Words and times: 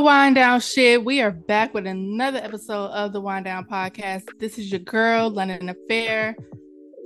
Wine 0.00 0.32
down 0.32 0.60
shit. 0.60 1.04
We 1.04 1.20
are 1.22 1.32
back 1.32 1.74
with 1.74 1.84
another 1.84 2.38
episode 2.38 2.90
of 2.90 3.12
the 3.12 3.20
Wine 3.20 3.42
Down 3.42 3.64
Podcast. 3.64 4.22
This 4.38 4.56
is 4.56 4.70
your 4.70 4.78
girl, 4.78 5.28
London 5.28 5.68
Affair, 5.68 6.36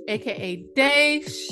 aka 0.07 0.63
Dash. 0.75 1.47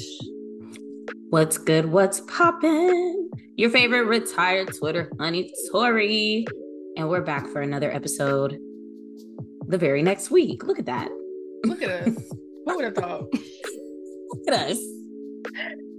What's 1.31 1.57
good? 1.57 1.91
What's 1.91 2.21
poppin'? 2.21 3.31
Your 3.55 3.71
favorite 3.71 4.03
retired 4.03 4.69
Twitter 4.77 5.11
honey 5.19 5.51
Tori. 5.71 6.45
And 6.95 7.09
we're 7.09 7.21
back 7.21 7.47
for 7.47 7.61
another 7.61 7.91
episode 7.91 8.59
the 9.67 9.79
very 9.79 10.03
next 10.03 10.29
week. 10.29 10.63
Look 10.63 10.77
at 10.77 10.85
that. 10.85 11.09
Look 11.65 11.81
at 11.81 11.89
us. 11.89 12.15
Who 12.67 12.75
would 12.75 12.85
have 12.85 12.95
thought? 12.95 13.25
Look 13.33 14.47
at 14.47 14.69
us. 14.69 14.77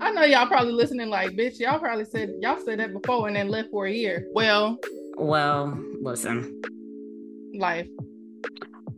I 0.01 0.13
know 0.13 0.23
y'all 0.23 0.47
probably 0.47 0.73
listening 0.73 1.09
like, 1.09 1.33
bitch, 1.33 1.59
y'all 1.59 1.81
probably 1.81 2.05
said 2.05 2.33
y'all 2.41 2.61
said 2.65 2.79
that 2.79 2.93
before 2.93 3.27
and 3.27 3.35
then 3.35 3.49
left 3.49 3.71
for 3.71 3.87
a 3.87 3.93
year. 3.93 4.29
Well, 4.33 4.79
Well, 5.17 5.79
listen, 6.01 6.61
life. 7.55 7.87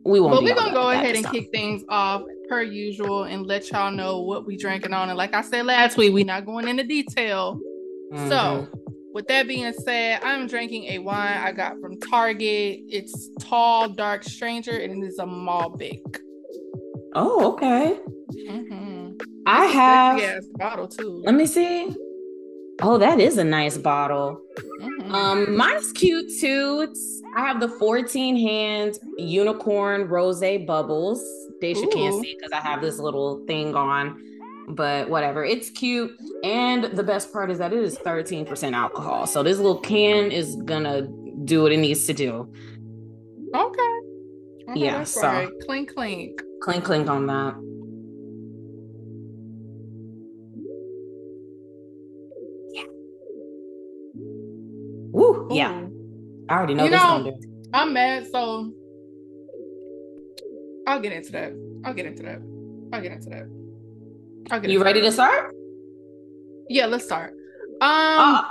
we 0.05 0.21
won't. 0.21 0.35
But 0.35 0.45
we're 0.45 0.55
gonna 0.55 0.73
go 0.73 0.91
ahead 0.91 1.17
and 1.17 1.25
time. 1.25 1.33
kick 1.35 1.51
things 1.51 1.83
off 1.89 2.23
per 2.49 2.63
usual 2.63 3.25
and 3.25 3.47
let 3.47 3.71
y'all 3.71 3.91
know 3.91 4.21
what 4.21 4.47
we 4.47 4.57
drinking 4.57 4.93
on. 4.93 5.09
And 5.09 5.19
like 5.19 5.35
I 5.35 5.41
said 5.43 5.67
last 5.67 5.97
week, 5.97 6.13
we 6.13 6.25
not 6.25 6.45
going 6.47 6.69
into 6.69 6.85
detail. 6.85 7.59
Mhm. 8.13 8.29
So, 8.29 8.69
with 9.13 9.27
that 9.29 9.47
being 9.49 9.73
said, 9.73 10.21
I'm 10.23 10.47
drinking 10.47 10.85
a 10.85 10.99
wine 10.99 11.39
I 11.39 11.53
got 11.53 11.81
from 11.81 11.99
Target. 12.01 12.81
It's 12.89 13.31
tall, 13.41 13.89
dark 13.89 14.25
stranger, 14.25 14.77
and 14.77 15.03
it 15.03 15.07
is 15.07 15.19
a 15.19 15.25
Malbec. 15.25 16.21
oh, 17.15 17.53
okay. 17.53 17.99
Mm-hmm. 18.49 19.13
I 19.47 19.67
have. 19.67 20.19
yes 20.19 20.47
bottle 20.55 20.89
too. 20.89 21.23
Let 21.25 21.35
me 21.35 21.47
see. 21.47 21.95
Oh, 22.83 22.99
that 22.99 23.21
is 23.21 23.39
a 23.39 23.45
nice 23.45 23.79
bottle. 23.79 24.41
Um, 25.11 25.57
mine's 25.57 25.93
cute 25.93 26.31
too. 26.41 26.87
It's 26.89 27.23
I 27.37 27.41
have 27.47 27.61
the 27.61 27.69
14 27.69 28.37
hand 28.37 28.99
unicorn 29.17 30.09
rose 30.09 30.41
bubbles. 30.67 31.23
Daisha 31.63 31.91
can't 31.93 32.23
see 32.23 32.35
because 32.37 32.53
I 32.53 32.61
have 32.61 32.81
this 32.81 32.99
little 32.99 33.45
thing 33.47 33.75
on, 33.75 34.21
but 34.69 35.09
whatever. 35.09 35.45
It's 35.45 35.71
cute. 35.71 36.13
And 36.43 36.85
the 36.85 37.03
best 37.03 37.33
part 37.33 37.51
is 37.51 37.59
that 37.59 37.73
it 37.73 37.79
is 37.83 37.97
13% 37.99 38.73
alcohol. 38.75 39.27
So 39.27 39.43
this 39.43 39.57
little 39.59 39.79
can 39.79 40.31
is 40.33 40.57
gonna 40.65 41.09
do 41.45 41.63
what 41.63 41.73
it 41.73 41.79
needs 41.79 42.07
to 42.07 42.13
do. 42.13 42.49
okay. 43.55 43.81
Okay, 44.71 44.81
Yeah, 44.81 45.05
so- 45.05 45.21
right. 45.23 45.49
Clink, 45.67 45.93
clink. 45.95 46.43
Clink 46.63 46.85
clink 46.85 47.09
on 47.09 47.27
that. 47.27 47.55
Woo, 55.15 55.49
yeah. 55.53 55.71
Ooh. 55.81 56.47
I 56.49 56.55
already 56.57 56.75
know 56.75 56.85
You 56.85 56.91
this 56.91 57.01
know, 57.01 57.23
gonna. 57.25 57.37
I'm 57.73 57.93
mad, 57.93 58.27
so 58.31 58.73
I'll 60.87 61.01
get 61.01 61.13
into 61.13 61.33
that. 61.33 61.53
I'll 61.85 61.95
get 61.95 62.07
into 62.07 62.23
that. 62.25 62.41
I'll 62.93 63.01
get 63.01 63.13
into 63.13 63.31
that. 63.31 63.49
I'll 64.51 64.61
get 64.61 64.71
You 64.71 64.79
into 64.79 64.85
ready 64.85 65.01
that. 65.01 65.07
to 65.07 65.13
start? 65.13 65.55
Yeah, 66.69 66.87
let's 66.87 67.05
start. 67.05 67.31
Um, 67.81 67.89
Uh, 67.89 68.43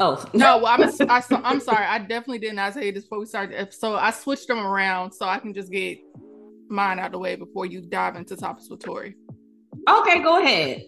oh 0.00 0.24
no, 0.34 0.58
well, 0.58 0.66
I'm 0.66 0.82
I, 1.10 1.20
so- 1.20 1.40
I'm 1.42 1.60
sorry. 1.60 1.84
I 1.84 1.98
definitely 1.98 2.38
did 2.38 2.54
not 2.54 2.74
say 2.74 2.90
this 2.90 3.04
before 3.04 3.18
we 3.20 3.26
started 3.26 3.52
the 3.56 3.60
episode. 3.60 3.96
I 3.96 4.10
switched 4.10 4.48
them 4.48 4.58
around 4.58 5.12
so 5.12 5.26
I 5.26 5.38
can 5.38 5.52
just 5.54 5.70
get 5.72 5.98
mine 6.68 6.98
out 6.98 7.06
of 7.06 7.12
the 7.12 7.18
way 7.18 7.36
before 7.36 7.66
you 7.66 7.80
dive 7.80 8.16
into 8.16 8.36
topics 8.36 8.68
with 8.70 8.80
Tori. 8.80 9.14
Okay, 9.88 10.22
go 10.22 10.40
ahead. 10.42 10.84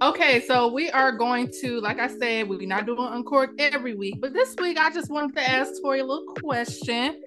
Okay, 0.00 0.42
so 0.46 0.68
we 0.68 0.90
are 0.90 1.10
going 1.10 1.50
to, 1.60 1.80
like 1.80 1.98
I 1.98 2.06
said, 2.06 2.48
we're 2.48 2.68
not 2.68 2.86
doing 2.86 3.00
Uncork 3.00 3.50
every 3.58 3.96
week, 3.96 4.20
but 4.20 4.32
this 4.32 4.54
week 4.60 4.78
I 4.78 4.90
just 4.90 5.10
wanted 5.10 5.34
to 5.34 5.50
ask 5.50 5.72
Tori 5.82 5.98
a 5.98 6.04
little 6.04 6.34
question. 6.34 7.20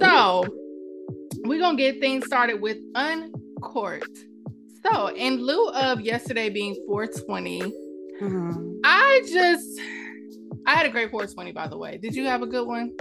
So 0.00 0.46
we're 1.44 1.60
gonna 1.60 1.76
get 1.76 2.00
things 2.00 2.24
started 2.24 2.62
with 2.62 2.78
Uncorked. 2.94 4.24
So, 4.86 5.10
in 5.10 5.36
lieu 5.44 5.68
of 5.70 6.00
yesterday 6.00 6.48
being 6.48 6.74
420, 6.86 7.60
mm-hmm. 8.22 8.72
I 8.84 9.22
just 9.30 9.80
I 10.66 10.74
had 10.76 10.86
a 10.86 10.90
great 10.90 11.10
420 11.10 11.52
by 11.52 11.68
the 11.68 11.76
way. 11.76 11.98
Did 11.98 12.14
you 12.14 12.24
have 12.24 12.40
a 12.40 12.46
good 12.46 12.66
one? 12.66 12.96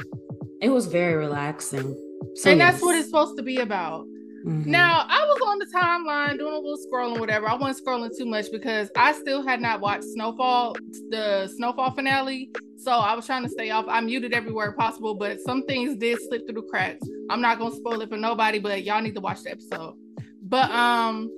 It 0.61 0.69
was 0.69 0.87
very 0.87 1.15
relaxing. 1.15 1.95
So 2.35 2.51
and 2.51 2.59
that's 2.59 2.81
what 2.81 2.95
it's 2.95 3.07
supposed 3.07 3.37
to 3.37 3.43
be 3.43 3.59
about. 3.59 4.05
Mhm. 4.43 4.65
Now, 4.65 5.05
I 5.07 5.23
was 5.25 5.41
on 5.47 5.59
the 5.59 5.65
timeline 5.65 6.37
doing 6.37 6.53
a 6.53 6.57
little 6.57 6.77
scrolling, 6.77 7.19
whatever. 7.19 7.47
I 7.47 7.55
wasn't 7.55 7.85
scrolling 7.85 8.15
too 8.17 8.25
much 8.25 8.51
because 8.51 8.89
I 8.97 9.13
still 9.13 9.41
had 9.41 9.61
not 9.61 9.79
watched 9.79 10.03
Snowfall, 10.03 10.75
the 11.09 11.47
Snowfall 11.55 11.91
finale. 11.91 12.49
So 12.77 12.91
I 12.91 13.15
was 13.15 13.25
trying 13.25 13.43
to 13.43 13.49
stay 13.49 13.69
off. 13.69 13.85
I 13.87 14.01
muted 14.01 14.33
everywhere 14.33 14.73
possible, 14.73 15.15
but 15.15 15.39
some 15.39 15.63
things 15.63 15.95
did 15.95 16.21
slip 16.23 16.45
through 16.45 16.61
the 16.61 16.67
cracks. 16.67 17.07
I'm 17.29 17.39
not 17.39 17.57
gonna 17.57 17.73
spoil 17.73 18.01
it 18.01 18.09
for 18.09 18.17
nobody, 18.17 18.59
but 18.59 18.83
y'all 18.83 19.01
need 19.01 19.15
to 19.15 19.21
watch 19.21 19.43
the 19.43 19.51
episode. 19.51 19.95
But 20.41 20.69
um, 20.71 21.31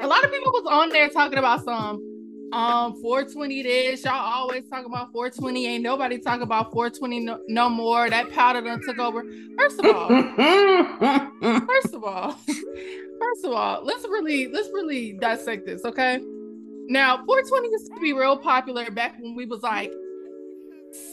a 0.00 0.06
lot 0.06 0.24
of 0.24 0.32
people 0.32 0.50
was 0.52 0.66
on 0.68 0.88
there 0.88 1.08
talking 1.08 1.38
about 1.38 1.64
some 1.64 2.00
um 2.52 3.00
420 3.00 3.62
this. 3.62 4.04
Y'all 4.04 4.14
always 4.14 4.68
talk 4.68 4.84
about 4.86 5.12
420. 5.12 5.66
Ain't 5.66 5.82
nobody 5.82 6.18
talk 6.18 6.40
about 6.40 6.72
420 6.72 7.20
no, 7.20 7.40
no 7.48 7.68
more. 7.68 8.10
That 8.10 8.30
powder 8.30 8.60
done 8.60 8.80
took 8.86 8.98
over. 8.98 9.24
First 9.56 9.80
of 9.80 9.86
all. 9.86 10.08
First 11.66 11.94
of 11.94 12.04
all, 12.04 12.32
first 12.32 13.44
of 13.44 13.52
all, 13.52 13.84
let's 13.84 14.04
really 14.04 14.48
let's 14.48 14.68
really 14.68 15.14
dissect 15.14 15.66
this, 15.66 15.84
okay? 15.84 16.20
Now, 16.88 17.16
420 17.24 17.68
used 17.70 17.86
to 17.86 18.00
be 18.00 18.12
real 18.12 18.36
popular 18.36 18.90
back 18.90 19.16
when 19.20 19.34
we 19.34 19.46
was 19.46 19.62
like 19.62 19.92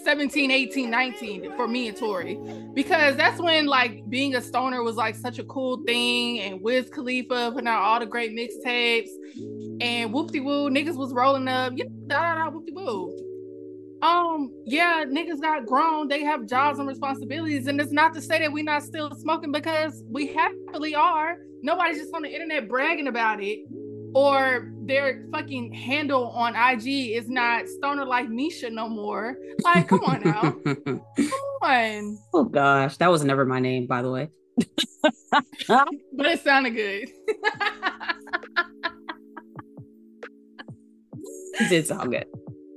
17, 0.03 0.51
18, 0.51 0.89
19 0.89 1.55
for 1.55 1.67
me 1.67 1.87
and 1.87 1.97
Tori. 1.97 2.39
Because 2.73 3.15
that's 3.15 3.39
when 3.39 3.65
like 3.65 4.07
being 4.09 4.35
a 4.35 4.41
stoner 4.41 4.83
was 4.83 4.95
like 4.95 5.15
such 5.15 5.39
a 5.39 5.43
cool 5.45 5.81
thing 5.85 6.39
and 6.39 6.61
Wiz 6.61 6.89
Khalifa 6.89 7.51
putting 7.53 7.67
out 7.67 7.81
all 7.81 7.99
the 7.99 8.05
great 8.05 8.31
mixtapes 8.31 9.09
and 9.81 10.13
whoopty 10.13 10.43
woo 10.43 10.69
niggas 10.69 10.95
was 10.95 11.13
rolling 11.13 11.47
up, 11.47 11.73
know, 11.73 11.85
da 12.07 12.35
da 12.35 12.45
da 12.45 12.51
whoopty 12.51 12.73
woo. 12.73 13.15
Um, 14.01 14.53
yeah, 14.65 15.03
niggas 15.05 15.41
got 15.41 15.65
grown, 15.65 16.07
they 16.07 16.23
have 16.23 16.47
jobs 16.47 16.79
and 16.79 16.87
responsibilities, 16.87 17.67
and 17.67 17.81
it's 17.81 17.91
not 17.91 18.13
to 18.13 18.21
say 18.21 18.39
that 18.39 18.51
we're 18.51 18.63
not 18.63 18.83
still 18.83 19.11
smoking 19.15 19.51
because 19.51 20.03
we 20.09 20.27
happily 20.27 20.95
are. 20.95 21.37
Nobody's 21.61 21.97
just 21.97 22.13
on 22.13 22.21
the 22.21 22.29
internet 22.29 22.69
bragging 22.69 23.07
about 23.07 23.43
it, 23.43 23.59
or 24.15 24.71
their 24.89 25.25
fucking 25.31 25.73
handle 25.73 26.29
on 26.29 26.55
IG 26.55 27.11
is 27.11 27.29
not 27.29 27.67
stoner 27.67 28.05
like 28.05 28.29
Misha 28.29 28.69
no 28.69 28.89
more. 28.89 29.37
Like, 29.63 29.87
come 29.87 30.03
on 30.03 30.21
now, 30.21 30.41
come 30.85 31.01
on. 31.61 32.17
oh 32.33 32.45
gosh, 32.45 32.97
that 32.97 33.09
was 33.09 33.23
never 33.23 33.45
my 33.45 33.59
name, 33.59 33.87
by 33.87 34.01
the 34.01 34.11
way. 34.11 34.29
But 35.67 36.25
it 36.25 36.43
sounded 36.43 36.71
good. 36.71 37.07
It 41.59 41.69
did 41.69 41.87
sound 41.87 42.11
good. 42.11 42.25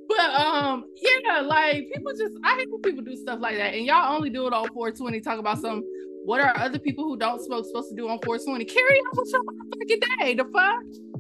But 0.09 0.31
um, 0.35 0.85
yeah, 0.97 1.41
like 1.41 1.89
people 1.93 2.13
just 2.13 2.35
I 2.45 2.57
hate 2.57 2.71
when 2.71 2.83
people 2.83 3.03
do 3.05 3.17
stuff 3.17 3.39
like 3.41 3.57
that, 3.57 3.75
and 3.75 3.87
y'all 3.87 4.15
only 4.15 4.31
do 4.31 4.47
it 4.47 4.53
on 4.53 4.69
420. 4.69 5.21
Talk 5.21 5.39
about 5.39 5.59
some. 5.59 5.83
What 6.25 6.41
are 6.41 6.57
other 6.57 6.79
people 6.79 7.05
who 7.05 7.17
don't 7.17 7.43
smoke 7.43 7.65
supposed 7.67 7.91
to 7.91 7.97
do 7.97 8.09
on 8.09 8.19
420? 8.25 8.65
Carry 8.65 8.99
on 8.99 9.11
with 9.17 9.33
your 9.33 9.43
motherfucking 9.43 10.19
day. 10.19 10.35
The 10.35 10.45
fuck. 10.53 11.12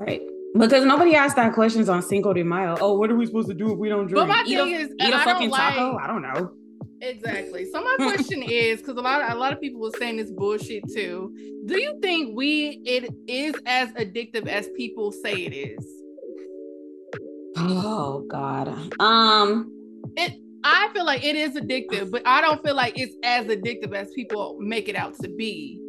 Right. 0.00 0.22
Because 0.58 0.84
nobody 0.84 1.14
asked 1.14 1.36
that 1.36 1.52
questions 1.52 1.88
on 1.88 2.02
Cinco 2.02 2.32
de 2.32 2.42
Mayo. 2.42 2.76
Oh, 2.80 2.98
what 2.98 3.10
are 3.10 3.16
we 3.16 3.26
supposed 3.26 3.48
to 3.48 3.54
do 3.54 3.72
if 3.72 3.78
we 3.78 3.88
don't 3.88 4.06
drink? 4.06 4.16
But 4.16 4.28
my 4.28 4.42
eat 4.46 4.56
thing 4.56 4.74
a, 4.74 4.78
is, 4.78 4.88
eat 4.98 5.12
a 5.12 5.16
I 5.16 5.24
fucking 5.24 5.50
don't 5.50 5.58
taco? 5.58 5.92
like- 5.92 6.04
I 6.04 6.06
don't 6.06 6.22
know. 6.22 6.52
Exactly. 7.00 7.64
So 7.70 7.80
my 7.80 7.94
question 7.98 8.42
is, 8.48 8.80
because 8.80 8.96
a 8.96 9.00
lot 9.00 9.22
of 9.22 9.30
a 9.30 9.38
lot 9.38 9.52
of 9.52 9.60
people 9.60 9.80
were 9.80 9.92
saying 9.98 10.16
this 10.16 10.30
bullshit 10.32 10.82
too. 10.92 11.32
Do 11.66 11.80
you 11.80 11.98
think 12.02 12.36
we 12.36 12.80
it 12.84 13.08
is 13.28 13.54
as 13.66 13.90
addictive 13.90 14.46
as 14.48 14.68
people 14.76 15.12
say 15.12 15.34
it 15.34 15.52
is? 15.54 16.02
Oh 17.56 18.24
God. 18.28 18.68
Um. 19.00 19.72
It 20.16 20.32
I 20.64 20.90
feel 20.92 21.04
like 21.04 21.24
it 21.24 21.36
is 21.36 21.54
addictive, 21.54 22.10
but 22.10 22.22
I 22.26 22.40
don't 22.40 22.62
feel 22.64 22.74
like 22.74 22.98
it's 22.98 23.14
as 23.22 23.46
addictive 23.46 23.94
as 23.94 24.10
people 24.12 24.56
make 24.58 24.88
it 24.88 24.96
out 24.96 25.14
to 25.20 25.28
be. 25.28 25.80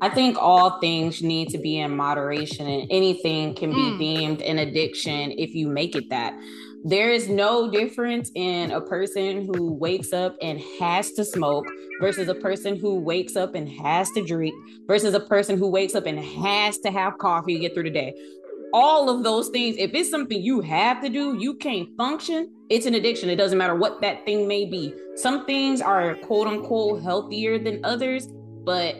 I 0.00 0.08
think 0.10 0.36
all 0.38 0.78
things 0.80 1.22
need 1.22 1.48
to 1.50 1.58
be 1.58 1.78
in 1.78 1.96
moderation, 1.96 2.66
and 2.66 2.86
anything 2.90 3.54
can 3.54 3.70
be 3.70 3.76
Mm. 3.76 3.98
deemed 3.98 4.42
an 4.42 4.58
addiction 4.58 5.32
if 5.38 5.54
you 5.54 5.68
make 5.68 5.96
it 5.96 6.10
that. 6.10 6.34
There 6.84 7.10
is 7.10 7.28
no 7.28 7.70
difference 7.70 8.30
in 8.34 8.70
a 8.70 8.80
person 8.80 9.46
who 9.46 9.72
wakes 9.72 10.12
up 10.12 10.36
and 10.40 10.60
has 10.78 11.12
to 11.12 11.24
smoke 11.24 11.66
versus 12.00 12.28
a 12.28 12.34
person 12.34 12.76
who 12.76 13.00
wakes 13.00 13.34
up 13.34 13.54
and 13.54 13.68
has 13.68 14.10
to 14.12 14.22
drink 14.22 14.54
versus 14.86 15.14
a 15.14 15.20
person 15.20 15.58
who 15.58 15.68
wakes 15.68 15.94
up 15.94 16.06
and 16.06 16.18
has 16.18 16.78
to 16.78 16.90
have 16.90 17.18
coffee 17.18 17.54
to 17.54 17.60
get 17.60 17.74
through 17.74 17.84
the 17.84 17.90
day. 17.90 18.14
All 18.72 19.08
of 19.08 19.24
those 19.24 19.48
things, 19.48 19.76
if 19.78 19.94
it's 19.94 20.10
something 20.10 20.40
you 20.40 20.60
have 20.60 21.00
to 21.02 21.08
do, 21.08 21.36
you 21.38 21.54
can't 21.54 21.88
function, 21.96 22.50
it's 22.68 22.86
an 22.86 22.94
addiction. 22.94 23.30
It 23.30 23.36
doesn't 23.36 23.58
matter 23.58 23.74
what 23.74 24.00
that 24.02 24.24
thing 24.24 24.46
may 24.46 24.66
be. 24.66 24.94
Some 25.14 25.46
things 25.46 25.80
are 25.80 26.14
quote 26.16 26.46
unquote 26.46 27.02
healthier 27.02 27.58
than 27.58 27.80
others, 27.84 28.28
but 28.64 28.94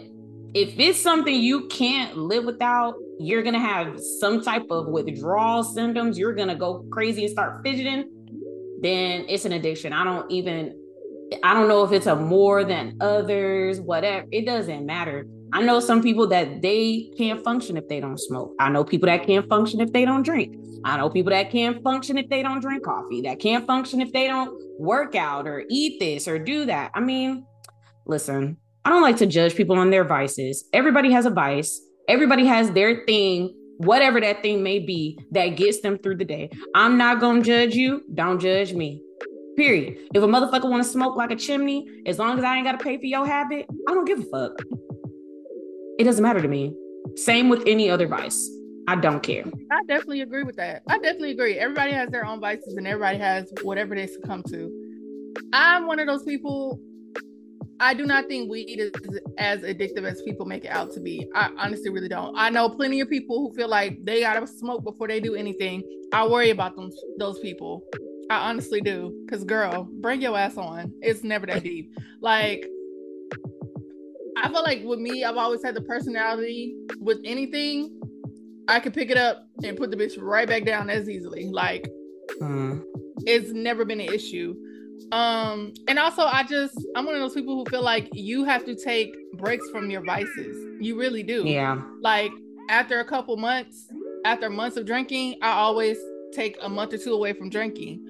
if 0.57 0.79
it's 0.79 0.99
something 0.99 1.35
you 1.35 1.67
can't 1.67 2.17
live 2.17 2.47
without, 2.47 2.95
you're 3.19 3.43
gonna 3.43 3.61
have 3.61 4.01
some 4.21 4.41
type 4.43 4.65
of 4.71 4.87
withdrawal 4.89 5.63
symptoms. 5.63 6.19
You're 6.19 6.35
gonna 6.35 6.57
go 6.57 6.83
crazy 6.91 7.25
and 7.25 7.31
start 7.31 7.63
fidgeting. 7.63 8.11
then 8.81 9.25
it's 9.29 9.45
an 9.45 9.53
addiction. 9.53 9.93
I 9.93 10.03
don't 10.03 10.31
even 10.31 10.75
I 11.43 11.53
don't 11.53 11.69
know 11.69 11.85
if 11.85 11.93
it's 11.93 12.07
a 12.07 12.17
more 12.17 12.65
than 12.65 12.97
others, 13.01 13.81
whatever. 13.81 14.27
It 14.31 14.47
doesn't 14.47 14.87
matter. 14.87 15.27
I 15.53 15.63
know 15.63 15.79
some 15.81 16.03
people 16.03 16.27
that 16.29 16.63
they 16.63 17.11
can't 17.19 17.45
function 17.45 17.77
if 17.77 17.87
they 17.89 18.01
don't 18.01 18.19
smoke. 18.19 18.55
I 18.59 18.71
know 18.71 18.83
people 18.85 19.09
that 19.09 19.27
can't 19.27 19.47
function 19.49 19.81
if 19.81 19.93
they 19.93 20.07
don't 20.07 20.23
drink. 20.23 20.57
I 20.85 20.97
know 20.97 21.11
people 21.11 21.31
that 21.31 21.51
can't 21.51 21.83
function 21.83 22.17
if 22.17 22.31
they 22.31 22.43
don't 22.43 22.61
drink 22.61 22.85
coffee, 22.85 23.21
that 23.23 23.41
can't 23.41 23.67
function 23.67 24.01
if 24.01 24.11
they 24.13 24.27
don't 24.27 24.59
work 24.79 25.15
out 25.15 25.47
or 25.47 25.65
eat 25.69 26.01
this 26.01 26.27
or 26.27 26.39
do 26.39 26.65
that. 26.67 26.93
I 26.95 27.01
mean, 27.01 27.45
listen, 28.07 28.59
I 28.87 28.91
don't 28.91 29.03
like 29.03 29.17
to 29.17 29.27
judge 29.27 29.57
people 29.57 29.77
on 29.77 29.91
their 29.91 30.05
vices. 30.05 30.65
Everybody 30.73 31.11
has 31.11 31.27
a 31.27 31.31
vice, 31.31 31.81
everybody 32.09 32.47
has 32.47 32.71
their 32.71 33.05
thing, 33.05 33.53
whatever 33.79 34.21
that 34.21 34.43
thing 34.43 34.63
may 34.63 34.79
be 34.79 35.19
that 35.33 35.57
gets 35.57 35.81
them 35.81 35.99
through 35.99 36.19
the 36.19 36.25
day. 36.25 36.51
I'm 36.73 36.97
not 36.97 37.19
going 37.19 37.43
to 37.43 37.47
judge 37.49 37.75
you. 37.75 38.05
Don't 38.15 38.39
judge 38.39 38.75
me. 38.75 39.03
Period. 39.57 39.99
If 40.15 40.23
a 40.23 40.27
motherfucker 40.29 40.71
want 40.71 40.85
to 40.85 40.89
smoke 40.89 41.17
like 41.17 41.33
a 41.33 41.37
chimney, 41.37 41.85
as 42.07 42.21
long 42.21 42.39
as 42.39 42.45
I 42.45 42.55
ain't 42.55 42.65
got 42.65 42.79
to 42.79 42.85
pay 42.85 42.97
for 42.97 43.07
your 43.07 43.27
habit, 43.27 43.67
I 43.89 43.93
don't 43.93 44.05
give 44.05 44.21
a 44.21 44.23
fuck. 44.23 44.53
It 45.99 46.05
doesn't 46.05 46.23
matter 46.23 46.41
to 46.41 46.47
me. 46.47 46.73
Same 47.17 47.49
with 47.49 47.65
any 47.67 47.91
other 47.91 48.07
vice. 48.07 48.49
I 48.87 48.95
don't 48.95 49.21
care. 49.21 49.43
I 49.73 49.81
definitely 49.89 50.21
agree 50.21 50.45
with 50.45 50.55
that. 50.57 50.83
I 50.89 50.99
definitely 50.99 51.33
agree. 51.33 51.59
Everybody 51.59 51.91
has 51.91 52.09
their 52.11 52.25
own 52.25 52.39
vices 52.39 52.77
and 52.77 52.87
everybody 52.87 53.19
has 53.19 53.53
whatever 53.63 53.97
they 53.97 54.07
succumb 54.07 54.45
to. 54.45 54.71
I'm 55.53 55.89
one 55.89 55.99
of 55.99 56.07
those 56.07 56.23
people. 56.23 56.81
I 57.81 57.95
do 57.95 58.07
not 58.07 58.27
think 58.27 58.51
weed 58.51 58.79
is 58.79 58.91
as 59.39 59.61
addictive 59.61 60.05
as 60.05 60.23
people 60.23 60.47
make 60.47 60.65
it 60.65 60.71
out 60.71 60.93
to 60.93 61.01
be. 61.01 61.29
I 61.35 61.51
honestly 61.59 61.91
really 61.91 62.09
don't. 62.09 62.37
I 62.37 62.51
know 62.51 62.69
plenty 62.69 63.01
of 63.01 63.11
people 63.11 63.39
who 63.39 63.55
feel 63.55 63.69
like 63.69 64.05
they 64.05 64.21
gotta 64.21 64.47
smoke 64.47 64.85
before 64.85 65.09
they 65.09 65.21
do 65.21 65.35
anything. 65.35 65.83
I 66.13 66.27
worry 66.27 66.51
about 66.51 66.77
them 66.77 66.91
those 67.19 67.39
people. 67.41 67.85
I 68.31 68.49
honestly 68.49 68.81
do. 68.81 69.27
Cause 69.31 69.45
girl, 69.45 69.89
bring 70.01 70.21
your 70.21 70.37
ass 70.37 70.57
on. 70.57 70.93
It's 71.01 71.23
never 71.23 71.47
that 71.47 71.63
deep. 71.63 71.93
Like 72.21 72.67
I 74.39 74.49
feel 74.49 74.63
like 74.63 74.83
with 74.85 74.99
me, 74.99 75.25
I've 75.25 75.37
always 75.37 75.63
had 75.63 75.75
the 75.75 75.83
personality 75.83 76.77
with 76.99 77.21
anything. 77.25 78.01
I 78.69 78.81
could 78.81 78.95
pick 78.95 79.11
it 79.11 79.17
up 79.17 79.47
and 79.63 79.77
put 79.77 79.91
the 79.91 79.97
bitch 79.97 80.15
right 80.19 80.49
back 80.49 80.65
down 80.65 80.91
as 80.91 81.09
easily. 81.09 81.49
Like 81.51 81.89
mm. 82.41 82.83
it's 83.27 83.53
never 83.53 83.85
been 83.85 84.01
an 84.01 84.13
issue. 84.13 84.55
Um, 85.13 85.73
and 85.89 85.99
also 85.99 86.23
I 86.23 86.43
just 86.43 86.77
I'm 86.95 87.07
one 87.07 87.15
of 87.15 87.21
those 87.21 87.35
people 87.35 87.55
who 87.57 87.65
feel 87.71 87.83
like 87.83 88.09
you 88.13 88.45
have 88.45 88.65
to 88.65 88.75
take 88.75 89.15
breaks 89.35 89.69
from 89.71 89.91
your 89.91 90.05
vices. 90.05 90.57
You 90.81 90.99
really 90.99 91.23
do. 91.23 91.45
Yeah. 91.47 91.81
Like 92.01 92.33
after 92.69 93.01
a 93.01 93.05
couple 93.05 93.37
months, 93.37 93.89
after 94.25 94.51
months 94.51 94.77
of 94.77 94.87
drinking, 94.87 95.37
I 95.43 95.53
always 95.53 95.99
take 96.33 96.57
a 96.61 96.69
month 96.69 96.93
or 96.93 96.99
two 96.99 97.15
away 97.15 97.33
from 97.33 97.49
drinking 97.49 98.05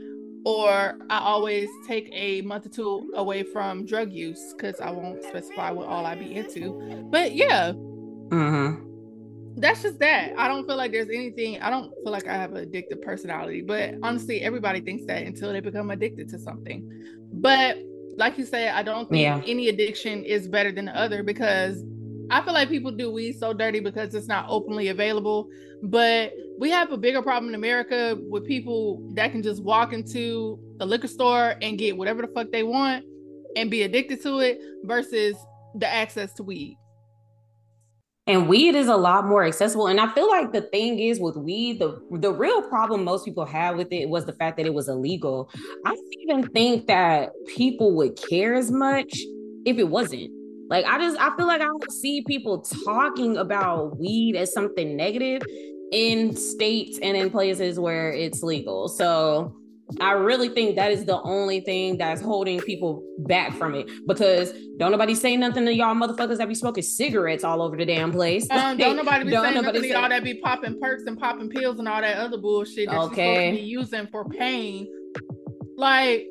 or 0.47 0.97
I 1.11 1.19
always 1.19 1.69
take 1.89 2.09
a 2.13 2.41
month 2.43 2.67
or 2.67 2.69
two 2.69 3.11
away 3.17 3.43
from 3.43 3.85
drug 3.85 4.13
use 4.13 4.55
because 4.57 4.81
I 4.81 4.91
won't 4.91 5.25
specify 5.25 5.73
what 5.73 5.89
all 5.89 6.07
I 6.07 6.15
be 6.15 6.37
into. 6.37 7.09
But 7.11 7.35
yeah, 7.35 7.73
mm-hmm. 7.73 8.96
That's 9.57 9.83
just 9.83 9.99
that. 10.01 10.33
I 10.37 10.49
don't 10.49 10.67
feel 10.67 10.77
like 10.77 10.93
there's 10.93 11.09
anything. 11.09 11.61
I 11.61 11.71
don't 11.71 11.91
feel 12.03 12.13
like 12.13 12.29
I 12.29 12.35
have 12.35 12.55
an 12.55 12.71
addictive 12.71 13.03
personality, 13.03 13.63
but 13.63 13.95
honestly, 14.03 14.43
everybody 14.43 14.81
thinks 14.81 15.05
that 15.07 15.23
until 15.23 15.53
they 15.53 15.61
become 15.61 15.91
addicted 15.91 16.29
to 16.31 16.39
something. 16.39 16.89
But 17.33 17.79
like 18.17 18.39
you 18.39 18.45
said, 18.45 18.75
I 18.75 18.83
don't 18.83 19.09
think 19.09 19.23
yeah. 19.23 19.41
any 19.47 19.69
addiction 19.69 20.25
is 20.25 20.49
better 20.49 20.73
than 20.73 20.87
the 20.87 20.99
other 20.99 21.23
because 21.23 21.83
I 22.31 22.43
feel 22.43 22.55
like 22.55 22.69
people 22.69 22.91
do 22.91 23.11
weed 23.11 23.39
so 23.39 23.53
dirty 23.53 23.81
because 23.81 24.15
it's 24.15 24.27
not 24.27 24.47
openly 24.49 24.89
available. 24.89 25.49
But 25.83 26.33
we 26.59 26.71
have 26.71 26.93
a 26.93 26.97
bigger 26.97 27.23
problem 27.23 27.49
in 27.51 27.55
America 27.55 28.19
with 28.29 28.47
people 28.47 29.09
that 29.15 29.33
can 29.33 29.43
just 29.43 29.63
walk 29.63 29.93
into 29.93 30.59
a 30.81 30.87
liquor 30.87 31.09
store 31.09 31.55
and 31.63 31.79
get 31.79 31.97
whatever 31.97 32.23
the 32.23 32.29
fuck 32.29 32.51
they 32.51 32.63
want 32.63 33.05
and 33.57 33.71
be 33.71 33.83
addicted 33.83 34.23
to 34.23 34.41
it 34.41 34.59
versus 34.85 35.37
the 35.77 35.87
access 35.87 36.33
to 36.35 36.43
weed. 36.43 36.77
And 38.29 38.49
weed 38.49 38.75
is 38.75 38.89
a 38.89 38.97
lot 38.97 39.27
more 39.27 39.45
accessible. 39.45 39.87
And 39.87 40.01
I 40.01 40.13
feel 40.13 40.29
like 40.29 40.53
the 40.53 40.63
thing 40.63 40.99
is 40.99 41.21
with 41.21 41.37
weed, 41.37 41.79
the 41.79 42.01
the 42.11 42.33
real 42.33 42.61
problem 42.63 43.05
most 43.05 43.25
people 43.25 43.45
have 43.45 43.77
with 43.77 43.93
it 43.93 44.09
was 44.09 44.27
the 44.27 44.33
fact 44.33 44.57
that 44.57 44.67
it 44.67 44.75
was 44.75 44.89
illegal. 44.89 45.49
I 45.85 45.95
don't 45.95 46.15
even 46.23 46.49
think 46.51 46.89
that 46.89 47.31
people 47.47 47.95
would 47.95 48.19
care 48.29 48.55
as 48.55 48.71
much 48.71 49.17
if 49.65 49.79
it 49.79 49.89
wasn't. 49.89 50.31
Like 50.69 50.85
I 50.87 50.99
just 50.99 51.17
I 51.21 51.37
feel 51.37 51.47
like 51.47 51.61
I 51.61 51.67
don't 51.67 51.93
see 51.93 52.25
people 52.27 52.63
talking 52.85 53.37
about 53.37 53.97
weed 53.99 54.35
as 54.35 54.53
something 54.53 54.97
negative 54.97 55.43
in 55.93 56.35
states 56.35 56.99
and 57.01 57.17
in 57.17 57.31
places 57.31 57.79
where 57.79 58.13
it's 58.13 58.43
legal. 58.43 58.89
So 58.89 59.55
I 60.01 60.13
really 60.13 60.49
think 60.49 60.77
that 60.77 60.91
is 60.91 61.05
the 61.05 61.21
only 61.23 61.61
thing 61.61 61.97
that's 61.97 62.21
holding 62.21 62.61
people 62.61 63.05
back 63.19 63.53
from 63.55 63.75
it 63.75 63.89
because 64.07 64.53
don't 64.79 64.91
nobody 64.91 65.15
say 65.15 65.37
nothing 65.37 65.65
to 65.65 65.73
y'all 65.73 65.95
motherfuckers 65.95 66.39
that 66.39 66.49
be 66.49 66.57
smoking 66.57 66.83
cigarettes 66.83 67.45
all 67.45 67.63
over 67.63 67.77
the 67.77 67.85
damn 67.85 68.11
place. 68.11 68.51
Um, 68.51 68.77
don't 68.77 68.97
nobody 68.97 69.25
be 69.25 69.31
don't 69.31 69.45
saying 69.45 69.55
nobody 69.55 69.79
nothing 69.79 69.83
to 69.83 69.89
y'all 69.89 70.09
that 70.09 70.25
be 70.25 70.35
popping 70.35 70.79
perks 70.81 71.05
and 71.07 71.19
popping 71.19 71.49
pills 71.51 71.79
and 71.79 71.87
all 71.87 72.01
that 72.01 72.17
other 72.17 72.39
bullshit 72.39 72.89
that 72.89 72.99
okay. 72.99 73.05
you're 73.05 73.35
supposed 73.35 73.57
to 73.57 73.63
be 73.63 73.69
using 73.69 74.07
for 74.09 74.25
pain. 74.29 74.89
Like 75.77 76.27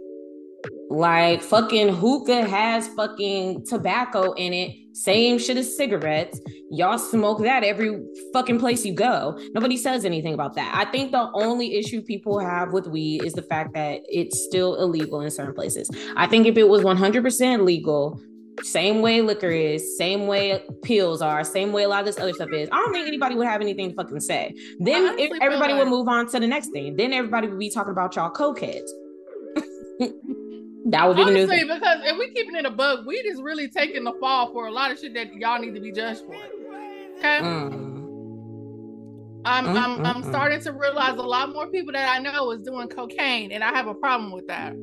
like 0.89 1.41
fucking 1.41 1.89
hookah 1.95 2.47
has 2.47 2.87
fucking 2.89 3.65
tobacco 3.65 4.33
in 4.33 4.53
it. 4.53 4.75
Same 4.93 5.37
shit 5.39 5.57
as 5.57 5.75
cigarettes. 5.75 6.39
Y'all 6.71 6.97
smoke 6.97 7.41
that 7.41 7.63
every 7.63 8.01
fucking 8.33 8.59
place 8.59 8.85
you 8.85 8.93
go. 8.93 9.37
Nobody 9.53 9.77
says 9.77 10.05
anything 10.05 10.33
about 10.33 10.55
that. 10.55 10.73
I 10.75 10.89
think 10.89 11.11
the 11.11 11.29
only 11.33 11.75
issue 11.75 12.01
people 12.01 12.39
have 12.39 12.71
with 12.71 12.87
weed 12.87 13.23
is 13.23 13.33
the 13.33 13.41
fact 13.41 13.73
that 13.73 14.01
it's 14.07 14.45
still 14.45 14.75
illegal 14.75 15.21
in 15.21 15.31
certain 15.31 15.53
places. 15.53 15.89
I 16.15 16.27
think 16.27 16.47
if 16.47 16.57
it 16.57 16.69
was 16.69 16.81
100% 16.81 17.65
legal, 17.65 18.21
same 18.63 19.01
way 19.01 19.21
liquor 19.21 19.49
is, 19.49 19.97
same 19.97 20.27
way 20.27 20.63
pills 20.83 21.21
are, 21.21 21.43
same 21.43 21.73
way 21.73 21.83
a 21.83 21.89
lot 21.89 21.99
of 21.99 22.05
this 22.05 22.17
other 22.17 22.33
stuff 22.33 22.51
is. 22.53 22.69
I 22.71 22.77
don't 22.77 22.93
think 22.93 23.07
anybody 23.07 23.35
would 23.35 23.47
have 23.47 23.59
anything 23.59 23.89
to 23.89 23.95
fucking 23.95 24.21
say. 24.21 24.55
Then 24.79 25.17
everybody 25.41 25.73
would 25.73 25.89
move 25.89 26.07
on 26.07 26.27
to 26.29 26.39
the 26.39 26.47
next 26.47 26.69
thing. 26.69 26.95
Then 26.95 27.11
everybody 27.11 27.47
would 27.47 27.59
be 27.59 27.69
talking 27.69 27.91
about 27.91 28.15
y'all 28.15 28.31
cokeheads. 28.31 28.89
That 30.85 31.07
would 31.07 31.17
be 31.17 31.23
Honestly, 31.23 31.63
because 31.63 31.99
if 32.03 32.17
we 32.17 32.29
keeping 32.29 32.55
it 32.55 32.65
a 32.65 32.69
bug, 32.69 33.07
weed 33.07 33.25
is 33.25 33.41
really 33.41 33.67
taking 33.67 34.03
the 34.03 34.13
fall 34.19 34.51
for 34.53 34.67
a 34.67 34.71
lot 34.71 34.91
of 34.91 34.99
shit 34.99 35.15
that 35.15 35.33
y'all 35.33 35.59
need 35.59 35.73
to 35.73 35.79
be 35.79 35.91
judged 35.91 36.21
for. 36.21 36.35
Okay. 36.35 37.39
Mm. 37.39 37.95
I'm 39.45 39.65
mm, 39.65 39.77
I'm 39.77 39.97
mm, 39.97 40.05
I'm 40.05 40.23
mm. 40.23 40.29
starting 40.29 40.61
to 40.61 40.73
realize 40.73 41.17
a 41.17 41.23
lot 41.23 41.51
more 41.53 41.67
people 41.67 41.93
that 41.93 42.15
I 42.15 42.19
know 42.19 42.51
is 42.51 42.61
doing 42.61 42.87
cocaine, 42.87 43.51
and 43.51 43.63
I 43.63 43.69
have 43.69 43.87
a 43.87 43.95
problem 43.95 44.31
with 44.31 44.47
that. 44.47 44.73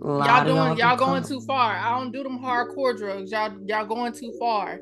Y'all 0.00 0.44
doing 0.44 0.78
y'all 0.78 0.96
going 0.96 1.24
too 1.24 1.40
far. 1.40 1.74
I 1.74 1.98
don't 1.98 2.12
do 2.12 2.22
them 2.22 2.38
hardcore 2.38 2.96
drugs. 2.96 3.32
Y'all 3.32 3.52
y'all 3.66 3.86
going 3.86 4.12
too 4.12 4.32
far. 4.38 4.78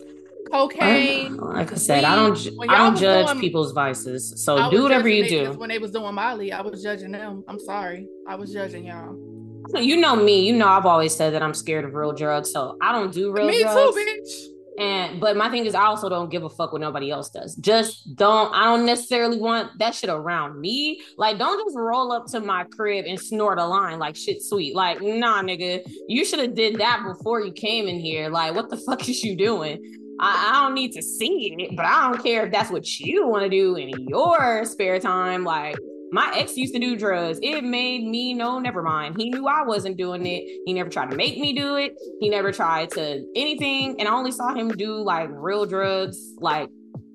Cocaine. 0.52 1.36
like 1.38 1.72
I 1.72 1.76
said, 1.76 2.00
weed. 2.00 2.04
I 2.04 2.14
don't 2.14 2.70
I 2.70 2.76
don't 2.76 2.96
judge 2.96 3.26
doing, 3.26 3.40
people's 3.40 3.72
vices. 3.72 4.34
So 4.36 4.70
do 4.70 4.82
whatever 4.82 5.08
you 5.08 5.28
do. 5.28 5.52
When 5.52 5.70
they 5.70 5.78
was 5.78 5.92
doing 5.92 6.14
Molly, 6.14 6.52
I 6.52 6.60
was 6.60 6.82
judging 6.82 7.12
them. 7.12 7.42
I'm 7.48 7.58
sorry. 7.58 8.06
I 8.28 8.34
was 8.34 8.52
judging 8.52 8.86
y'all 8.86 9.25
you 9.74 9.96
know 9.96 10.16
me. 10.16 10.46
You 10.46 10.54
know 10.54 10.68
I've 10.68 10.86
always 10.86 11.14
said 11.14 11.32
that 11.34 11.42
I'm 11.42 11.54
scared 11.54 11.84
of 11.84 11.94
real 11.94 12.12
drugs, 12.12 12.52
so 12.52 12.76
I 12.80 12.92
don't 12.92 13.12
do 13.12 13.32
real 13.32 13.46
me 13.46 13.62
drugs. 13.62 13.96
Me 13.96 14.04
too, 14.04 14.20
bitch. 14.20 14.56
And 14.78 15.20
but 15.20 15.36
my 15.36 15.48
thing 15.48 15.64
is, 15.64 15.74
I 15.74 15.84
also 15.84 16.08
don't 16.08 16.30
give 16.30 16.44
a 16.44 16.50
fuck 16.50 16.72
what 16.72 16.80
nobody 16.80 17.10
else 17.10 17.30
does. 17.30 17.54
Just 17.56 18.14
don't. 18.14 18.52
I 18.54 18.64
don't 18.64 18.84
necessarily 18.84 19.38
want 19.38 19.78
that 19.78 19.94
shit 19.94 20.10
around 20.10 20.60
me. 20.60 21.00
Like, 21.16 21.38
don't 21.38 21.58
just 21.64 21.76
roll 21.76 22.12
up 22.12 22.26
to 22.28 22.40
my 22.40 22.64
crib 22.64 23.06
and 23.06 23.18
snort 23.18 23.58
a 23.58 23.64
line 23.64 23.98
like 23.98 24.16
shit 24.16 24.42
sweet. 24.42 24.74
Like, 24.74 25.00
nah, 25.00 25.42
nigga, 25.42 25.80
you 26.08 26.24
should 26.24 26.40
have 26.40 26.54
did 26.54 26.78
that 26.78 27.02
before 27.06 27.40
you 27.40 27.52
came 27.52 27.88
in 27.88 27.98
here. 27.98 28.28
Like, 28.28 28.54
what 28.54 28.68
the 28.68 28.76
fuck 28.76 29.08
is 29.08 29.24
you 29.24 29.34
doing? 29.34 29.82
I, 30.20 30.50
I 30.50 30.62
don't 30.62 30.74
need 30.74 30.92
to 30.92 31.02
see 31.02 31.54
it, 31.58 31.76
but 31.76 31.86
I 31.86 32.10
don't 32.10 32.22
care 32.22 32.46
if 32.46 32.52
that's 32.52 32.70
what 32.70 33.00
you 33.00 33.26
want 33.26 33.44
to 33.44 33.50
do 33.50 33.76
in 33.76 33.88
your 34.08 34.64
spare 34.64 34.98
time. 34.98 35.44
Like, 35.44 35.76
my 36.12 36.32
ex 36.36 36.56
used 36.56 36.74
to 36.74 36.80
do 36.80 36.96
drugs. 36.96 37.38
It 37.42 37.64
made 37.64 38.04
me 38.04 38.32
know, 38.34 38.58
never 38.58 38.82
mind. 38.82 39.16
He 39.18 39.30
knew 39.30 39.46
I 39.46 39.62
wasn't 39.62 39.96
doing 39.96 40.24
it. 40.26 40.44
He 40.64 40.72
never 40.72 40.88
tried 40.88 41.10
to 41.10 41.16
make 41.16 41.38
me 41.38 41.52
do 41.52 41.76
it. 41.76 41.94
He 42.20 42.28
never 42.28 42.52
tried 42.52 42.90
to 42.92 43.24
anything. 43.34 43.98
And 43.98 44.08
I 44.08 44.12
only 44.12 44.32
saw 44.32 44.54
him 44.54 44.68
do 44.68 44.96
like 44.96 45.28
real 45.32 45.66
drugs, 45.66 46.18
like 46.38 46.68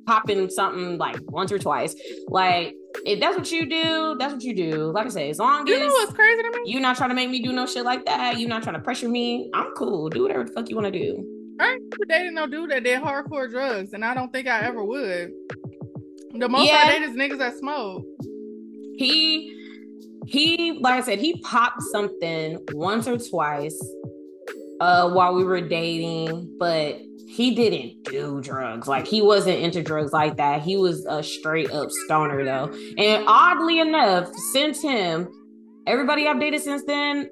popping 0.05 0.49
something 0.49 0.97
like 0.97 1.17
once 1.23 1.51
or 1.51 1.59
twice. 1.59 1.95
Like, 2.27 2.75
if 3.05 3.19
that's 3.19 3.37
what 3.37 3.51
you 3.51 3.65
do, 3.69 4.15
that's 4.19 4.33
what 4.33 4.43
you 4.43 4.55
do. 4.55 4.91
Like 4.91 5.05
I 5.05 5.09
say, 5.09 5.29
as 5.29 5.39
long 5.39 5.65
you 5.67 5.75
as 5.75 5.79
you 5.79 5.87
know 5.87 5.93
what's 5.93 6.13
crazy 6.13 6.41
to 6.41 6.49
me, 6.49 6.71
you're 6.71 6.81
not 6.81 6.97
trying 6.97 7.09
to 7.09 7.15
make 7.15 7.29
me 7.29 7.41
do 7.41 7.53
no 7.53 7.65
shit 7.65 7.85
like 7.85 8.05
that. 8.05 8.39
You're 8.39 8.49
not 8.49 8.63
trying 8.63 8.75
to 8.75 8.81
pressure 8.81 9.07
me. 9.07 9.49
I'm 9.53 9.71
cool. 9.77 10.09
Do 10.09 10.23
whatever 10.23 10.43
the 10.43 10.51
fuck 10.51 10.69
you 10.69 10.75
want 10.75 10.91
to 10.93 10.99
do. 10.99 11.55
I 11.59 11.73
ain't 11.73 11.93
dating 12.09 12.33
no 12.33 12.47
dude 12.47 12.71
that 12.71 12.83
did 12.83 13.01
hardcore 13.01 13.49
drugs, 13.49 13.93
and 13.93 14.03
I 14.03 14.13
don't 14.13 14.33
think 14.33 14.47
I 14.47 14.61
ever 14.61 14.83
would. 14.83 15.31
The 16.33 16.49
most 16.49 16.67
yeah. 16.67 16.83
I 16.85 16.99
date 16.99 17.03
is 17.03 17.15
niggas 17.15 17.37
that 17.37 17.57
smoke 17.57 18.03
he 19.01 19.57
he 20.27 20.79
like 20.79 21.01
I 21.01 21.01
said, 21.01 21.19
he 21.19 21.39
popped 21.41 21.81
something 21.91 22.59
once 22.73 23.07
or 23.07 23.17
twice 23.17 23.79
uh 24.79 25.09
while 25.11 25.33
we 25.33 25.43
were 25.43 25.61
dating, 25.61 26.55
but 26.59 26.99
he 27.27 27.55
didn't 27.55 28.03
do 28.03 28.41
drugs. 28.41 28.87
Like 28.87 29.07
he 29.07 29.21
wasn't 29.21 29.59
into 29.59 29.81
drugs 29.81 30.11
like 30.11 30.37
that. 30.37 30.61
He 30.61 30.77
was 30.77 31.05
a 31.05 31.23
straight 31.23 31.71
up 31.71 31.89
stoner 32.05 32.43
though. 32.43 32.73
And 32.97 33.23
oddly 33.27 33.79
enough, 33.79 34.29
since 34.51 34.81
him, 34.81 35.29
Everybody 35.87 36.27
I've 36.27 36.39
dated 36.39 36.61
since 36.61 36.83
then, 36.83 37.27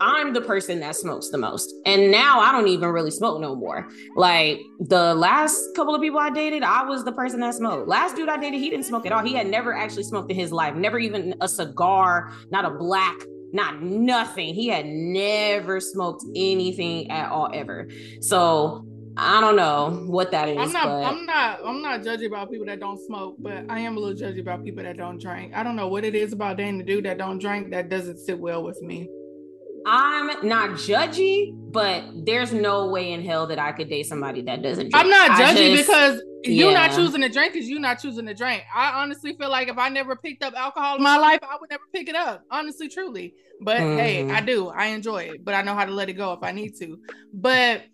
I'm 0.00 0.32
the 0.32 0.40
person 0.40 0.80
that 0.80 0.96
smokes 0.96 1.30
the 1.30 1.38
most. 1.38 1.72
And 1.84 2.10
now 2.10 2.40
I 2.40 2.52
don't 2.52 2.68
even 2.68 2.90
really 2.90 3.10
smoke 3.10 3.40
no 3.40 3.54
more. 3.54 3.88
Like 4.16 4.60
the 4.80 5.14
last 5.14 5.60
couple 5.74 5.94
of 5.94 6.00
people 6.00 6.18
I 6.18 6.30
dated, 6.30 6.62
I 6.62 6.84
was 6.84 7.04
the 7.04 7.12
person 7.12 7.40
that 7.40 7.54
smoked. 7.54 7.88
Last 7.88 8.16
dude 8.16 8.28
I 8.28 8.36
dated, 8.36 8.60
he 8.60 8.70
didn't 8.70 8.86
smoke 8.86 9.06
at 9.06 9.12
all. 9.12 9.24
He 9.24 9.34
had 9.34 9.46
never 9.46 9.74
actually 9.74 10.04
smoked 10.04 10.30
in 10.30 10.36
his 10.36 10.52
life, 10.52 10.74
never 10.74 10.98
even 10.98 11.34
a 11.40 11.48
cigar, 11.48 12.32
not 12.50 12.64
a 12.64 12.70
black, 12.70 13.16
not 13.52 13.82
nothing. 13.82 14.54
He 14.54 14.68
had 14.68 14.86
never 14.86 15.80
smoked 15.80 16.24
anything 16.34 17.10
at 17.10 17.30
all 17.30 17.50
ever. 17.52 17.88
So 18.20 18.86
I 19.16 19.40
don't 19.40 19.56
know 19.56 20.04
what 20.08 20.30
that 20.32 20.48
is. 20.48 20.58
I'm 20.58 20.72
not. 20.72 20.84
But... 20.84 21.04
I'm 21.04 21.24
not. 21.24 21.60
I'm 21.64 21.82
not 21.82 22.04
judging 22.04 22.26
about 22.26 22.50
people 22.50 22.66
that 22.66 22.80
don't 22.80 22.98
smoke, 23.06 23.36
but 23.38 23.64
I 23.70 23.80
am 23.80 23.96
a 23.96 24.00
little 24.00 24.14
judgy 24.14 24.40
about 24.40 24.62
people 24.62 24.82
that 24.82 24.98
don't 24.98 25.18
drink. 25.20 25.54
I 25.54 25.62
don't 25.62 25.76
know 25.76 25.88
what 25.88 26.04
it 26.04 26.14
is 26.14 26.34
about 26.34 26.58
dating 26.58 26.78
the 26.78 26.84
dude 26.84 27.06
that 27.06 27.16
don't 27.16 27.38
drink 27.38 27.70
that 27.70 27.88
doesn't 27.88 28.18
sit 28.18 28.38
well 28.38 28.62
with 28.62 28.80
me. 28.82 29.08
I'm 29.86 30.46
not 30.46 30.70
judgy, 30.70 31.52
but 31.70 32.02
there's 32.24 32.52
no 32.52 32.88
way 32.88 33.12
in 33.12 33.24
hell 33.24 33.46
that 33.46 33.60
I 33.60 33.70
could 33.70 33.88
date 33.88 34.06
somebody 34.06 34.42
that 34.42 34.60
doesn't 34.60 34.90
drink. 34.90 34.96
I'm 34.96 35.08
not 35.08 35.38
judgy 35.40 35.76
just, 35.76 35.86
because 35.86 36.22
you're 36.44 36.72
not 36.72 36.90
choosing 36.90 37.20
to 37.20 37.28
drink 37.28 37.52
because 37.52 37.68
you're 37.68 37.80
not 37.80 38.00
choosing 38.00 38.26
to 38.26 38.34
drink. 38.34 38.64
I 38.74 39.00
honestly 39.00 39.36
feel 39.36 39.48
like 39.48 39.68
if 39.68 39.78
I 39.78 39.88
never 39.88 40.16
picked 40.16 40.42
up 40.42 40.54
alcohol 40.54 40.96
in 40.96 41.02
my 41.04 41.16
life, 41.16 41.38
I 41.42 41.56
would 41.60 41.70
never 41.70 41.84
pick 41.92 42.08
it 42.08 42.16
up. 42.16 42.42
Honestly, 42.50 42.88
truly. 42.88 43.34
But 43.60 43.78
mm-hmm. 43.78 43.98
hey, 43.98 44.30
I 44.30 44.40
do. 44.40 44.68
I 44.70 44.86
enjoy 44.86 45.22
it, 45.22 45.44
but 45.44 45.54
I 45.54 45.62
know 45.62 45.74
how 45.74 45.84
to 45.84 45.92
let 45.92 46.08
it 46.08 46.14
go 46.14 46.32
if 46.32 46.42
I 46.42 46.50
need 46.50 46.76
to. 46.80 46.98
But 47.32 47.84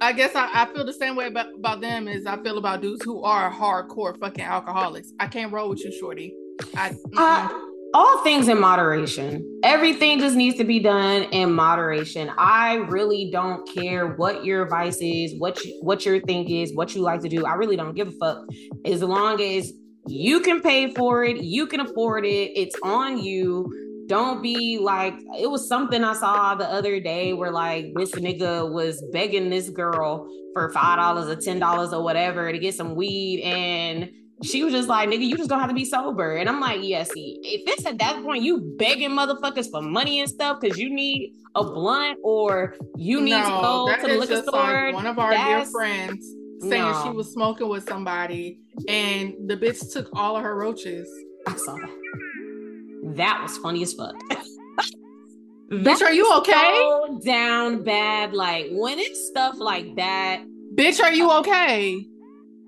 I 0.00 0.12
guess 0.12 0.34
I, 0.34 0.62
I 0.62 0.72
feel 0.72 0.86
the 0.86 0.94
same 0.94 1.16
way 1.16 1.26
about, 1.26 1.54
about 1.54 1.82
them 1.82 2.08
as 2.08 2.24
I 2.24 2.42
feel 2.42 2.56
about 2.56 2.80
dudes 2.80 3.04
who 3.04 3.22
are 3.22 3.52
hardcore 3.52 4.18
fucking 4.18 4.44
alcoholics. 4.44 5.12
I 5.20 5.26
can't 5.26 5.52
roll 5.52 5.68
with 5.68 5.84
you, 5.84 5.92
Shorty. 5.92 6.34
I, 6.74 6.94
uh, 7.16 7.48
all 7.92 8.22
things 8.22 8.48
in 8.48 8.60
moderation. 8.60 9.60
Everything 9.64 10.20
just 10.20 10.36
needs 10.36 10.56
to 10.58 10.64
be 10.64 10.78
done 10.78 11.22
in 11.24 11.52
moderation. 11.52 12.30
I 12.38 12.74
really 12.88 13.30
don't 13.32 13.68
care 13.74 14.14
what 14.14 14.44
your 14.44 14.68
vice 14.68 14.98
is, 15.00 15.34
what 15.38 15.62
you, 15.64 15.78
what 15.82 16.04
your 16.06 16.20
thing 16.20 16.48
is, 16.48 16.74
what 16.74 16.94
you 16.94 17.02
like 17.02 17.20
to 17.22 17.28
do. 17.28 17.44
I 17.46 17.54
really 17.54 17.76
don't 17.76 17.94
give 17.94 18.08
a 18.08 18.12
fuck. 18.12 18.44
As 18.84 19.02
long 19.02 19.40
as 19.40 19.72
you 20.06 20.40
can 20.40 20.60
pay 20.60 20.94
for 20.94 21.24
it, 21.24 21.42
you 21.42 21.66
can 21.66 21.80
afford 21.80 22.24
it. 22.24 22.52
It's 22.54 22.76
on 22.82 23.18
you. 23.18 23.72
Don't 24.08 24.42
be 24.42 24.78
like 24.78 25.14
it 25.38 25.48
was 25.48 25.68
something 25.68 26.02
I 26.02 26.14
saw 26.14 26.54
the 26.56 26.68
other 26.68 26.98
day 27.00 27.32
where 27.32 27.52
like 27.52 27.92
this 27.94 28.10
nigga 28.12 28.72
was 28.72 29.02
begging 29.12 29.50
this 29.50 29.68
girl 29.70 30.28
for 30.52 30.70
five 30.72 30.98
dollars 30.98 31.28
or 31.28 31.40
ten 31.40 31.60
dollars 31.60 31.92
or 31.92 32.02
whatever 32.02 32.50
to 32.50 32.58
get 32.58 32.74
some 32.74 32.96
weed 32.96 33.42
and 33.42 34.10
she 34.42 34.64
was 34.64 34.72
just 34.72 34.88
like, 34.88 35.08
nigga, 35.08 35.26
you 35.26 35.36
just 35.36 35.50
gonna 35.50 35.60
have 35.60 35.70
to 35.70 35.74
be 35.74 35.84
sober. 35.84 36.36
And 36.36 36.48
I'm 36.48 36.60
like, 36.60 36.80
yeah, 36.82 37.04
see, 37.04 37.38
if 37.42 37.62
it's 37.66 37.86
at 37.86 37.98
that 37.98 38.22
point, 38.22 38.42
you 38.42 38.74
begging 38.78 39.10
motherfuckers 39.10 39.70
for 39.70 39.82
money 39.82 40.20
and 40.20 40.30
stuff 40.30 40.58
because 40.60 40.78
you 40.78 40.92
need 40.92 41.34
a 41.54 41.62
blunt 41.62 42.18
or 42.22 42.76
you 42.96 43.20
need 43.20 43.32
no, 43.32 43.44
to 43.44 43.50
go 43.50 43.96
to 44.00 44.12
the 44.14 44.18
liquor 44.18 44.42
store. 44.42 44.86
Like 44.86 44.94
one 44.94 45.06
of 45.06 45.18
our 45.18 45.30
dear 45.30 45.64
friends 45.66 46.26
saying 46.60 46.82
no. 46.82 47.02
she 47.04 47.10
was 47.10 47.32
smoking 47.32 47.68
with 47.68 47.88
somebody 47.88 48.60
and 48.88 49.34
the 49.46 49.56
bitch 49.56 49.92
took 49.92 50.08
all 50.14 50.36
of 50.36 50.42
her 50.42 50.56
roaches. 50.56 51.08
I 51.46 51.56
saw 51.56 51.74
that. 51.74 53.14
That 53.16 53.40
was 53.42 53.58
funny 53.58 53.82
as 53.82 53.92
fuck. 53.92 54.14
bitch, 55.70 56.02
are 56.02 56.12
you 56.12 56.32
okay? 56.38 56.52
So 56.52 57.20
down 57.24 57.82
bad. 57.82 58.32
Like 58.32 58.66
when 58.70 58.98
it's 58.98 59.28
stuff 59.28 59.56
like 59.58 59.96
that. 59.96 60.44
Bitch, 60.74 61.02
are 61.02 61.12
you 61.12 61.30
okay? 61.38 62.06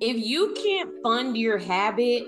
If 0.02 0.16
you 0.16 0.52
can't 0.60 0.90
fund 1.00 1.36
your 1.36 1.58
habit 1.58 2.24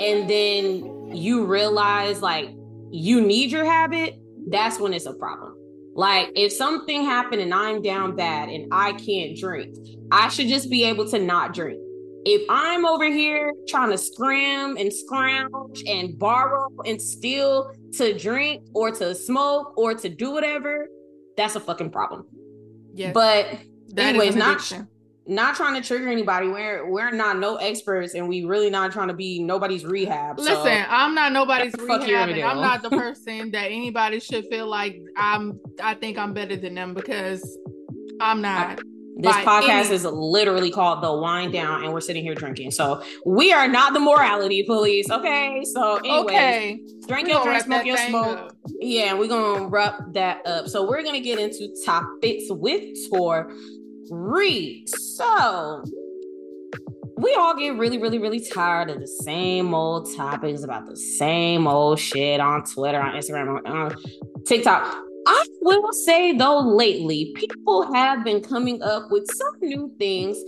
and 0.00 0.28
then 0.30 1.14
you 1.14 1.44
realize 1.44 2.22
like 2.22 2.48
you 2.90 3.20
need 3.20 3.52
your 3.52 3.66
habit, 3.66 4.18
that's 4.48 4.80
when 4.80 4.94
it's 4.94 5.04
a 5.04 5.12
problem. 5.12 5.54
Like 5.94 6.30
if 6.34 6.52
something 6.52 7.04
happened 7.04 7.42
and 7.42 7.52
I'm 7.52 7.82
down 7.82 8.16
bad 8.16 8.48
and 8.48 8.66
I 8.72 8.92
can't 8.94 9.36
drink, 9.36 9.76
I 10.10 10.30
should 10.30 10.48
just 10.48 10.70
be 10.70 10.84
able 10.84 11.06
to 11.10 11.18
not 11.18 11.52
drink. 11.52 11.78
If 12.24 12.46
I'm 12.48 12.86
over 12.86 13.04
here 13.04 13.52
trying 13.68 13.90
to 13.90 13.98
scram 13.98 14.78
and 14.78 14.90
scrounge 14.90 15.82
and 15.86 16.18
borrow 16.18 16.68
and 16.86 17.00
steal 17.00 17.72
to 17.98 18.18
drink 18.18 18.62
or 18.74 18.90
to 18.92 19.14
smoke 19.14 19.76
or 19.76 19.92
to 19.94 20.08
do 20.08 20.30
whatever, 20.30 20.88
that's 21.36 21.56
a 21.56 21.60
fucking 21.60 21.90
problem. 21.90 22.26
Yeah. 22.94 23.12
But 23.12 23.58
that 23.88 24.14
anyways, 24.14 24.34
not 24.34 24.60
not 25.30 25.54
trying 25.54 25.80
to 25.80 25.86
trigger 25.86 26.08
anybody. 26.08 26.48
We're 26.48 26.90
we're 26.90 27.12
not 27.12 27.38
no 27.38 27.56
experts, 27.56 28.14
and 28.14 28.28
we 28.28 28.44
really 28.44 28.68
not 28.68 28.90
trying 28.90 29.08
to 29.08 29.14
be 29.14 29.40
nobody's 29.40 29.84
rehab. 29.84 30.38
Listen, 30.38 30.56
so 30.56 30.84
I'm 30.88 31.14
not 31.14 31.32
nobody's 31.32 31.72
rehab, 31.78 32.28
and 32.28 32.42
I'm 32.42 32.60
not 32.60 32.82
the 32.82 32.90
person 32.90 33.52
that 33.52 33.66
anybody 33.66 34.20
should 34.20 34.46
feel 34.50 34.66
like 34.66 35.00
I'm. 35.16 35.60
I 35.82 35.94
think 35.94 36.18
I'm 36.18 36.34
better 36.34 36.56
than 36.56 36.74
them 36.74 36.94
because 36.94 37.58
I'm 38.20 38.42
not. 38.42 38.80
I, 38.80 38.82
this 39.18 39.36
podcast 39.36 39.86
any- 39.86 39.94
is 39.94 40.04
literally 40.04 40.70
called 40.70 41.02
the 41.02 41.12
wine 41.12 41.52
down, 41.52 41.84
and 41.84 41.92
we're 41.92 42.00
sitting 42.00 42.24
here 42.24 42.34
drinking. 42.34 42.72
So 42.72 43.02
we 43.24 43.52
are 43.52 43.68
not 43.68 43.92
the 43.92 44.00
morality 44.00 44.64
police. 44.64 45.10
Okay. 45.10 45.62
So 45.64 45.96
anyways, 45.98 46.24
okay. 46.24 46.80
drink 47.06 47.28
your 47.28 47.44
drink, 47.44 47.62
smoke 47.64 47.86
your 47.86 47.98
smoke. 47.98 48.38
Up. 48.38 48.56
Yeah, 48.80 49.14
we're 49.14 49.28
gonna 49.28 49.68
wrap 49.68 50.00
that 50.12 50.44
up. 50.44 50.66
So 50.66 50.88
we're 50.88 51.04
gonna 51.04 51.20
get 51.20 51.38
into 51.38 51.72
topics 51.84 52.44
with 52.48 52.82
Tor 53.10 53.52
read. 54.10 54.88
So 54.88 55.84
we 57.16 57.34
all 57.34 57.54
get 57.56 57.76
really, 57.76 57.98
really, 57.98 58.18
really 58.18 58.40
tired 58.40 58.90
of 58.90 59.00
the 59.00 59.06
same 59.06 59.74
old 59.74 60.14
topics 60.16 60.62
about 60.62 60.86
the 60.88 60.96
same 60.96 61.66
old 61.66 61.98
shit 61.98 62.40
on 62.40 62.64
Twitter, 62.64 63.00
on 63.00 63.14
Instagram, 63.14 63.66
on 63.66 63.94
TikTok. 64.44 65.04
I 65.26 65.44
will 65.60 65.92
say 65.92 66.36
though, 66.36 66.60
lately, 66.60 67.32
people 67.36 67.92
have 67.92 68.24
been 68.24 68.40
coming 68.42 68.82
up 68.82 69.10
with 69.10 69.26
some 69.30 69.54
new 69.60 69.92
things. 69.98 70.38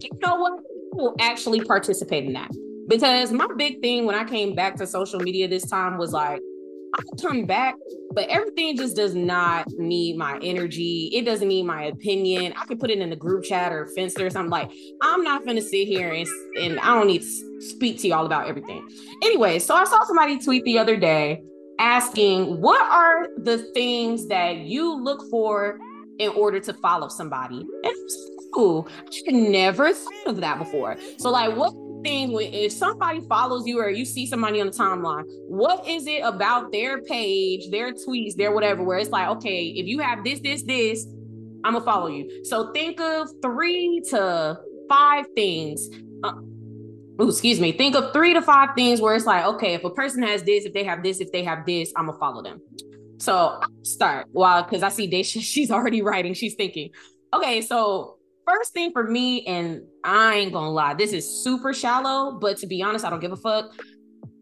You 0.00 0.10
know 0.22 0.36
what? 0.36 0.60
People 0.90 1.14
actually 1.20 1.60
participate 1.60 2.24
in 2.24 2.32
that. 2.32 2.50
Because 2.88 3.32
my 3.32 3.46
big 3.56 3.80
thing 3.80 4.06
when 4.06 4.14
I 4.14 4.24
came 4.24 4.54
back 4.54 4.76
to 4.76 4.86
social 4.86 5.20
media 5.20 5.46
this 5.46 5.68
time 5.68 5.98
was 5.98 6.12
like, 6.12 6.40
I'll 6.94 7.16
come 7.30 7.46
back, 7.46 7.74
but 8.12 8.28
everything 8.28 8.76
just 8.76 8.96
does 8.96 9.14
not 9.14 9.66
need 9.78 10.16
my 10.16 10.38
energy. 10.42 11.10
It 11.12 11.24
doesn't 11.24 11.48
need 11.48 11.64
my 11.64 11.84
opinion. 11.84 12.52
I 12.56 12.66
can 12.66 12.78
put 12.78 12.90
it 12.90 12.98
in 12.98 13.10
the 13.10 13.16
group 13.16 13.44
chat 13.44 13.72
or 13.72 13.88
Finsta 13.96 14.22
or 14.22 14.30
something 14.30 14.50
like 14.50 14.70
I'm 15.02 15.22
not 15.22 15.46
gonna 15.46 15.62
sit 15.62 15.88
here 15.88 16.10
and, 16.10 16.26
and 16.60 16.80
I 16.80 16.94
don't 16.94 17.06
need 17.06 17.22
to 17.22 17.60
speak 17.62 17.98
to 18.00 18.08
y'all 18.08 18.26
about 18.26 18.48
everything. 18.48 18.86
Anyway, 19.22 19.58
so 19.58 19.74
I 19.74 19.84
saw 19.84 20.04
somebody 20.04 20.38
tweet 20.38 20.64
the 20.64 20.78
other 20.78 20.96
day 20.96 21.42
asking 21.78 22.60
what 22.60 22.80
are 22.90 23.28
the 23.38 23.58
things 23.74 24.28
that 24.28 24.58
you 24.58 25.02
look 25.02 25.22
for 25.30 25.78
in 26.18 26.28
order 26.30 26.60
to 26.60 26.72
follow 26.74 27.08
somebody. 27.08 27.64
And 27.84 27.94
ooh, 28.56 28.84
I 29.28 29.32
never 29.32 29.92
thought 29.92 30.26
of 30.26 30.36
that 30.40 30.58
before. 30.58 30.96
So 31.18 31.30
like 31.30 31.56
what 31.56 31.72
thing 32.02 32.32
when 32.32 32.52
if 32.52 32.72
somebody 32.72 33.20
follows 33.22 33.66
you 33.66 33.80
or 33.80 33.90
you 33.90 34.04
see 34.04 34.26
somebody 34.26 34.60
on 34.60 34.66
the 34.66 34.72
timeline, 34.72 35.24
what 35.48 35.86
is 35.86 36.06
it 36.06 36.22
about 36.22 36.72
their 36.72 37.02
page, 37.02 37.70
their 37.70 37.92
tweets, 37.92 38.34
their 38.34 38.52
whatever, 38.52 38.82
where 38.82 38.98
it's 38.98 39.10
like, 39.10 39.28
okay, 39.28 39.66
if 39.68 39.86
you 39.86 39.98
have 40.00 40.24
this, 40.24 40.40
this, 40.40 40.62
this, 40.62 41.06
I'm 41.64 41.74
gonna 41.74 41.84
follow 41.84 42.08
you. 42.08 42.44
So 42.44 42.72
think 42.72 43.00
of 43.00 43.28
three 43.42 44.02
to 44.10 44.58
five 44.88 45.26
things. 45.34 45.88
Uh, 46.22 46.32
ooh, 47.20 47.28
excuse 47.28 47.60
me. 47.60 47.72
Think 47.72 47.94
of 47.94 48.12
three 48.12 48.34
to 48.34 48.42
five 48.42 48.70
things 48.76 49.00
where 49.00 49.14
it's 49.14 49.26
like, 49.26 49.44
okay, 49.44 49.74
if 49.74 49.84
a 49.84 49.90
person 49.90 50.22
has 50.22 50.42
this, 50.42 50.64
if 50.64 50.72
they 50.72 50.84
have 50.84 51.02
this, 51.02 51.20
if 51.20 51.30
they 51.32 51.44
have 51.44 51.64
this, 51.66 51.92
I'm 51.96 52.06
gonna 52.06 52.18
follow 52.18 52.42
them. 52.42 52.60
So 53.18 53.60
start. 53.82 54.26
Well, 54.32 54.64
because 54.64 54.82
I 54.82 54.88
see 54.88 55.08
Daisha, 55.08 55.40
she's 55.42 55.70
already 55.70 56.02
writing. 56.02 56.34
She's 56.34 56.54
thinking, 56.54 56.90
okay, 57.32 57.60
so 57.60 58.18
first 58.46 58.72
thing 58.72 58.92
for 58.92 59.04
me, 59.04 59.44
and 59.46 59.82
I 60.04 60.36
ain't 60.36 60.52
gonna 60.52 60.70
lie, 60.70 60.94
this 60.94 61.12
is 61.12 61.42
super 61.42 61.72
shallow, 61.72 62.38
but 62.38 62.56
to 62.58 62.66
be 62.66 62.82
honest, 62.82 63.04
I 63.04 63.10
don't 63.10 63.20
give 63.20 63.32
a 63.32 63.36
fuck. 63.36 63.72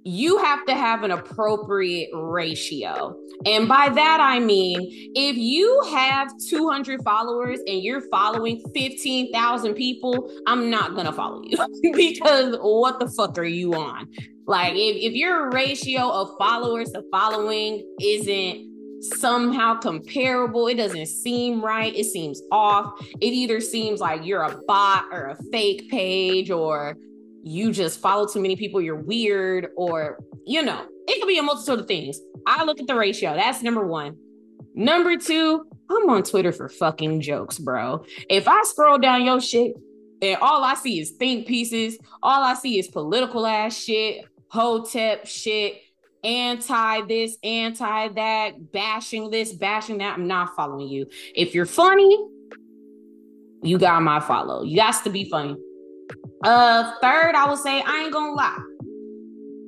You 0.02 0.38
have 0.38 0.64
to 0.66 0.74
have 0.74 1.02
an 1.02 1.10
appropriate 1.10 2.08
ratio. 2.14 3.14
And 3.44 3.68
by 3.68 3.90
that, 3.90 4.18
I 4.20 4.38
mean, 4.38 4.78
if 5.14 5.36
you 5.36 5.82
have 5.92 6.32
200 6.48 7.02
followers 7.02 7.60
and 7.66 7.82
you're 7.82 8.08
following 8.10 8.62
15,000 8.74 9.74
people, 9.74 10.32
I'm 10.46 10.70
not 10.70 10.94
gonna 10.94 11.12
follow 11.12 11.42
you 11.44 11.58
because 11.92 12.56
what 12.60 12.98
the 12.98 13.10
fuck 13.10 13.36
are 13.38 13.44
you 13.44 13.74
on? 13.74 14.08
Like, 14.46 14.72
if, 14.72 14.96
if 14.96 15.12
your 15.12 15.50
ratio 15.50 16.10
of 16.10 16.30
followers 16.38 16.90
to 16.92 17.04
following 17.12 17.86
isn't 18.00 18.69
somehow 19.00 19.74
comparable. 19.76 20.68
It 20.68 20.74
doesn't 20.74 21.06
seem 21.06 21.64
right. 21.64 21.94
It 21.94 22.04
seems 22.04 22.42
off. 22.50 23.00
It 23.20 23.32
either 23.32 23.60
seems 23.60 24.00
like 24.00 24.24
you're 24.24 24.42
a 24.42 24.60
bot 24.66 25.06
or 25.12 25.28
a 25.28 25.42
fake 25.50 25.90
page, 25.90 26.50
or 26.50 26.96
you 27.42 27.72
just 27.72 28.00
follow 28.00 28.26
too 28.26 28.40
many 28.40 28.56
people, 28.56 28.80
you're 28.80 28.96
weird, 28.96 29.68
or 29.76 30.18
you 30.46 30.62
know, 30.62 30.86
it 31.06 31.20
could 31.20 31.28
be 31.28 31.38
a 31.38 31.42
multitude 31.42 31.80
of 31.80 31.86
things. 31.86 32.18
I 32.46 32.64
look 32.64 32.80
at 32.80 32.86
the 32.86 32.94
ratio. 32.94 33.34
That's 33.34 33.62
number 33.62 33.86
one. 33.86 34.16
Number 34.74 35.16
two, 35.16 35.66
I'm 35.90 36.08
on 36.08 36.22
Twitter 36.22 36.52
for 36.52 36.68
fucking 36.68 37.20
jokes, 37.20 37.58
bro. 37.58 38.04
If 38.28 38.46
I 38.46 38.62
scroll 38.62 38.98
down 38.98 39.24
your 39.24 39.40
shit 39.40 39.74
and 40.22 40.38
all 40.40 40.62
I 40.62 40.74
see 40.74 41.00
is 41.00 41.10
think 41.12 41.46
pieces, 41.46 41.98
all 42.22 42.42
I 42.42 42.54
see 42.54 42.78
is 42.78 42.88
political 42.88 43.46
ass 43.46 43.76
shit, 43.76 44.24
hotep 44.48 45.26
shit, 45.26 45.80
anti 46.24 47.02
this, 47.02 47.36
anti 47.42 48.08
that, 48.08 48.72
bashing 48.72 49.30
this, 49.30 49.52
bashing 49.52 49.98
that. 49.98 50.18
I'm 50.18 50.26
not 50.26 50.54
following 50.56 50.88
you. 50.88 51.06
If 51.34 51.54
you're 51.54 51.66
funny, 51.66 52.18
you 53.62 53.78
got 53.78 54.02
my 54.02 54.20
follow. 54.20 54.62
You 54.62 54.76
got 54.76 55.02
to 55.04 55.10
be 55.10 55.28
funny. 55.28 55.56
Uh, 56.44 56.92
third, 57.00 57.34
I 57.34 57.48
would 57.48 57.58
say 57.58 57.82
I 57.82 58.02
ain't 58.04 58.12
gonna 58.12 58.32
lie. 58.32 58.58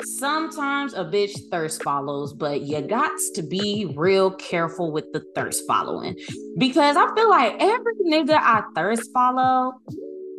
Sometimes 0.04 0.94
a 0.94 1.04
bitch 1.04 1.38
thirst 1.50 1.82
follows, 1.82 2.32
but 2.32 2.62
you 2.62 2.80
got 2.80 3.12
to 3.34 3.42
be 3.42 3.92
real 3.96 4.32
careful 4.32 4.90
with 4.90 5.12
the 5.12 5.22
thirst 5.34 5.62
following 5.66 6.16
because 6.58 6.96
I 6.96 7.14
feel 7.14 7.30
like 7.30 7.54
every 7.60 7.94
nigga 8.06 8.34
I 8.34 8.62
thirst 8.74 9.10
follow, 9.12 9.74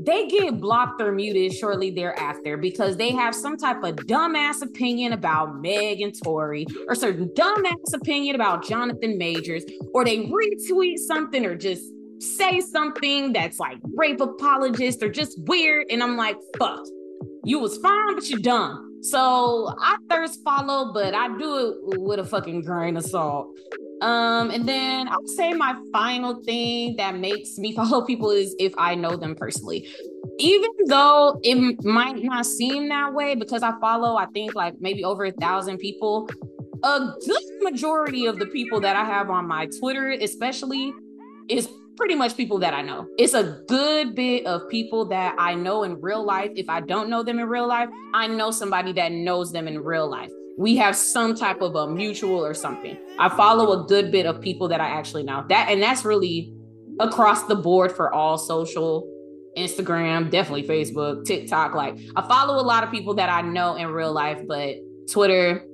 they 0.06 0.28
get 0.28 0.60
blocked 0.60 1.02
or 1.02 1.12
muted 1.12 1.54
shortly 1.54 1.92
thereafter 1.92 2.58
because 2.58 2.98
they 2.98 3.12
have 3.12 3.34
some 3.36 3.58
type 3.58 3.84
of 3.84 3.96
dumbass 3.96 4.62
opinion 4.62 5.14
about 5.14 5.62
Meg 5.62 6.02
and 6.02 6.14
Tory 6.24 6.66
or 6.88 6.96
certain 6.96 7.30
dumbass 7.30 7.94
opinion 7.94 8.36
about 8.36 8.64
Jonathan 8.64 9.18
Majors, 9.18 9.64
or 9.94 10.06
they 10.06 10.26
retweet 10.26 10.98
something 10.98 11.46
or 11.46 11.56
just 11.56 11.84
say 12.20 12.62
something 12.62 13.34
that's 13.34 13.60
like 13.60 13.78
rape 13.96 14.22
apologist 14.22 15.04
or 15.04 15.10
just 15.10 15.38
weird. 15.44 15.88
And 15.90 16.02
I'm 16.02 16.18
like, 16.18 16.38
fuck, 16.58 16.86
you 17.44 17.60
was 17.60 17.78
fine, 17.78 18.16
but 18.16 18.30
you're 18.30 18.40
dumb. 18.40 18.93
So 19.04 19.76
I 19.80 19.98
thirst 20.10 20.42
follow, 20.46 20.94
but 20.94 21.14
I 21.14 21.28
do 21.38 21.58
it 21.92 22.00
with 22.00 22.20
a 22.20 22.24
fucking 22.24 22.62
grain 22.62 22.96
of 22.96 23.04
salt. 23.04 23.50
Um, 24.02 24.50
and 24.50 24.68
then 24.68 25.10
I'll 25.10 25.28
say 25.28 25.54
my 25.54 25.76
final 25.92 26.42
thing 26.44 26.96
that 26.96 27.18
makes 27.18 27.58
me 27.58 27.72
follow 27.76 28.06
people 28.06 28.32
is 28.32 28.56
if 28.60 28.74
I 28.78 28.96
know 28.96 29.18
them 29.18 29.36
personally. 29.36 29.88
Even 30.40 30.72
though 30.88 31.40
it 31.44 31.84
might 31.84 32.24
not 32.24 32.46
seem 32.46 32.88
that 32.90 33.14
way 33.14 33.36
because 33.36 33.62
I 33.62 33.74
follow, 33.82 34.16
I 34.16 34.26
think 34.28 34.56
like 34.56 34.76
maybe 34.80 35.04
over 35.04 35.26
a 35.26 35.32
thousand 35.32 35.80
people. 35.80 36.30
A 36.84 37.14
good 37.26 37.44
majority 37.62 38.26
of 38.26 38.40
the 38.40 38.46
people 38.48 38.82
that 38.82 38.96
I 38.96 39.06
have 39.06 39.30
on 39.30 39.48
my 39.48 39.68
Twitter, 39.80 40.12
especially, 40.12 40.94
is 41.48 41.70
pretty 41.98 42.16
much 42.16 42.36
people 42.36 42.60
that 42.60 42.74
I 42.74 42.82
know. 42.82 43.08
It's 43.18 43.34
a 43.34 43.62
good 43.68 44.16
bit 44.16 44.46
of 44.46 44.68
people 44.70 45.06
that 45.06 45.36
I 45.38 45.56
know 45.56 45.84
in 45.84 46.02
real 46.02 46.26
life. 46.26 46.52
If 46.56 46.70
I 46.70 46.82
don't 46.82 47.10
know 47.10 47.24
them 47.24 47.40
in 47.40 47.48
real 47.48 47.68
life, 47.68 47.90
I 48.14 48.28
know 48.28 48.52
somebody 48.52 48.94
that 48.94 49.12
knows 49.12 49.52
them 49.52 49.68
in 49.68 49.80
real 49.84 50.10
life. 50.10 50.32
We 50.58 50.76
have 50.78 50.96
some 50.96 51.36
type 51.36 51.62
of 51.62 51.76
a 51.76 51.88
mutual 51.88 52.44
or 52.44 52.54
something. 52.54 52.98
I 53.20 53.30
follow 53.30 53.84
a 53.84 53.88
good 53.88 54.12
bit 54.12 54.26
of 54.26 54.42
people 54.42 54.68
that 54.70 54.82
I 54.82 54.88
actually 54.88 55.24
know. 55.24 55.46
That 55.50 55.70
and 55.70 55.82
that's 55.82 56.06
really 56.06 56.54
across 57.00 57.44
the 57.44 57.56
board 57.56 57.92
for 57.92 58.14
all 58.14 58.38
social 58.38 59.10
Instagram, 59.58 60.30
definitely 60.30 60.64
Facebook, 60.68 61.26
TikTok. 61.26 61.74
Like 61.74 61.98
I 62.16 62.28
follow 62.28 62.62
a 62.62 62.66
lot 62.66 62.84
of 62.84 62.92
people 62.92 63.16
that 63.16 63.30
I 63.30 63.42
know 63.42 63.76
in 63.76 63.88
real 63.88 64.14
life, 64.14 64.42
but 64.48 64.76
Twitter, 65.12 65.66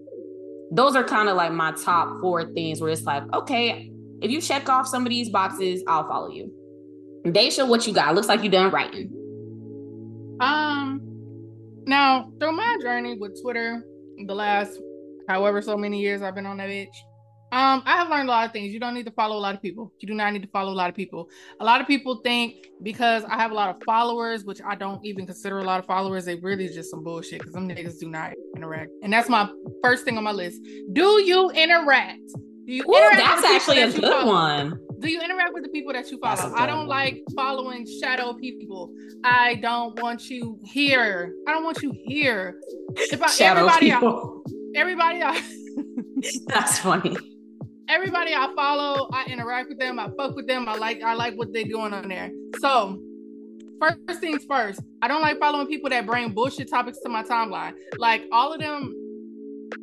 those 0.72 0.96
are 0.96 1.04
kind 1.04 1.30
of 1.30 1.36
like 1.36 1.52
my 1.52 1.72
top 1.72 2.20
four 2.22 2.54
things 2.54 2.82
where 2.82 2.90
it's 2.90 3.04
like, 3.04 3.24
okay, 3.34 3.92
if 4.22 4.32
you 4.32 4.42
check 4.42 4.68
off 4.70 4.88
some 4.88 5.06
of 5.06 5.10
these 5.10 5.30
boxes, 5.30 5.84
I'll 5.88 6.08
follow 6.08 6.30
you. 6.30 6.54
Show 7.52 7.66
what 7.66 7.86
you 7.86 7.94
got. 7.94 8.16
Looks 8.16 8.28
like 8.28 8.44
you 8.44 8.50
done 8.50 8.72
writing. 8.72 9.12
Um, 10.40 11.02
now 11.86 12.32
through 12.40 12.54
my 12.54 12.78
journey 12.82 13.18
with 13.18 13.42
Twitter, 13.42 13.84
the 14.26 14.34
last 14.36 14.80
however 15.28 15.62
so 15.62 15.78
many 15.78 16.00
years 16.00 16.22
I've 16.22 16.36
been 16.36 16.46
on 16.46 16.58
that 16.58 16.70
bitch, 16.70 16.88
um, 17.52 17.82
I 17.86 17.98
have 17.98 18.10
learned 18.10 18.30
a 18.30 18.32
lot 18.32 18.46
of 18.46 18.52
things. 18.52 18.72
You 18.72 18.80
don't 18.80 18.94
need 18.94 19.08
to 19.08 19.12
follow 19.12 19.36
a 19.36 19.40
lot 19.40 19.56
of 19.56 19.62
people. 19.62 19.92
You 20.00 20.08
do 20.08 20.14
not 20.14 20.32
need 20.34 20.44
to 20.44 20.48
follow 20.50 20.72
a 20.72 20.76
lot 20.76 20.90
of 20.90 20.96
people. 20.96 21.30
A 21.60 21.66
lot 21.66 21.82
of 21.82 21.88
people 21.88 22.22
think 22.24 22.68
because 22.84 23.24
I 23.24 23.38
have 23.38 23.50
a 23.50 23.56
lot 23.56 23.76
of 23.76 23.82
followers, 23.84 24.46
which 24.46 24.60
I 24.66 24.76
don't 24.76 25.04
even 25.04 25.26
consider 25.26 25.58
a 25.58 25.64
lot 25.64 25.80
of 25.80 25.88
followers, 25.88 26.26
they 26.26 26.36
really 26.36 26.68
just 26.68 26.92
some 26.92 27.04
bullshit 27.04 27.40
because 27.40 27.54
some 27.54 27.68
niggas 27.68 28.00
do 28.00 28.08
not 28.08 28.34
interact. 28.56 28.92
And 29.02 29.12
that's 29.12 29.30
my 29.30 29.50
first 29.84 30.06
thing 30.06 30.18
on 30.18 30.24
my 30.24 30.32
list. 30.32 30.62
Do 30.94 31.24
you 31.24 31.50
interact? 31.50 32.22
Do 32.70 32.76
you 32.76 32.84
Ooh, 32.84 33.16
that's 33.16 33.44
actually 33.44 33.82
a 33.82 33.92
good 33.92 34.28
one. 34.28 34.80
Do 35.00 35.10
you 35.10 35.20
interact 35.22 35.56
with 35.56 35.64
the 35.64 35.70
people 35.70 35.92
that 35.92 36.12
you 36.12 36.20
follow? 36.20 36.54
I 36.56 36.68
don't 36.68 36.82
one. 36.82 36.88
like 36.88 37.24
following 37.36 37.84
shadow 38.00 38.34
people. 38.34 38.94
I 39.24 39.56
don't 39.56 40.00
want 40.00 40.30
you 40.30 40.60
here. 40.64 41.34
I 41.48 41.54
don't 41.54 41.64
want 41.64 41.82
you 41.82 41.92
here. 42.06 42.62
If 42.96 43.24
I, 43.24 43.28
shadow 43.28 43.62
everybody, 43.62 43.90
people. 43.90 44.44
I, 44.48 44.80
everybody, 44.80 45.24
I, 45.24 45.44
that's 46.46 46.78
funny. 46.78 47.18
Everybody 47.88 48.36
I 48.36 48.54
follow, 48.56 49.10
I 49.14 49.26
interact 49.26 49.70
with 49.70 49.80
them. 49.80 49.98
I 49.98 50.12
fuck 50.16 50.36
with 50.36 50.46
them. 50.46 50.70
I 50.70 50.76
like, 50.76 51.02
I 51.02 51.16
like 51.16 51.34
what 51.40 51.52
they're 51.52 51.64
doing 51.64 51.92
on 51.92 52.08
there. 52.08 52.30
So 52.60 53.02
first 53.82 54.22
things 54.22 54.46
first, 54.48 54.80
I 55.02 55.08
don't 55.08 55.22
like 55.22 55.40
following 55.40 55.66
people 55.66 55.90
that 55.90 56.06
bring 56.06 56.34
bullshit 56.34 56.70
topics 56.70 57.00
to 57.00 57.10
my 57.10 57.24
timeline. 57.24 57.74
Like 57.98 58.26
all 58.32 58.54
of 58.54 58.60
them, 58.60 58.94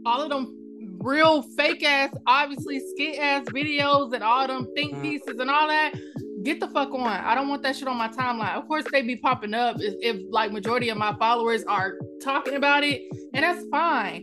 all 0.05 0.23
of 0.23 0.29
them 0.29 0.66
real 1.07 1.41
fake 1.41 1.85
ass, 1.85 2.11
obviously 2.27 2.81
skit 2.81 3.19
ass 3.19 3.45
videos 3.47 4.13
and 4.13 4.25
all 4.25 4.47
them 4.47 4.67
think 4.75 4.93
mm-hmm. 4.93 5.03
pieces 5.03 5.39
and 5.39 5.49
all 5.49 5.69
that. 5.69 5.95
Get 6.43 6.61
the 6.61 6.69
fuck 6.69 6.93
on. 6.93 7.07
I 7.07 7.35
don't 7.35 7.49
want 7.49 7.63
that 7.63 7.77
shit 7.77 7.89
on 7.89 7.97
my 7.97 8.09
timeline. 8.09 8.55
Of 8.55 8.67
course, 8.67 8.85
they 8.91 9.03
be 9.03 9.17
popping 9.17 9.55
up 9.55 9.77
if, 9.81 9.95
if 10.01 10.21
like 10.31 10.53
majority 10.53 10.89
of 10.91 10.99
my 10.99 11.15
followers 11.15 11.65
are 11.65 11.95
talking 12.23 12.55
about 12.55 12.85
it, 12.85 13.03
and 13.33 13.45
that's 13.45 13.65
fine. 13.71 14.23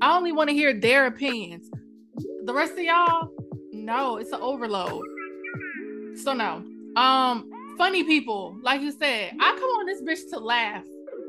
I 0.00 0.16
only 0.16 0.32
want 0.32 0.48
to 0.48 0.54
hear 0.54 0.72
their 0.72 1.06
opinions. 1.06 1.70
The 2.44 2.54
rest 2.54 2.72
of 2.72 2.78
y'all, 2.78 3.28
no, 3.72 4.16
it's 4.16 4.32
an 4.32 4.40
overload. 4.40 5.04
So 6.16 6.32
no. 6.32 6.64
Um, 6.96 7.50
funny 7.76 8.04
people, 8.04 8.56
like 8.62 8.80
you 8.80 8.92
said, 8.92 9.32
I 9.38 9.50
come 9.52 9.62
on 9.62 9.86
this 9.86 10.02
bitch 10.02 10.30
to 10.30 10.38
laugh. 10.38 10.84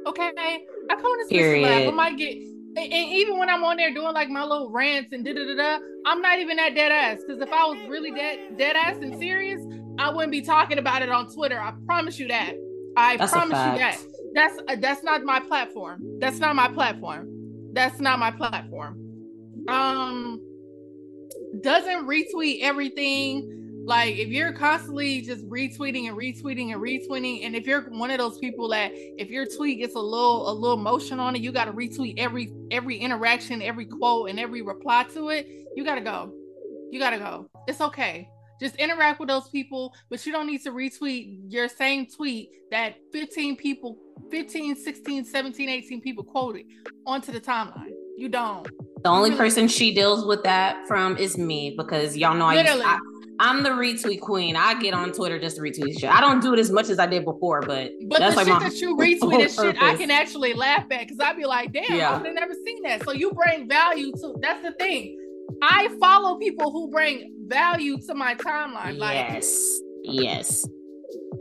Okay, 0.07 0.31
I 0.37 0.95
come 0.95 1.05
on 1.05 1.17
this 1.19 1.27
Period. 1.27 1.65
bitch 1.65 1.69
to 1.69 1.85
laugh. 1.85 1.93
I 1.93 1.95
might 1.95 2.17
get 2.17 2.37
and, 2.77 2.93
even 2.93 3.37
when 3.37 3.49
I'm 3.49 3.63
on 3.63 3.77
there 3.77 3.93
doing 3.93 4.13
like 4.13 4.29
my 4.29 4.43
little 4.43 4.71
rants 4.71 5.11
and 5.11 5.25
da 5.25 5.33
da 5.33 5.45
da 5.45 5.55
da, 5.55 5.79
I'm 6.05 6.21
not 6.21 6.39
even 6.39 6.57
that 6.57 6.75
dead 6.75 6.91
ass. 6.91 7.19
Because 7.25 7.41
if 7.41 7.51
I 7.51 7.65
was 7.65 7.77
really 7.89 8.11
dead 8.11 8.57
dead 8.57 8.75
ass 8.75 8.97
and 9.01 9.17
serious, 9.19 9.61
I 9.99 10.09
wouldn't 10.09 10.31
be 10.31 10.41
talking 10.41 10.77
about 10.77 11.01
it 11.01 11.09
on 11.09 11.31
Twitter. 11.33 11.59
I 11.59 11.73
promise 11.85 12.19
you 12.19 12.27
that. 12.29 12.53
I 12.97 13.17
that's 13.17 13.31
promise 13.31 13.57
you 13.57 13.77
that. 13.77 13.97
That's 14.33 14.57
uh, 14.67 14.75
that's 14.79 15.03
not 15.03 15.23
my 15.23 15.39
platform. 15.39 16.01
That's 16.19 16.39
not 16.39 16.55
my 16.55 16.69
platform. 16.69 17.27
That's 17.73 17.99
not 17.99 18.19
my 18.19 18.31
platform. 18.31 18.97
Um, 19.67 20.41
doesn't 21.61 22.07
retweet 22.07 22.61
everything 22.61 23.60
like 23.85 24.15
if 24.15 24.29
you're 24.29 24.53
constantly 24.53 25.21
just 25.21 25.47
retweeting 25.49 26.07
and 26.07 26.17
retweeting 26.17 26.71
and 26.71 26.81
retweeting, 26.81 27.45
and 27.45 27.55
if 27.55 27.65
you're 27.65 27.81
one 27.89 28.11
of 28.11 28.17
those 28.19 28.37
people 28.37 28.67
that 28.69 28.91
if 28.93 29.29
your 29.29 29.45
tweet 29.45 29.79
gets 29.79 29.95
a 29.95 29.99
little 29.99 30.49
a 30.49 30.53
little 30.53 30.77
motion 30.77 31.19
on 31.19 31.35
it, 31.35 31.41
you 31.41 31.51
got 31.51 31.65
to 31.65 31.73
retweet 31.73 32.15
every 32.17 32.53
every 32.69 32.97
interaction, 32.97 33.61
every 33.61 33.85
quote, 33.85 34.29
and 34.29 34.39
every 34.39 34.61
reply 34.61 35.03
to 35.13 35.29
it. 35.29 35.47
You 35.75 35.83
got 35.83 35.95
to 35.95 36.01
go. 36.01 36.33
You 36.91 36.99
got 36.99 37.11
to 37.11 37.17
go. 37.17 37.49
It's 37.67 37.81
okay. 37.81 38.29
Just 38.59 38.75
interact 38.75 39.19
with 39.19 39.29
those 39.29 39.49
people, 39.49 39.95
but 40.11 40.23
you 40.25 40.31
don't 40.31 40.45
need 40.45 40.61
to 40.63 40.71
retweet 40.71 41.39
your 41.47 41.67
same 41.67 42.05
tweet 42.05 42.49
that 42.69 42.95
15 43.11 43.55
people, 43.55 43.97
15, 44.29 44.75
16, 44.75 45.25
17, 45.25 45.69
18 45.69 46.01
people 46.01 46.23
quoted 46.23 46.67
onto 47.07 47.31
the 47.31 47.41
timeline. 47.41 47.89
You 48.17 48.29
don't. 48.29 48.67
The 49.03 49.09
only 49.09 49.35
person 49.35 49.67
she 49.67 49.95
deals 49.95 50.27
with 50.27 50.43
that 50.43 50.87
from 50.87 51.17
is 51.17 51.39
me 51.39 51.73
because 51.75 52.15
y'all 52.15 52.35
know 52.35 52.45
I, 52.45 52.61
used, 52.61 52.83
I 52.85 52.99
I'm 53.41 53.63
the 53.63 53.71
retweet 53.71 54.21
queen. 54.21 54.55
I 54.55 54.79
get 54.79 54.93
on 54.93 55.11
Twitter 55.11 55.39
just 55.39 55.55
to 55.55 55.63
retweet 55.63 55.99
shit. 55.99 56.11
I 56.11 56.21
don't 56.21 56.41
do 56.41 56.53
it 56.53 56.59
as 56.59 56.69
much 56.69 56.89
as 56.89 56.99
I 56.99 57.07
did 57.07 57.25
before, 57.25 57.61
but 57.61 57.91
but 58.05 58.19
that's 58.19 58.35
the 58.35 58.43
like 58.43 58.61
shit 58.61 58.71
that 58.71 58.79
you 58.79 58.95
retweet 58.97 59.45
is 59.45 59.55
shit 59.55 59.81
I 59.81 59.95
can 59.95 60.11
actually 60.11 60.53
laugh 60.53 60.85
at 60.91 61.07
because 61.07 61.17
I'd 61.19 61.37
be 61.37 61.45
like, 61.45 61.73
damn, 61.73 61.85
yeah. 61.89 62.11
I 62.11 62.17
would 62.17 62.25
have 62.27 62.35
never 62.35 62.53
seen 62.53 62.83
that. 62.83 63.03
So 63.03 63.13
you 63.13 63.31
bring 63.31 63.67
value 63.67 64.11
to 64.11 64.35
that's 64.39 64.61
the 64.61 64.73
thing. 64.73 65.17
I 65.63 65.89
follow 65.99 66.37
people 66.37 66.71
who 66.71 66.91
bring 66.91 67.33
value 67.47 67.97
to 68.01 68.13
my 68.13 68.35
timeline. 68.35 68.99
Like 68.99 69.15
yes, 69.15 69.79
yes, 70.03 70.67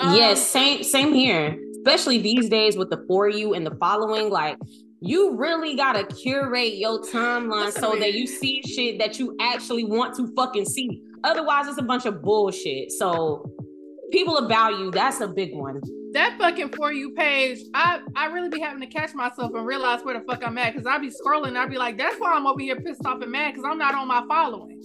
um, 0.01 0.17
yes. 0.17 0.45
Same 0.49 0.83
same 0.83 1.13
here. 1.13 1.59
Especially 1.77 2.17
these 2.17 2.49
days 2.49 2.79
with 2.79 2.89
the 2.89 3.05
for 3.07 3.29
you 3.29 3.53
and 3.53 3.67
the 3.67 3.75
following, 3.77 4.31
like 4.31 4.57
you 5.01 5.37
really 5.37 5.77
gotta 5.77 6.07
curate 6.07 6.77
your 6.77 7.03
timeline 7.03 7.73
so 7.73 7.95
that 7.97 8.15
you 8.15 8.27
see 8.27 8.63
shit 8.63 8.99
that 8.99 9.19
you 9.19 9.37
actually 9.39 9.85
want 9.85 10.17
to 10.17 10.33
fucking 10.35 10.65
see. 10.65 11.03
Otherwise, 11.25 11.69
it's 11.69 11.79
a 11.79 11.83
bunch 11.83 12.07
of 12.07 12.23
bullshit. 12.23 12.93
So 12.93 13.51
people 14.13 14.39
about 14.39 14.79
you, 14.79 14.91
that's 14.91 15.21
a 15.21 15.29
big 15.29 15.55
one. 15.55 15.81
That 16.13 16.37
fucking 16.39 16.71
for 16.71 16.93
you 16.93 17.13
page, 17.13 17.61
I 17.75 18.01
I 18.17 18.27
really 18.27 18.49
be 18.49 18.61
having 18.61 18.81
to 18.81 18.87
catch 18.87 19.15
myself 19.15 19.53
and 19.55 19.65
realize 19.65 20.03
where 20.03 20.19
the 20.19 20.25
fuck 20.25 20.43
I'm 20.45 20.59
at 20.59 20.73
because 20.73 20.87
I 20.87 20.99
be 20.99 21.11
scrolling. 21.11 21.57
I 21.57 21.67
be 21.67 21.79
like, 21.79 21.97
that's 21.97 22.17
why 22.19 22.33
I'm 22.33 22.47
over 22.47 22.61
here 22.61 22.77
pissed 22.77 23.05
off 23.07 23.23
and 23.23 23.31
mad 23.31 23.55
because 23.55 23.65
I'm 23.71 23.79
not 23.79 23.95
on 23.95 24.09
my 24.09 24.25
following. 24.27 24.83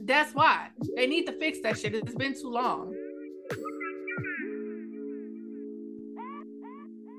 That's 0.00 0.34
why 0.34 0.68
they 0.96 1.06
need 1.06 1.26
to 1.26 1.32
fix 1.32 1.60
that 1.62 1.78
shit. 1.78 1.94
It's 1.94 2.14
been 2.14 2.34
too 2.34 2.50
long. 2.50 2.94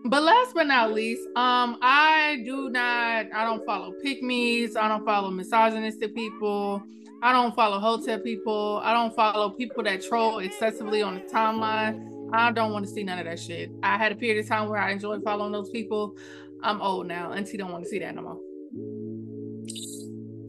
But 0.06 0.22
last 0.22 0.54
but 0.54 0.68
not 0.68 0.92
least, 0.92 1.26
um, 1.36 1.78
I 1.82 2.42
do 2.46 2.70
not, 2.70 3.28
I 3.34 3.46
don't 3.46 3.66
follow 3.66 3.94
pick 4.04 4.22
I 4.22 4.88
don't 4.88 5.06
follow 5.06 5.32
misogynistic 5.32 6.14
people. 6.14 6.84
I 7.24 7.32
don't 7.32 7.56
follow 7.56 7.80
hotep 7.80 8.22
people. 8.22 8.82
I 8.84 8.92
don't 8.92 9.16
follow 9.16 9.50
people 9.50 9.82
that 9.84 10.04
troll 10.04 10.40
excessively 10.40 11.02
on 11.02 11.16
the 11.16 11.22
timeline. 11.22 12.30
I 12.34 12.52
don't 12.52 12.74
want 12.74 12.86
to 12.86 12.92
see 12.92 13.02
none 13.02 13.18
of 13.18 13.24
that 13.24 13.40
shit. 13.40 13.72
I 13.82 13.98
had 13.98 14.12
a 14.12 14.16
period 14.16 14.44
of 14.44 14.50
time 14.50 14.68
where 14.68 14.78
I 14.78 14.92
enjoyed 14.92 15.24
following 15.24 15.54
those 15.54 15.70
people. 15.70 16.18
I'm 16.64 16.82
old 16.82 17.08
now. 17.08 17.32
Auntie 17.32 17.56
don't 17.56 17.72
want 17.72 17.86
to 17.86 17.90
see 17.90 18.00
that 18.00 18.14
no 18.14 18.24
more. 18.24 18.40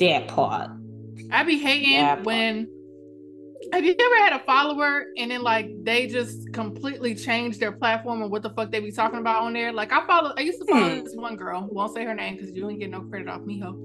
That 0.00 0.26
part. 0.26 0.72
I 1.30 1.44
be 1.44 1.58
hating 1.58 2.24
when 2.24 2.66
have 3.72 3.84
you 3.84 3.92
ever 3.92 4.24
had 4.24 4.32
a 4.32 4.44
follower 4.44 5.06
and 5.16 5.30
then 5.30 5.42
like 5.42 5.70
they 5.84 6.08
just 6.08 6.52
completely 6.52 7.14
changed 7.14 7.60
their 7.60 7.70
platform 7.70 8.20
and 8.22 8.32
what 8.32 8.42
the 8.42 8.50
fuck 8.50 8.72
they 8.72 8.80
be 8.80 8.90
talking 8.90 9.20
about 9.20 9.44
on 9.44 9.52
there? 9.52 9.72
Like 9.72 9.92
I 9.92 10.04
follow 10.08 10.34
I 10.36 10.40
used 10.40 10.58
to 10.58 10.66
follow 10.66 10.88
hmm. 10.88 11.04
this 11.04 11.14
one 11.14 11.36
girl, 11.36 11.68
won't 11.70 11.94
say 11.94 12.04
her 12.04 12.16
name 12.16 12.34
because 12.34 12.50
you 12.50 12.68
ain't 12.68 12.80
get 12.80 12.90
no 12.90 13.02
credit 13.02 13.28
off 13.28 13.42
me, 13.42 13.60
ho. 13.60 13.78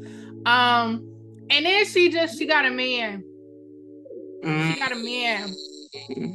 Um, 0.47 1.18
and 1.49 1.65
then 1.65 1.85
she 1.85 2.09
just 2.09 2.37
she 2.37 2.45
got 2.45 2.65
a 2.65 2.71
man. 2.71 3.23
Mm. 4.43 4.73
She 4.73 4.79
got 4.79 4.91
a 4.91 4.95
man. 4.95 5.53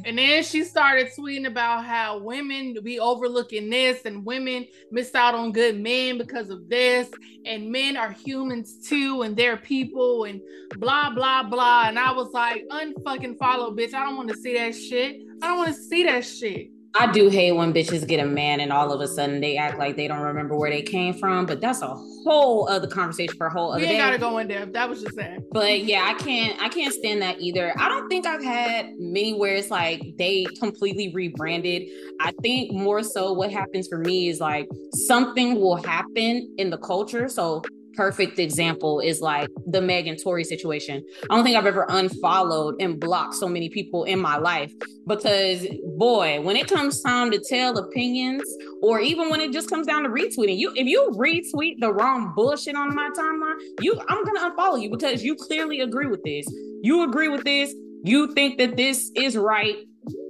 And 0.05 0.17
then 0.17 0.43
she 0.43 0.65
started 0.65 1.07
tweeting 1.17 1.47
about 1.47 1.85
how 1.85 2.19
women 2.19 2.75
be 2.83 2.99
overlooking 2.99 3.69
this 3.69 4.03
and 4.03 4.25
women 4.25 4.67
miss 4.91 5.15
out 5.15 5.33
on 5.33 5.53
good 5.53 5.79
men 5.79 6.17
because 6.17 6.49
of 6.49 6.67
this. 6.67 7.09
And 7.45 7.71
men 7.71 7.95
are 7.95 8.11
humans 8.11 8.85
too 8.87 9.21
and 9.21 9.35
they're 9.35 9.57
people 9.57 10.25
and 10.25 10.41
blah 10.77 11.09
blah 11.09 11.43
blah. 11.43 11.85
And 11.87 11.97
i 11.97 12.11
was 12.11 12.31
like 12.33 12.65
unfucking 12.69 13.37
follow 13.37 13.73
bitch. 13.73 13.93
I 13.93 14.05
don't 14.05 14.17
want 14.17 14.29
to 14.29 14.37
see 14.37 14.55
that 14.55 14.75
shit. 14.75 15.21
I 15.41 15.47
don't 15.47 15.57
want 15.57 15.69
to 15.69 15.81
see 15.81 16.03
that 16.03 16.25
shit 16.25 16.74
I 16.97 17.11
do 17.11 17.27
hate 17.29 17.51
when 17.51 17.73
bitches 17.73 18.07
get 18.07 18.21
a 18.21 18.25
man 18.25 18.61
and 18.61 18.71
all 18.71 18.91
of 18.93 19.01
a 19.01 19.07
sudden 19.07 19.41
they 19.41 19.57
act 19.57 19.77
like 19.77 19.97
they 19.97 20.07
don't 20.07 20.21
remember 20.21 20.55
where 20.55 20.69
they 20.69 20.81
came 20.81 21.13
from, 21.13 21.45
but 21.45 21.59
that's 21.59 21.81
a 21.81 21.87
whole 21.87 22.69
other 22.69 22.87
conversation 22.87 23.35
for 23.37 23.47
a 23.47 23.51
whole 23.51 23.71
other 23.71 23.81
we 23.81 23.87
ain't 23.87 23.93
day. 23.93 23.97
gotta 23.97 24.17
go 24.17 24.37
in 24.37 24.47
depth. 24.47 24.71
That 24.73 24.89
was 24.89 25.01
just 25.01 25.15
that. 25.17 25.39
But 25.51 25.83
yeah, 25.83 26.05
I 26.07 26.13
can't 26.13 26.61
I 26.61 26.69
can't 26.69 26.93
stand 26.93 27.21
that 27.21 27.39
either. 27.41 27.73
I 27.77 27.89
don't 27.89 28.07
think 28.07 28.25
I've 28.25 28.43
had 28.43 28.93
many 28.97 29.33
where 29.33 29.55
it's 29.55 29.69
like 29.69 30.01
they 30.17 30.45
completely 30.59 31.11
rebranded. 31.13 31.83
I 32.21 32.31
think 32.41 32.71
more 32.71 33.03
so 33.03 33.33
what 33.33 33.51
happens 33.51 33.87
for 33.89 33.97
me 33.97 34.29
is 34.29 34.39
like 34.39 34.67
something 34.93 35.55
will 35.59 35.81
happen 35.83 36.55
in 36.57 36.69
the 36.69 36.77
culture. 36.77 37.27
So 37.27 37.61
perfect 37.95 38.39
example 38.39 38.99
is 38.99 39.21
like 39.21 39.49
the 39.67 39.81
Megan 39.81 40.17
Tory 40.17 40.43
situation. 40.43 41.03
I 41.29 41.35
don't 41.35 41.43
think 41.43 41.57
I've 41.57 41.65
ever 41.65 41.85
unfollowed 41.89 42.75
and 42.79 42.99
blocked 42.99 43.35
so 43.35 43.47
many 43.47 43.69
people 43.69 44.03
in 44.03 44.19
my 44.19 44.37
life 44.37 44.71
because 45.07 45.65
boy, 45.97 46.41
when 46.41 46.55
it 46.55 46.67
comes 46.67 47.01
time 47.01 47.31
to 47.31 47.39
tell 47.39 47.77
opinions, 47.77 48.43
or 48.81 48.99
even 48.99 49.29
when 49.29 49.41
it 49.41 49.51
just 49.51 49.69
comes 49.69 49.87
down 49.87 50.03
to 50.03 50.09
retweeting, 50.09 50.57
you 50.57 50.71
if 50.75 50.87
you 50.87 51.11
retweet 51.15 51.79
the 51.79 51.93
wrong 51.93 52.33
bullshit 52.35 52.75
on 52.75 52.93
my 52.93 53.09
timeline, 53.17 53.59
you 53.81 53.99
I'm 54.09 54.23
gonna 54.23 54.51
unfollow 54.51 54.81
you 54.81 54.89
because 54.89 55.23
you 55.23 55.35
clearly 55.35 55.81
agree 55.81 56.07
with 56.07 56.23
this. 56.23 56.45
You 56.81 57.03
agree 57.03 57.29
with 57.29 57.43
this. 57.43 57.73
You 58.03 58.33
think 58.33 58.57
that 58.59 58.77
this 58.77 59.11
is 59.15 59.35
right 59.35 59.77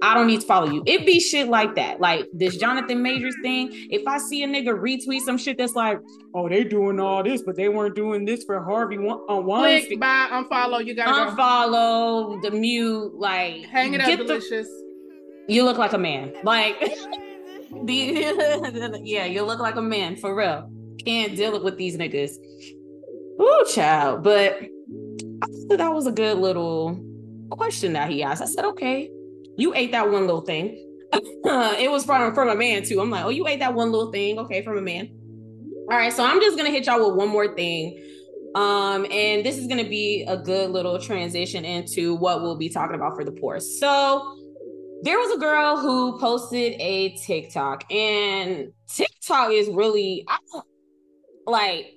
I 0.02 0.14
don't 0.14 0.26
need 0.26 0.40
to 0.40 0.46
follow 0.46 0.70
you. 0.70 0.82
It 0.86 1.04
be 1.04 1.20
shit 1.20 1.48
like 1.48 1.74
that. 1.74 2.00
Like 2.00 2.28
this 2.32 2.56
Jonathan 2.56 3.02
Majors 3.02 3.34
thing. 3.42 3.68
If 3.90 4.06
I 4.06 4.18
see 4.18 4.42
a 4.42 4.46
nigga 4.46 4.68
retweet 4.68 5.20
some 5.20 5.38
shit 5.38 5.58
that's 5.58 5.74
like, 5.74 6.00
oh, 6.34 6.48
they 6.48 6.64
doing 6.64 7.00
all 7.00 7.22
this, 7.22 7.42
but 7.42 7.56
they 7.56 7.68
weren't 7.68 7.94
doing 7.94 8.24
this 8.24 8.44
for 8.44 8.62
Harvey 8.62 8.96
on 8.96 9.24
uh, 9.28 9.42
Click, 9.42 9.86
Click, 9.86 10.00
buy, 10.00 10.28
unfollow. 10.30 10.84
You 10.84 10.94
gotta 10.94 11.30
unfollow, 11.30 12.40
go. 12.42 12.50
the 12.50 12.56
mute, 12.56 13.14
like 13.16 13.64
hang 13.64 13.94
it 13.94 14.00
up, 14.00 14.18
delicious. 14.18 14.68
The, 14.68 14.86
you 15.48 15.64
look 15.64 15.78
like 15.78 15.92
a 15.92 15.98
man. 15.98 16.34
Like, 16.42 16.78
the, 17.84 19.00
yeah, 19.04 19.24
you 19.24 19.42
look 19.42 19.60
like 19.60 19.76
a 19.76 19.82
man 19.82 20.16
for 20.16 20.34
real. 20.34 20.70
Can't 21.04 21.36
deal 21.36 21.62
with 21.62 21.76
these 21.76 21.96
niggas. 21.96 22.32
Ooh, 23.40 23.64
child. 23.72 24.22
But 24.22 24.60
I 25.42 25.46
thought 25.68 25.78
that 25.78 25.92
was 25.92 26.06
a 26.06 26.12
good 26.12 26.38
little 26.38 27.00
question 27.50 27.92
that 27.92 28.10
he 28.10 28.22
asked. 28.22 28.42
I 28.42 28.46
said, 28.46 28.64
okay, 28.64 29.10
you 29.56 29.74
ate 29.74 29.92
that 29.92 30.10
one 30.10 30.22
little 30.26 30.42
thing. 30.42 30.82
it 31.12 31.90
was 31.90 32.04
from 32.04 32.34
from 32.34 32.48
a 32.48 32.54
man 32.56 32.84
too. 32.84 33.00
I'm 33.00 33.10
like, 33.10 33.24
oh, 33.24 33.30
you 33.30 33.46
ate 33.46 33.60
that 33.60 33.74
one 33.74 33.92
little 33.92 34.12
thing. 34.12 34.38
Okay, 34.38 34.62
from 34.62 34.78
a 34.78 34.82
man. 34.82 35.08
All 35.90 35.96
right, 35.96 36.12
so 36.12 36.24
I'm 36.24 36.40
just 36.40 36.56
gonna 36.56 36.70
hit 36.70 36.86
y'all 36.86 37.06
with 37.06 37.16
one 37.16 37.28
more 37.28 37.54
thing. 37.54 38.02
Um, 38.54 39.06
and 39.10 39.44
this 39.44 39.58
is 39.58 39.66
gonna 39.66 39.88
be 39.88 40.24
a 40.26 40.36
good 40.36 40.70
little 40.70 40.98
transition 40.98 41.64
into 41.64 42.14
what 42.16 42.42
we'll 42.42 42.56
be 42.56 42.68
talking 42.68 42.96
about 42.96 43.14
for 43.14 43.24
the 43.24 43.32
poor. 43.32 43.60
So 43.60 44.36
there 45.02 45.18
was 45.18 45.36
a 45.36 45.38
girl 45.38 45.76
who 45.76 46.18
posted 46.18 46.72
a 46.80 47.16
TikTok, 47.18 47.90
and 47.92 48.72
TikTok 48.88 49.52
is 49.52 49.68
really 49.68 50.26
like 51.46 51.92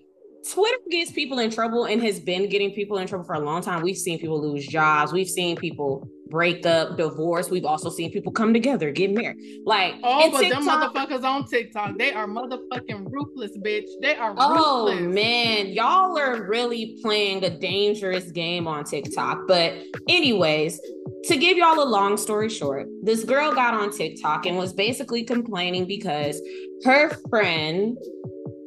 Twitter 0.51 0.77
gets 0.89 1.11
people 1.11 1.39
in 1.39 1.49
trouble 1.49 1.85
and 1.85 2.01
has 2.03 2.19
been 2.19 2.49
getting 2.49 2.71
people 2.71 2.97
in 2.97 3.07
trouble 3.07 3.25
for 3.25 3.33
a 3.33 3.39
long 3.39 3.61
time. 3.61 3.81
We've 3.81 3.97
seen 3.97 4.19
people 4.19 4.41
lose 4.41 4.65
jobs. 4.67 5.11
We've 5.11 5.29
seen 5.29 5.55
people 5.55 6.07
break 6.29 6.65
up, 6.65 6.97
divorce. 6.97 7.49
We've 7.49 7.65
also 7.65 7.89
seen 7.89 8.11
people 8.11 8.31
come 8.31 8.53
together, 8.53 8.91
get 8.91 9.11
married. 9.11 9.37
Like, 9.65 9.95
oh, 10.03 10.31
but 10.31 10.41
TikTok, 10.41 10.63
them 10.65 10.67
motherfuckers 10.67 11.23
on 11.23 11.45
TikTok, 11.47 11.97
they 11.97 12.13
are 12.13 12.27
motherfucking 12.27 13.07
ruthless, 13.09 13.57
bitch. 13.57 13.87
They 14.01 14.15
are 14.15 14.33
oh, 14.37 14.87
ruthless. 14.87 14.99
Oh 15.01 15.09
man, 15.09 15.67
y'all 15.67 16.17
are 16.17 16.47
really 16.47 16.97
playing 17.01 17.43
a 17.43 17.49
dangerous 17.49 18.31
game 18.31 18.67
on 18.67 18.83
TikTok. 18.83 19.47
But 19.47 19.73
anyways, 20.07 20.79
to 21.25 21.37
give 21.37 21.57
y'all 21.57 21.81
a 21.81 21.85
long 21.85 22.17
story 22.17 22.49
short, 22.49 22.87
this 23.03 23.23
girl 23.23 23.53
got 23.53 23.73
on 23.73 23.91
TikTok 23.91 24.45
and 24.45 24.57
was 24.57 24.73
basically 24.73 25.23
complaining 25.23 25.85
because 25.85 26.41
her 26.85 27.09
friend 27.29 27.97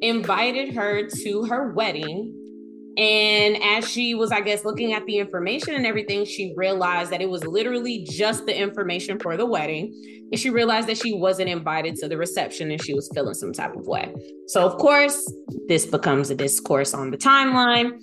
invited 0.02 0.74
her 0.74 1.08
to 1.08 1.44
her 1.44 1.72
wedding. 1.72 2.34
And 2.96 3.62
as 3.62 3.88
she 3.88 4.14
was, 4.14 4.30
I 4.32 4.40
guess, 4.40 4.64
looking 4.64 4.92
at 4.92 5.06
the 5.06 5.18
information 5.18 5.74
and 5.74 5.86
everything, 5.86 6.26
she 6.26 6.52
realized 6.56 7.10
that 7.10 7.22
it 7.22 7.30
was 7.30 7.44
literally 7.44 8.04
just 8.08 8.44
the 8.44 8.58
information 8.58 9.18
for 9.18 9.36
the 9.36 9.46
wedding. 9.46 9.94
And 10.30 10.38
she 10.38 10.50
realized 10.50 10.88
that 10.88 10.98
she 10.98 11.14
wasn't 11.14 11.48
invited 11.48 11.96
to 11.96 12.08
the 12.08 12.18
reception 12.18 12.70
and 12.70 12.82
she 12.82 12.92
was 12.92 13.10
feeling 13.14 13.34
some 13.34 13.52
type 13.52 13.74
of 13.76 13.86
way. 13.86 14.14
So, 14.48 14.66
of 14.66 14.76
course, 14.76 15.32
this 15.68 15.86
becomes 15.86 16.30
a 16.30 16.34
discourse 16.34 16.92
on 16.92 17.10
the 17.10 17.16
timeline. 17.16 17.98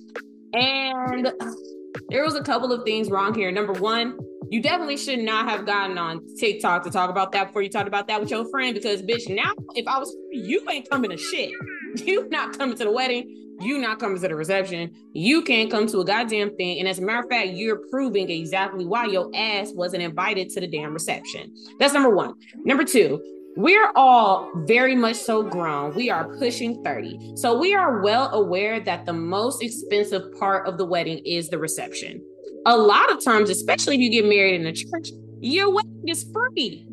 And 0.53 1.31
there 2.09 2.23
was 2.23 2.35
a 2.35 2.43
couple 2.43 2.71
of 2.71 2.83
things 2.83 3.11
wrong 3.11 3.35
here. 3.35 3.51
Number 3.51 3.73
one, 3.73 4.17
you 4.49 4.61
definitely 4.61 4.97
should 4.97 5.19
not 5.19 5.47
have 5.47 5.67
gotten 5.67 5.99
on 5.99 6.21
TikTok 6.37 6.83
to 6.83 6.89
talk 6.89 7.11
about 7.11 7.31
that 7.33 7.47
before 7.47 7.61
you 7.61 7.69
talked 7.69 7.87
about 7.87 8.07
that 8.07 8.19
with 8.19 8.31
your 8.31 8.49
friend 8.49 8.73
because 8.73 9.03
bitch, 9.03 9.29
now 9.29 9.51
if 9.75 9.87
I 9.87 9.99
was 9.99 10.15
you 10.31 10.67
ain't 10.69 10.89
coming 10.89 11.11
to 11.11 11.17
shit. 11.17 11.51
You 11.95 12.29
not 12.29 12.55
coming 12.55 12.77
to 12.77 12.83
the 12.83 12.91
wedding. 12.91 13.48
You 13.59 13.77
not 13.77 13.99
coming 13.99 14.21
to 14.21 14.27
the 14.27 14.35
reception. 14.35 14.95
You 15.13 15.41
can't 15.41 15.69
come 15.69 15.87
to 15.87 15.99
a 15.99 16.05
goddamn 16.05 16.55
thing. 16.55 16.79
And 16.79 16.87
as 16.87 16.99
a 16.99 17.01
matter 17.01 17.19
of 17.19 17.29
fact, 17.29 17.49
you're 17.49 17.81
proving 17.89 18.29
exactly 18.29 18.85
why 18.85 19.05
your 19.05 19.29
ass 19.35 19.71
wasn't 19.73 20.03
invited 20.03 20.49
to 20.51 20.61
the 20.61 20.67
damn 20.67 20.93
reception. 20.93 21.53
That's 21.79 21.93
number 21.93 22.09
one. 22.09 22.35
Number 22.63 22.85
two, 22.85 23.21
we're 23.57 23.91
all 23.95 24.49
very 24.65 24.95
much 24.95 25.17
so 25.17 25.43
grown. 25.43 25.93
We 25.93 26.09
are 26.09 26.37
pushing 26.37 26.81
30. 26.83 27.33
So 27.35 27.57
we 27.57 27.75
are 27.75 28.01
well 28.01 28.33
aware 28.33 28.79
that 28.79 29.05
the 29.05 29.13
most 29.13 29.61
expensive 29.61 30.33
part 30.39 30.67
of 30.67 30.77
the 30.77 30.85
wedding 30.85 31.19
is 31.25 31.49
the 31.49 31.57
reception. 31.57 32.23
A 32.65 32.77
lot 32.77 33.11
of 33.11 33.23
times, 33.23 33.49
especially 33.49 33.95
if 33.95 34.01
you 34.01 34.09
get 34.09 34.29
married 34.29 34.61
in 34.61 34.67
a 34.67 34.73
church, 34.73 35.09
your 35.41 35.73
wedding 35.73 36.03
is 36.07 36.25
free. 36.31 36.85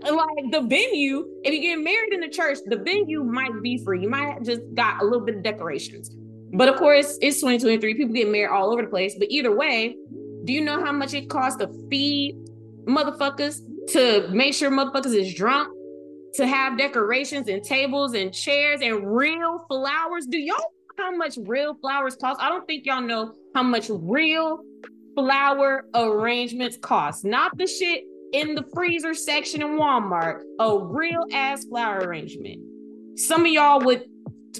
Like 0.00 0.50
the 0.50 0.60
venue, 0.60 1.26
if 1.44 1.52
you 1.54 1.60
get 1.60 1.76
married 1.76 2.12
in 2.12 2.20
the 2.20 2.28
church, 2.28 2.58
the 2.66 2.76
venue 2.76 3.22
might 3.24 3.62
be 3.62 3.78
free. 3.84 4.02
You 4.02 4.08
might 4.08 4.42
just 4.42 4.62
got 4.74 5.02
a 5.02 5.04
little 5.04 5.24
bit 5.24 5.36
of 5.36 5.42
decorations. 5.42 6.10
But 6.54 6.68
of 6.68 6.76
course, 6.76 7.18
it's 7.20 7.36
2023. 7.40 7.94
People 7.94 8.14
get 8.14 8.28
married 8.28 8.50
all 8.50 8.72
over 8.72 8.82
the 8.82 8.88
place. 8.88 9.14
But 9.18 9.28
either 9.30 9.54
way, 9.54 9.96
do 10.44 10.52
you 10.52 10.60
know 10.60 10.84
how 10.84 10.92
much 10.92 11.14
it 11.14 11.30
costs 11.30 11.58
to 11.60 11.68
feed 11.90 12.36
motherfuckers, 12.84 13.60
to 13.88 14.28
make 14.28 14.54
sure 14.54 14.70
motherfuckers 14.70 15.14
is 15.14 15.34
drunk, 15.34 15.68
to 16.34 16.46
have 16.46 16.76
decorations 16.78 17.48
and 17.48 17.62
tables 17.62 18.14
and 18.14 18.34
chairs 18.34 18.80
and 18.82 19.14
real 19.14 19.64
flowers? 19.68 20.26
Do 20.26 20.38
y'all 20.38 20.56
know 20.98 21.04
how 21.04 21.16
much 21.16 21.38
real 21.42 21.74
flowers 21.80 22.16
cost? 22.16 22.40
I 22.40 22.48
don't 22.48 22.66
think 22.66 22.86
y'all 22.86 23.00
know 23.00 23.34
how 23.54 23.62
much 23.62 23.90
real 23.90 24.60
flower 25.14 25.86
arrangements 25.94 26.76
cost. 26.76 27.24
Not 27.24 27.56
the 27.56 27.66
shit 27.66 28.04
in 28.32 28.54
the 28.54 28.64
freezer 28.74 29.14
section 29.14 29.62
in 29.62 29.78
Walmart 29.78 30.40
a 30.58 30.78
real 30.78 31.24
ass 31.32 31.64
flower 31.64 31.98
arrangement. 31.98 32.60
Some 33.16 33.42
of 33.42 33.48
y'all 33.48 33.80
would 33.84 34.04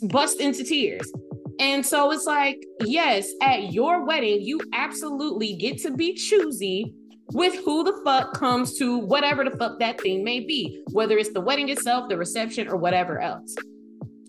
bust 0.03 0.41
into 0.41 0.65
tears. 0.65 1.11
And 1.59 1.85
so 1.85 2.11
it's 2.13 2.27
like, 2.27 2.65
yes, 2.85 3.31
at 3.43 3.73
your 3.73 4.05
wedding, 4.05 4.41
you 4.43 4.61
absolutely 4.73 5.55
get 5.55 5.79
to 5.83 5.91
be 5.91 6.15
choosy 6.15 6.93
with 7.33 7.55
who 7.65 7.85
the 7.85 8.01
fuck 8.05 8.35
comes 8.35 8.77
to 8.79 8.99
whatever 8.99 9.45
the 9.45 9.57
fuck 9.57 9.79
that 9.79 10.01
thing 10.01 10.25
may 10.25 10.41
be, 10.41 10.83
whether 10.93 11.17
it's 11.17 11.33
the 11.33 11.41
wedding 11.41 11.69
itself, 11.69 12.09
the 12.09 12.17
reception, 12.17 12.69
or 12.69 12.77
whatever 12.77 13.21
else. 13.21 13.55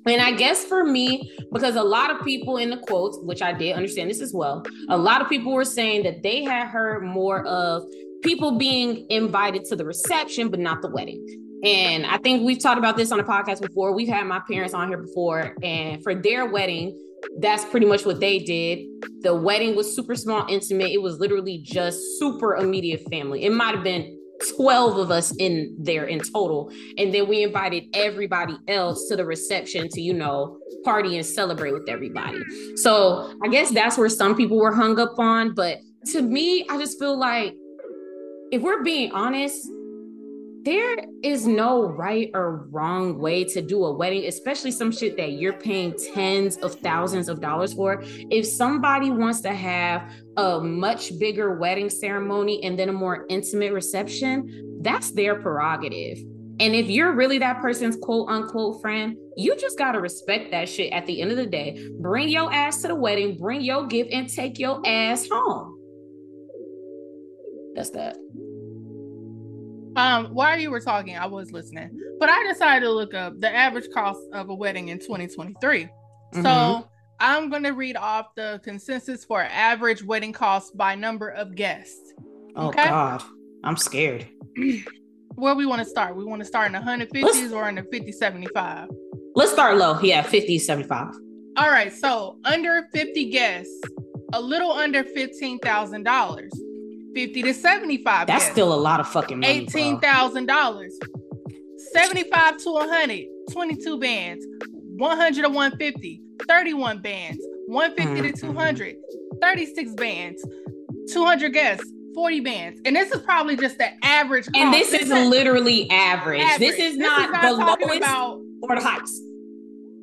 And 0.05 0.21
I 0.21 0.33
guess 0.33 0.65
for 0.65 0.83
me, 0.83 1.31
because 1.51 1.75
a 1.75 1.83
lot 1.83 2.11
of 2.11 2.23
people 2.25 2.57
in 2.57 2.69
the 2.69 2.77
quotes, 2.77 3.17
which 3.21 3.41
I 3.41 3.53
did 3.53 3.75
understand 3.75 4.09
this 4.09 4.21
as 4.21 4.33
well, 4.33 4.63
a 4.89 4.97
lot 4.97 5.21
of 5.21 5.29
people 5.29 5.53
were 5.53 5.65
saying 5.65 6.03
that 6.03 6.23
they 6.23 6.43
had 6.43 6.67
heard 6.67 7.03
more 7.03 7.45
of 7.45 7.83
people 8.23 8.57
being 8.57 9.05
invited 9.09 9.65
to 9.65 9.75
the 9.75 9.85
reception, 9.85 10.49
but 10.49 10.59
not 10.59 10.81
the 10.81 10.89
wedding. 10.89 11.23
And 11.63 12.05
I 12.05 12.17
think 12.17 12.45
we've 12.45 12.61
talked 12.61 12.77
about 12.77 12.97
this 12.97 13.11
on 13.11 13.17
the 13.17 13.23
podcast 13.23 13.61
before. 13.61 13.93
We've 13.93 14.07
had 14.07 14.25
my 14.27 14.41
parents 14.49 14.73
on 14.73 14.89
here 14.89 14.97
before, 14.97 15.55
and 15.63 16.03
for 16.03 16.13
their 16.13 16.45
wedding, 16.45 16.99
that's 17.39 17.63
pretty 17.65 17.85
much 17.85 18.05
what 18.05 18.19
they 18.19 18.39
did. 18.39 18.79
The 19.21 19.33
wedding 19.33 19.75
was 19.75 19.95
super 19.95 20.15
small, 20.15 20.45
intimate. 20.49 20.91
It 20.91 21.01
was 21.01 21.19
literally 21.19 21.59
just 21.63 22.19
super 22.19 22.55
immediate 22.55 23.01
family. 23.09 23.45
It 23.45 23.53
might 23.53 23.75
have 23.75 23.83
been 23.83 24.19
12 24.57 24.97
of 24.97 25.11
us 25.11 25.33
in 25.37 25.75
there 25.79 26.05
in 26.05 26.19
total. 26.19 26.69
And 26.97 27.13
then 27.13 27.29
we 27.29 27.43
invited 27.43 27.85
everybody 27.93 28.57
else 28.67 29.07
to 29.07 29.15
the 29.15 29.25
reception 29.25 29.87
to, 29.89 30.01
you 30.01 30.13
know, 30.13 30.59
party 30.83 31.15
and 31.15 31.25
celebrate 31.25 31.71
with 31.71 31.87
everybody. 31.87 32.41
So 32.75 33.33
I 33.41 33.47
guess 33.47 33.71
that's 33.71 33.97
where 33.97 34.09
some 34.09 34.35
people 34.35 34.57
were 34.57 34.73
hung 34.73 34.99
up 34.99 35.17
on. 35.17 35.53
But 35.53 35.77
to 36.11 36.21
me, 36.21 36.65
I 36.69 36.77
just 36.77 36.99
feel 36.99 37.17
like 37.17 37.55
if 38.53 38.61
we're 38.61 38.83
being 38.83 39.11
honest, 39.13 39.67
there 40.63 40.97
is 41.23 41.47
no 41.47 41.85
right 41.85 42.29
or 42.35 42.67
wrong 42.69 43.17
way 43.17 43.43
to 43.45 43.63
do 43.63 43.83
a 43.83 43.91
wedding, 43.91 44.25
especially 44.25 44.69
some 44.69 44.91
shit 44.91 45.17
that 45.17 45.31
you're 45.31 45.53
paying 45.53 45.95
tens 46.13 46.57
of 46.57 46.75
thousands 46.75 47.29
of 47.29 47.41
dollars 47.41 47.73
for. 47.73 48.03
If 48.05 48.45
somebody 48.45 49.09
wants 49.09 49.41
to 49.41 49.53
have 49.53 50.07
a 50.37 50.59
much 50.59 51.17
bigger 51.17 51.57
wedding 51.57 51.89
ceremony 51.89 52.63
and 52.63 52.77
then 52.77 52.89
a 52.89 52.93
more 52.93 53.25
intimate 53.27 53.73
reception, 53.73 54.79
that's 54.83 55.09
their 55.13 55.41
prerogative. 55.41 56.19
And 56.59 56.75
if 56.75 56.85
you're 56.91 57.13
really 57.13 57.39
that 57.39 57.59
person's 57.59 57.97
quote 57.99 58.29
unquote 58.29 58.83
friend, 58.83 59.17
you 59.35 59.55
just 59.57 59.79
got 59.79 59.93
to 59.93 59.99
respect 59.99 60.51
that 60.51 60.69
shit 60.69 60.93
at 60.93 61.07
the 61.07 61.23
end 61.23 61.31
of 61.31 61.37
the 61.37 61.47
day. 61.47 61.89
Bring 61.99 62.29
your 62.29 62.53
ass 62.53 62.83
to 62.83 62.89
the 62.89 62.95
wedding, 62.95 63.35
bring 63.35 63.61
your 63.61 63.87
gift, 63.87 64.13
and 64.13 64.29
take 64.29 64.59
your 64.59 64.79
ass 64.85 65.27
home. 65.27 65.79
That's 67.73 67.89
that. 67.89 68.15
Um, 69.95 70.27
while 70.27 70.59
you 70.59 70.71
were 70.71 70.79
talking, 70.79 71.15
I 71.17 71.25
was 71.25 71.51
listening, 71.51 71.91
but 72.19 72.29
I 72.29 72.43
decided 72.47 72.85
to 72.85 72.91
look 72.91 73.13
up 73.13 73.39
the 73.39 73.53
average 73.53 73.89
cost 73.93 74.21
of 74.33 74.49
a 74.49 74.53
wedding 74.53 74.89
in 74.89 74.99
2023. 74.99 75.83
Mm-hmm. 75.83 76.41
So 76.41 76.87
I'm 77.19 77.49
going 77.49 77.63
to 77.63 77.71
read 77.71 77.95
off 77.95 78.33
the 78.35 78.59
consensus 78.63 79.23
for 79.23 79.41
average 79.41 80.03
wedding 80.03 80.33
costs 80.33 80.71
by 80.71 80.95
number 80.95 81.29
of 81.29 81.55
guests. 81.55 82.13
Oh 82.55 82.69
okay? 82.69 82.85
God, 82.85 83.23
I'm 83.63 83.77
scared. 83.77 84.27
Where 85.35 85.55
we 85.55 85.65
want 85.65 85.79
to 85.79 85.85
start? 85.85 86.15
We 86.15 86.25
want 86.25 86.41
to 86.41 86.45
start 86.45 86.67
in 86.67 86.73
the 86.73 86.79
150s 86.79 87.23
let's, 87.23 87.51
or 87.53 87.69
in 87.69 87.75
the 87.75 87.83
50, 87.83 88.11
75? 88.11 88.89
Let's 89.35 89.51
start 89.51 89.77
low. 89.77 89.99
Yeah, 90.01 90.21
50, 90.21 90.59
75. 90.59 91.13
All 91.57 91.69
right. 91.69 91.91
So 91.91 92.37
under 92.45 92.87
50 92.93 93.29
guests, 93.31 93.81
a 94.33 94.41
little 94.41 94.71
under 94.71 95.03
$15,000. 95.03 96.49
50 97.13 97.43
to 97.43 97.53
75. 97.53 98.27
That's 98.27 98.45
still 98.45 98.73
a 98.73 98.75
lot 98.75 98.99
of 98.99 99.07
fucking 99.07 99.39
money. 99.39 99.65
$18,000. 99.65 100.89
75 101.93 102.57
to 102.57 102.71
100, 102.71 103.25
22 103.51 103.99
bands. 103.99 104.45
100 104.95 105.41
to 105.43 105.49
150, 105.49 106.21
31 106.47 107.01
bands. 107.01 107.39
150 107.67 108.21
mm-hmm. 108.21 108.35
to 108.35 108.41
200, 108.41 108.95
36 109.41 109.93
bands. 109.93 110.45
200 111.11 111.49
guests, 111.49 111.91
40 112.15 112.39
bands. 112.41 112.81
And 112.85 112.95
this 112.95 113.11
is 113.11 113.21
probably 113.21 113.55
just 113.55 113.77
the 113.77 113.89
average. 114.03 114.45
Cost. 114.45 114.55
And 114.55 114.73
this, 114.73 114.91
this 114.91 115.03
is, 115.03 115.09
literally 115.09 115.89
average. 115.89 116.41
average. 116.41 116.59
This 116.59 116.79
is 116.79 116.97
not, 116.97 117.17
this 117.17 117.51
is 117.51 117.57
not 117.57 117.79
the 117.79 117.85
lowest 117.85 117.97
about, 117.97 118.41
or 118.61 118.75
the 118.75 118.81
highest. 118.81 119.21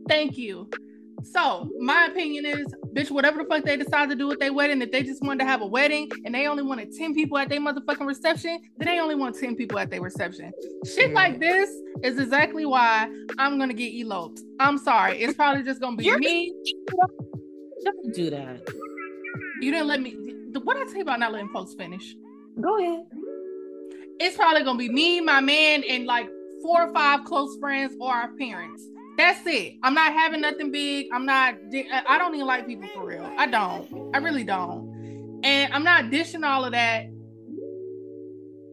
Thank 0.09 0.37
you. 0.37 0.69
So 1.23 1.69
my 1.79 2.07
opinion 2.07 2.47
is, 2.47 2.67
bitch, 2.95 3.11
whatever 3.11 3.43
the 3.43 3.49
fuck 3.49 3.65
they 3.65 3.77
decide 3.77 4.09
to 4.11 4.17
do 4.17 4.27
with 4.27 4.39
their 4.39 4.53
wedding, 4.53 4.83
if 4.83 4.91
they 4.91 5.03
just 5.03 5.23
wanted 5.23 5.41
to 5.41 5.45
have 5.45 5.63
a 5.63 5.67
wedding 5.67 6.11
and 6.25 6.35
they 6.35 6.47
only 6.47 6.63
wanted 6.63 6.93
10 6.97 7.15
people 7.15 7.39
at 7.39 7.49
their 7.49 7.61
motherfucking 7.61 8.07
reception, 8.07 8.61
then 8.79 8.87
they 8.87 9.01
only 9.01 9.15
want 9.15 9.37
10 9.39 9.57
people 9.57 9.79
at 9.79 9.91
their 9.91 10.01
reception. 10.01 10.53
Shit 10.85 11.13
like 11.13 11.41
this 11.41 11.71
is 12.03 12.19
exactly 12.19 12.67
why 12.67 13.09
I'm 13.39 13.59
gonna 13.59 13.75
get 13.75 13.93
eloped. 13.95 14.41
I'm 14.59 14.79
sorry. 14.79 15.19
It's 15.19 15.35
probably 15.35 15.63
just 15.63 15.81
gonna 15.81 15.97
be 15.97 16.05
You're 16.05 16.19
me. 16.19 16.55
Don't 17.85 18.15
do 18.15 18.31
that. 18.31 18.69
You 19.61 19.71
didn't 19.71 19.89
let 19.89 20.01
me 20.01 20.17
what 20.59 20.77
I 20.77 20.87
say 20.87 21.01
about 21.01 21.21
not 21.21 21.33
letting 21.33 21.49
folks 21.49 21.75
finish? 21.75 22.17
Go 22.61 22.79
ahead. 22.79 23.05
It's 24.19 24.37
probably 24.37 24.63
gonna 24.63 24.79
be 24.79 24.89
me, 24.89 25.21
my 25.21 25.41
man, 25.41 25.83
and 25.89 26.07
like 26.07 26.29
four 26.63 26.89
or 26.89 26.93
five 26.93 27.25
close 27.25 27.57
friends 27.59 27.95
or 28.01 28.13
our 28.13 28.33
parents. 28.35 28.83
That's 29.21 29.47
it. 29.47 29.75
I'm 29.83 29.93
not 29.93 30.15
having 30.15 30.41
nothing 30.41 30.73
big. 30.73 31.09
I'm 31.13 31.27
not. 31.27 31.57
I 32.09 32.17
don't 32.17 32.35
even 32.35 32.47
like 32.47 32.67
people 32.67 32.89
for 32.95 33.05
real. 33.05 33.31
I 33.37 33.47
don't. 33.47 34.11
I 34.15 34.19
really 34.19 34.45
don't. 34.45 35.41
And 35.45 35.71
I'm 35.75 35.85
not 35.85 36.11
dishing 36.11 36.43
all 36.43 36.65
of 36.65 36.73
that. 36.73 37.05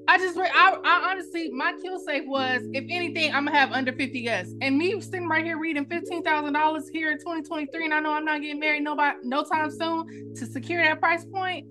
I 0.08 0.18
just, 0.18 0.38
I, 0.38 0.78
I 0.86 1.12
honestly, 1.12 1.50
my 1.50 1.74
kill 1.82 2.00
safe 2.00 2.24
was, 2.26 2.62
if 2.72 2.86
anything, 2.90 3.36
I'm 3.36 3.44
gonna 3.44 3.58
have 3.58 3.74
under 3.74 3.92
50 3.92 4.22
guests. 4.22 4.56
And 4.62 4.78
me 4.78 5.02
sitting 5.02 5.28
right 5.28 5.44
here 5.44 5.60
reading 5.60 5.86
fifteen 5.86 6.24
thousand 6.24 6.54
dollars 6.54 6.88
here 6.88 7.12
in 7.12 7.18
2023, 7.18 7.84
and 7.84 7.94
I 7.94 8.00
know 8.00 8.14
I'm 8.14 8.24
not 8.24 8.40
getting 8.42 8.62
married 8.62 8.84
nobody 8.84 9.18
no 9.24 9.44
time 9.44 9.70
soon 9.70 10.34
to 10.36 10.46
secure 10.46 10.82
that 10.82 11.02
price 11.02 11.26
point, 11.26 11.68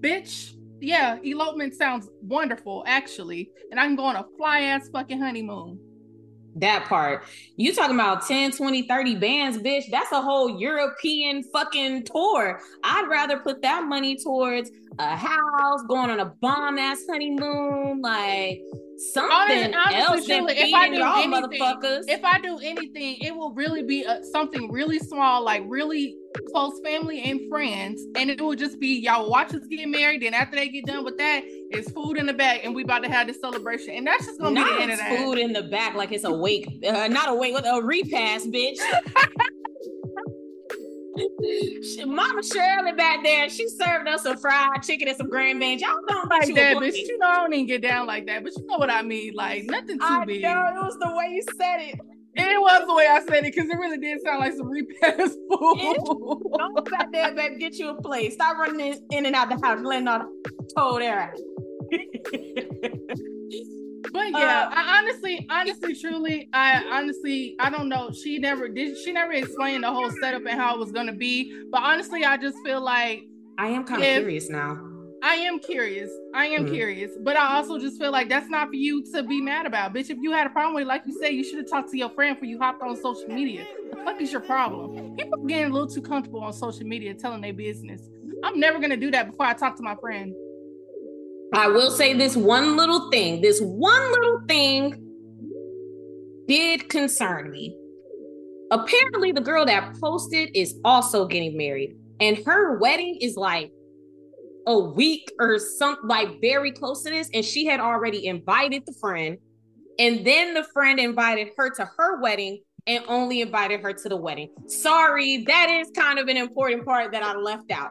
bitch. 0.00 0.52
Yeah, 0.82 1.16
elopement 1.24 1.72
sounds 1.74 2.10
wonderful, 2.20 2.84
actually, 2.86 3.52
and 3.70 3.80
I 3.80 3.86
can 3.86 3.96
go 3.96 4.04
on 4.04 4.16
a 4.16 4.26
fly 4.36 4.60
ass 4.60 4.90
fucking 4.90 5.18
honeymoon 5.18 5.80
that 6.56 6.86
part. 6.86 7.24
You 7.56 7.74
talking 7.74 7.94
about 7.94 8.26
10, 8.26 8.52
20, 8.52 8.82
30 8.82 9.14
bands, 9.16 9.58
bitch. 9.58 9.84
That's 9.90 10.12
a 10.12 10.20
whole 10.20 10.58
European 10.60 11.42
fucking 11.44 12.04
tour. 12.04 12.60
I'd 12.82 13.08
rather 13.08 13.38
put 13.38 13.62
that 13.62 13.84
money 13.84 14.16
towards 14.16 14.70
a 14.98 15.16
house, 15.16 15.82
going 15.88 16.10
on 16.10 16.20
a 16.20 16.26
bomb 16.40 16.78
ass 16.78 17.04
honeymoon, 17.08 18.00
like 18.00 18.60
something 19.12 19.74
honestly, 19.74 19.94
else 19.94 20.26
than 20.26 20.48
if 20.48 20.74
I 20.74 20.88
do 20.88 21.02
anything, 21.02 21.60
motherfuckers. 21.60 22.04
If 22.08 22.24
I 22.24 22.40
do 22.40 22.58
anything, 22.58 23.18
it 23.20 23.34
will 23.34 23.52
really 23.54 23.82
be 23.82 24.04
a, 24.04 24.24
something 24.24 24.70
really 24.72 24.98
small, 24.98 25.44
like 25.44 25.62
really 25.66 26.16
close 26.52 26.80
family 26.84 27.22
and 27.22 27.40
friends, 27.48 28.02
and 28.16 28.30
it 28.30 28.40
will 28.40 28.56
just 28.56 28.80
be 28.80 29.00
y'all 29.00 29.30
watch 29.30 29.54
us 29.54 29.66
get 29.70 29.88
married. 29.88 30.22
Then 30.22 30.34
after 30.34 30.56
they 30.56 30.68
get 30.68 30.86
done 30.86 31.04
with 31.04 31.18
that, 31.18 31.42
it's 31.44 31.90
food 31.92 32.18
in 32.18 32.26
the 32.26 32.34
back, 32.34 32.60
and 32.64 32.74
we 32.74 32.82
about 32.82 33.02
to 33.04 33.10
have 33.10 33.26
this 33.26 33.40
celebration, 33.40 33.94
and 33.94 34.06
that's 34.06 34.26
just 34.26 34.40
gonna 34.40 34.60
not 34.60 34.68
be 34.68 34.76
the 34.76 34.82
end 34.82 34.92
of 34.92 34.98
that. 34.98 35.18
Food 35.18 35.38
in 35.38 35.52
the 35.52 35.64
back, 35.64 35.94
like 35.94 36.12
it's 36.12 36.24
a 36.24 36.32
wake, 36.32 36.66
uh, 36.86 37.08
not 37.08 37.28
a 37.28 37.34
wake 37.34 37.54
with 37.54 37.66
a 37.66 37.80
repast, 37.82 38.50
bitch. 38.50 38.78
Mama 42.06 42.42
Shirley 42.42 42.92
back 42.92 43.22
there, 43.22 43.48
she 43.48 43.68
served 43.68 44.08
us 44.08 44.22
some 44.22 44.36
fried 44.38 44.82
chicken 44.82 45.08
and 45.08 45.16
some 45.16 45.28
grand 45.28 45.60
beans. 45.60 45.82
Y'all 45.82 45.98
don't 46.08 46.28
like 46.30 46.54
that, 46.54 46.76
bitch. 46.76 46.96
You 46.96 47.18
know 47.18 47.26
I 47.26 47.36
don't 47.36 47.52
even 47.54 47.66
get 47.66 47.82
down 47.82 48.06
like 48.06 48.26
that, 48.26 48.42
but 48.44 48.52
you 48.56 48.66
know 48.66 48.78
what 48.78 48.90
I 48.90 49.02
mean. 49.02 49.34
Like 49.34 49.64
nothing 49.64 49.98
too 49.98 50.04
I 50.04 50.24
big. 50.24 50.42
know 50.42 50.50
it 50.50 50.84
was 50.84 50.96
the 51.00 51.14
way 51.14 51.26
you 51.30 51.42
said 51.56 51.80
it. 51.80 52.00
It 52.34 52.60
was 52.60 52.86
the 52.86 52.94
way 52.94 53.06
I 53.10 53.20
said 53.26 53.44
it 53.44 53.54
because 53.54 53.68
it 53.68 53.76
really 53.76 53.98
did 53.98 54.20
sound 54.24 54.40
like 54.40 54.52
some 54.52 54.68
repast 54.68 55.16
food. 55.50 55.96
Don't 56.56 56.90
back 56.90 57.10
there, 57.12 57.34
baby. 57.34 57.56
Get 57.58 57.74
you 57.74 57.90
a 57.90 58.00
plate. 58.00 58.32
Stop 58.32 58.58
running 58.58 58.94
in 59.10 59.26
and 59.26 59.34
out 59.34 59.48
the 59.48 59.58
house, 59.66 59.80
letting 59.82 60.06
all 60.06 60.20
the 60.20 60.72
cold 60.76 61.02
air 61.02 61.20
out. 61.20 61.36
But 64.12 64.30
yeah, 64.30 64.68
uh, 64.68 64.74
I 64.74 64.98
honestly, 64.98 65.46
honestly, 65.50 65.94
truly, 65.94 66.48
I 66.52 66.82
honestly, 66.90 67.56
I 67.60 67.70
don't 67.70 67.88
know. 67.88 68.10
She 68.10 68.38
never 68.38 68.68
did. 68.68 68.96
She 68.98 69.12
never 69.12 69.32
explained 69.32 69.84
the 69.84 69.92
whole 69.92 70.10
setup 70.20 70.42
and 70.48 70.58
how 70.60 70.74
it 70.74 70.78
was 70.78 70.92
gonna 70.92 71.12
be. 71.12 71.64
But 71.70 71.82
honestly, 71.82 72.24
I 72.24 72.36
just 72.36 72.58
feel 72.64 72.80
like 72.80 73.24
I 73.58 73.68
am 73.68 73.84
kind 73.84 74.02
of 74.02 74.08
curious 74.08 74.48
now. 74.48 74.78
I 75.22 75.34
am 75.34 75.58
curious. 75.58 76.10
I 76.32 76.46
am 76.46 76.64
mm-hmm. 76.64 76.74
curious, 76.74 77.10
but 77.20 77.36
I 77.36 77.56
also 77.56 77.78
just 77.78 77.98
feel 77.98 78.12
like 78.12 78.28
that's 78.28 78.48
not 78.48 78.68
for 78.68 78.76
you 78.76 79.02
to 79.12 79.22
be 79.24 79.40
mad 79.40 79.66
about, 79.66 79.92
bitch. 79.92 80.10
If 80.10 80.18
you 80.20 80.30
had 80.30 80.46
a 80.46 80.50
problem 80.50 80.74
with 80.74 80.82
it, 80.82 80.86
like 80.86 81.02
you 81.06 81.18
say, 81.18 81.30
you 81.32 81.42
should 81.42 81.58
have 81.58 81.68
talked 81.68 81.90
to 81.90 81.98
your 81.98 82.10
friend 82.10 82.36
before 82.36 82.48
you 82.48 82.58
hopped 82.58 82.82
on 82.82 82.96
social 82.96 83.26
media. 83.26 83.66
The 83.90 83.96
fuck 84.04 84.20
is 84.20 84.30
your 84.30 84.42
problem? 84.42 85.16
People 85.16 85.44
getting 85.46 85.70
a 85.70 85.74
little 85.74 85.88
too 85.88 86.02
comfortable 86.02 86.40
on 86.40 86.52
social 86.52 86.86
media 86.86 87.14
telling 87.14 87.40
their 87.40 87.52
business. 87.52 88.02
I'm 88.44 88.60
never 88.60 88.78
gonna 88.78 88.96
do 88.96 89.10
that 89.10 89.30
before 89.30 89.46
I 89.46 89.54
talk 89.54 89.76
to 89.78 89.82
my 89.82 89.96
friend. 89.96 90.34
I 91.54 91.68
will 91.68 91.90
say 91.90 92.12
this 92.12 92.36
one 92.36 92.76
little 92.76 93.10
thing. 93.10 93.40
This 93.40 93.60
one 93.60 94.12
little 94.12 94.40
thing 94.48 95.04
did 96.46 96.88
concern 96.88 97.50
me. 97.50 97.76
Apparently, 98.70 99.32
the 99.32 99.40
girl 99.40 99.64
that 99.64 99.98
posted 99.98 100.50
is 100.54 100.78
also 100.84 101.26
getting 101.26 101.56
married, 101.56 101.96
and 102.20 102.38
her 102.44 102.78
wedding 102.78 103.18
is 103.20 103.36
like 103.36 103.72
a 104.66 104.78
week 104.78 105.30
or 105.38 105.58
something, 105.58 106.06
like 106.06 106.40
very 106.42 106.70
close 106.70 107.02
to 107.04 107.10
this. 107.10 107.30
And 107.32 107.42
she 107.44 107.64
had 107.64 107.80
already 107.80 108.26
invited 108.26 108.84
the 108.84 108.92
friend, 109.00 109.38
and 109.98 110.26
then 110.26 110.52
the 110.52 110.64
friend 110.64 110.98
invited 110.98 111.48
her 111.56 111.70
to 111.76 111.90
her 111.96 112.20
wedding 112.20 112.60
and 112.86 113.04
only 113.08 113.40
invited 113.40 113.80
her 113.80 113.92
to 113.92 114.08
the 114.08 114.16
wedding. 114.16 114.50
Sorry, 114.66 115.44
that 115.46 115.70
is 115.70 115.90
kind 115.94 116.18
of 116.18 116.28
an 116.28 116.36
important 116.36 116.84
part 116.84 117.12
that 117.12 117.22
I 117.22 117.34
left 117.36 117.70
out. 117.70 117.90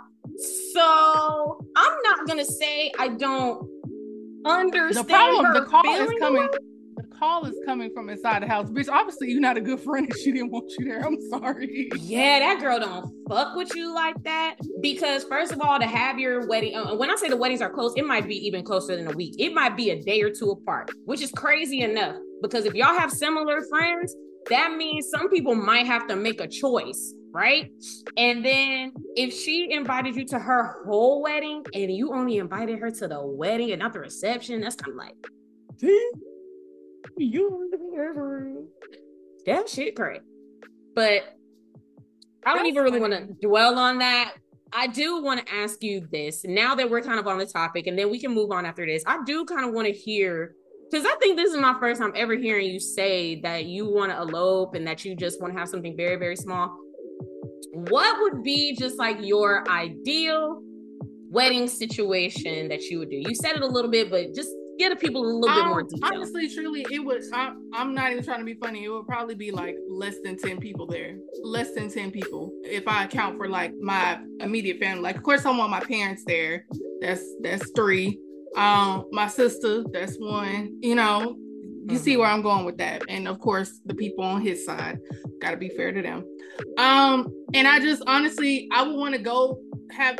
So 0.73 1.65
I'm 1.75 1.93
not 2.03 2.27
gonna 2.27 2.45
say 2.45 2.91
I 2.99 3.09
don't 3.09 3.69
understand. 4.45 5.07
The 5.07 5.13
problem, 5.13 5.53
the 5.53 5.61
call 5.65 5.85
is 5.85 6.11
coming. 6.19 6.49
The 6.95 7.03
call 7.03 7.45
is 7.45 7.55
coming 7.65 7.91
from 7.93 8.09
inside 8.09 8.41
the 8.41 8.47
house, 8.47 8.69
bitch. 8.69 8.89
Obviously, 8.89 9.31
you're 9.31 9.41
not 9.41 9.57
a 9.57 9.61
good 9.61 9.79
friend, 9.79 10.07
and 10.07 10.17
she 10.17 10.31
didn't 10.31 10.51
want 10.51 10.71
you 10.77 10.85
there. 10.85 11.05
I'm 11.05 11.17
sorry. 11.29 11.89
Yeah, 11.99 12.39
that 12.39 12.59
girl 12.59 12.79
don't 12.79 13.11
fuck 13.29 13.55
with 13.55 13.75
you 13.75 13.93
like 13.93 14.21
that. 14.23 14.55
Because 14.81 15.23
first 15.25 15.51
of 15.51 15.61
all, 15.61 15.79
to 15.79 15.85
have 15.85 16.19
your 16.19 16.47
wedding, 16.47 16.75
uh, 16.75 16.95
when 16.95 17.11
I 17.11 17.15
say 17.15 17.29
the 17.29 17.37
weddings 17.37 17.61
are 17.61 17.69
close, 17.69 17.93
it 17.95 18.05
might 18.05 18.27
be 18.27 18.35
even 18.47 18.63
closer 18.63 18.95
than 18.95 19.07
a 19.07 19.15
week. 19.15 19.35
It 19.37 19.53
might 19.53 19.75
be 19.75 19.91
a 19.91 20.01
day 20.01 20.21
or 20.21 20.31
two 20.31 20.51
apart, 20.51 20.91
which 21.05 21.21
is 21.21 21.31
crazy 21.31 21.81
enough. 21.81 22.15
Because 22.41 22.65
if 22.65 22.73
y'all 22.73 22.97
have 22.97 23.11
similar 23.11 23.61
friends, 23.69 24.15
that 24.49 24.75
means 24.75 25.10
some 25.10 25.29
people 25.29 25.55
might 25.55 25.86
have 25.86 26.07
to 26.07 26.15
make 26.15 26.41
a 26.41 26.47
choice 26.47 27.13
right? 27.38 27.71
And 28.17 28.43
then 28.43 28.93
if 29.15 29.33
she 29.33 29.71
invited 29.71 30.15
you 30.15 30.25
to 30.25 30.39
her 30.39 30.83
whole 30.86 31.21
wedding 31.21 31.63
and 31.71 31.91
you 31.91 32.13
only 32.13 32.39
invited 32.39 32.79
her 32.79 32.89
to 32.89 33.07
the 33.07 33.21
wedding 33.21 33.71
and 33.71 33.79
not 33.79 33.93
the 33.93 33.99
reception, 33.99 34.62
that's 34.62 34.75
kind 34.75 34.93
of 34.93 34.97
like, 34.97 35.15
You 37.17 37.69
that 39.45 39.69
shit 39.69 39.95
great. 39.95 40.21
But 40.95 41.38
I 42.45 42.53
don't 42.53 42.63
That's 42.63 42.69
even 42.69 42.83
really 42.83 42.99
want 42.99 43.13
to 43.13 43.47
dwell 43.47 43.77
on 43.77 43.99
that. 43.99 44.33
I 44.73 44.88
do 44.88 45.21
want 45.21 45.45
to 45.45 45.53
ask 45.53 45.81
you 45.83 46.07
this 46.12 46.43
now 46.43 46.75
that 46.75 46.89
we're 46.89 47.01
kind 47.01 47.19
of 47.19 47.27
on 47.27 47.38
the 47.38 47.45
topic, 47.45 47.88
and 47.88 47.97
then 47.97 48.10
we 48.10 48.19
can 48.19 48.33
move 48.33 48.51
on 48.51 48.65
after 48.65 48.86
this. 48.86 49.03
I 49.05 49.23
do 49.25 49.45
kind 49.45 49.65
of 49.65 49.73
want 49.73 49.88
to 49.88 49.93
hear 49.93 50.55
because 50.89 51.06
I 51.06 51.15
think 51.19 51.38
this 51.38 51.52
is 51.52 51.58
my 51.58 51.76
first 51.80 52.02
time 52.02 52.13
ever 52.15 52.36
hearing 52.36 52.67
you 52.67 52.80
say 52.80 53.39
that 53.41 53.65
you 53.65 53.89
want 53.89 54.12
to 54.12 54.21
elope 54.21 54.76
and 54.76 54.88
that 54.88 55.04
you 55.04 55.15
just 55.15 55.41
want 55.41 55.54
to 55.54 55.60
have 55.60 55.67
something 55.67 55.95
very, 55.97 56.15
very 56.15 56.36
small. 56.36 56.78
What 57.73 58.21
would 58.21 58.43
be 58.43 58.76
just 58.76 58.97
like 58.97 59.17
your 59.21 59.69
ideal 59.69 60.62
wedding 61.30 61.67
situation 61.67 62.69
that 62.69 62.84
you 62.84 63.00
would 63.00 63.10
do? 63.10 63.17
You 63.17 63.36
said 63.36 63.56
it 63.56 63.62
a 63.62 63.67
little 63.67 63.91
bit, 63.91 64.10
but 64.10 64.34
just 64.34 64.50
give 64.80 64.91
the 64.91 64.95
people 64.95 65.23
a 65.23 65.28
little 65.28 65.50
um, 65.50 65.56
bit 65.56 65.69
more 65.69 65.82
um, 65.82 65.88
detail. 65.88 66.10
Honestly, 66.13 66.50
truly, 66.50 66.86
it 66.89 67.00
would. 67.00 67.21
I, 67.34 67.54
I'm 67.73 67.93
not 67.93 68.12
even 68.12 68.23
trying 68.23 68.39
to 68.39 68.45
be 68.45 68.54
funny. 68.54 68.86
It 68.86 68.89
would 68.89 69.08
probably 69.08 69.36
be 69.36 69.52
like 69.52 69.76
less 69.89 70.15
than 70.23 70.38
ten 70.38 70.60
people 70.60 70.88
there. 70.88 71.17
Less 71.43 71.73
than 71.73 71.89
ten 71.89 72.12
people, 72.12 72.52
if 72.63 72.88
I 72.88 73.04
account 73.04 73.38
for 73.38 73.50
like 73.50 73.73
my 73.82 74.19
immediate 74.39 74.80
family. 74.80 75.02
Like, 75.02 75.17
of 75.17 75.23
course, 75.23 75.45
I 75.45 75.56
want 75.56 75.71
my 75.71 75.82
parents 75.82 76.23
there. 76.26 76.65
That's 77.02 77.23
that's 77.41 77.71
three. 77.76 78.19
Um, 78.58 79.06
my 79.12 79.28
sister, 79.28 79.84
that's 79.91 80.17
one. 80.17 80.78
You 80.82 80.96
know, 80.96 81.22
you 81.22 81.86
mm-hmm. 81.88 81.98
see 81.98 82.17
where 82.17 82.28
I'm 82.28 82.41
going 82.41 82.65
with 82.65 82.78
that. 82.78 83.04
And 83.08 83.28
of 83.28 83.39
course, 83.39 83.80
the 83.86 83.96
people 83.96 84.24
on 84.24 84.41
his 84.41 84.65
side. 84.65 85.00
Got 85.39 85.52
to 85.52 85.58
be 85.58 85.70
fair 85.70 85.91
to 85.91 86.02
them. 86.02 86.26
Um, 86.78 87.32
and 87.54 87.67
I 87.67 87.80
just 87.80 88.04
honestly, 88.08 88.67
I 88.74 88.84
would 88.84 88.96
want 88.96 89.13
to 89.15 89.22
go 89.22 89.60
have 89.91 90.17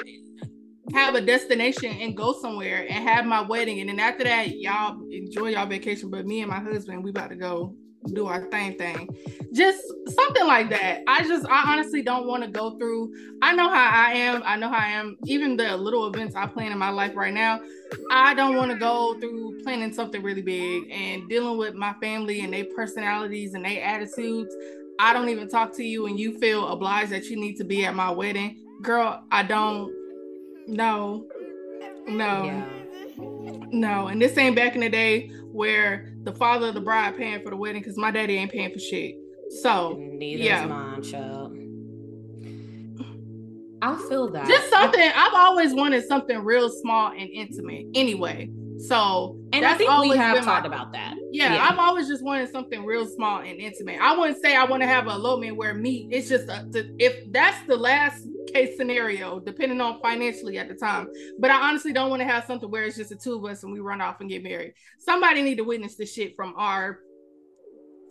have 0.94 1.16
a 1.16 1.22
destination 1.22 1.92
and 2.00 2.16
go 2.16 2.34
somewhere 2.40 2.86
and 2.88 3.10
have 3.10 3.26
my 3.26 3.42
wedding. 3.42 3.82
And 3.82 3.90
then 3.90 4.00
after 4.00 4.24
that, 4.24 4.58
y'all 4.58 4.98
enjoy 5.12 5.50
y'all 5.50 5.66
vacation. 5.66 6.10
But 6.10 6.26
me 6.26 6.42
and 6.42 6.50
my 6.50 6.60
husband, 6.60 7.04
we 7.04 7.10
about 7.10 7.30
to 7.32 7.36
go 7.36 7.76
do 8.14 8.28
our 8.28 8.42
thing 8.50 8.78
thing. 8.78 9.10
Just 9.54 9.82
something 10.10 10.46
like 10.46 10.70
that. 10.70 11.04
I 11.08 11.24
just 11.24 11.46
I 11.50 11.74
honestly 11.74 12.02
don't 12.02 12.28
want 12.28 12.44
to 12.44 12.50
go 12.50 12.78
through. 12.78 13.14
I 13.42 13.54
know 13.54 13.70
how 13.70 13.90
I 14.08 14.14
am. 14.14 14.44
I 14.46 14.56
know 14.56 14.70
how 14.70 14.78
I 14.78 14.90
am. 14.90 15.18
Even 15.26 15.58
the 15.58 15.76
little 15.76 16.08
events 16.08 16.36
I 16.36 16.48
plan 16.48 16.72
in 16.72 16.78
my 16.78 16.90
life 16.90 17.16
right 17.16 17.34
now, 17.34 17.60
I 18.12 18.34
don't 18.34 18.56
want 18.56 18.72
to 18.72 18.78
go 18.78 19.20
through 19.20 19.62
planning 19.64 19.94
something 19.94 20.22
really 20.22 20.42
big 20.42 20.90
and 20.92 21.28
dealing 21.30 21.58
with 21.58 21.76
my 21.76 21.94
family 22.02 22.42
and 22.42 22.54
their 22.54 22.66
personalities 22.76 23.54
and 23.54 23.66
their 23.66 23.84
attitudes. 23.84 24.56
I 25.00 25.14
don't 25.14 25.30
even 25.30 25.48
talk 25.48 25.76
to 25.78 25.84
you 25.84 26.08
and 26.08 26.20
you 26.20 26.40
feel 26.40 26.68
obliged 26.68 27.12
that 27.12 27.26
you 27.26 27.38
need 27.38 27.56
to 27.58 27.64
be 27.64 27.86
at 27.86 27.96
my 27.96 28.10
wedding. 28.10 28.64
Girl, 28.82 29.24
I 29.32 29.44
don't 29.44 29.94
no. 30.68 31.26
No. 32.08 32.44
Yeah. 32.44 32.66
No. 33.72 34.08
And 34.08 34.22
this 34.22 34.38
ain't 34.38 34.56
back 34.56 34.76
in 34.76 34.82
the 34.82 34.90
day 34.90 35.32
where 35.58 36.14
the 36.22 36.32
father 36.32 36.68
of 36.68 36.76
the 36.76 36.82
bride 36.82 37.18
paying 37.18 37.42
for 37.42 37.50
the 37.50 37.58
wedding 37.58 37.82
because 37.82 37.98
my 37.98 38.12
daddy 38.12 38.38
ain't 38.38 38.52
paying 38.52 38.72
for 38.72 38.80
shit. 38.80 39.16
So 39.62 39.98
neither 40.00 40.44
yeah. 40.44 40.64
is 40.64 40.70
mine, 40.70 41.04
child. 41.04 41.54
I 43.82 43.96
feel 44.08 44.30
that. 44.32 44.48
Just 44.48 44.70
something 44.70 45.02
I, 45.02 45.06
have 45.06 45.34
always 45.34 45.74
wanted 45.74 46.06
something 46.06 46.40
real 46.40 46.70
small 46.70 47.12
and 47.12 47.30
intimate 47.30 47.88
anyway. 47.96 48.50
So 48.80 49.40
and 49.52 49.66
I 49.66 49.74
think 49.74 49.90
we 50.02 50.16
have 50.16 50.44
talked 50.44 50.68
my, 50.68 50.76
about 50.76 50.92
that. 50.94 51.16
Yeah, 51.32 51.56
yeah, 51.56 51.68
I've 51.68 51.80
always 51.80 52.08
just 52.08 52.24
wanted 52.24 52.50
something 52.52 52.86
real 52.86 53.08
small 53.08 53.40
and 53.40 53.60
intimate. 53.60 54.00
I 54.00 54.16
wouldn't 54.16 54.42
say 54.42 54.56
I 54.56 54.66
want 54.66 54.84
to 54.84 54.88
have 54.88 55.08
a 55.08 55.12
elopement 55.12 55.58
where 55.58 55.74
me. 55.74 56.08
It's 56.12 56.30
just 56.30 56.48
a, 56.50 56.68
to, 56.74 56.96
if 57.00 57.32
that's 57.32 57.66
the 57.68 57.76
last 57.76 58.28
case 58.54 58.78
scenario, 58.78 59.40
depending 59.40 59.82
on 59.82 60.02
financially 60.02 60.58
at 60.58 60.68
the 60.68 60.76
time. 60.76 61.08
But 61.40 61.52
I 61.52 61.70
honestly 61.70 61.94
don't 61.94 62.10
want 62.10 62.22
to 62.22 62.28
have 62.28 62.46
something 62.46 62.70
where 62.70 62.84
it's 62.84 62.98
just 62.98 63.10
the 63.10 63.16
two 63.16 63.36
of 63.36 63.46
us 63.46 63.64
and 63.64 63.72
we 63.72 63.80
run 63.80 64.02
off 64.02 64.22
and 64.22 64.30
get 64.30 64.44
married. 64.44 64.74
Somebody 65.00 65.42
need 65.42 65.58
to 65.58 65.64
witness 65.64 65.96
this 65.96 66.14
shit 66.14 66.36
from 66.36 66.54
our 66.58 67.00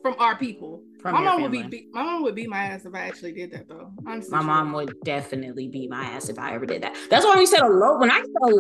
from 0.03 0.15
our 0.19 0.37
people. 0.37 0.83
From 1.01 1.15
my 1.15 1.23
mom 1.23 1.41
family. 1.43 1.63
would 1.63 1.71
be 1.71 1.89
my 1.93 2.03
mom 2.03 2.23
would 2.23 2.35
beat 2.35 2.49
my 2.49 2.65
ass 2.65 2.85
if 2.85 2.95
I 2.95 3.01
actually 3.01 3.33
did 3.33 3.51
that 3.53 3.69
though. 3.69 3.91
Honestly, 4.07 4.31
my 4.31 4.43
mom 4.43 4.73
would 4.73 4.95
definitely 5.05 5.69
beat 5.69 5.91
my 5.91 6.05
ass 6.05 6.29
if 6.29 6.39
I 6.39 6.55
ever 6.55 6.67
did 6.67 6.83
that. 6.83 6.97
That's 7.11 7.25
why 7.25 7.37
we 7.37 7.47
said 7.47 7.61
a 7.61 7.69
low. 7.69 7.99
When 7.99 8.11
I 8.11 8.21
said 8.21 8.53
a 8.53 8.55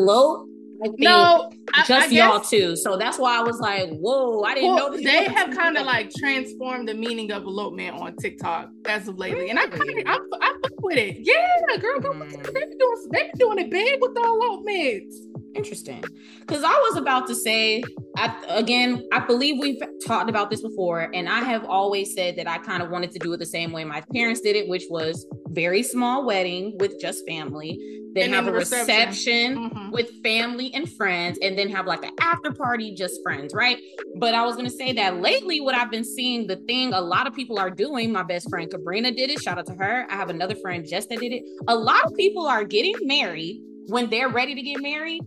low, 0.80 0.84
I 0.84 0.88
think 0.88 1.00
no, 1.00 1.50
just 1.86 1.90
I, 1.90 2.04
I 2.04 2.08
y'all 2.08 2.38
guess, 2.38 2.50
too. 2.50 2.76
So 2.76 2.96
that's 2.96 3.18
why 3.18 3.38
I 3.38 3.42
was 3.42 3.58
like, 3.60 3.90
whoa, 3.90 4.42
I 4.42 4.54
didn't 4.54 4.74
well, 4.74 4.90
know. 4.90 4.96
They 4.96 5.24
have 5.24 5.50
kind 5.50 5.76
of 5.76 5.86
like 5.86 6.10
transformed 6.10 6.88
the 6.88 6.94
meaning 6.94 7.32
of 7.32 7.44
elopement 7.44 7.94
on 7.94 8.16
TikTok 8.16 8.70
as 8.86 9.08
of 9.08 9.18
lately, 9.18 9.50
and 9.50 9.58
I 9.58 9.66
kind 9.66 9.90
of 9.90 9.96
I, 10.06 10.18
I 10.40 10.52
fuck 10.62 10.82
with 10.82 10.98
it. 10.98 11.18
Yeah, 11.20 11.76
girl, 11.78 12.00
mm. 12.00 12.30
they 12.30 12.64
be 12.66 12.76
doing 12.78 13.08
they 13.12 13.22
be 13.24 13.30
doing 13.38 13.58
it 13.58 13.70
big 13.70 14.00
with 14.00 14.14
the 14.14 14.22
elopements. 14.22 15.22
Interesting, 15.56 16.04
because 16.40 16.62
I 16.62 16.72
was 16.90 16.96
about 16.96 17.26
to 17.28 17.34
say, 17.34 17.82
I 18.16 18.36
again, 18.50 19.08
I 19.12 19.20
believe 19.20 19.58
we've 19.58 19.80
talked 20.06 20.28
about 20.28 20.50
this 20.50 20.62
before, 20.62 21.10
and 21.14 21.28
I 21.28 21.40
have 21.40 21.64
always 21.64 22.14
said 22.14 22.36
that 22.36 22.48
I 22.48 22.58
kind 22.58 22.82
of 22.82 22.90
wanted 22.90 23.12
to 23.12 23.18
do 23.18 23.32
it 23.32 23.38
the 23.38 23.46
same 23.46 23.72
way 23.72 23.84
my 23.84 24.02
parents 24.12 24.40
did 24.40 24.56
it, 24.56 24.68
which 24.68 24.84
was 24.90 25.26
very 25.48 25.82
small 25.82 26.26
wedding 26.26 26.76
with 26.78 27.00
just 27.00 27.26
family 27.26 27.78
then 28.16 28.32
have 28.32 28.46
a 28.46 28.52
reception, 28.52 28.86
reception 28.86 29.70
mm-hmm. 29.70 29.90
with 29.90 30.10
family 30.22 30.72
and 30.74 30.90
friends, 30.94 31.38
and 31.42 31.56
then 31.58 31.68
have 31.68 31.86
like 31.86 32.02
an 32.02 32.12
after 32.20 32.50
party, 32.50 32.94
just 32.94 33.22
friends, 33.22 33.54
right? 33.54 33.78
But 34.16 34.34
I 34.34 34.44
was 34.44 34.56
gonna 34.56 34.70
say 34.70 34.92
that 34.94 35.20
lately, 35.20 35.60
what 35.60 35.74
I've 35.74 35.90
been 35.90 36.04
seeing, 36.04 36.46
the 36.46 36.56
thing 36.66 36.94
a 36.94 37.00
lot 37.00 37.26
of 37.26 37.34
people 37.34 37.58
are 37.58 37.70
doing, 37.70 38.10
my 38.10 38.22
best 38.22 38.48
friend 38.48 38.70
Cabrina 38.70 39.14
did 39.14 39.30
it. 39.30 39.42
Shout 39.42 39.58
out 39.58 39.66
to 39.66 39.74
her. 39.74 40.06
I 40.10 40.16
have 40.16 40.30
another 40.30 40.54
friend, 40.56 40.86
Jess, 40.86 41.06
that 41.08 41.20
did 41.20 41.32
it. 41.32 41.42
A 41.68 41.74
lot 41.74 42.04
of 42.04 42.14
people 42.14 42.46
are 42.46 42.64
getting 42.64 42.94
married 43.02 43.60
when 43.88 44.08
they're 44.08 44.30
ready 44.30 44.54
to 44.54 44.62
get 44.62 44.80
married, 44.80 45.22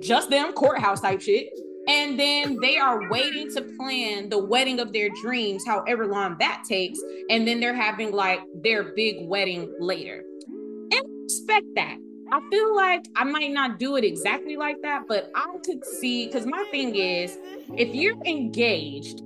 just 0.00 0.30
them 0.30 0.52
courthouse 0.52 1.00
type 1.00 1.20
shit. 1.20 1.48
And 1.88 2.18
then 2.18 2.58
they 2.60 2.78
are 2.78 3.08
waiting 3.10 3.48
to 3.54 3.62
plan 3.62 4.28
the 4.28 4.44
wedding 4.44 4.80
of 4.80 4.92
their 4.92 5.08
dreams, 5.22 5.64
however 5.64 6.06
long 6.06 6.36
that 6.40 6.64
takes. 6.68 6.98
And 7.30 7.46
then 7.46 7.60
they're 7.60 7.74
having 7.74 8.12
like 8.12 8.40
their 8.62 8.94
big 8.94 9.28
wedding 9.28 9.72
later. 9.78 10.24
And 10.48 11.24
expect 11.24 11.66
that 11.76 11.98
I 12.32 12.40
feel 12.50 12.74
like 12.74 13.06
I 13.14 13.24
might 13.24 13.52
not 13.52 13.78
do 13.78 13.96
it 13.96 14.04
exactly 14.04 14.56
like 14.56 14.82
that, 14.82 15.04
but 15.06 15.30
I 15.36 15.46
could 15.64 15.84
see 15.84 16.26
because 16.26 16.44
my 16.44 16.64
thing 16.72 16.96
is 16.96 17.38
if 17.76 17.94
you're 17.94 18.20
engaged, 18.24 19.22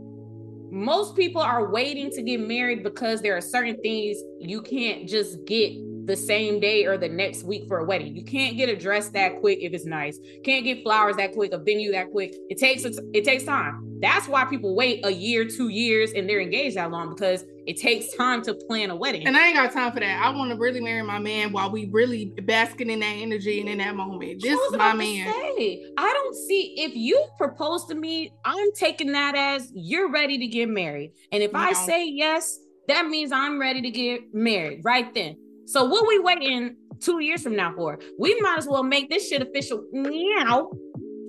most 0.71 1.17
people 1.17 1.41
are 1.41 1.71
waiting 1.71 2.11
to 2.11 2.23
get 2.23 2.41
married 2.41 2.83
because 2.83 3.23
there 3.23 3.37
are 3.37 3.41
certain 3.41 3.81
things 3.81 4.19
you 4.39 4.61
can't 4.61 5.09
just 5.09 5.45
get 5.47 5.73
the 6.11 6.17
same 6.17 6.59
day 6.59 6.85
or 6.87 6.99
the 6.99 7.09
next 7.09 7.45
week 7.45 7.69
for 7.69 7.79
a 7.79 7.85
wedding. 7.85 8.17
You 8.17 8.25
can't 8.25 8.57
get 8.57 8.69
a 8.69 8.77
dress 8.77 9.09
that 9.11 9.41
quick 9.41 9.61
if 9.63 9.73
it's 9.73 9.87
nice. 9.87 10.19
Can't 10.45 10.65
get 10.65 10.83
flowers 10.83 11.17
that 11.17 11.33
quick, 11.33 11.53
a 11.53 11.59
venue 11.59 11.93
that 11.93 12.11
quick. 12.11 12.35
It 12.49 12.59
takes 12.59 12.85
it 12.85 13.25
takes 13.25 13.45
time. 13.45 13.87
That's 14.01 14.27
why 14.27 14.45
people 14.47 14.75
wait 14.75 15.05
a 15.05 15.11
year, 15.11 15.45
two 15.45 15.69
years, 15.69 16.13
and 16.13 16.29
they're 16.29 16.41
engaged 16.41 16.77
that 16.77 16.91
long 16.91 17.15
because 17.15 17.45
it 17.67 17.77
takes 17.77 18.15
time 18.17 18.43
to 18.43 18.55
plan 18.55 18.91
a 18.91 18.97
wedding. 18.97 19.27
And 19.27 19.37
I 19.37 19.49
ain't 19.49 19.57
got 19.57 19.73
time 19.73 19.93
for 19.93 20.01
that. 20.01 20.23
I 20.23 20.31
want 20.31 20.51
to 20.51 20.57
really 20.57 20.81
marry 20.81 21.03
my 21.03 21.19
man 21.19 21.53
while 21.53 21.71
we 21.71 21.89
really 21.93 22.33
basking 22.45 22.91
in 22.91 23.01
that 23.01 23.17
energy 23.17 23.61
and 23.61 23.69
in 23.69 23.79
that 23.79 23.95
moment. 23.95 24.41
This 24.41 24.59
is 24.59 24.73
my 24.77 24.95
man. 24.95 25.31
Say, 25.31 25.85
I 25.99 26.13
don't 26.13 26.35
see 26.35 26.75
if 26.79 26.97
you 26.97 27.23
propose 27.37 27.85
to 27.87 27.95
me, 27.95 28.33
I'm 28.45 28.73
taking 28.73 29.13
that 29.13 29.37
as 29.37 29.71
you're 29.75 30.11
ready 30.11 30.39
to 30.39 30.47
get 30.47 30.69
married. 30.69 31.13
And 31.31 31.43
if 31.43 31.53
no. 31.53 31.59
I 31.59 31.75
say 31.75 32.09
yes, 32.09 32.59
that 32.89 33.07
means 33.07 33.31
I'm 33.33 33.61
ready 33.61 33.83
to 33.83 33.91
get 33.91 34.35
married 34.35 34.81
right 34.83 35.13
then. 35.15 35.37
So 35.71 35.85
what 35.85 36.09
we 36.09 36.19
waiting 36.19 36.75
two 36.99 37.21
years 37.21 37.43
from 37.43 37.55
now 37.55 37.73
for? 37.77 38.01
We 38.19 38.37
might 38.41 38.59
as 38.59 38.67
well 38.67 38.83
make 38.83 39.09
this 39.09 39.29
shit 39.29 39.41
official 39.41 39.85
now. 39.93 40.69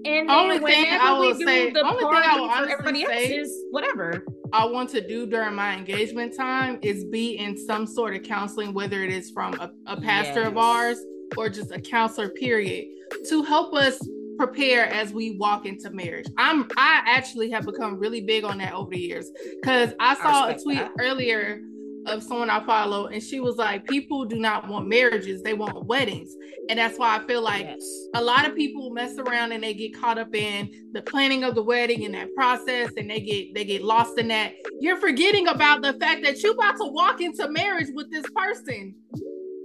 And 0.03 0.31
only 0.31 0.57
thing 0.57 0.87
I 0.89 1.13
will 1.19 1.35
say, 1.35 1.69
the 1.69 1.85
only 1.85 1.99
thing 1.99 2.23
I 2.25 2.39
will 2.39 2.49
honestly 2.49 3.05
say 3.05 3.35
is 3.35 3.55
whatever. 3.69 4.25
I 4.51 4.65
want 4.65 4.89
to 4.89 5.07
do 5.07 5.27
during 5.27 5.53
my 5.53 5.77
engagement 5.77 6.35
time 6.35 6.79
is 6.81 7.05
be 7.05 7.37
in 7.37 7.55
some 7.55 7.85
sort 7.85 8.15
of 8.15 8.23
counseling, 8.23 8.73
whether 8.73 9.03
it 9.03 9.11
is 9.11 9.29
from 9.29 9.53
a, 9.59 9.69
a 9.85 10.01
pastor 10.01 10.39
yes. 10.39 10.47
of 10.47 10.57
ours 10.57 10.97
or 11.37 11.47
just 11.47 11.71
a 11.71 11.79
counselor, 11.79 12.29
period, 12.29 12.85
to 13.29 13.43
help 13.43 13.75
us 13.75 13.99
prepare 14.39 14.87
as 14.87 15.13
we 15.13 15.37
walk 15.37 15.67
into 15.67 15.91
marriage. 15.91 16.25
I'm 16.39 16.67
I 16.77 17.03
actually 17.05 17.51
have 17.51 17.67
become 17.67 17.99
really 17.99 18.21
big 18.21 18.43
on 18.43 18.57
that 18.57 18.73
over 18.73 18.89
the 18.89 18.99
years 18.99 19.29
because 19.61 19.93
I 19.99 20.15
saw 20.15 20.47
I 20.47 20.53
a 20.53 20.59
tweet 20.59 20.79
that. 20.79 20.93
earlier 20.99 21.61
of 22.07 22.23
someone 22.23 22.49
I 22.49 22.65
follow, 22.65 23.07
and 23.07 23.21
she 23.21 23.39
was 23.39 23.57
like, 23.57 23.85
People 23.87 24.25
do 24.25 24.37
not 24.37 24.67
want 24.67 24.87
marriages, 24.87 25.41
they 25.41 25.53
want 25.53 25.85
weddings. 25.85 26.35
And 26.69 26.79
that's 26.79 26.97
why 26.97 27.17
I 27.17 27.27
feel 27.27 27.41
like 27.41 27.65
yes. 27.65 28.07
a 28.15 28.23
lot 28.23 28.45
of 28.45 28.55
people 28.55 28.89
mess 28.91 29.17
around 29.17 29.51
and 29.51 29.63
they 29.63 29.73
get 29.73 29.99
caught 29.99 30.17
up 30.17 30.33
in 30.33 30.71
the 30.93 31.01
planning 31.01 31.43
of 31.43 31.55
the 31.55 31.63
wedding 31.63 32.05
and 32.05 32.13
that 32.13 32.33
process, 32.35 32.91
and 32.97 33.09
they 33.09 33.19
get 33.21 33.53
they 33.53 33.65
get 33.65 33.83
lost 33.83 34.17
in 34.17 34.27
that. 34.29 34.53
You're 34.79 34.97
forgetting 34.97 35.47
about 35.47 35.81
the 35.81 35.93
fact 35.93 36.23
that 36.23 36.41
you're 36.41 36.53
about 36.53 36.77
to 36.77 36.85
walk 36.85 37.21
into 37.21 37.49
marriage 37.49 37.89
with 37.93 38.11
this 38.11 38.25
person, 38.35 38.95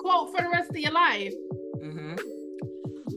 quote, 0.01 0.31
for 0.35 0.43
the 0.43 0.51
rest 0.51 0.71
of 0.71 0.77
your 0.77 0.93
life. 0.93 1.33
Mm-hmm. 1.83 2.15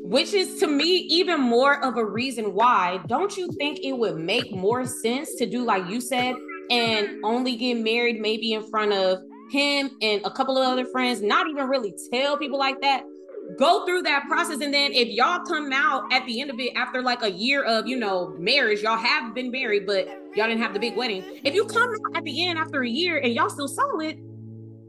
Which 0.10 0.34
is 0.34 0.60
to 0.60 0.68
me 0.68 0.98
even 1.10 1.40
more 1.40 1.84
of 1.84 1.98
a 1.98 2.06
reason 2.06 2.54
why. 2.54 3.00
Don't 3.08 3.38
you 3.38 3.48
think 3.60 3.80
it 3.84 3.94
would 3.94 4.18
make 4.18 4.52
more 4.52 4.86
sense 4.86 5.36
to 5.36 5.46
do 5.46 5.64
like 5.64 5.88
you 5.88 6.02
said? 6.02 6.36
And 6.70 7.08
mm-hmm. 7.08 7.26
only 7.26 7.56
get 7.56 7.76
married 7.76 8.20
maybe 8.20 8.54
in 8.54 8.64
front 8.70 8.94
of 8.94 9.20
him 9.52 9.90
and 10.02 10.22
a 10.26 10.32
couple 10.32 10.58
of 10.58 10.68
other 10.68 10.86
friends, 10.86 11.22
not 11.22 11.48
even 11.48 11.68
really 11.68 11.94
tell 12.12 12.38
people 12.38 12.60
like 12.60 12.80
that. 12.82 13.04
go 13.58 13.86
through 13.86 14.04
that 14.04 14.26
process. 14.28 14.62
And 14.62 14.74
then 14.74 14.92
if 14.94 15.08
y'all 15.10 15.40
come 15.46 15.72
out 15.74 16.12
at 16.14 16.26
the 16.26 16.42
end 16.42 16.50
of 16.50 16.60
it 16.60 16.72
after 16.76 17.02
like 17.02 17.24
a 17.24 17.32
year 17.32 17.64
of, 17.64 17.88
you 17.88 17.98
know, 17.98 18.36
marriage, 18.38 18.82
y'all 18.82 18.98
have 18.98 19.34
been 19.34 19.50
married, 19.52 19.86
but 19.88 20.08
y'all 20.36 20.48
didn't 20.48 20.62
have 20.62 20.74
the 20.74 20.80
big 20.80 20.96
wedding. 20.96 21.24
If 21.44 21.56
you 21.56 21.66
come 21.66 21.90
out 21.90 22.18
at 22.18 22.24
the 22.24 22.46
end 22.46 22.60
after 22.60 22.84
a 22.84 22.90
year 22.90 23.18
and 23.18 23.34
y'all 23.34 23.50
still 23.50 23.68
solid, 23.68 24.18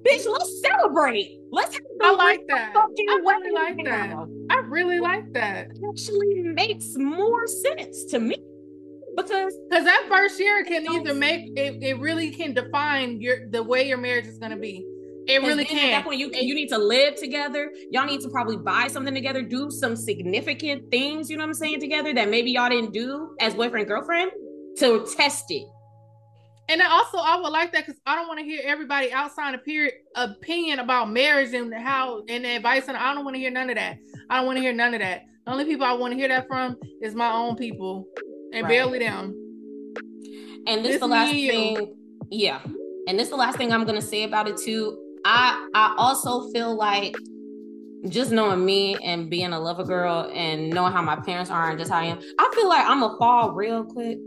bitch, 0.04 0.26
let's 0.30 0.60
celebrate. 0.60 1.38
Let's 1.52 1.74
have 1.74 1.82
I 2.02 2.14
like 2.14 2.46
that. 2.48 2.72
I 2.76 2.86
really 3.24 3.52
like 3.52 3.84
that. 3.84 4.14
I 4.50 4.56
really 4.66 5.00
like 5.00 5.32
that. 5.32 5.70
It 5.70 5.80
actually 5.88 6.42
makes 6.42 6.96
more 6.96 7.46
sense 7.46 8.04
to 8.06 8.20
me 8.20 8.36
because 9.16 9.54
because 9.68 9.84
that 9.84 10.06
first 10.08 10.38
year 10.38 10.64
can 10.64 10.90
either 10.90 11.14
make 11.14 11.50
it, 11.56 11.82
it 11.82 11.98
really 11.98 12.30
can 12.30 12.54
define 12.54 13.20
your 13.20 13.48
the 13.50 13.62
way 13.62 13.86
your 13.86 13.98
marriage 13.98 14.26
is 14.26 14.38
going 14.38 14.52
to 14.52 14.58
be 14.58 14.86
it 15.26 15.42
really 15.42 15.64
can. 15.64 15.92
At 15.92 15.98
that 15.98 16.04
point, 16.04 16.18
you 16.18 16.30
you 16.32 16.54
need 16.54 16.68
to 16.68 16.78
live 16.78 17.16
together. 17.16 17.70
Y'all 17.90 18.06
need 18.06 18.20
to 18.22 18.28
probably 18.28 18.56
buy 18.56 18.88
something 18.88 19.14
together, 19.14 19.42
do 19.42 19.70
some 19.70 19.94
significant 19.94 20.90
things. 20.90 21.30
You 21.30 21.36
know 21.36 21.44
what 21.44 21.48
I'm 21.48 21.54
saying? 21.54 21.80
Together 21.80 22.12
that 22.14 22.28
maybe 22.28 22.50
y'all 22.52 22.70
didn't 22.70 22.92
do 22.92 23.36
as 23.40 23.54
boyfriend 23.54 23.86
girlfriend 23.86 24.32
to 24.78 25.06
test 25.16 25.44
it. 25.50 25.66
And 26.68 26.80
also, 26.82 27.18
I 27.18 27.36
would 27.36 27.50
like 27.50 27.72
that 27.72 27.84
because 27.86 28.00
I 28.06 28.14
don't 28.14 28.28
want 28.28 28.38
to 28.38 28.44
hear 28.44 28.60
everybody 28.64 29.12
outside 29.12 29.54
of 29.54 29.64
period 29.64 29.94
opinion 30.14 30.78
about 30.78 31.10
marriage 31.10 31.52
and 31.52 31.72
how 31.74 32.22
and 32.28 32.44
the 32.44 32.56
advice. 32.56 32.86
And 32.88 32.96
I 32.96 33.12
don't 33.12 33.24
want 33.24 33.34
to 33.34 33.40
hear 33.40 33.50
none 33.50 33.70
of 33.70 33.76
that. 33.76 33.98
I 34.30 34.38
don't 34.38 34.46
want 34.46 34.56
to 34.56 34.62
hear 34.62 34.72
none 34.72 34.94
of 34.94 35.00
that. 35.00 35.22
The 35.46 35.52
only 35.52 35.64
people 35.64 35.84
I 35.84 35.92
want 35.92 36.12
to 36.12 36.16
hear 36.16 36.28
that 36.28 36.46
from 36.46 36.76
is 37.02 37.14
my 37.14 37.32
own 37.32 37.56
people, 37.56 38.06
and 38.52 38.64
right. 38.64 38.68
barely 38.68 38.98
down. 38.98 39.34
And 40.66 40.84
this, 40.84 40.94
is 40.94 41.00
the 41.00 41.06
last 41.06 41.32
thing, 41.32 41.94
yeah. 42.30 42.60
And 43.06 43.18
this 43.18 43.26
is 43.26 43.30
the 43.30 43.36
last 43.36 43.56
thing 43.56 43.72
I'm 43.72 43.84
gonna 43.84 44.02
say 44.02 44.24
about 44.24 44.48
it 44.48 44.56
too. 44.56 44.98
I 45.24 45.68
I 45.74 45.94
also 45.98 46.50
feel 46.50 46.74
like 46.74 47.14
just 48.08 48.30
knowing 48.30 48.64
me 48.64 48.96
and 49.04 49.28
being 49.28 49.52
a 49.52 49.60
lover 49.60 49.84
girl 49.84 50.30
and 50.34 50.70
knowing 50.70 50.92
how 50.92 51.02
my 51.02 51.16
parents 51.16 51.50
are 51.50 51.70
and 51.70 51.78
just 51.78 51.90
how 51.90 51.98
I 51.98 52.04
am, 52.04 52.20
I 52.38 52.50
feel 52.54 52.68
like 52.68 52.86
I'm 52.86 53.02
a 53.02 53.16
fall 53.18 53.52
real 53.52 53.84
quick. 53.84 54.18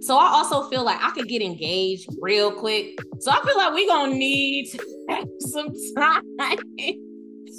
So 0.00 0.16
I 0.16 0.28
also 0.28 0.68
feel 0.68 0.84
like 0.84 0.98
I 1.02 1.10
could 1.10 1.28
get 1.28 1.42
engaged 1.42 2.08
real 2.20 2.52
quick. 2.52 2.98
So 3.20 3.30
I 3.30 3.40
feel 3.44 3.56
like 3.56 3.74
we 3.74 3.86
gonna 3.86 4.14
need 4.14 4.68
some 5.40 5.68
time. 5.96 6.22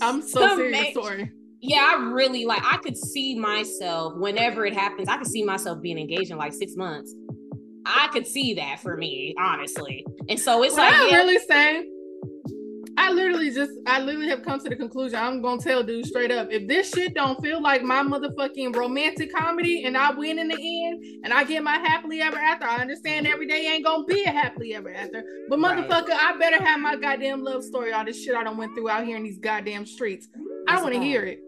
I'm 0.01 0.21
so 0.21 0.55
serious. 0.55 0.71
Make, 0.71 0.93
sorry. 0.93 1.31
Yeah, 1.61 1.93
I 1.93 2.11
really 2.11 2.45
like. 2.45 2.63
I 2.63 2.77
could 2.77 2.97
see 2.97 3.37
myself 3.37 4.15
whenever 4.15 4.65
it 4.65 4.73
happens. 4.73 5.09
I 5.09 5.17
could 5.17 5.27
see 5.27 5.43
myself 5.43 5.81
being 5.81 5.97
engaged 5.97 6.31
in 6.31 6.37
like 6.37 6.53
six 6.53 6.75
months. 6.75 7.13
I 7.85 8.07
could 8.11 8.27
see 8.27 8.53
that 8.55 8.79
for 8.79 8.95
me, 8.95 9.35
honestly. 9.39 10.05
And 10.29 10.39
so 10.39 10.63
it's 10.63 10.75
what 10.75 10.91
like 10.91 10.95
I'm 10.95 11.09
yeah, 11.09 11.15
really 11.17 11.39
saying 11.39 11.91
I 12.99 13.13
literally 13.13 13.49
just, 13.49 13.71
I 13.87 14.01
literally 14.01 14.27
have 14.27 14.43
come 14.43 14.59
to 14.59 14.67
the 14.67 14.75
conclusion. 14.75 15.17
I'm 15.17 15.41
gonna 15.41 15.61
tell 15.61 15.81
dude 15.81 16.05
straight 16.05 16.31
up, 16.31 16.49
if 16.51 16.67
this 16.67 16.91
shit 16.91 17.13
don't 17.13 17.41
feel 17.41 17.61
like 17.61 17.81
my 17.81 18.03
motherfucking 18.03 18.75
romantic 18.75 19.33
comedy, 19.33 19.85
and 19.85 19.97
I 19.97 20.11
win 20.11 20.37
in 20.37 20.49
the 20.49 20.55
end, 20.55 21.23
and 21.23 21.33
I 21.33 21.45
get 21.45 21.63
my 21.63 21.77
happily 21.77 22.21
ever 22.21 22.35
after, 22.35 22.67
I 22.67 22.75
understand 22.79 23.25
every 23.25 23.47
day 23.47 23.67
ain't 23.67 23.85
gonna 23.85 24.03
be 24.03 24.25
a 24.25 24.31
happily 24.31 24.75
ever 24.75 24.93
after. 24.93 25.23
But 25.47 25.59
motherfucker, 25.59 26.09
right. 26.09 26.35
I 26.35 26.37
better 26.37 26.61
have 26.61 26.81
my 26.81 26.97
goddamn 26.97 27.41
love 27.41 27.63
story. 27.63 27.93
All 27.93 28.03
this 28.03 28.21
shit 28.21 28.35
I 28.35 28.43
don't 28.43 28.57
went 28.57 28.75
through 28.75 28.89
out 28.89 29.05
here 29.05 29.15
in 29.15 29.23
these 29.23 29.39
goddamn 29.39 29.85
streets. 29.85 30.27
I 30.67 30.73
don't 30.73 30.83
want 30.83 30.95
to 30.95 31.01
hear 31.01 31.23
it. 31.23 31.39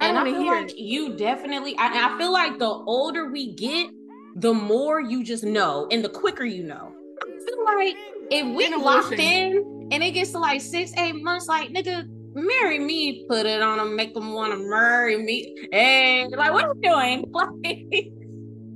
I 0.00 0.08
and 0.08 0.18
I 0.18 0.24
feel 0.24 0.46
like 0.46 0.70
it. 0.70 0.78
you 0.78 1.16
definitely. 1.16 1.76
I, 1.78 2.14
I 2.14 2.18
feel 2.18 2.32
like 2.32 2.58
the 2.58 2.66
older 2.66 3.30
we 3.30 3.54
get, 3.54 3.90
the 4.36 4.54
more 4.54 5.00
you 5.00 5.24
just 5.24 5.44
know, 5.44 5.88
and 5.90 6.04
the 6.04 6.08
quicker 6.08 6.44
you 6.44 6.62
know. 6.62 6.92
I 7.22 7.44
feel 7.44 7.64
like 7.64 7.96
if 8.30 8.56
we 8.56 8.74
locked 8.74 9.12
in 9.12 9.88
and 9.90 10.02
it 10.02 10.12
gets 10.12 10.32
to 10.32 10.38
like 10.38 10.60
six, 10.60 10.92
eight 10.96 11.20
months, 11.22 11.48
like 11.48 11.70
nigga, 11.70 12.06
marry 12.34 12.78
me, 12.78 13.24
put 13.28 13.46
it 13.46 13.62
on 13.62 13.78
them, 13.78 13.96
make 13.96 14.14
them 14.14 14.32
want 14.32 14.52
to 14.52 14.58
marry 14.58 15.16
me. 15.16 15.54
And 15.72 16.30
like, 16.32 16.52
what 16.52 16.64
are 16.64 16.74
we 16.74 16.80
doing? 16.80 17.24
Like, 17.34 18.12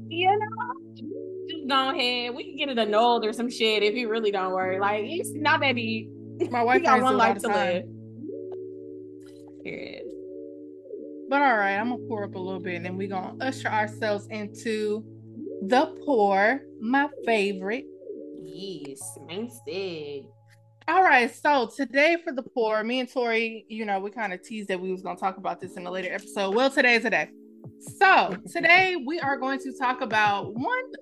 you 0.09 0.29
know, 0.29 1.07
just 1.49 1.69
go 1.69 1.91
ahead. 1.91 2.35
We 2.35 2.45
can 2.45 2.57
get 2.57 2.69
it 2.69 2.79
annulled 2.79 3.25
or 3.25 3.33
some 3.33 3.49
shit 3.51 3.83
if 3.83 3.95
you 3.95 4.11
really 4.11 4.31
don't 4.31 4.53
worry. 4.53 4.79
Like, 4.79 5.05
it's 5.07 5.33
not 5.33 5.61
that 5.61 5.75
deep. 5.75 6.11
My 6.51 6.63
wife 6.63 6.83
got 6.83 7.01
one 7.01 7.17
life 7.17 7.39
to 7.39 7.49
live. 7.49 7.85
Period. 9.65 10.02
But 11.33 11.41
all 11.41 11.57
right, 11.57 11.79
I'm 11.79 11.89
gonna 11.89 12.07
pour 12.09 12.25
up 12.25 12.35
a 12.35 12.39
little 12.39 12.61
bit 12.61 12.75
and 12.75 12.85
then 12.85 12.99
we're 12.99 13.09
gonna 13.09 13.43
usher 13.43 13.69
ourselves 13.69 14.27
into 14.27 15.03
the 15.63 15.87
pour, 16.05 16.61
my 16.79 17.09
favorite. 17.25 17.87
Yes, 18.37 19.01
mainstay. 19.27 20.27
All 20.89 21.03
right, 21.03 21.35
so 21.35 21.71
today 21.75 22.19
for 22.23 22.35
the 22.35 22.43
pour, 22.43 22.85
me 22.85 23.01
and 23.01 23.11
Tori, 23.11 23.65
you 23.71 23.87
know, 23.87 23.99
we 23.99 24.11
kind 24.11 24.35
of 24.35 24.43
teased 24.43 24.69
that 24.69 24.79
we 24.79 24.93
was 24.93 25.01
gonna 25.01 25.19
talk 25.19 25.39
about 25.39 25.59
this 25.59 25.79
in 25.79 25.87
a 25.87 25.91
later 25.91 26.13
episode. 26.13 26.55
Well, 26.55 26.69
today 26.69 26.97
is 26.97 27.05
the 27.05 27.09
day. 27.09 27.31
So 27.97 28.37
today 28.53 28.97
we 29.07 29.19
are 29.19 29.39
going 29.39 29.59
to 29.61 29.73
talk 29.73 30.03
about 30.03 30.53
one 30.53 30.93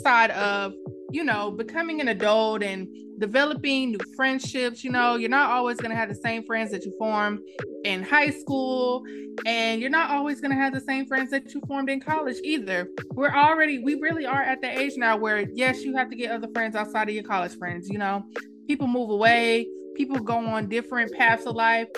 side 0.00 0.30
of, 0.30 0.74
you 1.10 1.24
know, 1.24 1.50
becoming 1.50 2.00
an 2.00 2.06
adult 2.06 2.62
and 2.62 2.86
developing 3.22 3.92
new 3.92 3.98
friendships. 4.16 4.82
You 4.82 4.90
know, 4.90 5.14
you're 5.14 5.30
not 5.30 5.50
always 5.50 5.78
gonna 5.78 5.94
have 5.94 6.08
the 6.08 6.14
same 6.16 6.42
friends 6.44 6.72
that 6.72 6.84
you 6.84 6.92
formed 6.98 7.38
in 7.84 8.02
high 8.02 8.30
school, 8.30 9.04
and 9.46 9.80
you're 9.80 9.90
not 9.90 10.10
always 10.10 10.40
gonna 10.40 10.56
have 10.56 10.74
the 10.74 10.80
same 10.80 11.06
friends 11.06 11.30
that 11.30 11.54
you 11.54 11.62
formed 11.68 11.88
in 11.88 12.00
college 12.00 12.36
either. 12.42 12.88
We're 13.14 13.34
already, 13.34 13.78
we 13.78 13.94
really 13.94 14.26
are 14.26 14.42
at 14.42 14.60
the 14.60 14.76
age 14.78 14.94
now 14.96 15.16
where 15.16 15.48
yes, 15.54 15.82
you 15.84 15.96
have 15.96 16.10
to 16.10 16.16
get 16.16 16.32
other 16.32 16.48
friends 16.52 16.74
outside 16.74 17.08
of 17.08 17.14
your 17.14 17.24
college 17.24 17.56
friends. 17.56 17.88
You 17.88 17.98
know, 17.98 18.24
people 18.66 18.88
move 18.88 19.10
away, 19.10 19.68
people 19.94 20.18
go 20.18 20.36
on 20.36 20.68
different 20.68 21.12
paths 21.12 21.46
of 21.46 21.54
life. 21.54 21.88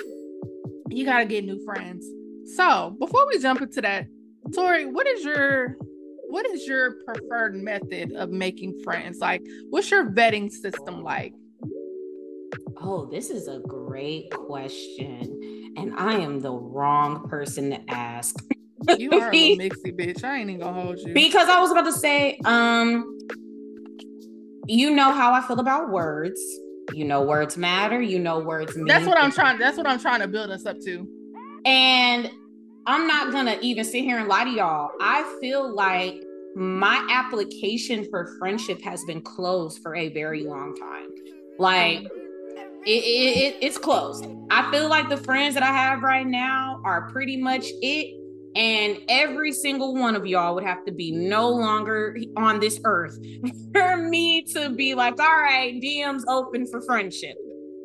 You 0.91 1.07
got 1.07 1.21
to 1.21 1.25
get 1.25 1.45
new 1.45 1.65
friends. 1.65 2.07
So, 2.55 2.95
before 3.01 3.27
we 3.27 3.39
jump 3.39 3.63
into 3.63 3.81
that, 3.81 4.07
Tori, 4.55 4.85
what 4.85 5.07
is 5.07 5.25
your 5.25 5.79
what 6.29 6.47
is 6.51 6.67
your 6.67 6.97
preferred 7.05 7.55
method 7.57 8.13
of 8.13 8.31
making 8.31 8.81
friends? 8.83 9.19
Like, 9.19 9.43
what's 9.71 9.91
your 9.91 10.11
vetting 10.11 10.51
system 10.51 11.03
like? 11.03 11.35
Oh, 12.77 13.07
this 13.07 13.31
is 13.31 13.49
a 13.49 13.61
great 13.61 14.31
question. 14.31 15.73
And 15.77 15.95
I 15.97 16.15
am 16.15 16.41
the 16.41 16.53
wrong 16.53 17.29
person 17.29 17.71
to 17.71 17.81
ask. 17.89 18.37
you 18.99 19.11
are 19.13 19.31
a 19.31 19.33
mixy 19.59 19.93
bitch. 19.93 20.25
I 20.25 20.39
ain't 20.39 20.51
even 20.51 20.61
gonna 20.61 20.83
hold 20.83 20.99
you. 20.99 21.15
Because 21.15 21.49
I 21.49 21.61
was 21.61 21.71
about 21.71 21.85
to 21.87 21.93
say, 21.93 22.39
um, 22.45 23.19
you 24.67 24.95
know 24.95 25.13
how 25.13 25.33
I 25.33 25.41
feel 25.47 25.61
about 25.61 25.91
words. 25.91 26.41
You 26.93 27.05
know 27.05 27.23
words 27.23 27.57
matter. 27.57 28.01
You 28.01 28.19
know 28.19 28.41
words 28.41 28.77
mean. 28.77 28.87
That's 28.87 29.07
what 29.07 29.19
I'm 29.19 29.33
trying. 29.33 29.59
That's 29.59 29.77
what 29.77 29.87
I'm 29.87 29.99
trying 29.99 30.21
to 30.21 30.29
build 30.29 30.51
us 30.51 30.67
up 30.67 30.79
to. 30.81 31.09
And 31.65 32.31
I'm 32.87 33.07
not 33.07 33.33
gonna 33.33 33.59
even 33.63 33.85
sit 33.85 34.05
here 34.05 34.19
and 34.19 34.29
lie 34.29 34.45
to 34.45 34.51
y'all. 34.51 34.91
I 35.01 35.23
feel 35.41 35.75
like 35.75 36.23
my 36.55 37.07
application 37.11 38.07
for 38.11 38.37
friendship 38.39 38.81
has 38.83 39.05
been 39.05 39.23
closed 39.23 39.81
for 39.83 39.97
a 39.97 40.11
very 40.11 40.45
long 40.45 40.77
time. 40.77 41.09
Like 41.59 42.05
it, 42.87 42.91
it, 42.91 43.37
it, 43.39 43.57
it's 43.61 43.79
closed. 43.79 44.27
I 44.51 44.71
feel 44.71 44.89
like 44.89 45.09
the 45.09 45.17
friends 45.17 45.55
that 45.55 45.63
I 45.63 45.73
have 45.73 46.03
right 46.03 46.27
now 46.27 46.81
are 46.85 47.11
pretty 47.11 47.37
much 47.37 47.67
it 47.83 48.21
and 48.57 48.99
every 49.09 49.53
single 49.53 49.95
one 49.95 50.15
of 50.15 50.27
y'all 50.27 50.55
would 50.55 50.65
have 50.65 50.85
to 50.85 50.93
be 50.93 51.11
no 51.11 51.49
longer 51.49 52.17
on 52.37 52.61
this 52.61 52.81
earth 52.85 53.19
for 53.73 53.97
me 53.97 54.43
to 54.43 54.71
be 54.71 54.95
like, 54.95 55.19
all 55.21 55.27
right, 55.27 55.75
DMs 55.83 56.23
open 56.29 56.67
for 56.67 56.81
friendship. 56.83 57.37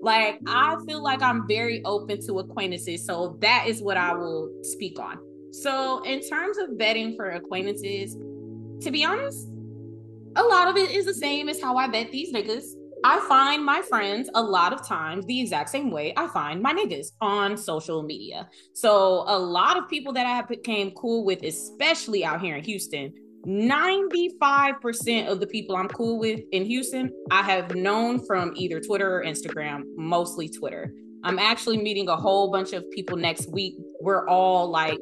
Like, 0.01 0.39
I 0.47 0.77
feel 0.87 1.01
like 1.01 1.21
I'm 1.21 1.47
very 1.47 1.83
open 1.83 2.25
to 2.27 2.39
acquaintances. 2.39 3.05
So 3.05 3.37
that 3.41 3.65
is 3.67 3.81
what 3.81 3.97
I 3.97 4.13
will 4.13 4.49
speak 4.63 4.99
on. 4.99 5.17
So, 5.51 6.03
in 6.03 6.21
terms 6.27 6.57
of 6.57 6.69
vetting 6.77 7.15
for 7.15 7.31
acquaintances, 7.31 8.15
to 8.81 8.91
be 8.91 9.03
honest, 9.03 9.49
a 10.35 10.43
lot 10.43 10.67
of 10.67 10.77
it 10.77 10.91
is 10.91 11.05
the 11.05 11.13
same 11.13 11.49
as 11.49 11.61
how 11.61 11.75
I 11.75 11.89
vet 11.89 12.11
these 12.11 12.33
niggas. 12.33 12.63
I 13.03 13.19
find 13.29 13.63
my 13.65 13.81
friends 13.81 14.29
a 14.35 14.41
lot 14.41 14.73
of 14.73 14.85
times 14.85 15.25
the 15.25 15.39
exact 15.39 15.69
same 15.69 15.89
way 15.89 16.13
I 16.17 16.27
find 16.27 16.61
my 16.61 16.73
niggas 16.73 17.07
on 17.21 17.55
social 17.55 18.03
media. 18.03 18.49
So 18.73 19.23
a 19.27 19.39
lot 19.39 19.77
of 19.77 19.87
people 19.87 20.11
that 20.13 20.25
I 20.25 20.41
became 20.41 20.91
cool 20.91 21.23
with, 21.25 21.43
especially 21.43 22.25
out 22.25 22.41
here 22.41 22.57
in 22.57 22.63
Houston, 22.63 23.13
95% 23.47 25.27
of 25.27 25.39
the 25.39 25.47
people 25.47 25.75
I'm 25.75 25.87
cool 25.89 26.19
with 26.19 26.41
in 26.51 26.65
Houston, 26.65 27.11
I 27.31 27.41
have 27.43 27.75
known 27.75 28.25
from 28.25 28.53
either 28.55 28.79
Twitter 28.79 29.17
or 29.17 29.23
Instagram, 29.23 29.83
mostly 29.95 30.49
Twitter. 30.49 30.93
I'm 31.23 31.39
actually 31.39 31.77
meeting 31.77 32.09
a 32.09 32.15
whole 32.15 32.51
bunch 32.51 32.73
of 32.73 32.89
people 32.91 33.17
next 33.17 33.51
week. 33.51 33.75
We're 34.01 34.27
all 34.27 34.69
like 34.69 34.97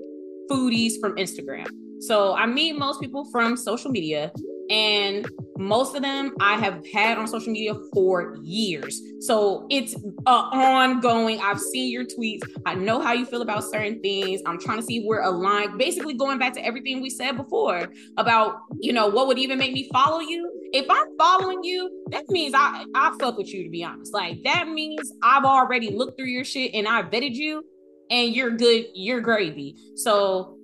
foodies 0.50 0.94
from 1.00 1.16
Instagram. 1.16 1.68
So 2.00 2.36
I 2.36 2.46
meet 2.46 2.78
most 2.78 3.02
people 3.02 3.26
from 3.32 3.58
social 3.58 3.92
media. 3.92 4.32
And 4.70 5.28
most 5.58 5.96
of 5.96 6.02
them 6.02 6.34
I 6.40 6.58
have 6.58 6.86
had 6.94 7.18
on 7.18 7.28
social 7.28 7.52
media 7.52 7.74
for 7.94 8.38
years. 8.44 9.02
So 9.22 9.66
it's 9.70 9.96
uh, 10.26 10.50
ongoing. 10.52 11.40
I've 11.42 11.60
seen 11.60 11.92
your 11.92 12.06
tweets. 12.06 12.42
I 12.66 12.76
know 12.76 13.02
how 13.02 13.14
you 13.14 13.26
feel 13.26 13.42
about 13.42 13.64
certain 13.64 14.00
things. 14.02 14.42
I'm 14.46 14.60
trying 14.60 14.78
to 14.78 14.84
see 14.84 14.98
if 14.98 15.04
we're 15.06 15.22
aligned. 15.22 15.78
Basically, 15.78 16.14
going 16.14 16.38
back 16.38 16.54
to 16.54 16.66
everything 16.66 17.02
we 17.02 17.10
said 17.10 17.38
before 17.38 17.88
about, 18.18 18.60
you 18.80 18.94
know, 18.94 19.08
what 19.08 19.28
would 19.28 19.40
even 19.40 19.58
make 19.58 19.74
me 19.74 19.90
follow 19.92 20.20
you. 20.20 20.52
If 20.74 20.86
I'm 20.90 21.18
following 21.18 21.64
you, 21.64 22.04
that 22.12 22.30
means 22.30 22.54
I, 22.56 22.86
I 22.94 23.16
fuck 23.20 23.38
with 23.38 23.54
you, 23.54 23.64
to 23.64 23.70
be 23.70 23.84
honest. 23.84 24.14
Like, 24.14 24.44
that 24.44 24.68
means 24.68 25.12
I've 25.24 25.46
already 25.46 25.92
looked 25.92 26.18
through 26.18 26.28
your 26.28 26.44
shit 26.44 26.74
and 26.74 26.88
I 26.88 27.04
vetted 27.04 27.34
you 27.34 27.64
and 28.10 28.36
you're 28.36 28.52
good, 28.52 28.88
you're 28.94 29.22
gravy. 29.22 29.76
So 29.96 30.57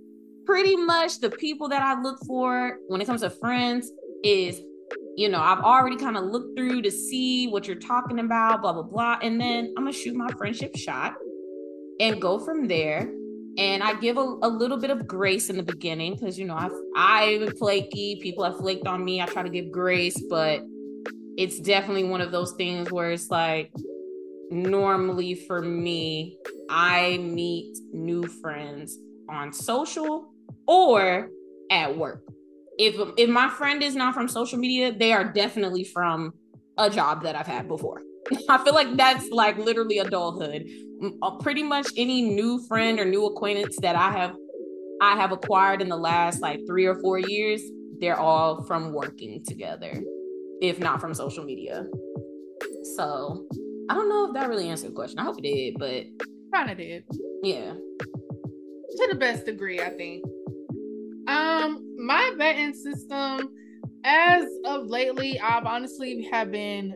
pretty 0.46 0.76
much 0.76 1.20
the 1.20 1.30
people 1.30 1.70
that 1.70 1.82
I 1.82 2.00
look 2.02 2.20
for 2.26 2.80
when 2.88 3.02
it 3.02 3.06
comes 3.06 3.22
to 3.22 3.30
friends 3.30 3.92
is 4.24 4.62
you 5.16 5.30
know, 5.30 5.40
I've 5.40 5.60
already 5.60 5.96
kind 5.96 6.18
of 6.18 6.26
looked 6.26 6.58
through 6.58 6.82
to 6.82 6.92
see 6.92 7.48
what 7.48 7.68
you're 7.68 7.76
talking 7.76 8.20
about, 8.20 8.62
blah, 8.62 8.74
blah, 8.74 8.82
blah. 8.82 9.20
And 9.22 9.40
then 9.40 9.74
I'm 9.78 9.84
going 9.84 9.94
to 9.94 10.00
shoot 10.00 10.16
my 10.16 10.30
friendship 10.38 10.76
shot 10.76 11.16
and 12.00 12.20
go 12.20 12.40
from 12.40 12.68
there. 12.68 13.12
And 13.58 13.84
I 13.84 13.94
give 13.94 14.18
a, 14.18 14.22
a 14.22 14.50
little 14.50 14.78
bit 14.78 14.90
of 14.90 15.08
grace 15.08 15.52
in 15.52 15.58
the 15.58 15.64
beginning 15.64 16.16
because, 16.16 16.40
you 16.40 16.46
know, 16.46 16.56
I've, 16.56 16.72
I'm 16.96 17.56
flaky. 17.58 18.20
People 18.24 18.44
have 18.44 18.58
flaked 18.58 18.88
on 18.88 19.06
me. 19.06 19.22
I 19.22 19.28
try 19.28 19.44
to 19.44 19.50
give 19.50 19.72
grace, 19.72 20.20
but 20.30 20.62
it's 21.38 21.60
definitely 21.60 22.06
one 22.06 22.22
of 22.22 22.32
those 22.32 22.54
things 22.54 22.92
where 22.92 23.12
it's 23.12 23.30
like, 23.30 23.72
normally 24.50 25.36
for 25.36 25.62
me, 25.62 26.40
I 26.70 27.18
meet 27.20 27.78
new 27.92 28.24
friends 28.24 28.98
on 29.30 29.54
social 29.54 30.33
or 30.68 31.30
at 31.72 31.98
work 31.98 32.24
if 32.78 32.96
if 33.18 33.30
my 33.30 33.50
friend 33.50 33.84
is 33.84 33.96
not 33.96 34.14
from 34.14 34.28
social 34.28 34.58
media, 34.58 34.92
they 34.92 35.14
are 35.14 35.24
definitely 35.24 35.84
from 35.84 36.34
a 36.78 36.90
job 36.90 37.24
that 37.24 37.36
I've 37.36 37.48
had 37.48 37.68
before. 37.68 38.02
I 38.50 38.64
feel 38.64 38.74
like 38.74 38.96
that's 38.96 39.30
like 39.30 39.58
literally 39.58 40.00
adulthood. 40.00 40.66
Uh, 41.22 41.32
pretty 41.38 41.64
much 41.64 41.88
any 41.98 42.22
new 42.22 42.66
friend 42.68 43.00
or 43.00 43.06
new 43.06 43.26
acquaintance 43.26 43.78
that 43.82 43.96
I 43.96 44.12
have 44.12 44.36
I 45.02 45.16
have 45.16 45.32
acquired 45.32 45.82
in 45.82 45.90
the 45.90 45.98
last 45.98 46.42
like 46.42 46.62
3 46.66 46.86
or 46.86 46.96
4 47.02 47.20
years, 47.20 47.62
they're 48.00 48.20
all 48.20 48.64
from 48.64 48.94
working 48.94 49.44
together, 49.46 50.02
if 50.62 50.80
not 50.80 51.02
from 51.02 51.14
social 51.14 51.44
media. 51.44 51.86
So, 52.96 53.46
I 53.90 53.96
don't 53.96 54.08
know 54.08 54.28
if 54.28 54.34
that 54.36 54.48
really 54.48 54.70
answered 54.70 54.92
the 54.92 54.96
question. 54.96 55.20
I 55.20 55.24
hope 55.24 55.40
it 55.40 55.42
did, 55.42 55.76
but 55.78 56.06
kind 56.54 56.72
of 56.72 56.78
did. 56.78 57.04
Yeah. 57.42 57.74
To 57.74 59.08
the 59.12 59.18
best 59.18 59.46
degree, 59.46 59.82
I 59.82 59.90
think. 59.90 60.24
Um, 61.28 61.96
my 61.98 62.34
vetting 62.38 62.74
system, 62.74 63.50
as 64.04 64.46
of 64.66 64.88
lately, 64.88 65.40
I've 65.40 65.66
honestly 65.66 66.28
have 66.32 66.52
been 66.52 66.96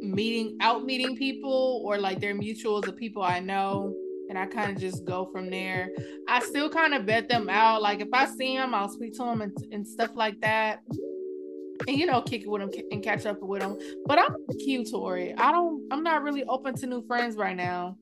meeting 0.00 0.56
out 0.60 0.84
meeting 0.84 1.16
people 1.16 1.82
or 1.84 1.98
like 1.98 2.20
their 2.20 2.34
mutuals 2.34 2.86
of 2.88 2.96
people 2.96 3.22
I 3.22 3.40
know 3.40 3.94
and 4.30 4.38
I 4.38 4.46
kind 4.46 4.70
of 4.70 4.80
just 4.80 5.04
go 5.04 5.28
from 5.32 5.50
there. 5.50 5.90
I 6.28 6.40
still 6.40 6.70
kind 6.70 6.94
of 6.94 7.04
vet 7.04 7.28
them 7.28 7.50
out. 7.50 7.82
Like 7.82 8.00
if 8.00 8.08
I 8.12 8.26
see 8.26 8.56
them, 8.56 8.74
I'll 8.74 8.88
speak 8.88 9.12
to 9.14 9.24
them 9.24 9.42
and, 9.42 9.52
and 9.72 9.86
stuff 9.86 10.10
like 10.14 10.40
that. 10.40 10.82
And 11.88 11.96
you 11.96 12.06
know, 12.06 12.22
kick 12.22 12.42
it 12.42 12.48
with 12.48 12.60
them 12.62 12.70
and 12.92 13.02
catch 13.02 13.26
up 13.26 13.42
with 13.42 13.60
them. 13.60 13.76
But 14.06 14.20
I'm 14.20 14.36
cute, 14.58 14.88
Tori. 14.90 15.34
I 15.34 15.50
don't. 15.50 15.82
I'm 15.90 16.04
not 16.04 16.22
really 16.22 16.44
open 16.44 16.74
to 16.76 16.86
new 16.86 17.04
friends 17.06 17.36
right 17.36 17.56
now. 17.56 17.96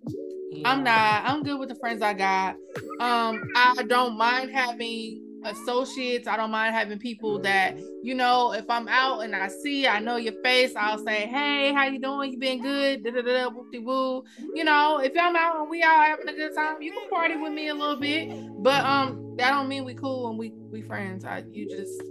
Yeah. 0.51 0.71
I'm 0.71 0.85
not. 0.85 1.25
I'm 1.25 1.43
good 1.43 1.59
with 1.59 1.71
the 1.71 1.77
friends 1.77 2.03
I 2.03 2.13
got. 2.13 2.57
Um, 3.01 3.43
I 3.57 3.85
don't 3.89 4.19
mind 4.19 4.51
having 4.51 5.28
associates. 5.45 6.27
I 6.27 6.37
don't 6.37 6.51
mind 6.51 6.75
having 6.75 6.99
people 6.99 7.39
that, 7.41 7.77
you 8.03 8.15
know, 8.15 8.53
if 8.53 8.69
I'm 8.69 8.89
out 8.89 9.21
and 9.21 9.35
I 9.35 9.49
see, 9.49 9.87
I 9.87 10.01
know 10.01 10.17
your 10.17 10.35
face, 10.43 10.75
I'll 10.77 10.99
say, 10.99 11.27
Hey, 11.27 11.73
how 11.73 11.85
you 11.87 12.01
doing? 12.01 12.33
You 12.33 12.39
been 12.39 12.63
good? 12.63 13.05
Da 13.05 13.11
da 13.11 13.23
da 13.23 13.49
woo. 13.49 14.25
You 14.55 14.65
know, 14.65 15.01
if 15.03 15.13
I'm 15.21 15.37
out 15.37 15.61
and 15.61 15.71
we 15.71 15.83
all 15.83 16.03
having 16.03 16.29
a 16.29 16.33
good 16.33 16.55
time, 16.55 16.81
you 16.81 16.93
can 16.93 17.09
party 17.09 17.37
with 17.37 17.53
me 17.53 17.69
a 17.69 17.75
little 17.75 18.01
bit. 18.01 18.29
But 18.63 18.85
um 18.85 19.35
that 19.37 19.51
don't 19.51 19.69
mean 19.69 19.85
we 19.85 19.95
cool 19.95 20.29
and 20.29 20.39
we 20.39 20.53
we 20.71 20.83
friends. 20.83 21.25
I 21.25 21.45
you 21.53 21.69
just, 21.69 22.03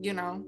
you 0.00 0.12
know. 0.12 0.44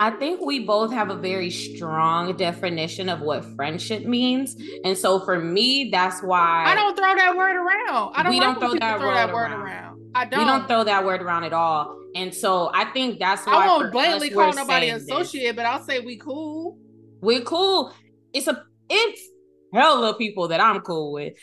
I 0.00 0.10
think 0.10 0.40
we 0.40 0.58
both 0.64 0.90
have 0.92 1.10
a 1.10 1.14
very 1.14 1.48
strong 1.48 2.36
definition 2.36 3.08
of 3.08 3.20
what 3.20 3.44
friendship 3.54 4.04
means. 4.04 4.56
And 4.84 4.98
so 4.98 5.20
for 5.20 5.38
me, 5.38 5.90
that's 5.92 6.20
why 6.22 6.64
I 6.66 6.74
don't 6.74 6.96
throw 6.96 7.14
that 7.14 7.36
word 7.36 7.54
around. 7.54 8.12
I 8.16 8.24
don't, 8.24 8.30
we 8.30 8.40
don't 8.40 8.58
throw, 8.58 8.72
that, 8.72 8.98
throw 8.98 9.06
word 9.08 9.14
that 9.14 9.32
word 9.32 9.52
around. 9.52 9.60
around. 9.60 9.91
I 10.14 10.24
don't. 10.26 10.40
We 10.40 10.44
don't 10.44 10.68
throw 10.68 10.84
that 10.84 11.04
word 11.04 11.22
around 11.22 11.44
at 11.44 11.52
all. 11.52 11.98
And 12.14 12.34
so 12.34 12.70
I 12.74 12.86
think 12.86 13.18
that's 13.18 13.46
why 13.46 13.54
I 13.54 13.66
won't 13.66 13.92
blatantly 13.92 14.30
call 14.30 14.52
nobody 14.52 14.90
associate, 14.90 15.42
this. 15.44 15.56
but 15.56 15.66
I'll 15.66 15.82
say 15.82 16.00
we 16.00 16.16
cool. 16.16 16.78
We 17.20 17.40
cool. 17.42 17.92
It's 18.32 18.46
a 18.46 18.64
it's 18.90 19.22
hella 19.72 20.14
people 20.16 20.48
that 20.48 20.60
I'm 20.60 20.80
cool 20.80 21.12
with. 21.12 21.34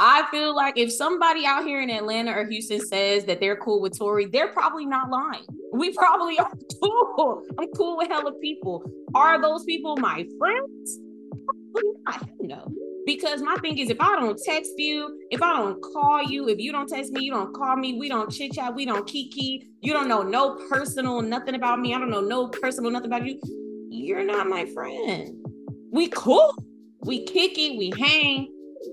I 0.00 0.28
feel 0.30 0.54
like 0.54 0.78
if 0.78 0.92
somebody 0.92 1.44
out 1.44 1.64
here 1.64 1.82
in 1.82 1.90
Atlanta 1.90 2.30
or 2.30 2.46
Houston 2.46 2.80
says 2.86 3.24
that 3.24 3.40
they're 3.40 3.56
cool 3.56 3.80
with 3.80 3.98
Tori, 3.98 4.26
they're 4.26 4.52
probably 4.52 4.86
not 4.86 5.10
lying. 5.10 5.44
We 5.72 5.92
probably 5.92 6.38
are 6.38 6.52
cool. 6.80 7.42
I'm 7.58 7.68
cool 7.72 7.96
with 7.96 8.08
hella 8.08 8.32
people. 8.40 8.84
Are 9.14 9.42
those 9.42 9.64
people 9.64 9.96
my 9.96 10.24
friends? 10.38 11.00
Probably 11.44 11.92
not. 12.06 12.28
No. 12.40 12.72
Because 13.08 13.40
my 13.40 13.56
thing 13.62 13.78
is, 13.78 13.88
if 13.88 14.02
I 14.02 14.16
don't 14.16 14.38
text 14.44 14.72
you, 14.76 15.18
if 15.30 15.40
I 15.40 15.56
don't 15.56 15.80
call 15.80 16.22
you, 16.24 16.46
if 16.50 16.58
you 16.58 16.72
don't 16.72 16.86
text 16.86 17.10
me, 17.10 17.24
you 17.24 17.32
don't 17.32 17.54
call 17.54 17.74
me, 17.74 17.98
we 17.98 18.06
don't 18.06 18.30
chit 18.30 18.52
chat, 18.52 18.74
we 18.74 18.84
don't 18.84 19.06
kiki, 19.06 19.66
you 19.80 19.94
don't 19.94 20.08
know 20.08 20.22
no 20.22 20.56
personal 20.68 21.22
nothing 21.22 21.54
about 21.54 21.80
me, 21.80 21.94
I 21.94 21.98
don't 21.98 22.10
know 22.10 22.20
no 22.20 22.48
personal 22.48 22.90
nothing 22.90 23.06
about 23.06 23.24
you, 23.24 23.40
you're 23.88 24.24
not 24.24 24.46
my 24.46 24.66
friend. 24.74 25.42
We 25.90 26.08
cool, 26.08 26.54
we 27.00 27.24
kicky, 27.24 27.78
we 27.78 27.94
hang, 27.98 28.52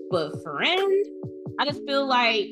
but 0.10 0.42
friend, 0.44 1.06
I 1.60 1.66
just 1.66 1.82
feel 1.86 2.08
like 2.08 2.48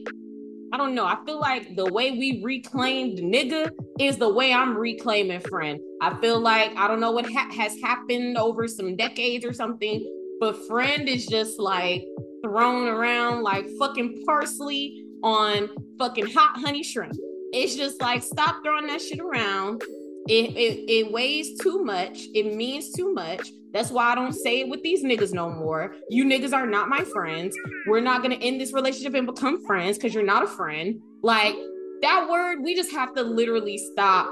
I 0.74 0.78
don't 0.78 0.95
know. 0.95 1.05
I 1.05 1.18
feel 1.26 1.39
like 1.39 1.78
the 1.78 1.86
way 1.93 2.11
we 2.11 2.41
reclaimed 2.43 3.20
nigga 3.20 3.70
is 4.01 4.18
the 4.18 4.28
way 4.28 4.51
I'm 4.51 4.76
reclaiming 4.76 5.39
friend. 5.39 5.80
I 6.01 6.20
feel 6.20 6.41
like 6.41 6.76
I 6.76 6.89
don't 6.89 6.99
know 6.99 7.11
what 7.11 7.32
ha- 7.32 7.51
has 7.55 7.80
happened 7.80 8.38
over 8.38 8.68
some 8.68 8.97
decades 8.97 9.45
or 9.45 9.53
something, 9.53 10.03
but 10.44 10.68
friend 10.68 11.08
is 11.08 11.26
just 11.26 11.58
like 11.58 12.04
thrown 12.44 12.89
around 12.89 13.44
like 13.44 13.66
fucking 13.80 14.24
parsley 14.26 15.06
on 15.24 15.70
fucking 15.98 16.26
hot 16.26 16.60
honey 16.60 16.84
shrimp. 16.84 17.16
It's 17.54 17.78
just 17.78 18.02
like 18.02 18.22
stop 18.22 18.62
throwing 18.62 18.88
that 18.88 19.02
shit 19.02 19.22
around. 19.22 19.82
It, 20.28 20.50
it 20.50 20.91
it 20.91 21.12
weighs 21.14 21.58
too 21.60 21.82
much. 21.86 22.20
It 22.36 22.58
means 22.58 22.91
too 22.91 23.14
much. 23.14 23.52
That's 23.72 23.89
why 23.89 24.12
I 24.12 24.16
don't 24.16 24.34
say 24.34 24.60
it 24.60 24.68
with 24.68 24.84
these 24.84 25.02
niggas 25.02 25.34
no 25.34 25.50
more. 25.50 25.96
You 26.10 26.26
niggas 26.26 26.52
are 26.52 26.68
not 26.68 26.89
my 26.89 27.06
friends. 27.06 27.56
We're 27.88 28.02
not 28.02 28.22
gonna 28.22 28.36
end 28.36 28.60
this 28.60 28.74
relationship 28.74 29.14
and 29.14 29.26
become 29.26 29.66
friends 29.66 29.98
because 29.98 30.14
you're 30.14 30.26
not 30.26 30.44
a 30.44 30.48
friend. 30.48 31.00
Like 31.22 31.56
that 32.02 32.28
word, 32.30 32.64
we 32.64 32.76
just 32.76 32.91
have 32.91 33.16
to 33.16 33.24
literally 33.24 33.78
stop 33.78 34.28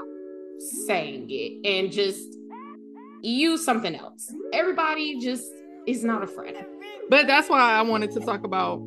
saying 0.84 1.28
it 1.30 1.66
and 1.66 1.90
just 1.90 2.36
use 3.22 3.64
something 3.64 3.94
else. 3.94 4.30
Everybody 4.52 5.18
just 5.18 5.46
is 5.86 6.04
not 6.04 6.22
a 6.22 6.26
friend. 6.26 6.56
But 7.08 7.26
that's 7.26 7.48
why 7.48 7.60
I 7.60 7.82
wanted 7.82 8.12
to 8.12 8.20
talk 8.20 8.44
about 8.44 8.80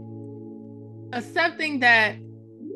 accepting 1.13 1.79
that 1.79 2.15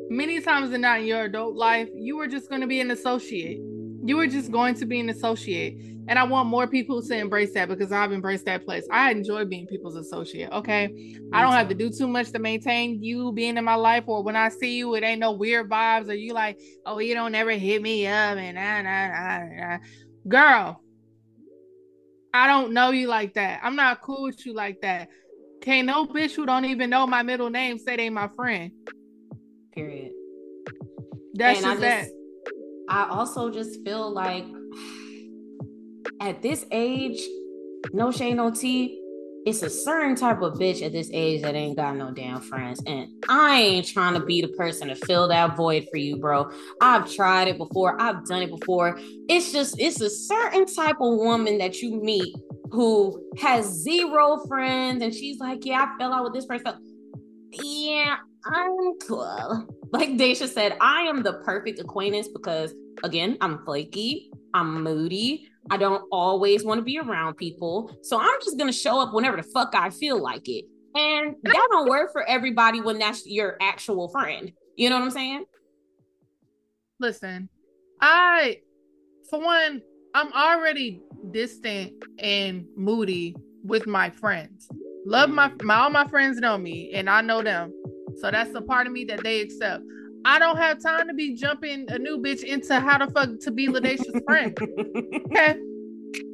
many 0.09 0.41
times 0.41 0.72
in 0.74 0.82
not 0.82 0.99
in 0.99 1.05
your 1.05 1.24
adult 1.24 1.55
life, 1.55 1.89
you 1.95 2.17
were 2.17 2.28
just 2.28 2.49
going 2.49 2.61
to 2.61 2.67
be 2.67 2.80
an 2.80 2.91
associate. 2.91 3.59
You 4.03 4.17
were 4.17 4.28
just 4.28 4.51
going 4.51 4.76
to 4.76 4.86
be 4.86 4.99
an 4.99 5.09
associate. 5.09 5.78
And 6.07 6.17
I 6.17 6.24
want 6.24 6.49
more 6.49 6.65
people 6.65 7.03
to 7.03 7.15
embrace 7.15 7.53
that 7.53 7.67
because 7.67 7.91
I've 7.91 8.11
embraced 8.11 8.45
that 8.45 8.65
place. 8.65 8.88
I 8.89 9.11
enjoy 9.11 9.45
being 9.45 9.67
people's 9.67 9.95
associate. 9.95 10.51
Okay. 10.51 11.20
I 11.32 11.43
don't 11.43 11.51
have 11.53 11.67
to 11.70 11.76
do 11.76 11.91
too 11.91 12.07
much 12.07 12.32
to 12.32 12.39
maintain 12.39 13.03
you 13.03 13.32
being 13.32 13.57
in 13.57 13.63
my 13.63 13.76
life. 13.76 14.05
Or 14.07 14.24
when 14.24 14.36
I 14.36 14.49
see 14.49 14.78
you, 14.78 14.95
it 14.95 15.03
ain't 15.03 15.20
no 15.20 15.34
weird 15.34 15.70
vibes. 15.70 16.09
Or 16.09 16.15
you 16.15 16.34
like, 16.34 16.59
oh, 16.86 16.97
you 16.97 17.13
don't 17.13 17.36
ever 17.36 17.51
hit 17.51 17.84
me 17.84 18.07
up 18.07 18.38
and 18.38 18.55
nah, 18.55 18.82
nah, 18.82 19.07
nah, 19.07 19.67
nah. 19.67 19.78
Girl, 20.28 20.82
I 22.34 22.47
don't 22.47 22.73
know 22.73 22.91
you 22.91 23.07
like 23.07 23.34
that. 23.34 23.59
I'm 23.63 23.75
not 23.75 24.01
cool 24.01 24.23
with 24.23 24.45
you 24.45 24.53
like 24.53 24.82
that. 24.82 25.09
Can't 25.61 25.88
no 25.88 26.05
bitch 26.05 26.36
who 26.36 26.45
don't 26.45 26.65
even 26.65 26.89
know 26.89 27.05
my 27.07 27.23
middle 27.23 27.49
name 27.49 27.77
say 27.77 27.97
they 27.97 28.09
my 28.09 28.30
friend. 28.36 28.71
Period. 29.73 30.11
That's 31.34 31.63
and 31.63 31.80
just, 31.80 31.84
I 31.84 31.99
just 31.99 32.09
that. 32.09 32.53
I 32.89 33.09
also 33.09 33.49
just 33.51 33.84
feel 33.84 34.11
like 34.11 34.45
at 36.21 36.41
this 36.41 36.65
age, 36.71 37.21
no 37.93 38.11
shade, 38.11 38.36
no 38.36 38.51
tea, 38.51 38.99
it's 39.46 39.64
a 39.64 39.70
certain 39.70 40.16
type 40.16 40.42
of 40.42 40.54
bitch 40.56 40.86
at 40.86 40.92
this 40.92 41.10
age 41.14 41.42
that 41.42 41.56
ain't 41.56 41.78
got 41.78 41.96
no 41.96 42.12
damn 42.12 42.42
friends. 42.42 42.82
And 42.86 43.08
I 43.30 43.62
ain't 43.62 43.88
trying 43.88 44.14
to 44.16 44.26
be 44.26 44.42
the 44.42 44.50
person 44.50 44.90
to 44.90 44.96
fill 44.96 45.28
that 45.30 45.56
void 45.56 45.88
for 45.90 45.98
you, 45.98 46.18
bro. 46.18 46.52
I've 46.82 47.12
tried 47.12 47.48
it 47.48 47.58
before, 47.58 48.00
I've 48.02 48.26
done 48.26 48.44
it 48.44 48.50
before. 48.50 48.98
It's 49.30 49.52
just, 49.52 49.80
it's 49.80 50.02
a 50.02 50.10
certain 50.10 50.66
type 50.66 50.98
of 51.00 51.18
woman 51.18 51.58
that 51.60 51.82
you 51.82 52.02
meet 52.02 52.36
who 52.72 53.24
has 53.40 53.66
zero 53.66 54.46
friends 54.48 55.02
and 55.02 55.14
she's 55.14 55.40
like, 55.40 55.66
Yeah, 55.66 55.86
I 55.86 55.98
fell 55.98 56.14
out 56.14 56.24
with 56.24 56.34
this 56.34 56.46
person. 56.46 56.74
Yeah, 57.52 58.18
I'm 58.46 59.00
cool. 59.08 59.68
Like 59.92 60.10
Daisha 60.10 60.48
said, 60.48 60.78
I 60.82 61.02
am 61.02 61.24
the 61.24 61.34
perfect 61.46 61.80
acquaintance 61.80 62.28
because, 62.28 62.74
again, 63.04 63.38
I'm 63.42 63.66
flaky, 63.66 64.32
I'm 64.54 64.84
moody, 64.84 65.49
I 65.70 65.78
don't 65.78 66.03
always 66.12 66.64
want 66.64 66.80
to 66.80 66.84
be 66.84 66.99
around 66.99 67.36
people. 67.36 67.95
So 68.01 68.20
I'm 68.20 68.39
just 68.43 68.57
going 68.57 68.72
to 68.72 68.78
show 68.78 68.99
up 68.99 69.14
whenever 69.14 69.38
the 69.38 69.43
fuck 69.43 69.74
I 69.76 69.89
feel 69.89 70.22
like 70.22 70.47
it. 70.47 70.66
And 70.95 71.36
that 71.43 71.68
don't 71.72 71.89
work 71.89 72.12
for 72.12 72.24
everybody 72.24 72.82
when 72.82 72.97
that's 72.97 73.26
your 73.28 73.57
actual 73.62 74.10
friend. 74.10 74.51
You 74.76 74.89
know 74.89 74.97
what 74.97 75.05
I'm 75.05 75.12
saying? 75.12 75.45
Listen, 76.99 77.49
I, 78.01 78.62
for 79.30 79.39
one, 79.39 79.82
I'm 80.16 80.34
already 80.34 81.01
distant 81.32 81.93
and 82.18 82.66
moody 82.76 83.36
with 83.64 83.86
my 83.86 84.10
friends. 84.10 84.70
Love 85.05 85.30
my, 85.30 85.51
my 85.62 85.76
all 85.76 85.89
my 85.89 86.07
friends 86.07 86.39
know 86.39 86.57
me 86.57 86.91
and 86.93 87.10
I 87.10 87.22
know 87.22 87.41
them. 87.41 87.72
So 88.18 88.32
that's 88.32 88.51
the 88.51 88.62
part 88.62 88.88
of 88.88 88.93
me 88.93 89.05
that 89.05 89.24
they 89.24 89.41
accept. 89.41 89.84
I 90.26 90.39
don't 90.39 90.57
have 90.57 90.82
time 90.82 91.07
to 91.07 91.13
be 91.13 91.36
jumping 91.36 91.86
a 91.89 91.97
new 91.97 92.17
bitch 92.17 92.43
into 92.43 92.80
how 92.80 92.97
the 92.97 93.11
fuck 93.11 93.39
to 93.41 93.51
be 93.51 93.67
Ladashia's 93.67 94.22
friend. 94.26 94.57
Okay. 95.32 95.59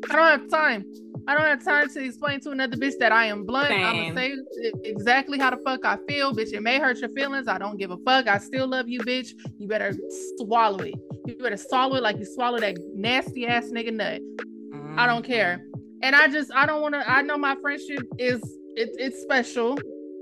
I 0.09 0.15
don't 0.15 0.39
have 0.39 0.49
time. 0.49 0.85
I 1.27 1.33
don't 1.33 1.43
have 1.43 1.63
time 1.63 1.89
to 1.89 2.03
explain 2.03 2.39
to 2.41 2.51
another 2.51 2.77
bitch 2.77 2.97
that 2.99 3.11
I 3.11 3.25
am 3.25 3.45
blunt. 3.45 3.71
I'm 3.71 4.13
gonna 4.13 4.15
say 4.15 4.35
exactly 4.83 5.37
how 5.37 5.49
the 5.49 5.57
fuck 5.65 5.83
I 5.83 5.97
feel, 6.07 6.33
bitch. 6.33 6.53
It 6.53 6.61
may 6.61 6.79
hurt 6.79 6.99
your 6.99 7.09
feelings. 7.09 7.47
I 7.47 7.57
don't 7.57 7.77
give 7.77 7.91
a 7.91 7.97
fuck. 7.97 8.27
I 8.27 8.37
still 8.37 8.67
love 8.67 8.87
you, 8.87 8.99
bitch. 9.01 9.33
You 9.57 9.67
better 9.67 9.93
swallow 10.37 10.79
it. 10.79 10.93
You 11.25 11.35
better 11.35 11.57
swallow 11.57 11.95
it 11.95 12.03
like 12.03 12.17
you 12.19 12.25
swallow 12.25 12.59
that 12.59 12.77
nasty 12.93 13.47
ass 13.47 13.65
nigga 13.65 13.93
nut. 13.93 14.21
Mm-hmm. 14.21 14.99
I 14.99 15.07
don't 15.07 15.25
care. 15.25 15.65
And 16.03 16.15
I 16.15 16.27
just 16.27 16.51
I 16.53 16.65
don't 16.65 16.81
want 16.81 16.93
to. 16.93 17.09
I 17.09 17.21
know 17.21 17.37
my 17.37 17.55
friendship 17.61 18.03
is 18.17 18.41
it, 18.75 18.89
it's 18.97 19.21
special. 19.21 19.77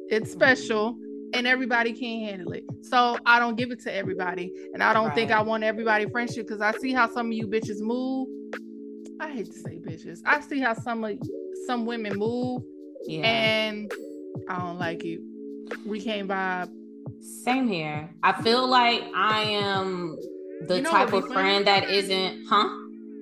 It's 0.09 0.31
special 0.31 0.97
and 1.33 1.47
everybody 1.47 1.93
can't 1.93 2.29
handle 2.29 2.53
it. 2.53 2.63
So 2.81 3.17
I 3.25 3.39
don't 3.39 3.55
give 3.55 3.71
it 3.71 3.81
to 3.81 3.93
everybody. 3.93 4.53
And 4.73 4.83
I 4.83 4.93
don't 4.93 5.07
right. 5.07 5.15
think 5.15 5.31
I 5.31 5.41
want 5.41 5.63
everybody 5.63 6.09
friendship 6.09 6.47
because 6.47 6.61
I 6.61 6.71
see 6.79 6.93
how 6.93 7.09
some 7.11 7.27
of 7.27 7.33
you 7.33 7.47
bitches 7.47 7.79
move 7.79 8.27
I 9.23 9.31
hate 9.31 9.45
to 9.45 9.59
say 9.59 9.79
bitches. 9.79 10.19
I 10.25 10.41
see 10.41 10.59
how 10.59 10.73
some 10.73 11.03
of 11.03 11.17
some 11.65 11.85
women 11.85 12.17
move, 12.17 12.61
yeah. 13.05 13.21
and 13.21 13.91
I 14.49 14.59
don't 14.59 14.77
like 14.77 15.03
it. 15.05 15.21
We 15.85 16.01
can't 16.01 16.27
vibe. 16.27 16.69
Same 17.21 17.67
here. 17.69 18.09
I 18.21 18.33
feel 18.41 18.67
like 18.67 19.01
I 19.15 19.43
am 19.43 20.17
the 20.67 20.75
you 20.75 20.81
know 20.81 20.91
type 20.91 21.13
of 21.13 21.25
friend 21.31 21.65
that 21.67 21.89
isn't, 21.89 22.45
huh? 22.49 22.67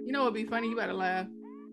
You 0.06 0.12
know 0.12 0.22
what'd 0.22 0.34
be 0.34 0.46
funny? 0.46 0.70
You 0.70 0.76
better 0.76 0.94
laugh. 0.94 1.28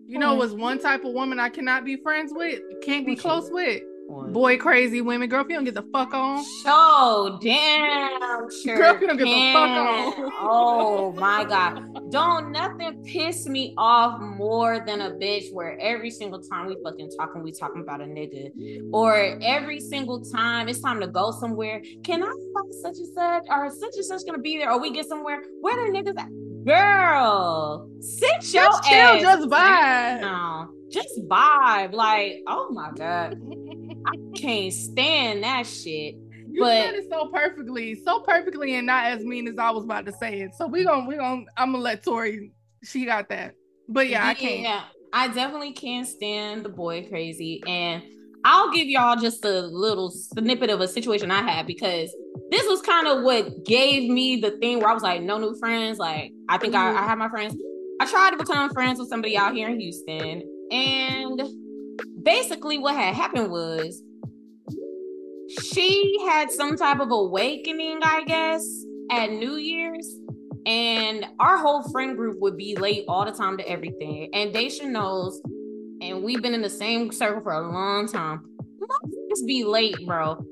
You 0.05 0.19
know 0.19 0.35
was 0.35 0.53
one 0.53 0.79
type 0.79 1.03
of 1.05 1.13
woman 1.13 1.39
I 1.39 1.49
cannot 1.49 1.85
be 1.85 1.95
friends 1.97 2.31
with, 2.33 2.59
can't 2.83 3.05
be 3.05 3.15
close 3.15 3.49
with? 3.51 3.81
Boy, 4.09 4.57
crazy 4.57 5.01
women, 5.01 5.29
girl, 5.29 5.41
if 5.41 5.49
you 5.49 5.55
don't 5.55 5.65
get 5.65 5.75
the 5.75 5.85
fuck 5.93 6.13
on. 6.13 6.43
So 6.63 7.37
damn 7.41 8.49
sure. 8.63 8.77
Girl, 8.77 8.95
if 8.95 9.01
you 9.01 9.07
don't 9.07 9.17
get 9.17 9.25
the 9.25 9.51
fuck 9.53 9.69
on. 9.69 10.31
oh 10.41 11.11
my 11.13 11.43
god. 11.43 12.11
Don't 12.11 12.51
nothing 12.51 13.03
piss 13.03 13.47
me 13.47 13.75
off 13.77 14.19
more 14.19 14.83
than 14.85 15.01
a 15.01 15.11
bitch 15.11 15.53
where 15.53 15.77
every 15.79 16.09
single 16.09 16.41
time 16.41 16.65
we 16.65 16.75
fucking 16.83 17.11
talking, 17.17 17.43
we 17.43 17.51
talking 17.51 17.81
about 17.81 18.01
a 18.01 18.05
nigga. 18.05 18.81
Or 18.91 19.37
every 19.43 19.79
single 19.79 20.21
time 20.21 20.67
it's 20.69 20.81
time 20.81 20.99
to 21.01 21.07
go 21.07 21.31
somewhere. 21.31 21.81
Can 22.03 22.23
I 22.23 22.33
fuck 22.53 22.65
such 22.81 22.97
and 22.97 23.13
such? 23.13 23.43
Or 23.49 23.69
such 23.69 23.95
and 23.95 24.05
such 24.05 24.21
gonna 24.25 24.39
be 24.39 24.57
there? 24.57 24.71
Or 24.71 24.79
we 24.79 24.91
get 24.91 25.07
somewhere. 25.07 25.43
Where 25.61 25.75
the 25.75 25.97
niggas 25.97 26.17
at? 26.17 26.29
Girl, 26.65 27.89
sit 28.01 28.53
your 28.53 28.65
just 28.65 28.83
chill, 28.83 28.97
ass. 28.97 29.21
Just 29.21 29.49
vibe. 29.49 30.21
No, 30.21 30.67
just 30.89 31.19
vibe. 31.27 31.93
Like, 31.93 32.43
oh 32.47 32.69
my 32.71 32.91
god. 32.95 33.39
Can't 34.39 34.73
stand 34.73 35.43
that 35.43 35.67
shit. 35.67 36.15
You 36.51 36.61
but, 36.61 36.71
said 36.71 36.95
it 36.95 37.09
so 37.09 37.27
perfectly, 37.27 37.95
so 37.95 38.21
perfectly, 38.21 38.75
and 38.75 38.87
not 38.87 39.05
as 39.05 39.23
mean 39.23 39.47
as 39.47 39.59
I 39.59 39.69
was 39.69 39.83
about 39.83 40.05
to 40.07 40.13
say 40.13 40.41
it. 40.41 40.55
So 40.55 40.65
we 40.65 40.83
gonna 40.83 41.07
we 41.07 41.15
gonna 41.15 41.45
I'm 41.57 41.71
gonna 41.71 41.83
let 41.83 42.03
Tori. 42.03 42.51
She 42.83 43.05
got 43.05 43.29
that. 43.29 43.55
But 43.87 44.09
yeah, 44.09 44.25
I 44.25 44.33
can't. 44.33 44.61
Yeah, 44.61 44.83
I 45.13 45.27
definitely 45.27 45.73
can't 45.73 46.07
stand 46.07 46.63
the 46.63 46.69
boy 46.69 47.07
crazy, 47.07 47.61
and 47.67 48.01
I'll 48.45 48.71
give 48.71 48.87
y'all 48.87 49.15
just 49.15 49.45
a 49.45 49.61
little 49.61 50.09
snippet 50.09 50.69
of 50.69 50.81
a 50.81 50.87
situation 50.87 51.29
I 51.29 51.41
had 51.41 51.67
because 51.67 52.15
this 52.51 52.65
was 52.67 52.81
kind 52.81 53.07
of 53.07 53.23
what 53.23 53.65
gave 53.65 54.09
me 54.09 54.37
the 54.37 54.51
thing 54.51 54.79
where 54.79 54.89
I 54.89 54.93
was 54.93 55.03
like, 55.03 55.21
no 55.21 55.37
new 55.37 55.55
friends. 55.59 55.99
Like, 55.99 56.31
I 56.47 56.57
think 56.57 56.73
mm-hmm. 56.73 56.97
I, 56.97 57.01
I 57.01 57.05
have 57.05 57.17
my 57.17 57.29
friends. 57.29 57.55
I 57.99 58.05
tried 58.05 58.31
to 58.31 58.37
become 58.37 58.69
friends 58.71 58.97
with 58.97 59.09
somebody 59.09 59.37
out 59.37 59.53
here 59.53 59.69
in 59.69 59.79
Houston, 59.79 60.41
and 60.71 61.41
basically 62.23 62.77
what 62.77 62.95
had 62.95 63.13
happened 63.13 63.51
was 63.51 64.01
she 65.49 66.17
had 66.27 66.51
some 66.51 66.77
type 66.77 66.99
of 66.99 67.11
awakening, 67.11 67.99
I 68.03 68.23
guess, 68.23 68.65
at 69.11 69.31
New 69.31 69.55
Year's. 69.55 70.19
And 70.65 71.25
our 71.39 71.57
whole 71.57 71.83
friend 71.91 72.15
group 72.15 72.39
would 72.39 72.57
be 72.57 72.75
late 72.75 73.05
all 73.07 73.25
the 73.25 73.31
time 73.31 73.57
to 73.57 73.67
everything. 73.67 74.29
And 74.33 74.53
Daisha 74.53 74.85
knows, 74.85 75.41
and 76.01 76.23
we've 76.23 76.41
been 76.41 76.53
in 76.53 76.61
the 76.61 76.69
same 76.69 77.11
circle 77.11 77.41
for 77.41 77.53
a 77.53 77.71
long 77.71 78.07
time. 78.07 78.41
Just 79.29 79.47
be 79.47 79.63
late, 79.63 79.95
bro. 80.05 80.43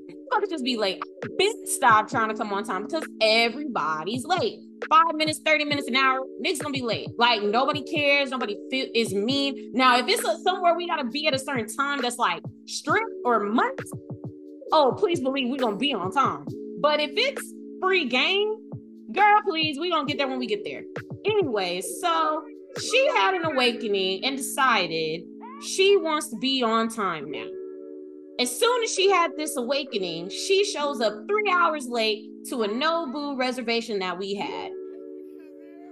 Just 0.48 0.64
be 0.64 0.76
late. 0.76 1.02
Bitch, 1.38 1.66
stop 1.66 2.08
trying 2.08 2.28
to 2.28 2.34
come 2.34 2.52
on 2.52 2.64
time 2.64 2.84
because 2.84 3.04
everybody's 3.20 4.24
late 4.24 4.60
five 4.88 5.14
minutes, 5.14 5.40
30 5.44 5.64
minutes, 5.64 5.88
an 5.88 5.96
hour, 5.96 6.20
niggas 6.44 6.60
gonna 6.60 6.72
be 6.72 6.82
late. 6.82 7.08
Like 7.16 7.42
nobody 7.42 7.82
cares, 7.82 8.30
nobody 8.30 8.56
feel 8.70 8.86
is 8.94 9.12
mean. 9.12 9.72
Now, 9.72 9.98
if 9.98 10.08
it's 10.08 10.24
a, 10.24 10.38
somewhere 10.38 10.74
we 10.74 10.86
gotta 10.86 11.04
be 11.04 11.26
at 11.26 11.34
a 11.34 11.38
certain 11.38 11.66
time 11.68 12.00
that's 12.00 12.18
like 12.18 12.42
strict 12.66 13.10
or 13.24 13.40
months, 13.40 13.90
oh, 14.72 14.94
please 14.98 15.20
believe 15.20 15.48
we're 15.48 15.58
gonna 15.58 15.76
be 15.76 15.92
on 15.92 16.12
time. 16.12 16.46
But 16.80 17.00
if 17.00 17.10
it's 17.14 17.54
free 17.80 18.06
game, 18.06 18.56
girl, 19.12 19.40
please, 19.44 19.78
we 19.78 19.90
gonna 19.90 20.06
get 20.06 20.18
there 20.18 20.28
when 20.28 20.38
we 20.38 20.46
get 20.46 20.64
there. 20.64 20.82
Anyway, 21.24 21.80
so 21.80 22.42
she 22.80 23.08
had 23.16 23.34
an 23.34 23.44
awakening 23.44 24.24
and 24.24 24.36
decided 24.36 25.22
she 25.62 25.96
wants 25.96 26.28
to 26.30 26.36
be 26.36 26.62
on 26.62 26.88
time 26.88 27.30
now. 27.30 27.46
As 28.40 28.56
soon 28.56 28.84
as 28.84 28.94
she 28.94 29.10
had 29.10 29.32
this 29.36 29.56
awakening, 29.56 30.30
she 30.30 30.64
shows 30.64 31.00
up 31.00 31.12
three 31.28 31.50
hours 31.50 31.88
late 31.88 32.30
to 32.48 32.62
a 32.62 32.68
Nobu 32.68 33.36
reservation 33.36 33.98
that 33.98 34.16
we 34.16 34.34
had. 34.34 34.70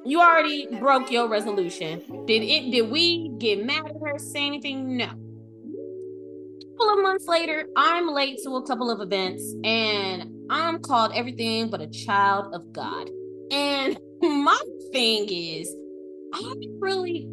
You 0.05 0.21
already 0.21 0.69
broke 0.79 1.11
your 1.11 1.29
resolution. 1.29 2.01
Did 2.27 2.43
it? 2.43 2.71
Did 2.71 2.91
we 2.93 3.31
get 3.39 3.65
mad 3.67 3.87
at 3.87 3.97
her? 4.01 4.19
Say 4.19 4.47
anything? 4.47 4.97
No. 4.97 5.11
Couple 6.77 6.95
of 6.95 7.03
months 7.03 7.27
later, 7.27 7.67
I'm 7.75 8.09
late 8.09 8.39
to 8.45 8.57
a 8.57 8.67
couple 8.67 8.91
of 8.91 9.01
events, 9.01 9.55
and 9.65 10.31
I'm 10.51 10.79
called 10.79 11.13
everything 11.15 11.71
but 11.71 11.81
a 11.81 11.87
child 11.87 12.55
of 12.55 12.71
God. 12.71 13.09
And 13.51 13.99
my 14.21 14.61
thing 14.93 15.27
is, 15.31 15.75
I 16.35 16.55
really 16.79 17.31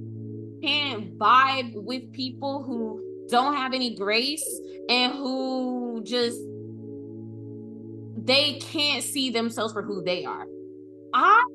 can't 0.64 1.18
vibe 1.18 1.74
with 1.76 2.10
people 2.14 2.64
who 2.64 3.28
don't 3.30 3.56
have 3.56 3.74
any 3.74 3.96
grace 3.96 4.48
and 4.88 5.12
who 5.12 6.02
just 6.06 6.40
they 8.16 8.54
can't 8.60 9.04
see 9.04 9.30
themselves 9.30 9.74
for 9.74 9.82
who 9.82 10.02
they 10.04 10.24
are. 10.24 10.48
I 11.14 11.46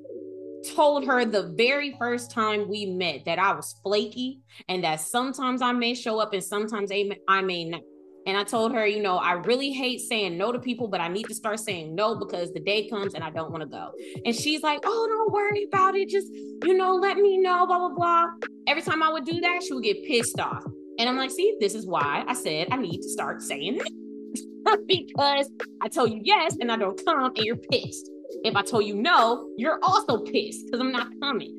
told 0.74 1.06
her 1.06 1.24
the 1.24 1.54
very 1.56 1.96
first 1.98 2.30
time 2.30 2.68
we 2.68 2.86
met 2.86 3.24
that 3.26 3.38
I 3.38 3.52
was 3.52 3.74
flaky 3.82 4.40
and 4.68 4.84
that 4.84 5.00
sometimes 5.00 5.62
I 5.62 5.72
may 5.72 5.94
show 5.94 6.18
up 6.18 6.32
and 6.32 6.42
sometimes 6.42 6.90
I 7.28 7.42
may 7.42 7.64
not. 7.64 7.82
And 8.26 8.36
I 8.36 8.44
told 8.44 8.74
her, 8.74 8.86
you 8.86 9.02
know, 9.02 9.16
I 9.16 9.32
really 9.32 9.72
hate 9.72 10.00
saying 10.00 10.36
no 10.36 10.52
to 10.52 10.58
people, 10.58 10.86
but 10.86 11.00
I 11.00 11.08
need 11.08 11.24
to 11.28 11.34
start 11.34 11.60
saying 11.60 11.94
no 11.94 12.14
because 12.14 12.52
the 12.52 12.60
day 12.60 12.86
comes 12.86 13.14
and 13.14 13.24
I 13.24 13.30
don't 13.30 13.50
want 13.50 13.62
to 13.62 13.68
go. 13.68 13.92
And 14.26 14.34
she's 14.34 14.62
like, 14.62 14.80
oh, 14.84 15.06
don't 15.08 15.32
worry 15.32 15.64
about 15.64 15.94
it. 15.96 16.10
Just, 16.10 16.28
you 16.30 16.76
know, 16.76 16.94
let 16.94 17.16
me 17.16 17.38
know, 17.38 17.66
blah, 17.66 17.78
blah, 17.78 17.94
blah. 17.94 18.26
Every 18.66 18.82
time 18.82 19.02
I 19.02 19.10
would 19.10 19.24
do 19.24 19.40
that, 19.40 19.62
she 19.62 19.72
would 19.72 19.84
get 19.84 20.04
pissed 20.04 20.38
off. 20.38 20.62
And 20.98 21.08
I'm 21.08 21.16
like, 21.16 21.30
see, 21.30 21.56
this 21.58 21.74
is 21.74 21.86
why 21.86 22.24
I 22.26 22.34
said 22.34 22.68
I 22.70 22.76
need 22.76 23.00
to 23.00 23.08
start 23.08 23.40
saying 23.40 23.78
no 23.78 24.76
because 24.86 25.48
I 25.80 25.88
told 25.88 26.10
you 26.10 26.20
yes 26.22 26.56
and 26.60 26.70
I 26.70 26.76
don't 26.76 27.02
come 27.04 27.24
and 27.24 27.36
you're 27.38 27.56
pissed. 27.56 28.10
If 28.44 28.56
I 28.56 28.62
told 28.62 28.84
you 28.84 28.94
no, 28.94 29.48
you're 29.56 29.78
also 29.82 30.18
pissed 30.18 30.66
because 30.66 30.80
I'm 30.80 30.92
not 30.92 31.08
coming. 31.20 31.54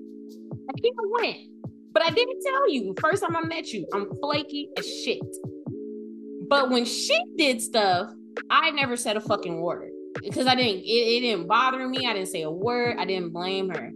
I 0.69 0.73
can't 0.79 0.95
win. 0.97 1.35
But 1.91 2.03
I 2.03 2.11
didn't 2.11 2.41
tell 2.41 2.69
you 2.69 2.93
first 3.01 3.23
time 3.23 3.35
I 3.35 3.41
met 3.41 3.73
you, 3.73 3.85
I'm 3.93 4.09
flaky 4.21 4.69
as 4.77 4.85
shit. 5.03 5.19
But 6.47 6.69
when 6.69 6.85
she 6.85 7.17
did 7.37 7.61
stuff, 7.61 8.11
I 8.49 8.71
never 8.71 8.95
said 8.95 9.17
a 9.17 9.21
fucking 9.21 9.59
word 9.61 9.91
because 10.21 10.47
I 10.47 10.55
didn't. 10.55 10.83
It, 10.83 10.87
it 10.87 11.19
didn't 11.21 11.47
bother 11.47 11.87
me. 11.87 12.07
I 12.07 12.13
didn't 12.13 12.29
say 12.29 12.43
a 12.43 12.51
word. 12.51 12.97
I 12.99 13.05
didn't 13.05 13.31
blame 13.31 13.69
her. 13.69 13.91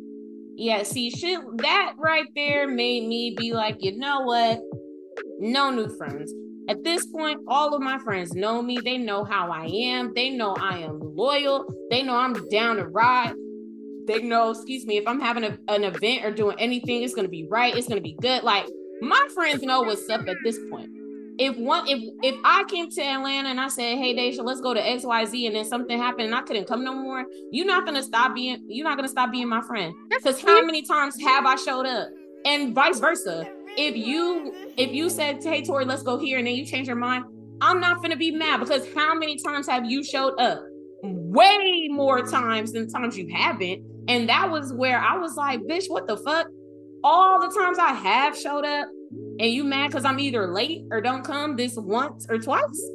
Yeah, 0.56 0.84
see, 0.84 1.10
shit, 1.10 1.40
that 1.58 1.96
right 1.98 2.28
there 2.36 2.68
made 2.68 3.08
me 3.08 3.36
be 3.36 3.54
like, 3.54 3.78
you 3.80 3.98
know 3.98 4.22
what? 4.22 4.62
No 5.40 5.72
new 5.72 5.90
friends. 5.98 6.32
At 6.70 6.84
this 6.84 7.06
point, 7.06 7.42
all 7.48 7.76
of 7.76 7.82
my 7.82 8.00
friends 8.00 8.34
know 8.34 8.62
me. 8.62 8.78
They 8.84 8.98
know 8.98 9.24
how 9.24 9.52
I 9.52 9.66
am. 9.66 10.14
They 10.14 10.30
know 10.30 10.56
I 10.56 10.80
am 10.80 11.00
loyal. 11.02 11.66
They 11.90 12.04
know 12.04 12.16
I'm 12.16 12.48
down 12.50 12.78
to 12.78 12.86
ride. 12.86 13.34
They 14.08 14.22
know, 14.22 14.52
excuse 14.52 14.86
me, 14.86 14.98
if 14.98 15.08
I'm 15.08 15.20
having 15.20 15.44
a, 15.44 15.58
an 15.68 15.84
event 15.84 16.26
or 16.26 16.32
doing 16.32 16.58
anything, 16.60 17.04
it's 17.04 17.14
going 17.14 17.26
to 17.26 17.32
be 17.32 17.48
right. 17.50 17.76
It's 17.76 17.88
going 17.88 17.98
to 17.98 18.04
be 18.04 18.16
good. 18.22 18.44
Like 18.44 18.66
my 19.02 19.28
friends 19.34 19.62
know 19.62 19.82
what's 19.82 20.10
up 20.10 20.28
at 20.28 20.38
this 20.44 20.58
point. 20.70 20.90
If 21.40 21.58
one, 21.58 21.88
if 21.88 22.00
if 22.22 22.36
I 22.46 22.64
came 22.66 22.90
to 22.92 23.02
Atlanta 23.02 23.50
and 23.50 23.60
I 23.60 23.68
said, 23.68 23.98
"Hey, 23.98 24.16
Daisha, 24.16 24.44
let's 24.44 24.62
go 24.62 24.74
to 24.74 24.88
X, 24.88 25.04
Y, 25.04 25.26
Z," 25.26 25.48
and 25.48 25.56
then 25.56 25.66
something 25.66 25.98
happened 25.98 26.28
and 26.28 26.36
I 26.36 26.42
couldn't 26.42 26.68
come 26.68 26.84
no 26.84 26.94
more, 26.94 27.26
you're 27.52 27.66
not 27.66 27.86
gonna 27.86 28.04
stop 28.04 28.36
being. 28.36 28.64
You're 28.68 28.88
not 28.88 28.98
gonna 28.98 29.08
stop 29.08 29.32
being 29.32 29.50
my 29.50 29.62
friend. 29.62 29.96
Because 30.10 30.40
how 30.40 30.64
many 30.64 30.84
times 30.84 31.20
have 31.22 31.46
I 31.46 31.56
showed 31.56 31.88
up? 31.88 32.10
And 32.46 32.76
vice 32.76 33.00
versa 33.00 33.50
if 33.78 33.96
you 33.96 34.54
if 34.78 34.92
you 34.92 35.10
said, 35.10 35.44
"Hey, 35.44 35.64
Tori, 35.64 35.86
let's 35.86 36.04
go 36.04 36.18
here," 36.18 36.38
and 36.38 36.48
then 36.48 36.56
you 36.56 36.66
change 36.66 36.88
your 36.88 36.96
mind, 36.96 37.26
I'm 37.62 37.80
not 37.80 38.02
gonna 38.02 38.16
be 38.16 38.32
mad 38.32 38.60
because 38.60 38.88
how 38.94 39.14
many 39.14 39.38
times 39.38 39.68
have 39.68 39.90
you 39.90 40.04
showed 40.04 40.40
up? 40.40 40.62
Way 41.04 41.88
more 41.90 42.22
times 42.22 42.72
than 42.74 42.90
times 42.90 43.18
you 43.18 43.28
haven't. 43.34 43.84
And 44.08 44.28
that 44.30 44.50
was 44.50 44.74
where 44.74 45.00
I 45.00 45.18
was 45.18 45.36
like, 45.36 45.62
"Bitch, 45.62 45.90
what 45.90 46.08
the 46.08 46.18
fuck?" 46.18 46.48
All 47.04 47.40
the 47.40 47.54
times 47.54 47.78
I 47.80 47.94
have 47.94 48.38
showed 48.38 48.66
up, 48.66 48.88
and 49.40 49.52
you 49.52 49.64
mad 49.64 49.88
because 49.88 50.06
I'm 50.06 50.20
either 50.20 50.48
late 50.48 50.84
or 50.92 51.02
don't 51.02 51.24
come 51.24 51.56
this 51.56 51.76
once 51.76 52.26
or 52.30 52.38
twice. 52.38 52.92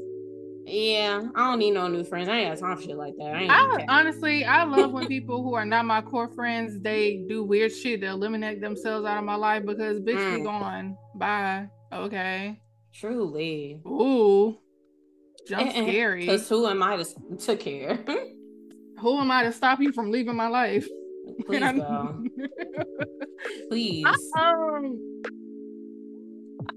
Yeah, 0.68 1.22
I 1.34 1.50
don't 1.50 1.58
need 1.58 1.70
no 1.72 1.88
new 1.88 2.04
friends. 2.04 2.28
I 2.28 2.38
ain't 2.38 2.60
got 2.60 2.66
time 2.66 2.76
for 2.76 2.82
shit 2.82 2.96
like 2.96 3.14
that. 3.18 3.34
I, 3.34 3.46
I 3.46 3.84
honestly, 3.88 4.44
I 4.44 4.64
love 4.64 4.92
when 4.92 5.06
people 5.06 5.42
who 5.42 5.54
are 5.54 5.64
not 5.64 5.86
my 5.86 6.02
core 6.02 6.28
friends 6.28 6.78
they 6.80 7.24
do 7.28 7.42
weird 7.42 7.72
shit 7.72 8.02
to 8.02 8.08
eliminate 8.08 8.60
themselves 8.60 9.06
out 9.06 9.18
of 9.18 9.24
my 9.24 9.34
life 9.34 9.64
because 9.64 10.00
bitch, 10.00 10.16
mm. 10.16 10.36
be 10.36 10.42
gone. 10.42 10.96
Bye. 11.14 11.68
Okay. 11.92 12.60
Truly. 12.92 13.80
Ooh. 13.86 14.58
Jump 15.48 15.70
scary. 15.70 16.20
Because 16.20 16.48
who 16.48 16.66
am 16.66 16.82
I 16.82 16.96
to, 17.02 17.36
to 17.38 17.56
care? 17.56 18.04
who 18.98 19.18
am 19.18 19.30
I 19.30 19.44
to 19.44 19.52
stop 19.52 19.80
you 19.80 19.92
from 19.92 20.10
leaving 20.10 20.36
my 20.36 20.48
life? 20.48 20.86
Please. 21.46 21.82
Please. 23.68 24.04
I, 24.36 24.50
um, 24.50 24.98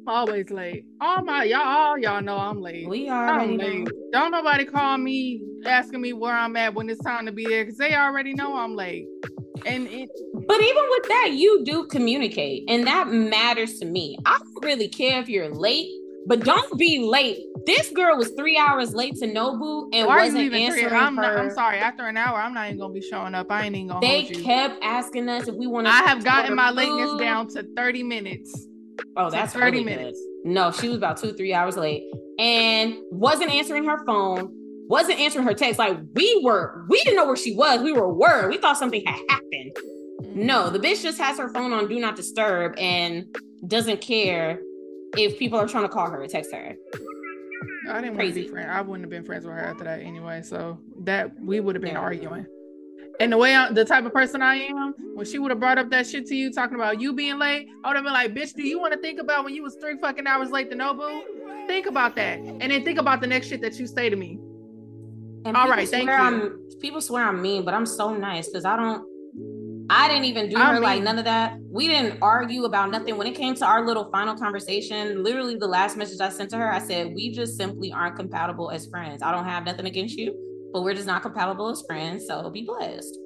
always 0.07 0.49
late. 0.49 0.85
All 0.99 1.23
my 1.23 1.43
y'all, 1.43 1.61
all 1.61 1.97
y'all 1.97 2.21
know 2.21 2.37
I'm 2.37 2.61
late. 2.61 2.87
We 2.87 3.09
are 3.09 3.39
I'm 3.39 3.57
late. 3.57 3.87
Don't 4.11 4.31
nobody 4.31 4.65
call 4.65 4.97
me 4.97 5.41
asking 5.65 6.01
me 6.01 6.13
where 6.13 6.33
I'm 6.33 6.55
at 6.55 6.73
when 6.73 6.89
it's 6.89 7.03
time 7.03 7.25
to 7.25 7.31
be 7.31 7.45
there 7.45 7.65
because 7.65 7.77
they 7.77 7.93
already 7.93 8.33
know 8.33 8.55
I'm 8.55 8.75
late. 8.75 9.07
And 9.65 9.87
it, 9.87 10.09
but 10.47 10.61
even 10.61 10.83
with 10.89 11.03
that, 11.07 11.31
you 11.33 11.63
do 11.63 11.85
communicate, 11.85 12.63
and 12.67 12.87
that 12.87 13.09
matters 13.09 13.77
to 13.79 13.85
me. 13.85 14.17
I 14.25 14.39
don't 14.39 14.65
really 14.65 14.87
care 14.87 15.19
if 15.19 15.29
you're 15.29 15.53
late, 15.53 15.87
but 16.25 16.43
don't 16.43 16.79
be 16.79 16.99
late. 16.99 17.37
This 17.67 17.91
girl 17.91 18.17
was 18.17 18.31
three 18.31 18.57
hours 18.57 18.95
late 18.95 19.15
to 19.17 19.27
Nobu 19.27 19.89
and 19.93 20.07
Why 20.07 20.25
wasn't 20.25 20.51
answering 20.51 20.89
three? 20.89 20.97
I'm, 20.97 21.15
her. 21.15 21.21
Not, 21.21 21.37
I'm 21.37 21.51
sorry. 21.51 21.77
After 21.77 22.07
an 22.07 22.17
hour, 22.17 22.39
I'm 22.39 22.55
not 22.55 22.67
even 22.67 22.79
gonna 22.79 22.93
be 22.93 23.01
showing 23.01 23.35
up. 23.35 23.51
I 23.51 23.65
ain't 23.65 23.75
even 23.75 23.89
gonna. 23.89 24.01
They 24.01 24.23
kept 24.23 24.83
asking 24.83 25.29
us 25.29 25.47
if 25.47 25.53
we 25.53 25.67
want 25.67 25.85
to. 25.85 25.93
I 25.93 26.01
have 26.03 26.23
gotten 26.23 26.55
my 26.55 26.69
food. 26.69 26.77
lateness 26.77 27.19
down 27.19 27.47
to 27.49 27.63
30 27.75 28.01
minutes. 28.01 28.67
Oh, 29.17 29.29
that's 29.29 29.53
30 29.53 29.65
really 29.65 29.83
minutes. 29.83 30.19
Good. 30.19 30.51
No, 30.51 30.71
she 30.71 30.87
was 30.87 30.97
about 30.97 31.17
two, 31.17 31.33
three 31.33 31.53
hours 31.53 31.77
late 31.77 32.03
and 32.39 32.95
wasn't 33.11 33.51
answering 33.51 33.83
her 33.85 34.03
phone, 34.05 34.49
wasn't 34.87 35.19
answering 35.19 35.45
her 35.45 35.53
text. 35.53 35.79
Like 35.79 35.97
we 36.13 36.41
were, 36.43 36.85
we 36.89 37.01
didn't 37.03 37.17
know 37.17 37.25
where 37.25 37.35
she 37.35 37.55
was. 37.55 37.81
We 37.81 37.91
were 37.91 38.13
worried. 38.13 38.49
We 38.49 38.57
thought 38.57 38.77
something 38.77 39.03
had 39.05 39.19
happened. 39.29 39.77
Mm-hmm. 40.21 40.45
No, 40.45 40.69
the 40.69 40.79
bitch 40.79 41.01
just 41.01 41.19
has 41.19 41.37
her 41.37 41.49
phone 41.49 41.73
on 41.73 41.87
do 41.87 41.99
not 41.99 42.15
disturb 42.15 42.77
and 42.77 43.25
doesn't 43.67 44.01
care 44.01 44.59
if 45.17 45.37
people 45.37 45.59
are 45.59 45.67
trying 45.67 45.83
to 45.83 45.89
call 45.89 46.09
her 46.09 46.21
or 46.21 46.27
text 46.27 46.53
her. 46.53 46.75
I 47.89 48.01
didn't 48.01 48.17
want 48.17 48.29
to 48.29 48.35
be 48.35 48.47
friends. 48.47 48.69
I 48.71 48.81
wouldn't 48.81 49.03
have 49.03 49.09
been 49.09 49.25
friends 49.25 49.45
with 49.45 49.53
her 49.53 49.59
after 49.59 49.83
that 49.83 50.01
anyway. 50.01 50.41
So 50.43 50.79
that 51.01 51.31
we 51.39 51.59
would 51.59 51.75
have 51.75 51.81
been 51.81 51.93
yeah. 51.93 51.99
arguing. 51.99 52.45
And 53.21 53.31
the 53.31 53.37
way 53.37 53.55
I, 53.55 53.71
the 53.71 53.85
type 53.85 54.03
of 54.03 54.13
person 54.13 54.41
I 54.41 54.55
am, 54.55 54.95
when 55.13 55.27
she 55.27 55.37
would 55.37 55.51
have 55.51 55.59
brought 55.59 55.77
up 55.77 55.91
that 55.91 56.07
shit 56.07 56.25
to 56.25 56.35
you, 56.35 56.51
talking 56.51 56.73
about 56.73 56.99
you 56.99 57.13
being 57.13 57.37
late, 57.37 57.67
I 57.83 57.89
would 57.89 57.95
have 57.95 58.03
been 58.03 58.13
like, 58.13 58.33
"Bitch, 58.33 58.55
do 58.55 58.63
you 58.63 58.79
want 58.79 58.93
to 58.93 58.99
think 58.99 59.19
about 59.19 59.45
when 59.45 59.53
you 59.53 59.61
was 59.61 59.75
three 59.75 59.95
fucking 60.01 60.25
hours 60.25 60.49
late 60.49 60.71
to 60.71 60.75
Nobu? 60.75 61.21
Think 61.67 61.85
about 61.85 62.15
that, 62.15 62.39
and 62.39 62.59
then 62.59 62.83
think 62.83 62.97
about 62.97 63.21
the 63.21 63.27
next 63.27 63.47
shit 63.47 63.61
that 63.61 63.77
you 63.77 63.85
say 63.85 64.09
to 64.09 64.15
me." 64.15 64.39
And 65.45 65.55
All 65.55 65.69
right, 65.69 65.87
thank 65.87 66.09
you. 66.09 66.15
I'm, 66.15 66.67
people 66.79 66.99
swear 66.99 67.23
I'm 67.23 67.43
mean, 67.43 67.63
but 67.63 67.75
I'm 67.75 67.85
so 67.85 68.11
nice 68.15 68.47
because 68.47 68.65
I 68.65 68.75
don't. 68.75 69.05
I 69.91 70.07
didn't 70.07 70.25
even 70.25 70.49
do 70.49 70.57
I 70.57 70.67
her 70.67 70.73
mean, 70.73 70.81
like 70.81 71.03
none 71.03 71.19
of 71.19 71.25
that. 71.25 71.59
We 71.69 71.87
didn't 71.87 72.17
argue 72.23 72.63
about 72.63 72.89
nothing. 72.89 73.17
When 73.17 73.27
it 73.27 73.35
came 73.35 73.53
to 73.55 73.65
our 73.65 73.85
little 73.85 74.09
final 74.09 74.35
conversation, 74.35 75.21
literally 75.23 75.57
the 75.57 75.67
last 75.67 75.95
message 75.95 76.21
I 76.21 76.29
sent 76.29 76.49
to 76.51 76.57
her, 76.57 76.73
I 76.73 76.79
said, 76.79 77.13
"We 77.13 77.31
just 77.31 77.55
simply 77.55 77.91
aren't 77.91 78.15
compatible 78.15 78.71
as 78.71 78.87
friends. 78.87 79.21
I 79.21 79.31
don't 79.31 79.45
have 79.45 79.63
nothing 79.63 79.85
against 79.85 80.17
you." 80.17 80.50
But 80.73 80.83
we're 80.83 80.93
just 80.93 81.07
not 81.07 81.21
compatible 81.21 81.69
as 81.69 81.83
friends. 81.87 82.27
So 82.27 82.49
be 82.49 82.63
blessed. 82.63 83.17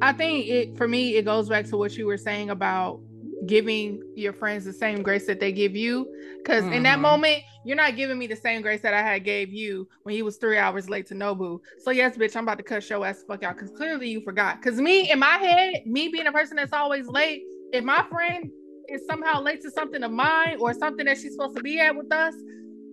I 0.00 0.12
think 0.12 0.46
it 0.46 0.76
for 0.76 0.88
me, 0.88 1.16
it 1.16 1.24
goes 1.24 1.48
back 1.48 1.66
to 1.66 1.76
what 1.76 1.96
you 1.96 2.06
were 2.06 2.16
saying 2.18 2.50
about 2.50 3.00
giving 3.46 4.02
your 4.14 4.32
friends 4.32 4.64
the 4.64 4.72
same 4.72 5.02
grace 5.02 5.26
that 5.26 5.40
they 5.40 5.52
give 5.52 5.74
you. 5.74 6.06
because 6.38 6.64
mm-hmm. 6.64 6.74
in 6.74 6.82
that 6.84 6.94
mm-hmm. 6.94 7.02
moment, 7.02 7.42
you're 7.64 7.76
not 7.76 7.96
giving 7.96 8.18
me 8.18 8.26
the 8.26 8.36
same 8.36 8.62
grace 8.62 8.80
that 8.80 8.94
I 8.94 9.02
had 9.02 9.24
gave 9.24 9.52
you 9.52 9.88
when 10.02 10.14
you 10.14 10.24
was 10.24 10.36
three 10.36 10.56
hours 10.56 10.88
late 10.88 11.06
to 11.08 11.14
Nobu. 11.14 11.60
So 11.82 11.90
yes, 11.90 12.16
bitch, 12.16 12.36
I'm 12.36 12.44
about 12.44 12.58
to 12.58 12.64
cut 12.64 12.88
your 12.88 13.04
ass 13.04 13.24
fuck 13.26 13.42
out 13.42 13.56
because 13.56 13.70
clearly 13.76 14.08
you 14.08 14.22
forgot. 14.22 14.60
Because 14.60 14.80
me 14.80 15.10
in 15.10 15.18
my 15.18 15.36
head, 15.36 15.82
me 15.86 16.08
being 16.08 16.26
a 16.26 16.32
person 16.32 16.56
that's 16.56 16.72
always 16.72 17.06
late, 17.08 17.42
if 17.72 17.84
my 17.84 18.04
friend 18.10 18.50
is 18.88 19.02
somehow 19.06 19.42
late 19.42 19.60
to 19.62 19.70
something 19.70 20.02
of 20.02 20.10
mine 20.10 20.56
or 20.60 20.72
something 20.72 21.04
that 21.06 21.18
she's 21.18 21.32
supposed 21.32 21.56
to 21.56 21.62
be 21.62 21.78
at 21.78 21.94
with 21.94 22.12
us, 22.12 22.34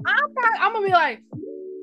I'm 0.06 0.34
probably, 0.34 0.60
I'm 0.60 0.74
gonna 0.74 0.86
be 0.86 0.92
like, 0.92 1.24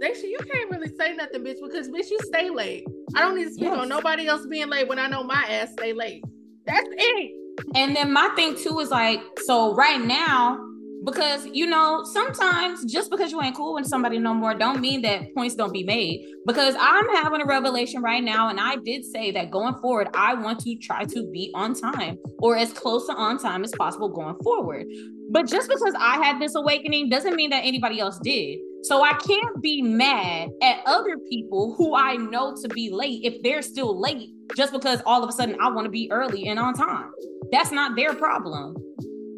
Daisha, 0.03 0.25
you 0.25 0.39
can't 0.53 0.69
really 0.69 0.91
say 0.99 1.15
nothing, 1.15 1.45
bitch, 1.45 1.59
because 1.63 1.89
bitch, 1.89 2.11
you 2.11 2.19
stay 2.23 2.51
late. 2.51 2.85
I 3.15 3.21
don't 3.21 3.37
need 3.37 3.45
to 3.45 3.55
speak 3.55 3.69
yes. 3.69 3.79
on 3.79 3.89
nobody 3.89 4.27
else 4.27 4.45
being 4.47 4.69
late 4.69 4.89
when 4.89 4.99
I 4.99 5.07
know 5.07 5.23
my 5.23 5.45
ass 5.49 5.71
stay 5.73 5.93
late. 5.93 6.25
That's 6.67 6.89
it. 6.91 7.33
And 7.77 7.95
then 7.95 8.13
my 8.13 8.29
thing 8.35 8.57
too 8.57 8.81
is 8.81 8.91
like, 8.91 9.21
so 9.45 9.75
right 9.77 10.01
now, 10.01 10.59
because 11.05 11.47
you 11.47 11.67
know, 11.67 12.03
sometimes 12.05 12.85
just 12.91 13.11
because 13.11 13.31
you 13.31 13.41
ain't 13.43 13.55
cool 13.55 13.75
with 13.75 13.87
somebody 13.87 14.19
no 14.19 14.35
more, 14.35 14.55
don't 14.55 14.81
mean 14.81 15.03
that 15.03 15.33
points 15.37 15.55
don't 15.55 15.73
be 15.73 15.85
made. 15.85 16.27
Because 16.47 16.75
I'm 16.81 17.09
having 17.17 17.41
a 17.41 17.47
revelation 17.47 18.03
right 18.03 18.25
now, 18.25 18.49
and 18.49 18.59
I 18.59 18.77
did 18.77 19.05
say 19.05 19.31
that 19.33 19.53
going 19.53 19.75
forward, 19.75 20.09
I 20.15 20.35
want 20.35 20.61
to 20.61 20.77
try 20.79 21.05
to 21.05 21.31
be 21.31 21.53
on 21.55 21.75
time 21.75 22.19
or 22.39 22.57
as 22.57 22.73
close 22.73 23.07
to 23.07 23.15
on 23.15 23.39
time 23.39 23.63
as 23.63 23.73
possible 23.79 24.09
going 24.09 24.37
forward. 24.43 24.87
But 25.31 25.47
just 25.47 25.69
because 25.69 25.95
I 25.97 26.17
had 26.25 26.41
this 26.41 26.57
awakening 26.57 27.09
doesn't 27.09 27.37
mean 27.37 27.51
that 27.51 27.65
anybody 27.65 28.01
else 28.01 28.19
did. 28.23 28.59
So 28.83 29.03
I 29.03 29.12
can't 29.12 29.62
be 29.62 29.80
mad 29.80 30.51
at 30.61 30.80
other 30.87 31.16
people 31.30 31.74
who 31.76 31.95
I 31.95 32.16
know 32.16 32.57
to 32.61 32.68
be 32.68 32.91
late 32.91 33.20
if 33.24 33.41
they're 33.43 33.62
still 33.62 33.99
late 34.01 34.30
just 34.57 34.72
because 34.72 35.01
all 35.07 35.22
of 35.22 35.28
a 35.28 35.33
sudden 35.33 35.57
I 35.61 35.70
want 35.70 35.85
to 35.85 35.91
be 35.91 36.11
early 36.11 36.49
and 36.49 36.59
on 36.59 36.74
time. 36.74 37.12
That's 37.53 37.70
not 37.70 37.95
their 37.95 38.14
problem. 38.14 38.74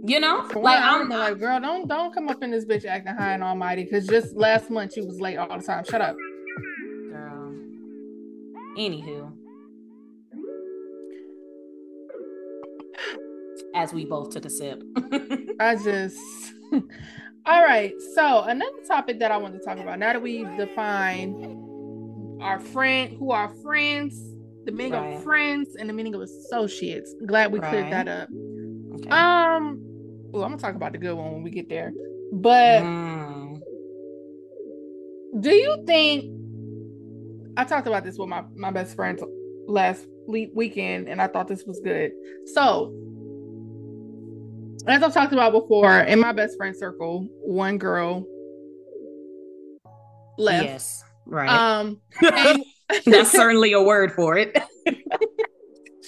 You 0.06 0.20
know? 0.20 0.44
For 0.48 0.62
like 0.62 0.82
I'm 0.82 1.08
like, 1.08 1.38
girl, 1.38 1.60
don't 1.60 1.86
don't 1.86 2.14
come 2.14 2.28
up 2.28 2.42
in 2.42 2.50
this 2.50 2.64
bitch 2.64 2.86
acting 2.86 3.14
high 3.14 3.32
and 3.32 3.42
almighty 3.42 3.84
because 3.84 4.06
just 4.06 4.34
last 4.34 4.70
month 4.70 4.96
you 4.96 5.06
was 5.06 5.20
late 5.20 5.36
all 5.36 5.48
the 5.48 5.62
time. 5.62 5.84
Shut 5.84 6.00
up. 6.00 6.16
Girl. 7.10 7.54
Anywho. 8.78 9.32
As 13.74 13.92
we 13.92 14.06
both 14.06 14.30
took 14.30 14.44
a 14.46 14.50
sip. 14.50 14.82
I 15.60 15.76
just 15.76 16.18
all 17.46 17.62
right. 17.62 17.92
So 18.14 18.42
another 18.42 18.78
topic 18.86 19.18
that 19.18 19.30
I 19.30 19.36
want 19.36 19.54
to 19.54 19.60
talk 19.60 19.78
about 19.78 19.98
now 19.98 20.12
that 20.12 20.22
we 20.22 20.44
define 20.56 22.38
our 22.40 22.58
friend, 22.58 23.16
who 23.18 23.32
are 23.32 23.48
friends, 23.62 24.18
the 24.64 24.72
meaning 24.72 24.92
right. 24.92 25.14
of 25.14 25.22
friends, 25.22 25.76
and 25.76 25.88
the 25.88 25.92
meaning 25.92 26.14
of 26.14 26.22
associates. 26.22 27.14
Glad 27.26 27.52
we 27.52 27.58
right. 27.58 27.68
cleared 27.68 27.92
that 27.92 28.08
up. 28.08 28.28
Okay. 28.94 29.10
Um. 29.10 29.80
Oh, 30.32 30.42
I'm 30.42 30.50
gonna 30.50 30.58
talk 30.58 30.74
about 30.74 30.92
the 30.92 30.98
good 30.98 31.14
one 31.14 31.32
when 31.32 31.42
we 31.42 31.50
get 31.50 31.68
there. 31.68 31.92
But 32.32 32.82
mm. 32.82 33.60
do 35.40 35.50
you 35.50 35.84
think? 35.86 36.32
I 37.56 37.64
talked 37.64 37.86
about 37.86 38.04
this 38.04 38.18
with 38.18 38.28
my 38.28 38.42
my 38.56 38.70
best 38.70 38.96
friends 38.96 39.22
last 39.66 40.06
weekend, 40.26 41.08
and 41.08 41.20
I 41.20 41.26
thought 41.28 41.46
this 41.46 41.64
was 41.64 41.80
good. 41.80 42.12
So 42.54 42.92
as 44.86 45.02
I've 45.02 45.14
talked 45.14 45.32
about 45.32 45.52
before, 45.52 46.00
in 46.00 46.20
my 46.20 46.32
best 46.32 46.56
friend 46.56 46.76
circle, 46.76 47.26
one 47.44 47.78
girl 47.78 48.26
left. 50.38 50.64
Yes, 50.64 51.04
right. 51.26 51.48
Um, 51.48 52.00
and- 52.20 52.64
that's 53.06 53.30
certainly 53.30 53.72
a 53.72 53.82
word 53.82 54.12
for 54.12 54.36
it. 54.36 54.58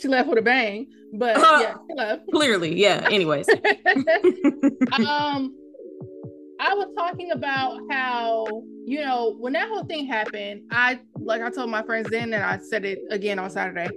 she 0.01 0.09
left 0.09 0.29
with 0.29 0.39
a 0.39 0.43
bang, 0.43 0.87
but 1.15 1.37
uh, 1.37 1.59
yeah, 1.61 1.75
she 1.89 1.95
left. 1.97 2.23
Clearly, 2.31 2.79
yeah. 2.79 3.09
Anyways, 3.11 3.49
um, 5.09 5.57
I 6.61 6.75
was 6.75 6.93
talking 6.97 7.31
about 7.31 7.81
how 7.91 8.47
you 8.85 9.01
know 9.01 9.37
when 9.39 9.55
that 9.55 9.69
whole 9.69 9.85
thing 9.85 10.07
happened, 10.07 10.65
I 10.71 11.01
like 11.15 11.41
I 11.41 11.49
told 11.49 11.71
my 11.71 11.83
friends 11.83 12.11
then, 12.11 12.35
and 12.35 12.43
I 12.43 12.59
said 12.59 12.85
it 12.85 12.99
again 13.11 13.39
on 13.39 13.49
Saturday. 13.49 13.89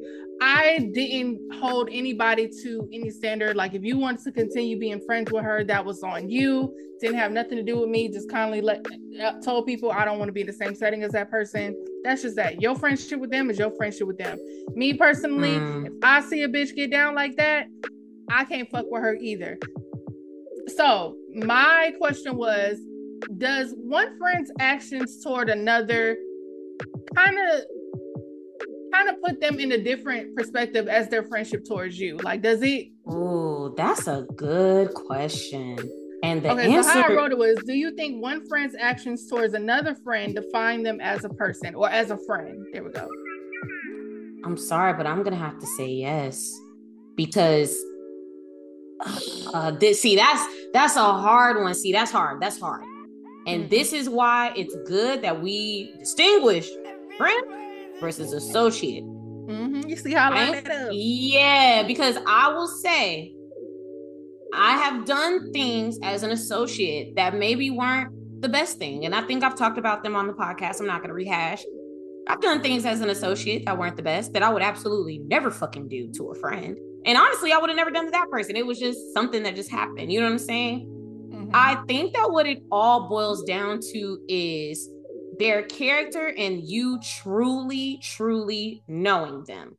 I 0.41 0.89
didn't 0.93 1.39
hold 1.59 1.89
anybody 1.91 2.49
to 2.63 2.89
any 2.93 3.09
standard. 3.09 3.55
Like 3.55 3.73
if 3.73 3.83
you 3.83 3.97
wanted 3.97 4.23
to 4.23 4.31
continue 4.31 4.79
being 4.79 5.01
friends 5.05 5.31
with 5.31 5.43
her, 5.43 5.63
that 5.65 5.83
was 5.83 6.01
on 6.03 6.29
you. 6.29 6.73
Didn't 7.01 7.17
have 7.17 7.31
nothing 7.31 7.57
to 7.57 7.63
do 7.63 7.79
with 7.79 7.89
me. 7.89 8.09
Just 8.09 8.29
kindly 8.29 8.61
let 8.61 8.85
uh, 9.21 9.33
told 9.41 9.65
people 9.65 9.91
I 9.91 10.05
don't 10.05 10.17
want 10.17 10.29
to 10.29 10.33
be 10.33 10.41
in 10.41 10.47
the 10.47 10.53
same 10.53 10.75
setting 10.75 11.03
as 11.03 11.11
that 11.11 11.29
person. 11.29 11.75
That's 12.03 12.21
just 12.21 12.35
that. 12.37 12.61
Your 12.61 12.75
friendship 12.75 13.19
with 13.19 13.31
them 13.31 13.49
is 13.49 13.59
your 13.59 13.71
friendship 13.71 14.07
with 14.07 14.17
them. 14.17 14.37
Me 14.75 14.93
personally, 14.93 15.51
mm. 15.51 15.87
if 15.87 15.93
I 16.03 16.21
see 16.21 16.43
a 16.43 16.47
bitch 16.47 16.75
get 16.75 16.91
down 16.91 17.15
like 17.15 17.35
that, 17.37 17.67
I 18.29 18.45
can't 18.45 18.69
fuck 18.69 18.85
with 18.89 19.01
her 19.01 19.15
either. 19.15 19.57
So 20.75 21.17
my 21.33 21.93
question 21.97 22.37
was, 22.37 22.79
does 23.37 23.73
one 23.77 24.17
friend's 24.17 24.51
actions 24.59 25.21
toward 25.23 25.49
another 25.49 26.17
kind 27.15 27.37
of 27.37 27.61
kind 28.99 29.15
of 29.15 29.21
put 29.21 29.39
them 29.41 29.59
in 29.59 29.71
a 29.71 29.77
different 29.77 30.35
perspective 30.35 30.87
as 30.87 31.07
their 31.09 31.23
friendship 31.23 31.65
towards 31.65 31.99
you? 31.99 32.17
Like, 32.17 32.41
does 32.41 32.61
it? 32.61 32.89
Oh, 33.07 33.69
that's 33.75 34.07
a 34.07 34.25
good 34.35 34.93
question. 34.93 35.77
And 36.21 36.43
the 36.43 36.51
okay, 36.51 36.73
answer... 36.73 36.91
so 36.91 37.01
how 37.01 37.09
I 37.09 37.15
wrote 37.15 37.31
it 37.31 37.37
was: 37.37 37.57
Do 37.65 37.73
you 37.73 37.91
think 37.91 38.21
one 38.21 38.47
friend's 38.47 38.75
actions 38.77 39.27
towards 39.29 39.53
another 39.53 39.95
friend 39.95 40.35
define 40.35 40.83
them 40.83 40.99
as 40.99 41.23
a 41.23 41.29
person 41.29 41.75
or 41.75 41.89
as 41.89 42.11
a 42.11 42.17
friend? 42.25 42.65
There 42.73 42.83
we 42.83 42.91
go. 42.91 43.07
I'm 44.43 44.57
sorry, 44.57 44.93
but 44.93 45.07
I'm 45.07 45.23
gonna 45.23 45.37
have 45.37 45.59
to 45.59 45.67
say 45.77 45.87
yes 45.87 46.51
because 47.15 47.77
uh, 49.53 49.71
this, 49.71 50.01
see 50.01 50.15
that's 50.17 50.45
that's 50.73 50.97
a 50.97 50.99
hard 50.99 51.61
one. 51.61 51.73
See, 51.73 51.93
that's 51.93 52.11
hard. 52.11 52.41
That's 52.41 52.59
hard. 52.59 52.83
And 53.47 53.63
mm-hmm. 53.63 53.69
this 53.69 53.93
is 53.93 54.09
why 54.09 54.51
it's 54.57 54.75
good 54.85 55.21
that 55.21 55.41
we 55.41 55.93
distinguish 55.99 56.69
friend 57.17 57.58
versus 57.99 58.33
associate. 58.33 59.03
Mm-hmm. 59.03 59.89
You 59.89 59.95
see 59.95 60.13
how 60.13 60.31
I 60.31 60.51
line 60.51 60.63
that 60.63 60.71
up? 60.71 60.89
Yeah, 60.91 61.83
because 61.83 62.17
I 62.27 62.51
will 62.53 62.67
say 62.67 63.33
I 64.53 64.77
have 64.77 65.05
done 65.05 65.51
things 65.51 65.97
as 66.03 66.23
an 66.23 66.31
associate 66.31 67.15
that 67.15 67.35
maybe 67.35 67.69
weren't 67.69 68.41
the 68.41 68.49
best 68.49 68.77
thing. 68.77 69.05
And 69.05 69.13
I 69.13 69.21
think 69.21 69.43
I've 69.43 69.55
talked 69.55 69.77
about 69.77 70.03
them 70.03 70.15
on 70.15 70.27
the 70.27 70.33
podcast. 70.33 70.79
I'm 70.79 70.87
not 70.87 70.99
going 70.99 71.09
to 71.09 71.13
rehash. 71.13 71.63
I've 72.27 72.41
done 72.41 72.61
things 72.61 72.85
as 72.85 73.01
an 73.01 73.09
associate 73.09 73.65
that 73.65 73.77
weren't 73.77 73.97
the 73.97 74.03
best 74.03 74.33
that 74.33 74.43
I 74.43 74.53
would 74.53 74.61
absolutely 74.61 75.19
never 75.19 75.49
fucking 75.49 75.87
do 75.87 76.11
to 76.13 76.29
a 76.29 76.35
friend. 76.35 76.77
And 77.05 77.17
honestly, 77.17 77.51
I 77.51 77.57
would 77.57 77.69
have 77.69 77.77
never 77.77 77.91
done 77.91 78.05
to 78.05 78.11
that 78.11 78.29
person. 78.29 78.55
It 78.55 78.65
was 78.65 78.77
just 78.77 78.99
something 79.13 79.41
that 79.43 79.55
just 79.55 79.71
happened. 79.71 80.11
You 80.11 80.19
know 80.19 80.27
what 80.27 80.33
I'm 80.33 80.39
saying? 80.39 80.85
Mm-hmm. 81.31 81.49
I 81.53 81.81
think 81.87 82.13
that 82.13 82.29
what 82.29 82.45
it 82.45 82.61
all 82.71 83.09
boils 83.09 83.43
down 83.43 83.79
to 83.93 84.19
is 84.27 84.89
their 85.39 85.63
character 85.63 86.33
and 86.37 86.61
you 86.61 86.99
truly, 87.21 87.99
truly 88.03 88.83
knowing 88.87 89.45
them. 89.45 89.77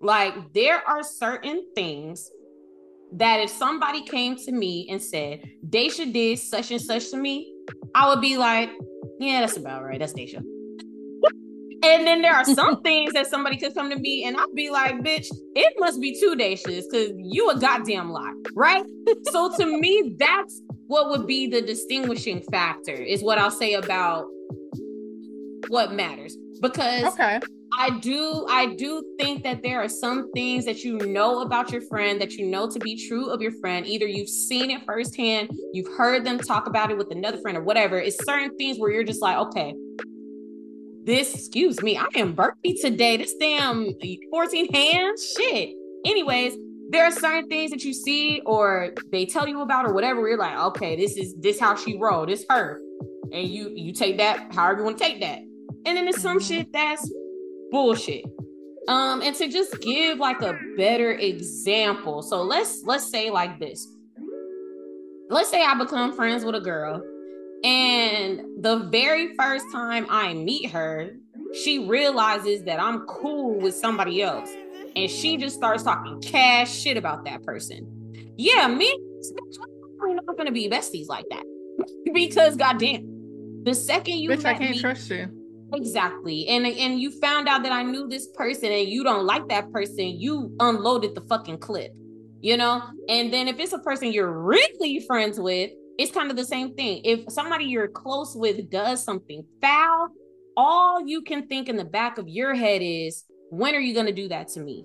Like, 0.00 0.34
there 0.54 0.82
are 0.88 1.02
certain 1.02 1.64
things 1.74 2.30
that 3.12 3.40
if 3.40 3.50
somebody 3.50 4.02
came 4.02 4.36
to 4.36 4.52
me 4.52 4.88
and 4.90 5.00
said, 5.00 5.42
Daisha 5.68 6.10
did 6.12 6.38
such 6.38 6.70
and 6.70 6.80
such 6.80 7.10
to 7.10 7.16
me, 7.18 7.54
I 7.94 8.08
would 8.08 8.20
be 8.20 8.36
like, 8.38 8.70
yeah, 9.20 9.40
that's 9.40 9.56
about 9.56 9.84
right. 9.84 10.00
That's 10.00 10.14
Daisha. 10.14 10.38
and 11.82 12.06
then 12.06 12.22
there 12.22 12.34
are 12.34 12.44
some 12.44 12.80
things 12.82 13.12
that 13.12 13.26
somebody 13.26 13.56
could 13.56 13.74
come 13.74 13.90
to 13.90 13.98
me 13.98 14.24
and 14.24 14.36
I'd 14.36 14.54
be 14.54 14.70
like, 14.70 14.96
bitch, 14.96 15.26
it 15.54 15.74
must 15.78 16.00
be 16.00 16.18
two 16.18 16.34
Daishas 16.34 16.84
because 16.90 17.12
you 17.16 17.50
a 17.50 17.60
goddamn 17.60 18.10
lot, 18.10 18.32
right? 18.56 18.84
so 19.30 19.54
to 19.56 19.66
me, 19.66 20.16
that's 20.18 20.62
what 20.86 21.10
would 21.10 21.26
be 21.26 21.46
the 21.46 21.62
distinguishing 21.62 22.42
factor, 22.50 22.92
is 22.92 23.22
what 23.22 23.38
I'll 23.38 23.50
say 23.50 23.74
about 23.74 24.26
what 25.68 25.92
matters. 25.92 26.36
Because 26.60 27.04
okay. 27.04 27.40
I 27.78 27.90
do 27.98 28.46
I 28.48 28.74
do 28.74 29.02
think 29.18 29.42
that 29.42 29.62
there 29.62 29.82
are 29.82 29.88
some 29.88 30.30
things 30.32 30.64
that 30.64 30.84
you 30.84 30.98
know 30.98 31.42
about 31.42 31.72
your 31.72 31.82
friend 31.82 32.20
that 32.20 32.32
you 32.34 32.46
know 32.46 32.70
to 32.70 32.78
be 32.78 33.06
true 33.08 33.30
of 33.30 33.42
your 33.42 33.52
friend. 33.60 33.86
Either 33.86 34.06
you've 34.06 34.28
seen 34.28 34.70
it 34.70 34.82
firsthand, 34.84 35.50
you've 35.72 35.92
heard 35.96 36.24
them 36.24 36.38
talk 36.38 36.66
about 36.66 36.90
it 36.90 36.96
with 36.96 37.10
another 37.10 37.38
friend 37.38 37.58
or 37.58 37.62
whatever. 37.62 37.98
It's 37.98 38.22
certain 38.24 38.56
things 38.56 38.78
where 38.78 38.90
you're 38.90 39.04
just 39.04 39.22
like, 39.22 39.36
okay, 39.36 39.74
this, 41.04 41.34
excuse 41.34 41.82
me, 41.82 41.98
I 41.98 42.06
am 42.14 42.32
burpy 42.32 42.74
today. 42.80 43.16
This 43.16 43.34
damn 43.34 43.90
14 44.30 44.72
hands, 44.72 45.34
shit. 45.36 45.70
Anyways, 46.06 46.56
there 46.90 47.04
are 47.04 47.10
certain 47.10 47.48
things 47.48 47.70
that 47.72 47.82
you 47.82 47.92
see 47.92 48.40
or 48.46 48.94
they 49.10 49.26
tell 49.26 49.48
you 49.48 49.60
about 49.62 49.86
or 49.86 49.92
whatever. 49.92 50.26
You're 50.28 50.38
like, 50.38 50.56
okay, 50.56 50.96
this 50.96 51.16
is 51.16 51.34
this 51.40 51.58
how 51.58 51.74
she 51.76 51.98
rolled. 51.98 52.28
This 52.28 52.44
her, 52.48 52.80
and 53.32 53.48
you 53.48 53.72
you 53.74 53.92
take 53.92 54.18
that 54.18 54.54
however 54.54 54.78
you 54.80 54.84
want 54.84 54.98
to 54.98 55.04
take 55.04 55.20
that. 55.20 55.40
And 55.86 55.96
then 55.96 56.04
there's 56.04 56.22
some 56.22 56.40
shit 56.40 56.72
that's 56.72 57.12
bullshit. 57.70 58.24
Um, 58.88 59.22
and 59.22 59.34
to 59.36 59.48
just 59.48 59.80
give 59.80 60.18
like 60.18 60.40
a 60.42 60.58
better 60.76 61.12
example. 61.12 62.22
So 62.22 62.42
let's 62.42 62.82
let's 62.84 63.08
say 63.08 63.30
like 63.30 63.58
this. 63.58 63.88
Let's 65.30 65.50
say 65.50 65.62
I 65.62 65.74
become 65.74 66.14
friends 66.14 66.44
with 66.44 66.54
a 66.54 66.60
girl, 66.60 67.02
and 67.64 68.62
the 68.62 68.88
very 68.90 69.34
first 69.36 69.64
time 69.72 70.06
I 70.10 70.34
meet 70.34 70.70
her, 70.70 71.12
she 71.64 71.88
realizes 71.88 72.62
that 72.64 72.78
I'm 72.78 73.06
cool 73.06 73.58
with 73.58 73.74
somebody 73.74 74.22
else. 74.22 74.50
And 74.96 75.10
she 75.10 75.36
just 75.38 75.56
starts 75.56 75.82
talking 75.82 76.20
cash 76.20 76.72
shit 76.72 76.96
about 76.96 77.24
that 77.24 77.42
person. 77.42 77.88
Yeah, 78.36 78.68
me, 78.68 78.94
we're 79.98 80.14
not 80.14 80.36
gonna 80.36 80.52
be 80.52 80.68
besties 80.68 81.08
like 81.08 81.24
that. 81.30 81.44
because 82.14 82.56
goddamn, 82.56 83.62
the 83.64 83.74
second 83.74 84.18
you 84.18 84.30
Bitch, 84.30 84.44
I 84.44 84.54
can't 84.54 84.76
me, 84.76 84.80
trust 84.80 85.10
you 85.10 85.43
Exactly. 85.72 86.46
And 86.48 86.66
and 86.66 87.00
you 87.00 87.10
found 87.20 87.48
out 87.48 87.62
that 87.62 87.72
I 87.72 87.82
knew 87.82 88.08
this 88.08 88.28
person 88.28 88.70
and 88.70 88.88
you 88.88 89.02
don't 89.02 89.26
like 89.26 89.48
that 89.48 89.72
person, 89.72 90.20
you 90.20 90.54
unloaded 90.60 91.14
the 91.14 91.22
fucking 91.22 91.58
clip. 91.58 91.92
You 92.40 92.58
know? 92.58 92.82
And 93.08 93.32
then 93.32 93.48
if 93.48 93.58
it's 93.58 93.72
a 93.72 93.78
person 93.78 94.12
you're 94.12 94.30
really 94.30 95.00
friends 95.06 95.40
with, 95.40 95.70
it's 95.98 96.12
kind 96.12 96.30
of 96.30 96.36
the 96.36 96.44
same 96.44 96.74
thing. 96.74 97.00
If 97.04 97.32
somebody 97.32 97.64
you're 97.64 97.88
close 97.88 98.34
with 98.36 98.68
does 98.68 99.02
something 99.02 99.44
foul, 99.62 100.08
all 100.56 101.06
you 101.06 101.22
can 101.22 101.46
think 101.46 101.68
in 101.68 101.76
the 101.76 101.84
back 101.84 102.18
of 102.18 102.28
your 102.28 102.54
head 102.54 102.82
is, 102.82 103.24
when 103.50 103.74
are 103.74 103.80
you 103.80 103.94
going 103.94 104.06
to 104.06 104.12
do 104.12 104.28
that 104.28 104.48
to 104.48 104.60
me? 104.60 104.84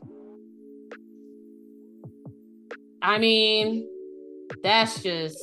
I 3.02 3.18
mean, 3.18 3.90
that's 4.64 5.02
just 5.02 5.40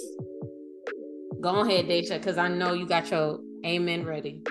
go 1.41 1.61
ahead, 1.61 1.87
Daisha, 1.87 2.19
because 2.19 2.39
I 2.39 2.49
know 2.49 2.73
you 2.73 2.87
got 2.87 3.11
your 3.11 3.41
amen 3.65 4.05
ready. 4.05 4.43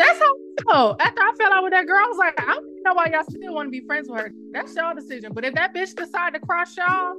That's 0.00 0.18
how 0.18 0.94
I 0.98 1.04
After 1.04 1.20
I 1.20 1.32
fell 1.38 1.52
out 1.52 1.62
with 1.62 1.72
that 1.72 1.86
girl, 1.86 1.98
I 1.98 2.08
was 2.08 2.18
like, 2.18 2.40
I 2.40 2.54
don't 2.54 2.82
know 2.84 2.94
why 2.94 3.06
y'all 3.12 3.24
still 3.28 3.54
want 3.54 3.66
to 3.66 3.70
be 3.70 3.84
friends 3.86 4.08
with 4.08 4.20
her. 4.20 4.32
That's 4.52 4.74
y'all 4.74 4.94
decision. 4.94 5.32
But 5.34 5.44
if 5.44 5.54
that 5.54 5.74
bitch 5.74 5.94
decide 5.94 6.34
to 6.34 6.40
cross 6.40 6.76
y'all, 6.76 7.14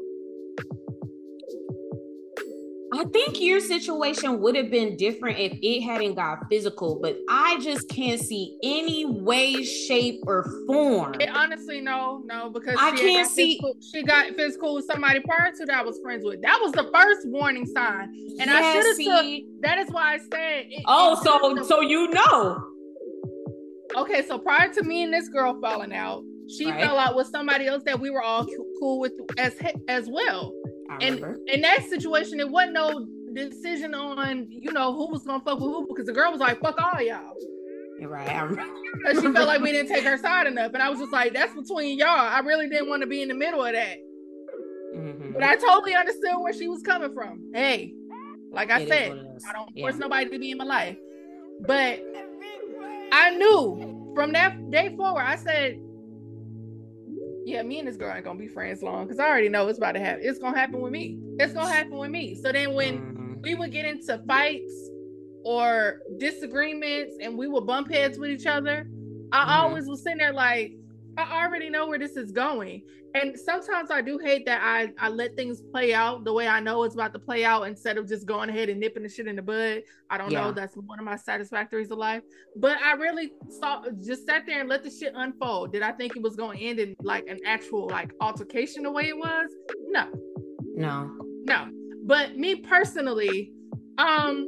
I 2.94 3.06
think 3.06 3.40
your 3.40 3.62
situation 3.62 4.42
would 4.42 4.56
have 4.58 4.70
been 4.70 4.98
different 4.98 5.40
if 5.40 5.58
it 5.62 5.82
hadn't 5.82 6.16
got 6.16 6.40
physical, 6.50 7.00
but 7.02 7.18
I 7.30 7.58
just 7.62 7.88
can't 7.88 8.20
see 8.20 8.58
any 8.64 9.06
way, 9.06 9.64
shape, 9.64 10.20
or 10.28 10.44
form. 10.68 11.16
It, 11.22 11.30
honestly, 11.30 11.80
no, 11.80 12.22
no, 12.26 12.50
because 12.50 12.76
I 12.78 12.92
can't 12.92 13.30
see 13.30 13.54
physical, 13.54 13.76
she 13.94 14.04
got 14.04 14.36
physical 14.36 14.76
with 14.76 14.86
somebody 14.86 15.22
prior 15.22 15.54
to 15.54 15.66
that 15.68 15.76
I 15.76 15.84
was 15.84 16.00
friends 16.04 16.26
with. 16.26 16.42
That 16.42 16.60
was 16.62 16.74
the 16.74 16.90
first 16.94 17.30
warning 17.30 17.66
sign, 17.66 18.14
and 18.40 18.52
yeah, 18.52 18.58
I 18.58 18.74
should 18.74 19.08
have. 19.08 19.26
That 19.62 19.78
is 19.78 19.90
why 19.90 20.16
I 20.16 20.18
said. 20.18 20.66
It, 20.70 20.84
oh, 20.86 21.22
so 21.24 21.64
so 21.64 21.80
you 21.80 22.10
know. 22.10 22.71
Okay, 23.96 24.26
so 24.26 24.38
prior 24.38 24.72
to 24.74 24.84
me 24.84 25.04
and 25.04 25.14
this 25.14 25.30
girl 25.30 25.60
falling 25.62 25.94
out, 25.94 26.24
she 26.48 26.70
right. 26.70 26.82
fell 26.82 26.98
out 26.98 27.16
with 27.16 27.28
somebody 27.28 27.68
else 27.68 27.84
that 27.86 28.00
we 28.00 28.10
were 28.10 28.22
all 28.22 28.46
cool 28.80 29.00
with 29.00 29.14
as 29.38 29.54
as 29.88 30.08
well 30.10 30.54
and 31.00 31.24
in 31.48 31.62
that 31.62 31.88
situation, 31.90 32.40
it 32.40 32.50
wasn't 32.50 32.74
no 32.74 33.08
decision 33.34 33.94
on 33.94 34.48
you 34.50 34.74
know 34.74 34.94
who 34.94 35.10
was 35.10 35.24
gonna 35.24 35.42
fuck 35.44 35.60
with 35.60 35.70
who 35.70 35.88
because 35.88 36.06
the 36.06 36.12
girl 36.12 36.32
was 36.32 36.42
like, 36.42 36.60
"Fuck 36.60 36.82
all 36.82 37.02
y'all." 37.02 37.34
Right. 38.02 38.28
I 38.30 39.14
she 39.14 39.22
felt 39.22 39.48
like 39.48 39.62
we 39.62 39.72
didn't 39.72 39.90
take 39.90 40.04
her 40.04 40.18
side 40.18 40.48
enough, 40.48 40.74
and 40.74 40.82
I 40.82 40.90
was 40.90 41.00
just 41.00 41.14
like, 41.14 41.34
"That's 41.34 41.54
between 41.54 41.98
y'all." 41.98 42.08
I 42.10 42.40
really 42.40 42.68
didn't 42.68 42.90
want 42.90 43.02
to 43.02 43.08
be 43.08 43.22
in 43.22 43.30
the 43.30 43.36
middle 43.36 43.64
of 43.64 43.74
that. 43.74 43.98
Mm-hmm. 44.96 45.34
But 45.34 45.44
I 45.44 45.56
totally 45.56 45.96
understood 45.96 46.40
where 46.40 46.52
she 46.52 46.68
was 46.68 46.82
coming 46.82 47.14
from. 47.14 47.52
Hey, 47.54 47.94
like 48.52 48.72
I 48.72 48.82
it 48.82 48.90
said, 48.90 49.12
I 49.48 49.54
don't 49.54 49.80
force 49.80 49.96
nobody 49.96 50.30
to 50.30 50.40
be 50.40 50.52
in 50.52 50.58
my 50.58 50.66
life, 50.66 50.98
but 51.66 52.04
I 53.12 53.32
knew 53.32 54.12
from 54.16 54.34
that 54.34 54.72
day 54.72 54.96
forward. 54.96 55.24
I 55.24 55.36
said, 55.36 55.80
yeah, 57.46 57.64
me 57.64 57.80
and 57.80 57.88
this 57.88 57.98
girl 57.98 58.14
ain't 58.14 58.24
gonna 58.24 58.40
be 58.40 58.48
friends 58.48 58.84
long 58.84 59.06
because 59.06 59.20
I 59.20 59.28
already 59.28 59.50
know 59.50 59.68
it's 59.68 59.78
about 59.78 59.94
to 59.94 60.00
happen. 60.00 60.22
It's 60.24 60.40
gonna 60.40 60.58
happen 60.58 60.80
with 60.82 60.92
me. 60.92 61.20
It's 61.40 61.54
gonna 61.54 61.74
happen 61.74 61.98
with 61.98 62.12
me. 62.12 62.36
So 62.36 62.52
then 62.52 62.74
when 62.74 63.00
mm-hmm. 63.00 63.42
we 63.42 63.56
would 63.56 63.72
get 63.72 63.86
into 63.86 64.22
fights 64.28 64.90
or 65.44 66.02
disagreements 66.18 67.18
and 67.20 67.38
we 67.38 67.48
would 67.48 67.66
bump 67.66 67.92
heads 67.92 68.20
with 68.20 68.30
each 68.30 68.46
other, 68.46 68.88
I 69.32 69.40
mm-hmm. 69.40 69.50
always 69.50 69.88
was 69.88 70.04
sitting 70.04 70.20
there 70.20 70.34
like, 70.34 70.74
I 71.30 71.44
already 71.44 71.70
know 71.70 71.88
where 71.88 72.00
this 72.00 72.18
is 72.18 72.32
going. 72.32 72.84
And 73.14 73.38
sometimes 73.38 73.92
I 73.92 74.02
do 74.02 74.18
hate 74.18 74.46
that 74.46 74.62
I, 74.64 74.92
I 74.98 75.10
let 75.10 75.36
things 75.36 75.62
play 75.62 75.94
out 75.94 76.24
the 76.24 76.32
way 76.32 76.48
I 76.48 76.62
know 76.62 76.84
it's 76.84 76.96
about 76.96 77.12
to 77.14 77.20
play 77.20 77.44
out 77.44 77.64
instead 77.64 77.98
of 77.98 78.08
just 78.08 78.26
going 78.26 78.50
ahead 78.50 78.70
and 78.70 78.80
nipping 78.80 79.04
the 79.04 79.10
shit 79.10 79.28
in 79.28 79.36
the 79.36 79.42
bud. 79.42 79.84
I 80.10 80.18
don't 80.18 80.32
yeah. 80.32 80.42
know. 80.42 80.52
That's 80.52 80.76
one 80.76 80.98
of 80.98 81.04
my 81.06 81.18
satisfactories 81.18 81.92
of 81.92 81.98
life. 81.98 82.24
But 82.56 82.78
I 82.82 82.94
really 82.94 83.34
saw 83.50 83.84
just 84.04 84.26
sat 84.26 84.46
there 84.46 84.62
and 84.62 84.70
let 84.70 84.84
the 84.84 84.90
shit 84.90 85.14
unfold. 85.16 85.74
Did 85.74 85.82
I 85.82 85.92
think 85.92 86.16
it 86.16 86.22
was 86.22 86.36
going 86.36 86.58
to 86.58 86.64
end 86.64 86.80
in 86.80 86.96
like 87.02 87.28
an 87.28 87.40
actual 87.46 87.88
like 87.90 88.14
altercation 88.22 88.84
the 88.84 88.92
way 88.92 89.10
it 89.10 89.18
was? 89.18 89.50
No. 89.88 90.08
No. 90.76 91.12
No. 91.44 91.68
But 92.06 92.38
me 92.38 92.56
personally, 92.56 93.52
um, 93.98 94.48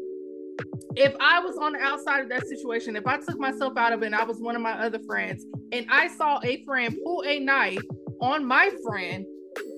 if 0.95 1.15
I 1.19 1.39
was 1.39 1.57
on 1.57 1.73
the 1.73 1.79
outside 1.79 2.21
of 2.21 2.29
that 2.29 2.47
situation, 2.47 2.95
if 2.95 3.07
I 3.07 3.17
took 3.17 3.39
myself 3.39 3.77
out 3.77 3.93
of 3.93 4.03
it 4.03 4.07
and 4.07 4.15
I 4.15 4.23
was 4.23 4.39
one 4.39 4.55
of 4.55 4.61
my 4.61 4.73
other 4.73 4.99
friends 5.07 5.45
and 5.71 5.85
I 5.89 6.07
saw 6.07 6.39
a 6.43 6.63
friend 6.63 6.97
pull 7.03 7.23
a 7.25 7.39
knife 7.39 7.81
on 8.21 8.45
my 8.45 8.69
friend 8.85 9.25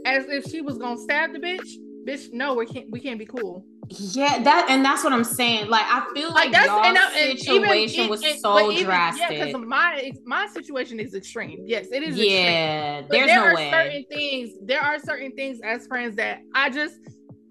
as 0.05 0.25
if 0.29 0.45
she 0.45 0.61
was 0.61 0.77
gonna 0.77 0.97
stab 0.97 1.33
the 1.33 1.39
bitch, 1.39 1.67
bitch, 2.07 2.31
no, 2.31 2.53
we 2.53 2.65
can't 2.65 2.89
we 2.91 2.99
can't 2.99 3.19
be 3.19 3.25
cool. 3.25 3.65
Yeah, 3.89 4.41
that 4.41 4.67
and 4.69 4.83
that's 4.83 5.03
what 5.03 5.13
I'm 5.13 5.23
saying. 5.23 5.69
Like 5.69 5.85
I 5.85 6.05
feel 6.13 6.29
like, 6.29 6.51
like 6.51 6.51
that's 6.51 6.69
and, 6.69 6.97
and 6.97 7.39
situation 7.39 7.99
even, 8.01 8.09
was 8.09 8.23
and, 8.23 8.39
so 8.39 8.71
even, 8.71 8.85
drastic. 8.85 9.37
Yeah, 9.37 9.45
because 9.45 9.61
my 9.61 10.11
my 10.25 10.47
situation 10.47 10.99
is 10.99 11.13
extreme. 11.13 11.63
Yes, 11.65 11.87
it 11.91 12.01
is. 12.01 12.17
Yeah, 12.17 12.99
extreme. 12.99 13.07
there's 13.11 13.27
there 13.27 13.39
no 13.39 13.45
are 13.45 13.55
way. 13.55 13.71
certain 13.71 14.05
things. 14.11 14.51
There 14.63 14.81
are 14.81 14.99
certain 14.99 15.31
things 15.33 15.59
as 15.63 15.87
friends 15.87 16.15
that 16.15 16.39
I 16.53 16.69
just 16.69 16.95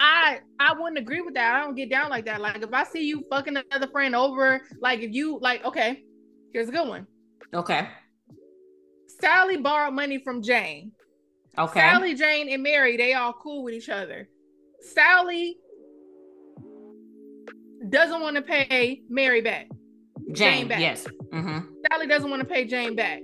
I 0.00 0.40
I 0.58 0.72
wouldn't 0.74 0.98
agree 0.98 1.20
with 1.20 1.34
that. 1.34 1.54
I 1.54 1.64
don't 1.64 1.74
get 1.74 1.90
down 1.90 2.10
like 2.10 2.24
that. 2.26 2.40
Like 2.40 2.62
if 2.62 2.72
I 2.72 2.84
see 2.84 3.04
you 3.06 3.22
fucking 3.30 3.56
another 3.56 3.88
friend 3.88 4.14
over, 4.14 4.62
like 4.80 5.00
if 5.00 5.12
you 5.12 5.38
like, 5.40 5.64
okay, 5.64 6.02
here's 6.52 6.68
a 6.68 6.72
good 6.72 6.88
one. 6.88 7.06
Okay. 7.52 7.88
Sally 9.20 9.56
borrowed 9.56 9.94
money 9.94 10.18
from 10.22 10.42
Jane. 10.42 10.92
Okay. 11.56 11.80
Sally, 11.80 12.14
Jane, 12.14 12.48
and 12.48 12.62
Mary, 12.62 12.96
they 12.96 13.14
all 13.14 13.32
cool 13.32 13.62
with 13.62 13.74
each 13.74 13.88
other. 13.88 14.28
Sally 14.80 15.56
doesn't 17.88 18.20
want 18.20 18.36
to 18.36 18.42
pay 18.42 19.02
Mary 19.08 19.40
back. 19.40 19.68
Jane, 20.32 20.34
Jane 20.34 20.68
back. 20.68 20.80
yes. 20.80 21.06
Mm-hmm. 21.32 21.58
Sally 21.90 22.06
doesn't 22.08 22.28
want 22.28 22.40
to 22.40 22.48
pay 22.48 22.64
Jane 22.64 22.96
back. 22.96 23.20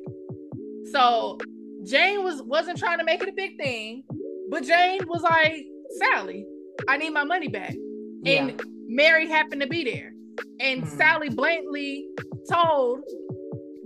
So 0.93 1.39
Jane 1.85 2.23
was 2.23 2.43
wasn't 2.43 2.79
trying 2.79 2.99
to 2.99 3.05
make 3.05 3.23
it 3.23 3.29
a 3.29 3.33
big 3.33 3.57
thing, 3.59 4.05
but 4.49 4.63
Jane 4.63 5.01
was 5.09 5.23
like, 5.23 5.65
Sally, 5.99 6.47
I 6.89 6.97
need 6.97 7.11
my 7.11 7.25
money 7.25 7.49
back. 7.49 7.75
Yeah. 8.23 8.45
And 8.45 8.63
Mary 8.87 9.29
happened 9.29 9.61
to 9.63 9.67
be 9.67 9.85
there. 9.85 10.13
And 10.61 10.83
mm-hmm. 10.83 10.97
Sally 10.97 11.29
blatantly 11.29 12.07
told 12.51 13.01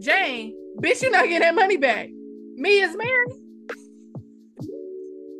Jane, 0.00 0.54
bitch, 0.80 1.02
you're 1.02 1.10
not 1.10 1.24
getting 1.24 1.40
that 1.40 1.54
money 1.54 1.76
back. 1.76 2.08
Me 2.56 2.80
is 2.80 2.96
Mary. 2.96 3.26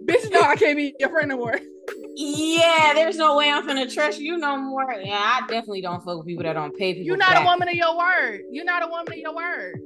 bitch, 0.04 0.30
no, 0.30 0.40
I 0.40 0.56
can't 0.56 0.76
be 0.76 0.94
your 0.98 1.10
friend 1.10 1.28
no 1.28 1.36
more. 1.36 1.58
Yeah, 2.16 2.92
there's 2.94 3.16
no 3.16 3.36
way 3.36 3.50
I'm 3.50 3.66
gonna 3.66 3.90
trust 3.90 4.20
you 4.20 4.38
no 4.38 4.56
more. 4.56 4.94
Yeah, 5.02 5.18
I 5.18 5.40
definitely 5.48 5.82
don't 5.82 6.02
fuck 6.04 6.18
with 6.18 6.26
people 6.26 6.44
that 6.44 6.52
don't 6.52 6.76
pay 6.76 6.94
people. 6.94 7.06
You're 7.06 7.16
not 7.16 7.32
back. 7.32 7.42
a 7.42 7.44
woman 7.44 7.68
of 7.68 7.74
your 7.74 7.96
word. 7.96 8.42
You're 8.50 8.64
not 8.64 8.84
a 8.84 8.86
woman 8.86 9.12
of 9.12 9.18
your 9.18 9.34
word. 9.34 9.80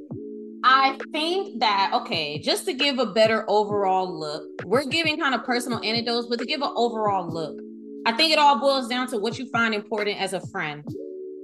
I 0.64 0.98
think 1.12 1.60
that 1.60 1.92
okay, 1.94 2.38
just 2.38 2.64
to 2.66 2.74
give 2.74 2.98
a 2.98 3.06
better 3.06 3.44
overall 3.48 4.12
look, 4.12 4.44
we're 4.64 4.84
giving 4.84 5.18
kind 5.18 5.34
of 5.34 5.44
personal 5.44 5.80
anecdotes, 5.84 6.26
but 6.28 6.38
to 6.40 6.46
give 6.46 6.62
an 6.62 6.72
overall 6.74 7.28
look, 7.28 7.58
I 8.06 8.12
think 8.12 8.32
it 8.32 8.38
all 8.38 8.58
boils 8.58 8.88
down 8.88 9.06
to 9.08 9.18
what 9.18 9.38
you 9.38 9.48
find 9.50 9.74
important 9.74 10.20
as 10.20 10.32
a 10.32 10.40
friend. 10.48 10.84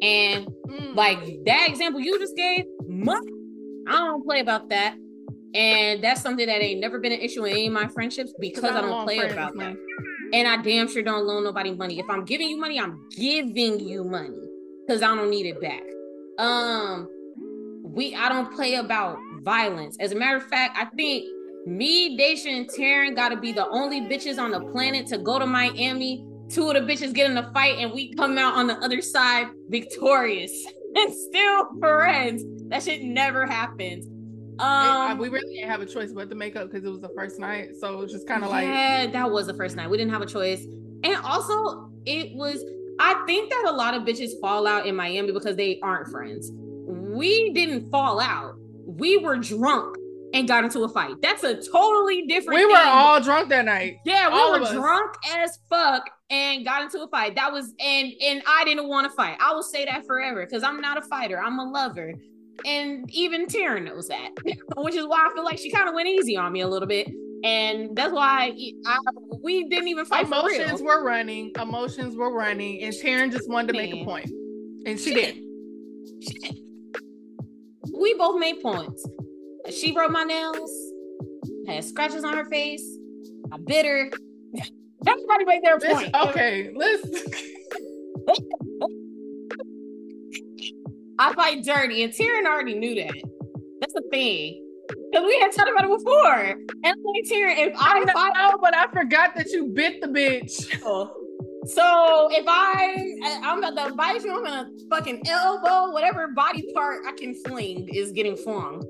And 0.03 0.47
mm. 0.69 0.95
like 0.95 1.21
that 1.47 1.69
example 1.69 2.01
you 2.01 2.19
just 2.19 2.37
gave, 2.37 2.65
I 3.87 3.93
don't 3.93 4.25
play 4.25 4.41
about 4.41 4.69
that. 4.71 4.97
And 5.55 6.03
that's 6.03 6.21
something 6.21 6.47
that 6.47 6.63
ain't 6.63 6.81
never 6.81 6.99
been 6.99 7.13
an 7.13 7.21
issue 7.21 7.45
in 7.45 7.53
any 7.53 7.67
of 7.69 7.73
my 7.73 7.87
friendships 7.87 8.35
because 8.41 8.65
I 8.65 8.81
don't 8.81 9.05
play 9.05 9.19
about 9.19 9.57
that. 9.59 9.77
And 10.33 10.49
I 10.49 10.61
damn 10.63 10.89
sure 10.89 11.03
don't 11.03 11.27
loan 11.27 11.45
nobody 11.45 11.73
money. 11.73 12.01
If 12.01 12.07
I'm 12.11 12.25
giving 12.25 12.49
you 12.49 12.59
money, 12.59 12.81
I'm 12.81 12.99
giving 13.17 13.79
you 13.79 14.03
money 14.03 14.37
because 14.85 15.01
I 15.03 15.15
don't 15.15 15.31
need 15.31 15.47
it 15.47 15.61
back. 15.61 15.83
Um, 16.39 17.09
we 17.95 18.15
I 18.15 18.29
don't 18.29 18.53
play 18.55 18.75
about 18.75 19.19
violence. 19.43 19.97
As 20.01 20.13
a 20.13 20.17
matter 20.17 20.37
of 20.37 20.45
fact, 20.45 20.77
I 20.77 20.87
think 20.97 21.25
me, 21.67 22.19
Daisha, 22.19 22.47
and 22.47 22.69
Taryn 22.69 23.15
gotta 23.15 23.37
be 23.37 23.53
the 23.53 23.69
only 23.69 24.03
bitches 24.03 24.39
on 24.39 24.51
the 24.51 24.61
planet 24.61 25.07
to 25.09 25.19
go 25.19 25.39
to 25.39 25.47
Miami. 25.47 26.27
Two 26.51 26.69
of 26.69 26.75
the 26.75 26.81
bitches 26.81 27.15
get 27.15 27.31
in 27.31 27.39
a 27.39 27.53
fight, 27.53 27.79
and 27.79 27.93
we 27.93 28.13
come 28.15 28.37
out 28.37 28.55
on 28.55 28.67
the 28.67 28.75
other 28.79 29.01
side 29.01 29.49
victorious 29.69 30.53
and 30.95 31.15
still 31.15 31.69
friends. 31.79 32.45
That 32.69 32.83
shit 32.83 33.03
never 33.03 33.47
happens. 33.47 34.07
Um, 34.59 35.19
we 35.19 35.29
really 35.29 35.55
didn't 35.55 35.71
have 35.71 35.81
a 35.81 35.87
choice 35.87 36.13
but 36.13 36.29
to 36.29 36.37
make 36.37 36.55
up 36.55 36.71
because 36.71 36.85
it 36.85 36.91
was 36.91 37.01
the 37.01 37.11
first 37.17 37.41
night, 37.41 37.71
so 37.81 37.95
it 37.95 37.97
was 37.97 38.13
just 38.13 38.27
kind 38.27 38.45
of 38.45 38.51
like 38.51 38.67
yeah, 38.67 39.07
that 39.07 39.31
was 39.31 39.47
the 39.47 39.55
first 39.55 39.75
night. 39.77 39.89
We 39.89 39.97
didn't 39.97 40.13
have 40.13 40.23
a 40.23 40.27
choice, 40.27 40.65
and 41.03 41.17
also 41.25 41.91
it 42.07 42.35
was. 42.35 42.65
I 43.01 43.25
think 43.27 43.51
that 43.51 43.65
a 43.67 43.73
lot 43.73 43.95
of 43.95 44.05
bitches 44.05 44.31
fall 44.41 44.69
out 44.69 44.87
in 44.87 44.95
Miami 44.95 45.33
because 45.33 45.57
they 45.57 45.81
aren't 45.83 46.09
friends 46.13 46.53
we 47.15 47.53
didn't 47.53 47.91
fall 47.91 48.21
out. 48.21 48.57
We 48.87 49.17
were 49.19 49.37
drunk 49.37 49.97
and 50.35 50.49
got 50.49 50.65
into 50.65 50.81
a 50.81 50.89
fight. 50.89 51.15
That's 51.23 51.45
a 51.45 51.55
totally 51.55 52.27
different. 52.27 52.59
We 52.59 52.67
were 52.67 52.77
all 52.77 53.21
drunk 53.21 53.49
that 53.51 53.65
night. 53.65 53.99
Yeah, 54.05 54.29
we 54.29 54.35
all 54.35 54.61
were 54.61 54.73
drunk 54.73 55.15
as 55.37 55.59
fuck 55.71 56.11
and 56.29 56.65
got 56.65 56.83
into 56.83 57.01
a 57.03 57.09
fight. 57.09 57.37
That 57.37 57.53
was 57.53 57.73
and 57.79 58.13
and 58.21 58.43
I 58.47 58.65
didn't 58.65 58.89
want 58.89 59.09
to 59.09 59.17
fight. 59.17 59.39
I 59.41 59.55
will 59.55 59.63
say 59.63 59.85
that 59.85 60.05
forever 60.07 60.45
because 60.45 60.65
I'm 60.65 60.81
not 60.81 60.99
a 60.99 61.03
fighter. 61.03 61.41
I'm 61.41 61.59
a 61.59 61.71
lover. 61.71 62.13
And 62.67 63.11
even 63.11 63.47
Taryn 63.47 63.85
knows 63.85 64.09
that, 64.09 64.31
which 64.77 64.95
is 64.95 65.07
why 65.07 65.29
I 65.29 65.35
feel 65.35 65.45
like 65.45 65.59
she 65.59 65.71
kind 65.71 65.89
of 65.89 65.95
went 65.95 66.09
easy 66.09 66.37
on 66.37 66.53
me 66.53 66.61
a 66.61 66.69
little 66.69 66.89
bit. 66.89 67.09
And 67.45 67.95
that's 67.97 68.13
why 68.13 68.53
I, 68.87 68.99
we 69.43 69.69
didn't 69.69 69.89
even 69.89 70.05
fight. 70.07 70.27
Emotions 70.27 70.81
were 70.81 71.05
running. 71.05 71.53
Emotions 71.61 72.17
were 72.17 72.33
running, 72.33 72.83
and 72.83 72.95
Taryn 72.95 73.31
just 73.31 73.51
wanted 73.51 73.73
to 73.73 73.73
Man. 73.75 73.91
make 73.91 74.03
a 74.03 74.05
point, 74.05 74.31
and 74.87 74.99
she, 74.99 75.11
she 75.11 75.15
did. 75.15 75.35
did. 75.35 76.23
She 76.23 76.39
did 76.39 76.64
we 77.99 78.15
both 78.15 78.39
made 78.39 78.61
points. 78.61 79.07
She 79.71 79.93
broke 79.93 80.11
my 80.11 80.25
nails, 80.25 80.71
had 81.67 81.85
scratches 81.85 82.25
on 82.25 82.37
her 82.37 82.45
face. 82.47 82.85
I 83.53 83.57
bit 83.59 83.87
her. 83.87 84.11
Everybody 85.07 85.45
made 85.45 85.63
their 85.63 85.79
point. 85.79 86.15
Okay, 86.15 86.71
let's. 86.75 87.07
I 91.19 91.33
fight 91.35 91.65
dirty, 91.65 92.03
and 92.03 92.13
Taryn 92.13 92.47
already 92.47 92.75
knew 92.75 92.95
that. 92.97 93.15
That's 93.81 93.95
the 93.95 94.03
thing. 94.11 94.61
Because 95.11 95.27
we 95.27 95.39
had 95.41 95.53
talked 95.53 95.71
about 95.71 95.85
it 95.85 95.99
before. 95.99 96.57
And 96.85 96.85
like 96.85 97.25
Taryn, 97.31 97.69
if 97.69 97.77
I, 97.79 97.99
I 97.99 98.01
know, 98.01 98.13
fight, 98.13 98.55
but 98.61 98.75
I 98.75 98.87
forgot 98.93 99.35
that 99.37 99.51
you 99.51 99.67
bit 99.69 100.01
the 100.01 100.09
bitch. 100.09 100.81
Oh. 100.85 101.24
So 101.67 102.29
if 102.33 102.45
I 102.47 103.41
I'm 103.43 103.63
about 103.63 103.89
to 103.89 103.95
bite 103.95 104.23
you, 104.23 104.37
I'm 104.37 104.45
gonna 104.45 104.71
fucking 104.91 105.23
elbow, 105.27 105.93
whatever 105.93 106.29
body 106.29 106.73
part 106.75 107.05
I 107.07 107.13
can 107.13 107.35
fling 107.45 107.89
is 107.93 108.13
getting 108.13 108.37
flung. 108.37 108.85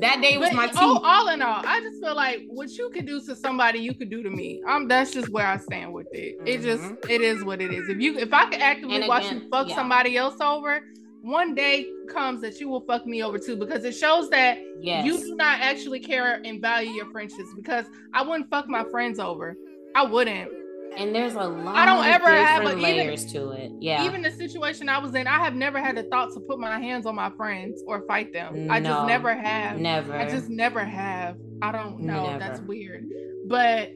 That 0.00 0.22
day 0.22 0.38
was 0.38 0.48
but, 0.50 0.56
my 0.56 0.66
teeth. 0.68 0.78
Oh, 0.80 1.00
all 1.04 1.28
in 1.28 1.42
all, 1.42 1.62
I 1.64 1.80
just 1.80 2.00
feel 2.02 2.14
like 2.14 2.46
what 2.48 2.70
you 2.70 2.88
could 2.90 3.06
do 3.06 3.20
to 3.20 3.36
somebody, 3.36 3.80
you 3.80 3.94
could 3.94 4.08
do 4.08 4.22
to 4.22 4.30
me. 4.30 4.62
Um, 4.66 4.88
that's 4.88 5.10
just 5.10 5.28
where 5.28 5.46
I 5.46 5.58
stand 5.58 5.92
with 5.92 6.06
it. 6.12 6.38
Mm-hmm. 6.38 6.46
It 6.46 6.62
just 6.62 6.82
mm-hmm. 6.82 7.10
it 7.10 7.20
is 7.20 7.44
what 7.44 7.60
it 7.60 7.72
is. 7.72 7.88
If 7.88 8.00
you 8.00 8.16
if 8.18 8.32
I 8.32 8.48
could 8.48 8.60
actively 8.60 8.96
again, 8.96 9.08
watch 9.08 9.30
you 9.30 9.46
fuck 9.50 9.68
yeah. 9.68 9.74
somebody 9.74 10.16
else 10.16 10.40
over, 10.40 10.80
one 11.20 11.54
day 11.54 11.86
comes 12.08 12.40
that 12.40 12.60
you 12.60 12.68
will 12.68 12.80
fuck 12.86 13.06
me 13.06 13.22
over 13.22 13.38
too 13.38 13.56
because 13.56 13.84
it 13.84 13.92
shows 13.92 14.30
that 14.30 14.58
yes. 14.80 15.04
you 15.04 15.18
do 15.18 15.34
not 15.36 15.60
actually 15.60 16.00
care 16.00 16.40
and 16.44 16.62
value 16.62 16.90
your 16.90 17.10
friendships 17.10 17.50
because 17.54 17.84
I 18.14 18.22
wouldn't 18.22 18.48
fuck 18.48 18.68
my 18.68 18.84
friends 18.84 19.18
over. 19.18 19.56
I 19.94 20.04
wouldn't 20.04 20.50
and 20.96 21.14
there's 21.14 21.34
a 21.34 21.44
lot 21.44 21.76
I 21.76 21.86
don't 21.86 22.04
ever 22.04 22.28
have 22.28 22.64
a, 22.64 22.74
layers 22.74 23.26
even, 23.26 23.42
to 23.42 23.50
it. 23.50 23.72
Yeah. 23.80 24.04
Even 24.04 24.22
the 24.22 24.30
situation 24.30 24.88
I 24.88 24.98
was 24.98 25.14
in, 25.14 25.26
I 25.26 25.38
have 25.38 25.54
never 25.54 25.80
had 25.80 25.96
the 25.96 26.04
thought 26.04 26.32
to 26.34 26.40
put 26.40 26.58
my 26.58 26.78
hands 26.78 27.06
on 27.06 27.14
my 27.14 27.30
friends 27.30 27.82
or 27.86 28.02
fight 28.06 28.32
them. 28.32 28.66
No, 28.66 28.74
I 28.74 28.80
just 28.80 29.06
never 29.06 29.34
have. 29.34 29.78
Never. 29.78 30.14
I 30.14 30.28
just 30.28 30.48
never 30.48 30.84
have. 30.84 31.36
I 31.62 31.72
don't 31.72 32.00
know. 32.00 32.26
Never. 32.26 32.38
That's 32.38 32.60
weird. 32.60 33.04
But 33.46 33.90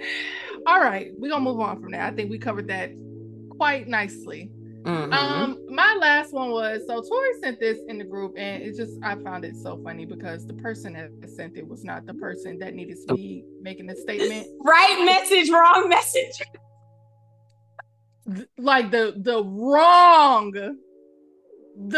all 0.66 0.80
right, 0.80 1.12
we're 1.18 1.30
gonna 1.30 1.44
move 1.44 1.60
on 1.60 1.80
from 1.80 1.92
that. 1.92 2.12
I 2.12 2.16
think 2.16 2.30
we 2.30 2.38
covered 2.38 2.68
that 2.68 2.92
quite 3.50 3.88
nicely. 3.88 4.50
Mm-hmm. 4.82 5.12
Um, 5.12 5.58
my 5.68 5.94
last 6.00 6.32
one 6.32 6.50
was 6.50 6.82
so 6.86 7.02
Tori 7.02 7.40
sent 7.42 7.60
this 7.60 7.78
in 7.88 7.98
the 7.98 8.04
group, 8.04 8.34
and 8.38 8.62
it 8.62 8.76
just 8.76 8.98
I 9.02 9.14
found 9.16 9.44
it 9.44 9.56
so 9.56 9.78
funny 9.82 10.06
because 10.06 10.46
the 10.46 10.54
person 10.54 10.94
that 10.94 11.10
sent 11.30 11.56
it 11.56 11.66
was 11.66 11.84
not 11.84 12.06
the 12.06 12.14
person 12.14 12.58
that 12.60 12.74
needed 12.74 12.96
to 13.06 13.14
be 13.14 13.44
making 13.60 13.86
the 13.86 13.96
statement. 13.96 14.46
Right 14.62 15.02
message, 15.04 15.50
wrong 15.50 15.88
message. 15.88 16.40
Like 18.58 18.90
the 18.90 19.14
the 19.16 19.44
wrong, 19.44 20.52
the 20.52 20.76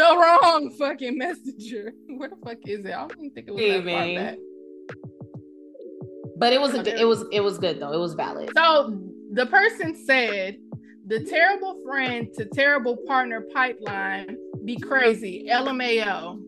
wrong 0.01 0.73
fucking 0.77 1.17
messenger. 1.17 1.93
Where 2.07 2.29
the 2.29 2.35
fuck 2.43 2.57
is 2.65 2.85
it? 2.85 2.93
I 2.93 3.07
don't 3.07 3.33
think 3.33 3.47
it 3.47 3.51
was 3.51 3.61
hey, 3.61 3.71
that 3.71 3.85
man. 3.85 4.15
far 4.15 4.25
back. 4.25 4.39
But 6.37 6.53
it 6.53 6.59
was 6.59 6.73
a, 6.73 6.99
it 6.99 7.05
was 7.05 7.25
it 7.31 7.41
was 7.41 7.57
good 7.57 7.79
though. 7.79 7.93
It 7.93 7.99
was 7.99 8.15
valid. 8.15 8.49
So 8.55 8.99
the 9.31 9.45
person 9.45 9.95
said 10.05 10.57
the 11.05 11.19
terrible 11.25 11.81
friend 11.85 12.29
to 12.37 12.45
terrible 12.45 12.97
partner 13.07 13.41
pipeline 13.53 14.37
be 14.63 14.77
crazy. 14.77 15.47
LMAO. 15.51 16.39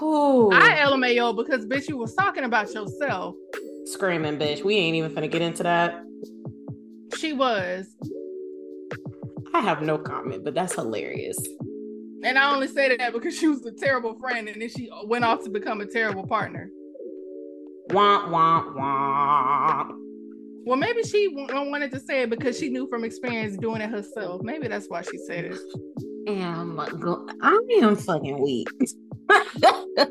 Ooh. 0.00 0.50
I 0.52 0.76
LMAO 0.78 1.36
because 1.36 1.66
bitch, 1.66 1.88
you 1.88 1.96
was 1.96 2.14
talking 2.14 2.44
about 2.44 2.72
yourself. 2.72 3.34
Screaming, 3.84 4.38
bitch. 4.38 4.64
We 4.64 4.76
ain't 4.76 4.96
even 4.96 5.10
finna 5.10 5.30
get 5.30 5.42
into 5.42 5.62
that. 5.64 6.02
She 7.18 7.32
was. 7.32 7.88
I 9.52 9.60
have 9.60 9.82
no 9.82 9.98
comment, 9.98 10.44
but 10.44 10.54
that's 10.54 10.74
hilarious. 10.74 11.38
And 12.24 12.38
I 12.38 12.54
only 12.54 12.68
say 12.68 12.96
that 12.96 13.12
because 13.12 13.36
she 13.36 13.48
was 13.48 13.66
a 13.66 13.72
terrible 13.72 14.14
friend 14.18 14.48
and 14.48 14.62
then 14.62 14.68
she 14.70 14.88
went 15.04 15.24
off 15.24 15.42
to 15.44 15.50
become 15.50 15.80
a 15.80 15.86
terrible 15.86 16.26
partner. 16.26 16.70
Womp, 17.90 18.28
womp, 18.28 18.74
womp. 18.74 20.01
Well, 20.64 20.76
maybe 20.76 21.02
she 21.02 21.28
wanted 21.28 21.90
to 21.92 22.00
say 22.00 22.22
it 22.22 22.30
because 22.30 22.58
she 22.58 22.68
knew 22.68 22.88
from 22.88 23.04
experience 23.04 23.56
doing 23.56 23.82
it 23.82 23.90
herself. 23.90 24.42
Maybe 24.42 24.68
that's 24.68 24.86
why 24.86 25.02
she 25.02 25.18
said 25.18 25.46
it. 25.46 25.58
Am 26.28 26.78
I 26.78 27.58
am 27.80 27.96
fucking 27.96 28.40
weak. 28.40 28.68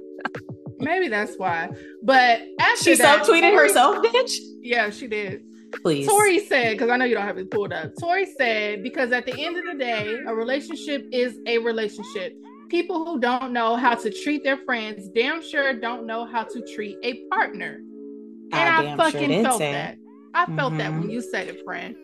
maybe 0.79 1.07
that's 1.07 1.35
why. 1.37 1.69
But 2.03 2.41
after 2.59 2.83
she 2.83 2.93
subtweeted 2.95 3.55
herself, 3.55 4.03
bitch. 4.03 4.33
Yeah, 4.61 4.89
she 4.89 5.07
did. 5.07 5.43
Please. 5.81 6.07
Tori 6.07 6.39
said, 6.39 6.73
because 6.73 6.89
I 6.89 6.97
know 6.97 7.05
you 7.05 7.15
don't 7.15 7.25
have 7.25 7.37
it 7.37 7.49
pulled 7.49 7.71
up. 7.71 7.91
Tori 7.99 8.25
said, 8.37 8.83
because 8.83 9.13
at 9.13 9.25
the 9.25 9.39
end 9.39 9.57
of 9.57 9.63
the 9.65 9.77
day, 9.77 10.19
a 10.27 10.35
relationship 10.35 11.07
is 11.13 11.39
a 11.47 11.59
relationship. 11.59 12.35
People 12.69 13.05
who 13.05 13.19
don't 13.19 13.53
know 13.53 13.77
how 13.77 13.95
to 13.95 14.11
treat 14.11 14.43
their 14.43 14.57
friends 14.57 15.07
damn 15.15 15.41
sure 15.41 15.73
don't 15.73 16.05
know 16.05 16.25
how 16.25 16.43
to 16.43 16.61
treat 16.75 16.97
a 17.03 17.23
partner. 17.29 17.79
And 18.53 18.89
I, 18.89 18.93
I 18.93 18.97
fucking 18.97 19.29
sure 19.29 19.43
felt 19.43 19.57
say. 19.59 19.71
that. 19.71 19.97
I 20.33 20.45
felt 20.45 20.57
mm-hmm. 20.57 20.77
that 20.77 20.91
when 20.91 21.01
mm-hmm. 21.03 21.09
you 21.11 21.21
said 21.21 21.47
it, 21.47 21.63
friend. 21.63 21.95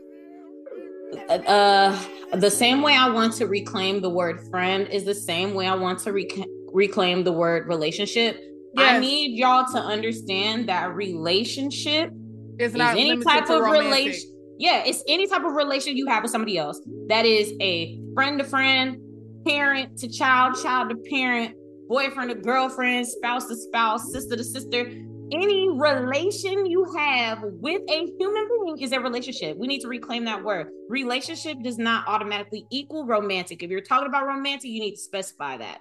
Uh, 1.30 1.98
the 2.34 2.52
same 2.52 2.82
way 2.82 2.94
I 2.94 3.10
want 3.10 3.34
to 3.36 3.48
reclaim 3.48 4.02
the 4.02 4.10
word 4.10 4.42
friend 4.50 4.88
is 4.90 5.06
the 5.06 5.16
same 5.16 5.54
way 5.54 5.66
I 5.66 5.76
want 5.76 6.00
to 6.00 6.12
rec- 6.12 6.48
reclaim 6.74 7.24
the 7.24 7.32
word 7.32 7.68
relationship. 7.68 8.38
Yes. 8.74 8.96
I 8.96 9.00
need 9.00 9.38
y'all 9.38 9.66
to 9.72 9.80
understand 9.80 10.68
that 10.68 10.94
relationship 10.94 12.12
is 12.60 12.74
not 12.74 12.98
any 12.98 13.18
type 13.24 13.50
of 13.50 13.62
relation. 13.64 14.34
Yeah, 14.60 14.84
it's 14.86 15.04
any 15.08 15.28
type 15.28 15.44
of 15.44 15.54
relation 15.54 15.96
you 15.96 16.08
have 16.08 16.24
with 16.24 16.32
somebody 16.32 16.58
else 16.58 16.82
that 17.08 17.26
is 17.26 17.54
a 17.62 18.02
friend 18.14 18.40
to 18.40 18.46
friend, 18.46 19.00
parent 19.46 19.98
to 20.00 20.10
child, 20.10 20.62
child 20.62 20.90
to 20.90 20.96
parent, 21.10 21.56
boyfriend 21.88 22.32
to 22.32 22.36
girlfriend, 22.36 23.08
spouse 23.08 23.48
to 23.48 23.56
spouse, 23.56 24.12
sister 24.12 24.36
to 24.36 24.44
sister. 24.44 24.92
Any 25.32 25.68
mm-hmm. 25.68 25.82
relation 25.82 26.66
you 26.66 26.86
have 26.96 27.40
with 27.44 27.82
a 27.90 28.06
human 28.18 28.48
being 28.48 28.80
is 28.80 28.94
a 28.94 29.00
relationship. 29.02 29.58
We 29.58 29.68
need 29.68 29.82
to 29.82 29.90
reclaim 29.90 30.24
that 30.26 30.42
word. 30.42 30.70
Relationship 30.90 31.62
does 31.62 31.78
not 31.78 32.08
automatically 32.08 32.66
equal 32.72 33.06
romantic. 33.06 33.62
If 33.62 33.70
you're 33.70 33.82
talking 33.82 34.08
about 34.08 34.26
romantic, 34.26 34.70
you 34.70 34.80
need 34.80 34.96
to 34.96 35.02
specify 35.02 35.58
that. 35.58 35.80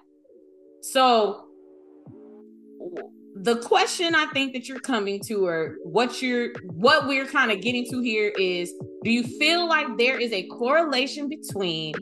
So, 0.81 1.45
the 3.35 3.57
question 3.57 4.15
I 4.15 4.25
think 4.27 4.51
that 4.53 4.67
you're 4.67 4.79
coming 4.79 5.21
to, 5.27 5.45
or 5.45 5.75
what 5.83 6.21
you're, 6.21 6.49
what 6.63 7.07
we're 7.07 7.27
kind 7.27 7.51
of 7.51 7.61
getting 7.61 7.89
to 7.91 8.01
here 8.01 8.33
is, 8.37 8.73
do 9.03 9.11
you 9.11 9.23
feel 9.23 9.67
like 9.67 9.97
there 9.97 10.19
is 10.19 10.33
a 10.33 10.45
correlation 10.47 11.29
between 11.29 11.93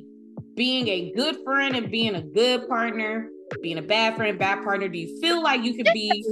being 0.55 0.87
a 0.87 1.11
good 1.11 1.37
friend 1.43 1.75
and 1.75 1.91
being 1.91 2.15
a 2.15 2.23
good 2.23 2.67
partner, 2.67 3.29
being 3.61 3.77
a 3.77 3.83
bad 3.83 4.15
friend, 4.15 4.39
bad 4.39 4.63
partner? 4.63 4.87
Do 4.87 4.97
you 4.97 5.19
feel 5.21 5.43
like 5.43 5.63
you 5.63 5.75
could 5.75 5.89
be 5.93 6.25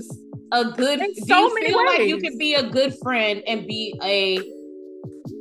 a 0.54 0.66
good? 0.66 1.00
Do 1.00 1.14
so 1.28 1.40
you 1.40 1.68
feel 1.68 1.78
ways. 1.78 2.00
like 2.00 2.08
you 2.08 2.18
could 2.20 2.38
be 2.38 2.54
a 2.54 2.64
good 2.64 2.96
friend 3.02 3.44
and 3.48 3.68
be 3.68 4.00
a 4.04 4.40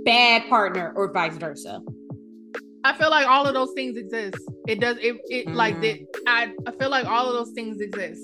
bad 0.05 0.49
partner, 0.49 0.93
or 0.97 1.13
vice 1.13 1.37
versa? 1.37 1.81
I 2.85 2.95
feel 2.95 3.11
like 3.11 3.27
all 3.29 3.47
of 3.47 3.55
those 3.55 3.73
things 3.75 3.97
exist. 3.97 4.39
It 4.67 4.81
does. 4.81 4.97
It 5.01 5.17
it 5.31 5.47
mm. 5.47 5.55
like 5.55 5.81
that. 5.83 5.99
I 6.27 6.53
I 6.67 6.73
feel 6.73 6.91
like 6.91 7.07
all 7.07 7.29
of 7.29 7.35
those 7.35 7.55
things 7.55 7.81
exist. 7.81 8.23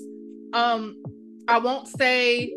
Um, 0.53 1.01
I 1.47 1.59
won't 1.59 1.87
say 1.87 2.51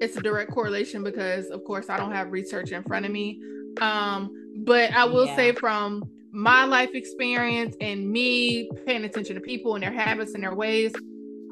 it's 0.00 0.16
a 0.16 0.20
direct 0.20 0.52
correlation 0.52 1.02
because, 1.02 1.46
of 1.46 1.64
course, 1.64 1.88
I 1.88 1.96
don't 1.96 2.12
have 2.12 2.30
research 2.30 2.72
in 2.72 2.82
front 2.82 3.06
of 3.06 3.12
me. 3.12 3.40
Um, 3.80 4.30
but 4.58 4.92
I 4.92 5.04
will 5.04 5.26
yeah. 5.26 5.36
say 5.36 5.52
from 5.52 6.02
my 6.32 6.64
life 6.64 6.90
experience 6.94 7.74
and 7.80 8.10
me 8.10 8.70
paying 8.86 9.04
attention 9.04 9.34
to 9.34 9.40
people 9.40 9.74
and 9.74 9.82
their 9.82 9.92
habits 9.92 10.34
and 10.34 10.42
their 10.42 10.54
ways, 10.54 10.92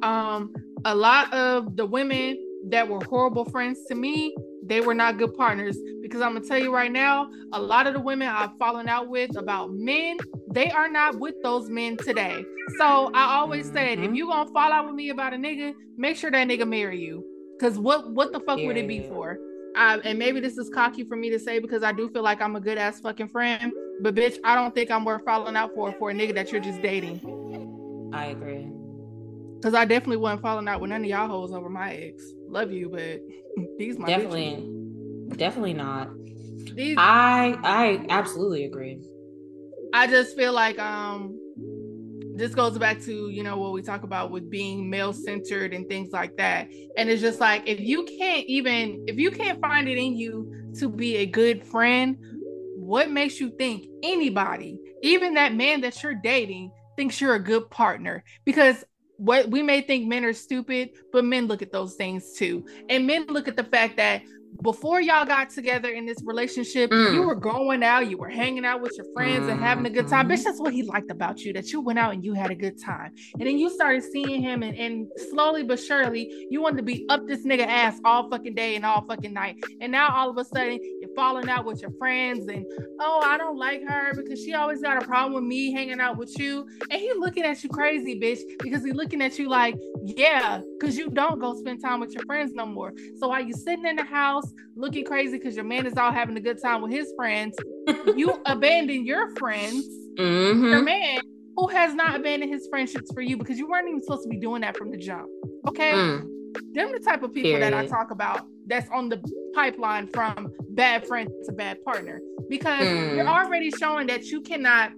um, 0.02 0.52
a 0.84 0.94
lot 0.94 1.32
of 1.32 1.76
the 1.76 1.86
women 1.86 2.42
that 2.68 2.88
were 2.88 3.00
horrible 3.04 3.44
friends 3.44 3.84
to 3.88 3.94
me, 3.94 4.34
they 4.64 4.80
were 4.80 4.94
not 4.94 5.18
good 5.18 5.34
partners. 5.34 5.78
Because 6.02 6.20
I'm 6.20 6.34
gonna 6.34 6.46
tell 6.46 6.58
you 6.58 6.72
right 6.72 6.90
now, 6.90 7.28
a 7.52 7.60
lot 7.60 7.86
of 7.86 7.94
the 7.94 8.00
women 8.00 8.28
I've 8.28 8.56
fallen 8.58 8.88
out 8.88 9.08
with 9.08 9.36
about 9.36 9.72
men, 9.72 10.18
they 10.52 10.70
are 10.70 10.88
not 10.88 11.18
with 11.18 11.34
those 11.42 11.68
men 11.68 11.96
today. 11.96 12.44
So 12.78 13.10
I 13.14 13.36
always 13.36 13.70
said, 13.70 13.98
if 13.98 14.06
mm-hmm. 14.06 14.14
you 14.14 14.26
gonna 14.26 14.50
fall 14.52 14.72
out 14.72 14.86
with 14.86 14.94
me 14.94 15.10
about 15.10 15.32
a 15.32 15.36
nigga, 15.36 15.74
make 15.96 16.16
sure 16.16 16.30
that 16.30 16.48
nigga 16.48 16.68
marry 16.68 17.00
you. 17.00 17.24
Cause 17.60 17.78
what 17.78 18.10
what 18.12 18.32
the 18.32 18.40
fuck 18.40 18.58
yeah. 18.58 18.66
would 18.66 18.76
it 18.76 18.86
be 18.86 19.02
for? 19.08 19.38
I, 19.76 19.98
and 19.98 20.18
maybe 20.18 20.40
this 20.40 20.56
is 20.56 20.70
cocky 20.70 21.04
for 21.04 21.16
me 21.16 21.30
to 21.30 21.38
say 21.38 21.58
because 21.58 21.82
I 21.82 21.92
do 21.92 22.08
feel 22.08 22.22
like 22.22 22.40
I'm 22.40 22.56
a 22.56 22.60
good 22.60 22.78
ass 22.78 23.00
fucking 23.00 23.28
friend, 23.28 23.72
but 24.00 24.14
bitch, 24.14 24.38
I 24.42 24.54
don't 24.54 24.74
think 24.74 24.90
I'm 24.90 25.04
worth 25.04 25.24
falling 25.24 25.56
out 25.56 25.74
for 25.74 25.92
for 25.98 26.10
a 26.10 26.14
nigga 26.14 26.34
that 26.34 26.50
you're 26.50 26.62
just 26.62 26.80
dating. 26.82 28.10
I 28.12 28.26
agree. 28.26 28.75
Cause 29.62 29.74
I 29.74 29.84
definitely 29.84 30.18
wasn't 30.18 30.42
falling 30.42 30.68
out 30.68 30.80
with 30.80 30.90
none 30.90 31.02
of 31.02 31.06
y'all 31.06 31.28
hoes 31.28 31.52
over 31.52 31.68
my 31.68 31.94
ex. 31.94 32.22
Love 32.48 32.70
you, 32.70 32.88
but 32.88 33.20
these 33.78 33.98
my 33.98 34.06
definitely, 34.06 34.56
bitches. 34.62 35.36
definitely 35.36 35.74
not. 35.74 36.10
These, 36.74 36.96
I 36.98 37.58
I 37.62 38.06
absolutely 38.10 38.64
agree. 38.64 39.00
I 39.92 40.06
just 40.06 40.36
feel 40.36 40.52
like 40.52 40.78
um 40.78 41.38
this 42.36 42.54
goes 42.54 42.76
back 42.76 43.00
to 43.00 43.30
you 43.30 43.42
know 43.42 43.56
what 43.56 43.72
we 43.72 43.80
talk 43.80 44.02
about 44.02 44.30
with 44.30 44.50
being 44.50 44.90
male 44.90 45.12
centered 45.12 45.72
and 45.72 45.88
things 45.88 46.12
like 46.12 46.36
that 46.36 46.68
and 46.98 47.08
it's 47.08 47.22
just 47.22 47.40
like 47.40 47.66
if 47.66 47.80
you 47.80 48.04
can't 48.04 48.44
even 48.46 49.02
if 49.08 49.16
you 49.16 49.30
can't 49.30 49.58
find 49.60 49.88
it 49.88 49.96
in 49.96 50.14
you 50.14 50.70
to 50.78 50.90
be 50.90 51.16
a 51.16 51.26
good 51.26 51.64
friend 51.64 52.18
what 52.76 53.10
makes 53.10 53.40
you 53.40 53.50
think 53.56 53.86
anybody 54.02 54.78
even 55.02 55.34
that 55.34 55.54
man 55.54 55.80
that 55.80 56.02
you're 56.02 56.14
dating 56.14 56.70
thinks 56.96 57.20
you're 57.20 57.34
a 57.34 57.42
good 57.42 57.70
partner 57.70 58.22
because 58.44 58.84
what 59.18 59.50
we 59.50 59.62
may 59.62 59.80
think 59.80 60.06
men 60.06 60.24
are 60.24 60.32
stupid 60.32 60.90
but 61.12 61.24
men 61.24 61.46
look 61.46 61.62
at 61.62 61.72
those 61.72 61.94
things 61.94 62.34
too 62.34 62.64
and 62.88 63.06
men 63.06 63.24
look 63.28 63.48
at 63.48 63.56
the 63.56 63.64
fact 63.64 63.96
that 63.96 64.22
before 64.62 65.00
y'all 65.00 65.24
got 65.24 65.50
together 65.50 65.90
in 65.90 66.06
this 66.06 66.18
relationship, 66.24 66.90
mm. 66.90 67.12
you 67.12 67.22
were 67.22 67.34
going 67.34 67.82
out, 67.82 68.08
you 68.08 68.16
were 68.16 68.28
hanging 68.28 68.64
out 68.64 68.80
with 68.80 68.92
your 68.96 69.06
friends 69.12 69.46
mm. 69.46 69.52
and 69.52 69.60
having 69.60 69.86
a 69.86 69.90
good 69.90 70.08
time. 70.08 70.28
Bitch, 70.28 70.44
that's 70.44 70.60
what 70.60 70.72
he 70.72 70.82
liked 70.82 71.10
about 71.10 71.40
you, 71.40 71.52
that 71.52 71.72
you 71.72 71.80
went 71.80 71.98
out 71.98 72.14
and 72.14 72.24
you 72.24 72.32
had 72.32 72.50
a 72.50 72.54
good 72.54 72.80
time. 72.82 73.12
And 73.38 73.46
then 73.46 73.58
you 73.58 73.70
started 73.70 74.02
seeing 74.02 74.42
him, 74.42 74.62
and, 74.62 74.76
and 74.76 75.08
slowly 75.30 75.62
but 75.62 75.78
surely, 75.78 76.46
you 76.50 76.60
wanted 76.60 76.78
to 76.78 76.82
be 76.82 77.06
up 77.08 77.26
this 77.26 77.44
nigga 77.44 77.66
ass 77.66 78.00
all 78.04 78.30
fucking 78.30 78.54
day 78.54 78.76
and 78.76 78.84
all 78.84 79.04
fucking 79.06 79.32
night. 79.32 79.56
And 79.80 79.92
now 79.92 80.14
all 80.14 80.30
of 80.30 80.38
a 80.38 80.44
sudden, 80.44 80.78
falling 81.16 81.48
out 81.48 81.64
with 81.64 81.82
your 81.82 81.90
friends, 81.92 82.46
and 82.46 82.64
oh, 83.00 83.20
I 83.24 83.36
don't 83.38 83.58
like 83.58 83.82
her 83.88 84.12
because 84.14 84.40
she 84.40 84.54
always 84.54 84.80
got 84.80 85.02
a 85.02 85.06
problem 85.06 85.32
with 85.32 85.44
me 85.44 85.72
hanging 85.72 86.00
out 86.00 86.16
with 86.16 86.38
you. 86.38 86.68
And 86.90 87.00
he 87.00 87.12
looking 87.18 87.44
at 87.44 87.62
you 87.64 87.70
crazy, 87.70 88.20
bitch, 88.20 88.40
because 88.62 88.84
he 88.84 88.92
looking 88.92 89.22
at 89.22 89.38
you 89.38 89.48
like, 89.48 89.76
yeah, 90.04 90.60
because 90.78 90.96
you 90.96 91.10
don't 91.10 91.40
go 91.40 91.58
spend 91.58 91.82
time 91.82 91.98
with 91.98 92.12
your 92.12 92.24
friends 92.26 92.52
no 92.54 92.66
more. 92.66 92.92
So 93.18 93.28
while 93.28 93.42
you 93.42 93.54
sitting 93.54 93.86
in 93.86 93.96
the 93.96 94.04
house, 94.04 94.52
looking 94.76 95.04
crazy 95.04 95.38
because 95.38 95.56
your 95.56 95.64
man 95.64 95.86
is 95.86 95.96
all 95.96 96.12
having 96.12 96.36
a 96.36 96.40
good 96.40 96.60
time 96.62 96.82
with 96.82 96.92
his 96.92 97.12
friends. 97.16 97.56
you 98.16 98.40
abandon 98.46 99.04
your 99.04 99.34
friends, 99.36 99.88
mm-hmm. 100.18 100.66
your 100.66 100.82
man 100.82 101.20
who 101.56 101.68
has 101.68 101.94
not 101.94 102.14
abandoned 102.14 102.52
his 102.52 102.68
friendships 102.68 103.10
for 103.12 103.22
you 103.22 103.36
because 103.36 103.58
you 103.58 103.66
weren't 103.68 103.88
even 103.88 104.02
supposed 104.02 104.22
to 104.22 104.28
be 104.28 104.36
doing 104.36 104.60
that 104.60 104.76
from 104.76 104.90
the 104.90 104.98
jump. 104.98 105.26
Okay. 105.66 105.92
Mm. 105.92 106.35
Them 106.72 106.92
the 106.92 107.00
type 107.04 107.22
of 107.22 107.32
people 107.32 107.50
Period. 107.50 107.72
that 107.72 107.74
I 107.74 107.86
talk 107.86 108.10
about 108.10 108.46
that's 108.66 108.88
on 108.90 109.08
the 109.08 109.22
pipeline 109.54 110.06
from 110.08 110.52
bad 110.70 111.06
friend 111.06 111.28
to 111.46 111.52
bad 111.52 111.82
partner 111.84 112.20
because 112.48 112.82
mm. 112.82 113.16
you're 113.16 113.28
already 113.28 113.70
showing 113.70 114.06
that 114.08 114.24
you 114.26 114.40
cannot 114.40 114.92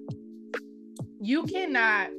you 1.20 1.44
cannot 1.44 2.10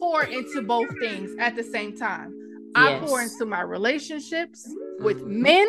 pour 0.00 0.24
into 0.24 0.62
both 0.62 0.88
things 1.00 1.30
at 1.38 1.56
the 1.56 1.62
same 1.62 1.96
time. 1.96 2.32
Yes. 2.76 3.02
I 3.02 3.06
pour 3.06 3.22
into 3.22 3.44
my 3.46 3.62
relationships 3.62 4.68
with 5.00 5.22
men 5.24 5.66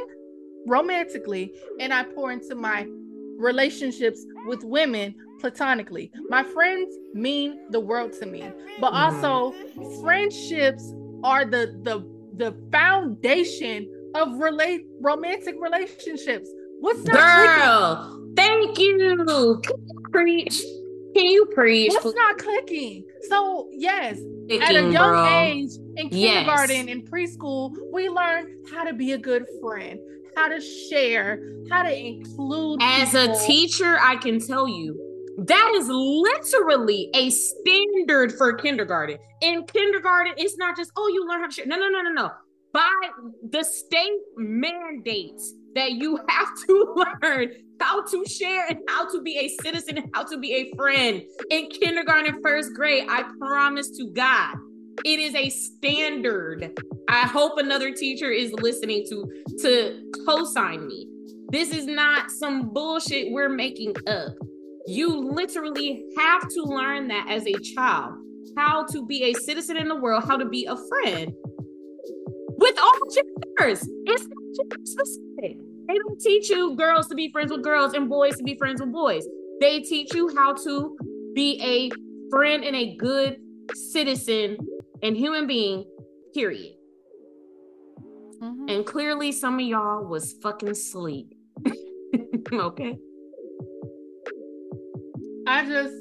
romantically, 0.68 1.54
and 1.80 1.94
I 1.94 2.04
pour 2.04 2.32
into 2.32 2.56
my 2.56 2.88
relationships 3.38 4.26
with 4.46 4.64
women 4.64 5.16
platonically. 5.40 6.12
My 6.30 6.44
friends 6.44 6.96
mean 7.14 7.72
the 7.72 7.80
world 7.80 8.14
to 8.20 8.26
me, 8.26 8.52
but 8.80 8.92
mm-hmm. 8.94 9.26
also 9.26 10.02
friendships 10.02 10.94
are 11.28 11.44
the 11.44 11.78
the 11.84 12.00
the 12.38 12.56
foundation 12.72 13.92
of 14.16 14.38
relate 14.38 14.86
romantic 15.02 15.56
relationships. 15.60 16.50
What's 16.80 17.04
that? 17.04 17.14
Girl, 17.14 17.96
clicking? 17.96 18.34
thank 18.36 18.80
you. 18.80 19.62
Preach. 20.12 20.62
Can 21.14 21.26
you 21.26 21.46
preach? 21.48 21.92
What's 21.92 22.16
not 22.16 22.38
clicking? 22.38 23.04
So 23.30 23.68
yes, 23.72 24.20
at 24.62 24.76
a 24.76 24.90
young 24.90 25.28
age 25.28 25.72
in 25.98 26.10
kindergarten 26.10 26.88
yes. 26.88 26.96
and 26.96 27.12
preschool, 27.12 27.74
we 27.92 28.08
learn 28.08 28.58
how 28.72 28.86
to 28.86 28.94
be 28.94 29.12
a 29.12 29.18
good 29.18 29.46
friend, 29.62 30.00
how 30.36 30.48
to 30.48 30.62
share, 30.62 31.42
how 31.70 31.84
to 31.84 31.94
include. 31.94 32.80
As 32.82 33.12
people. 33.12 33.36
a 33.36 33.48
teacher, 33.48 33.98
I 34.00 34.16
can 34.16 34.40
tell 34.40 34.68
you 34.68 35.07
that 35.38 35.74
is 35.76 35.88
literally 35.88 37.10
a 37.14 37.30
standard 37.30 38.34
for 38.34 38.54
kindergarten. 38.54 39.18
In 39.42 39.66
kindergarten, 39.66 40.34
it's 40.38 40.58
not 40.58 40.76
just, 40.76 40.92
oh, 40.96 41.08
you 41.10 41.28
learn 41.28 41.42
how 41.42 41.48
to 41.48 41.54
share. 41.54 41.66
No, 41.68 41.78
no, 41.78 41.90
no, 41.90 42.02
no, 42.02 42.12
no. 42.12 42.32
By 42.74 43.10
the 43.50 43.64
state 43.64 44.20
mandates 44.36 45.54
that 45.76 45.92
you 45.92 46.20
have 46.28 46.50
to 46.66 47.06
learn 47.22 47.52
how 47.80 48.04
to 48.04 48.26
share 48.26 48.68
and 48.68 48.80
how 48.88 49.10
to 49.12 49.22
be 49.22 49.38
a 49.38 49.64
citizen 49.64 50.00
and 50.00 50.10
how 50.14 50.24
to 50.24 50.40
be 50.40 50.54
a 50.54 50.76
friend 50.76 51.22
in 51.52 51.70
kindergarten, 51.70 52.42
first 52.42 52.74
grade. 52.74 53.06
I 53.08 53.24
promise 53.40 53.92
to 53.98 54.12
God, 54.12 54.56
it 55.06 55.20
is 55.20 55.36
a 55.36 55.50
standard. 55.50 56.80
I 57.08 57.28
hope 57.28 57.60
another 57.60 57.94
teacher 57.94 58.32
is 58.32 58.52
listening 58.54 59.06
to 59.10 59.44
to 59.62 60.12
co-sign 60.26 60.88
me. 60.88 61.08
This 61.50 61.72
is 61.72 61.86
not 61.86 62.32
some 62.32 62.74
bullshit 62.74 63.32
we're 63.32 63.50
making 63.50 63.96
up. 64.08 64.34
You 64.88 65.20
literally 65.34 66.06
have 66.18 66.48
to 66.48 66.64
learn 66.64 67.10
that 67.10 67.28
as 67.30 67.46
a 67.46 67.54
child, 67.60 68.16
how 68.56 68.86
to 68.86 69.06
be 69.06 69.24
a 69.24 69.34
citizen 69.34 69.76
in 69.76 69.90
the 69.90 69.96
world, 69.96 70.24
how 70.26 70.38
to 70.38 70.46
be 70.46 70.66
a 70.66 70.78
friend 70.78 71.34
with 72.58 72.80
all 72.80 72.94
genders. 73.12 73.86
It's 74.06 74.28
not 74.28 74.88
specific. 74.88 75.58
They 75.88 75.94
don't 75.94 76.20
teach 76.22 76.50
you 76.50 76.76
girls 76.78 77.08
to 77.08 77.16
be 77.16 77.30
friends 77.32 77.52
with 77.52 77.64
girls 77.64 77.94
and 77.94 78.10
boys 78.10 78.38
to 78.38 78.44
be 78.44 78.56
friends 78.58 78.80
with 78.80 78.94
boys. 78.94 79.26
They 79.60 79.82
teach 79.82 80.14
you 80.14 80.34
how 80.36 80.54
to 80.54 80.98
be 81.36 81.62
a 81.62 81.92
friend 82.30 82.64
and 82.64 82.76
a 82.76 82.96
good 82.96 83.42
citizen 83.74 84.58
and 85.04 85.18
human 85.18 85.48
being, 85.48 85.86
period. 86.34 86.76
Mm-hmm. 88.42 88.70
And 88.70 88.86
clearly 88.86 89.34
some 89.34 89.56
of 89.56 89.66
y'all 89.66 90.06
was 90.06 90.34
fucking 90.42 90.76
sleep. 90.76 91.34
okay. 92.54 92.98
I 95.48 95.66
just 95.66 95.96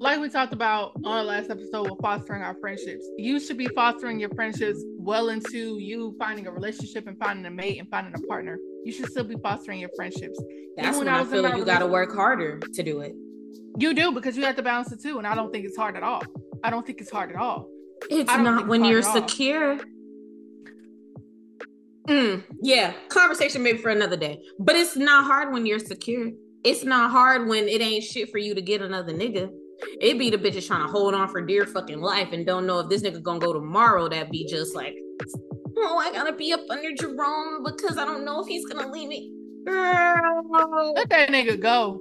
like 0.00 0.20
we 0.20 0.30
talked 0.30 0.54
about 0.54 0.92
on 1.04 1.18
our 1.18 1.22
last 1.22 1.50
episode 1.50 1.90
with 1.90 2.00
fostering 2.00 2.42
our 2.42 2.54
friendships, 2.60 3.04
you 3.18 3.38
should 3.38 3.58
be 3.58 3.66
fostering 3.74 4.18
your 4.18 4.30
friendships 4.30 4.82
well 4.96 5.28
into 5.28 5.78
you 5.78 6.16
finding 6.18 6.46
a 6.46 6.50
relationship 6.50 7.06
and 7.06 7.18
finding 7.18 7.44
a 7.44 7.50
mate 7.50 7.78
and 7.78 7.88
finding 7.90 8.14
a 8.14 8.26
partner. 8.26 8.58
You 8.84 8.92
should 8.92 9.10
still 9.10 9.24
be 9.24 9.36
fostering 9.42 9.80
your 9.80 9.90
friendships. 9.96 10.40
That's 10.76 10.96
when, 10.96 11.06
when 11.06 11.14
I, 11.14 11.20
I 11.20 11.24
feel 11.24 11.56
you 11.58 11.64
got 11.64 11.80
to 11.80 11.86
work 11.86 12.14
harder 12.14 12.58
to 12.58 12.82
do 12.82 13.00
it. 13.02 13.12
You 13.76 13.92
do 13.92 14.12
because 14.12 14.34
you 14.36 14.44
have 14.44 14.56
to 14.56 14.62
balance 14.62 14.90
it 14.92 15.02
too, 15.02 15.18
and 15.18 15.26
I 15.26 15.34
don't 15.34 15.52
think 15.52 15.66
it's 15.66 15.76
hard 15.76 15.94
at 15.94 16.02
all. 16.02 16.22
I 16.64 16.70
don't 16.70 16.86
think 16.86 17.02
it's 17.02 17.10
hard 17.10 17.30
at 17.30 17.36
all. 17.36 17.68
It's 18.08 18.34
not 18.34 18.66
when 18.66 18.82
it's 18.82 18.90
you're 18.90 19.02
secure. 19.02 19.78
Mm, 22.08 22.44
yeah, 22.62 22.94
conversation 23.10 23.62
maybe 23.62 23.76
for 23.76 23.90
another 23.90 24.16
day. 24.16 24.40
But 24.58 24.76
it's 24.76 24.96
not 24.96 25.26
hard 25.26 25.52
when 25.52 25.66
you're 25.66 25.78
secure. 25.78 26.30
It's 26.64 26.84
not 26.84 27.10
hard 27.10 27.48
when 27.48 27.68
it 27.68 27.80
ain't 27.80 28.04
shit 28.04 28.30
for 28.30 28.38
you 28.38 28.54
to 28.54 28.62
get 28.62 28.82
another 28.82 29.12
nigga. 29.12 29.50
It 30.00 30.18
be 30.18 30.30
the 30.30 30.38
bitches 30.38 30.66
trying 30.66 30.84
to 30.86 30.92
hold 30.92 31.14
on 31.14 31.28
for 31.28 31.40
dear 31.40 31.64
fucking 31.66 32.00
life 32.00 32.32
and 32.32 32.44
don't 32.44 32.66
know 32.66 32.80
if 32.80 32.88
this 32.88 33.02
nigga 33.02 33.22
gonna 33.22 33.38
go 33.38 33.52
tomorrow. 33.52 34.08
That 34.08 34.30
be 34.30 34.46
just 34.46 34.74
like, 34.74 34.96
oh, 35.76 35.98
I 35.98 36.10
gotta 36.12 36.32
be 36.32 36.52
up 36.52 36.60
under 36.68 36.92
Jerome 36.92 37.62
because 37.64 37.96
I 37.96 38.04
don't 38.04 38.24
know 38.24 38.40
if 38.40 38.48
he's 38.48 38.66
gonna 38.66 38.90
leave 38.90 39.08
me. 39.08 39.32
Girl, 39.64 40.94
let 40.94 41.08
that 41.10 41.28
nigga 41.30 41.60
go. 41.60 42.00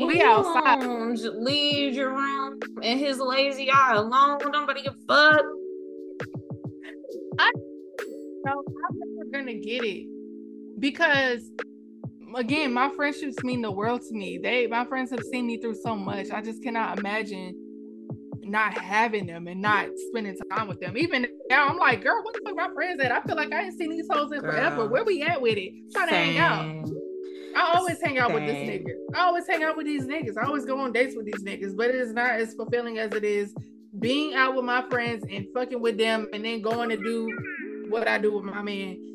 We 0.00 0.22
outside. 0.22 0.80
Just 1.16 1.36
leave 1.36 1.94
Jerome 1.94 2.58
and 2.82 2.98
his 2.98 3.18
lazy 3.18 3.70
eye 3.70 3.94
alone. 3.94 4.38
Nobody 4.50 4.82
give 4.82 4.94
a 4.94 5.06
fuck. 5.06 5.44
I 7.38 7.50
know 8.44 8.64
I'm 8.90 8.98
never 8.98 9.30
gonna 9.30 9.58
get 9.58 9.84
it 9.84 10.06
because 10.78 11.50
again, 12.36 12.72
my 12.72 12.90
friendships 12.96 13.42
mean 13.42 13.62
the 13.62 13.70
world 13.70 14.02
to 14.02 14.14
me. 14.14 14.38
They 14.42 14.66
my 14.66 14.84
friends 14.84 15.10
have 15.10 15.22
seen 15.30 15.46
me 15.46 15.58
through 15.60 15.76
so 15.76 15.96
much. 15.96 16.30
I 16.30 16.40
just 16.40 16.62
cannot 16.62 16.98
imagine 16.98 17.54
not 18.42 18.76
having 18.76 19.26
them 19.26 19.46
and 19.46 19.60
not 19.60 19.88
spending 20.08 20.36
time 20.50 20.68
with 20.68 20.80
them. 20.80 20.96
Even 20.96 21.26
now, 21.48 21.68
I'm 21.68 21.78
like, 21.78 22.02
girl, 22.02 22.22
what 22.22 22.34
the 22.34 22.40
fuck 22.44 22.56
my 22.56 22.68
friends 22.74 23.00
at? 23.00 23.12
I 23.12 23.20
feel 23.22 23.36
like 23.36 23.52
I 23.52 23.62
ain't 23.62 23.78
seen 23.78 23.90
these 23.90 24.08
hoes 24.10 24.32
in 24.32 24.40
girl, 24.40 24.50
forever. 24.50 24.88
Where 24.88 25.04
we 25.04 25.22
at 25.22 25.40
with 25.40 25.56
it? 25.56 25.72
I'm 25.72 25.92
trying 25.92 26.08
to 26.08 26.14
hang 26.14 26.38
out. 26.38 26.90
I 27.54 27.72
always 27.76 28.00
hang 28.02 28.18
out 28.18 28.30
Same. 28.30 28.34
with 28.34 28.46
this 28.46 28.56
nigga. 28.56 28.92
I 29.14 29.20
always 29.24 29.46
hang 29.46 29.62
out 29.62 29.76
with 29.76 29.86
these 29.86 30.04
niggas. 30.04 30.36
I 30.40 30.46
always 30.46 30.64
go 30.64 30.78
on 30.80 30.92
dates 30.92 31.14
with 31.16 31.26
these 31.26 31.44
niggas, 31.44 31.76
but 31.76 31.90
it 31.90 31.96
is 31.96 32.12
not 32.12 32.32
as 32.32 32.54
fulfilling 32.54 32.98
as 32.98 33.12
it 33.12 33.24
is 33.24 33.54
being 33.98 34.34
out 34.34 34.54
with 34.54 34.64
my 34.64 34.82
friends 34.88 35.24
and 35.30 35.46
fucking 35.54 35.80
with 35.80 35.98
them 35.98 36.26
and 36.32 36.44
then 36.44 36.62
going 36.62 36.88
to 36.88 36.96
do 36.96 37.28
what 37.88 38.08
I 38.08 38.18
do 38.18 38.34
with 38.34 38.44
my 38.44 38.62
man. 38.62 39.11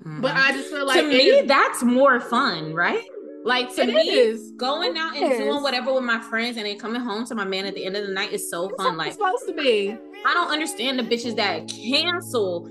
Mm-hmm. 0.00 0.20
But 0.20 0.34
I 0.34 0.52
just 0.52 0.70
feel 0.70 0.86
like 0.86 1.00
to 1.00 1.08
me 1.08 1.28
is, 1.28 1.48
that's 1.48 1.82
more 1.82 2.20
fun, 2.20 2.74
right? 2.74 3.04
Like 3.44 3.74
to 3.76 3.86
me, 3.86 4.00
is. 4.00 4.52
going 4.56 4.96
out 4.98 5.16
and 5.16 5.30
doing 5.38 5.62
whatever 5.62 5.92
with 5.94 6.04
my 6.04 6.20
friends 6.20 6.56
and 6.56 6.66
then 6.66 6.78
coming 6.78 7.00
home 7.00 7.24
to 7.26 7.34
my 7.34 7.44
man 7.44 7.66
at 7.66 7.74
the 7.74 7.84
end 7.84 7.96
of 7.96 8.06
the 8.06 8.12
night 8.12 8.32
is 8.32 8.50
so 8.50 8.70
fun. 8.76 8.96
Like 8.96 9.12
supposed 9.12 9.46
to 9.46 9.54
be. 9.54 9.90
I 10.26 10.34
don't 10.34 10.50
understand 10.50 10.98
the 10.98 11.02
bitches 11.02 11.36
that 11.36 11.68
cancel 11.68 12.68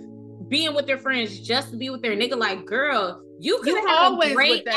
being 0.47 0.73
with 0.73 0.87
their 0.87 0.97
friends 0.97 1.39
just 1.39 1.71
to 1.71 1.77
be 1.77 1.89
with 1.89 2.01
their 2.01 2.15
nigga. 2.15 2.37
Like, 2.37 2.65
girl, 2.65 3.23
you 3.39 3.59
could 3.63 3.77
have 3.87 4.19
a 4.19 4.33
great 4.33 4.67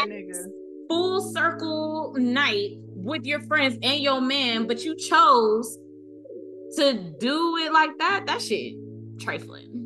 full 0.88 1.20
circle 1.32 2.14
night 2.18 2.70
with 2.94 3.24
your 3.24 3.40
friends 3.40 3.78
and 3.82 4.00
your 4.00 4.20
man, 4.20 4.66
but 4.66 4.84
you 4.84 4.94
chose 4.96 5.78
to 6.76 7.14
do 7.18 7.56
it 7.58 7.72
like 7.72 7.96
that. 7.98 8.24
That 8.26 8.40
shit 8.40 8.74
trifling. 9.18 9.81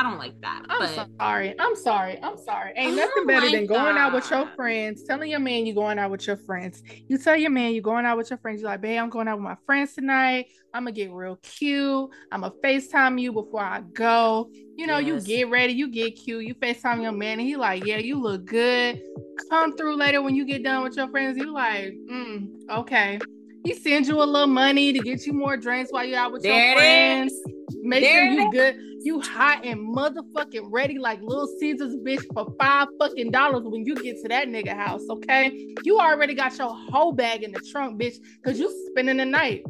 I 0.00 0.02
don't 0.02 0.16
like 0.16 0.40
that. 0.40 0.64
I'm 0.70 0.78
but... 0.78 1.08
sorry. 1.20 1.54
I'm 1.60 1.76
sorry. 1.76 2.18
I'm 2.22 2.38
sorry. 2.38 2.72
Ain't 2.74 2.96
nothing 2.96 3.26
better 3.26 3.44
like 3.44 3.52
than 3.52 3.66
going 3.66 3.96
that. 3.96 3.98
out 3.98 4.14
with 4.14 4.30
your 4.30 4.46
friends, 4.56 5.04
telling 5.04 5.30
your 5.30 5.40
man 5.40 5.66
you're 5.66 5.74
going 5.74 5.98
out 5.98 6.10
with 6.10 6.26
your 6.26 6.38
friends. 6.38 6.82
You 7.06 7.18
tell 7.18 7.36
your 7.36 7.50
man 7.50 7.74
you're 7.74 7.82
going 7.82 8.06
out 8.06 8.16
with 8.16 8.30
your 8.30 8.38
friends. 8.38 8.62
You're 8.62 8.70
like, 8.70 8.80
babe, 8.80 8.98
I'm 8.98 9.10
going 9.10 9.28
out 9.28 9.36
with 9.36 9.44
my 9.44 9.58
friends 9.66 9.92
tonight. 9.92 10.46
I'm 10.72 10.84
gonna 10.84 10.92
get 10.92 11.12
real 11.12 11.36
cute. 11.42 12.08
I'm 12.32 12.40
gonna 12.40 12.54
FaceTime 12.64 13.20
you 13.20 13.30
before 13.30 13.60
I 13.60 13.82
go. 13.92 14.50
You 14.74 14.86
know, 14.86 14.96
yes. 14.96 15.28
you 15.28 15.36
get 15.36 15.50
ready, 15.50 15.74
you 15.74 15.90
get 15.90 16.12
cute, 16.12 16.46
you 16.46 16.54
FaceTime 16.54 17.02
your 17.02 17.12
man, 17.12 17.38
and 17.38 17.46
he 17.46 17.56
like, 17.56 17.84
yeah, 17.84 17.98
you 17.98 18.18
look 18.18 18.46
good. 18.46 19.02
Come 19.50 19.76
through 19.76 19.96
later 19.96 20.22
when 20.22 20.34
you 20.34 20.46
get 20.46 20.64
done 20.64 20.82
with 20.82 20.96
your 20.96 21.10
friends. 21.10 21.36
You 21.36 21.52
like, 21.52 21.92
mm, 22.10 22.48
okay. 22.70 23.18
He 23.64 23.74
sends 23.74 24.08
you 24.08 24.22
a 24.22 24.24
little 24.24 24.46
money 24.46 24.92
to 24.92 24.98
get 24.98 25.26
you 25.26 25.32
more 25.32 25.56
drinks 25.56 25.90
while 25.92 26.04
you're 26.04 26.18
out 26.18 26.32
with 26.32 26.42
there 26.42 26.70
your 26.70 26.76
friends. 26.76 27.32
Is. 27.32 27.44
Make 27.82 28.02
there 28.02 28.32
sure 28.32 28.42
you 28.42 28.52
good. 28.52 28.76
You 29.02 29.20
hot 29.20 29.64
and 29.64 29.94
motherfucking 29.96 30.68
ready 30.70 30.98
like 30.98 31.22
Little 31.22 31.48
Caesars 31.58 31.96
bitch 31.96 32.22
for 32.34 32.54
five 32.58 32.88
fucking 32.98 33.30
dollars 33.30 33.62
when 33.64 33.86
you 33.86 33.94
get 33.94 34.20
to 34.22 34.28
that 34.28 34.48
nigga 34.48 34.76
house, 34.76 35.02
okay? 35.08 35.74
You 35.84 35.98
already 35.98 36.34
got 36.34 36.56
your 36.58 36.74
whole 36.74 37.12
bag 37.12 37.42
in 37.42 37.52
the 37.52 37.60
trunk, 37.70 38.00
bitch, 38.00 38.16
because 38.42 38.58
you 38.58 38.70
spending 38.90 39.16
the 39.16 39.24
night. 39.24 39.64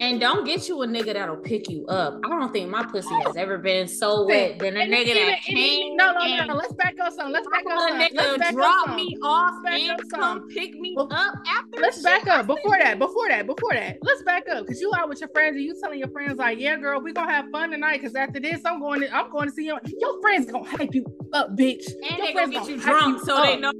And 0.00 0.20
don't 0.20 0.44
get 0.44 0.68
you 0.68 0.82
a 0.82 0.86
nigga 0.86 1.14
that'll 1.14 1.36
pick 1.36 1.70
you 1.70 1.86
up. 1.86 2.20
I 2.24 2.28
don't 2.28 2.52
think 2.52 2.68
my 2.68 2.84
pussy 2.84 3.14
has 3.24 3.36
oh. 3.36 3.40
ever 3.40 3.56
been 3.56 3.88
so 3.88 4.26
wet 4.26 4.58
than 4.58 4.76
a 4.76 4.80
and 4.80 4.92
nigga 4.92 5.06
even, 5.06 5.26
that 5.26 5.42
came. 5.42 5.96
No, 5.96 6.12
no, 6.12 6.26
no, 6.26 6.44
no. 6.44 6.54
Let's 6.54 6.74
back 6.74 6.96
up 7.02 7.12
some. 7.14 7.32
Let's 7.32 7.46
back 7.48 7.64
up 7.70 7.78
some. 7.78 7.98
Nigga 7.98 8.14
let's 8.14 8.38
back 8.38 8.48
up. 8.48 8.54
drop 8.54 8.88
up 8.88 8.96
me 8.96 9.16
off 9.22 9.62
Back 9.64 9.80
and 9.80 10.10
come 10.10 10.48
pick 10.48 10.74
me 10.74 10.94
up 10.98 11.10
after. 11.46 11.80
Let's 11.80 12.02
back 12.02 12.26
up 12.26 12.46
before 12.46 12.76
that. 12.78 12.98
Before 12.98 13.28
that. 13.28 13.46
Before 13.46 13.72
that. 13.72 13.98
Let's 14.02 14.22
back 14.22 14.48
up 14.48 14.66
because 14.66 14.80
you 14.80 14.92
out 14.96 15.08
with 15.08 15.20
your 15.20 15.30
friends 15.30 15.56
and 15.56 15.64
you 15.64 15.74
telling 15.80 15.98
your 15.98 16.10
friends 16.10 16.38
like, 16.38 16.58
yeah, 16.58 16.76
girl, 16.76 17.00
we 17.00 17.12
gonna 17.12 17.32
have 17.32 17.46
fun 17.50 17.70
tonight. 17.70 18.00
Because 18.00 18.14
after 18.14 18.38
this, 18.38 18.64
I'm 18.64 18.80
going. 18.80 19.00
To, 19.00 19.14
I'm 19.14 19.30
going 19.30 19.48
to 19.48 19.54
see 19.54 19.64
you. 19.64 19.78
Your 19.98 20.20
friends 20.20 20.50
gonna 20.50 20.68
hype 20.68 20.94
you 20.94 21.06
up, 21.32 21.56
bitch. 21.56 21.84
And 22.08 22.18
your 22.18 22.26
they 22.26 22.32
gonna 22.34 22.52
get 22.52 22.68
you 22.68 22.78
drunk 22.78 23.24
so 23.24 23.36
up. 23.36 23.44
they 23.44 23.56
know 23.58 23.72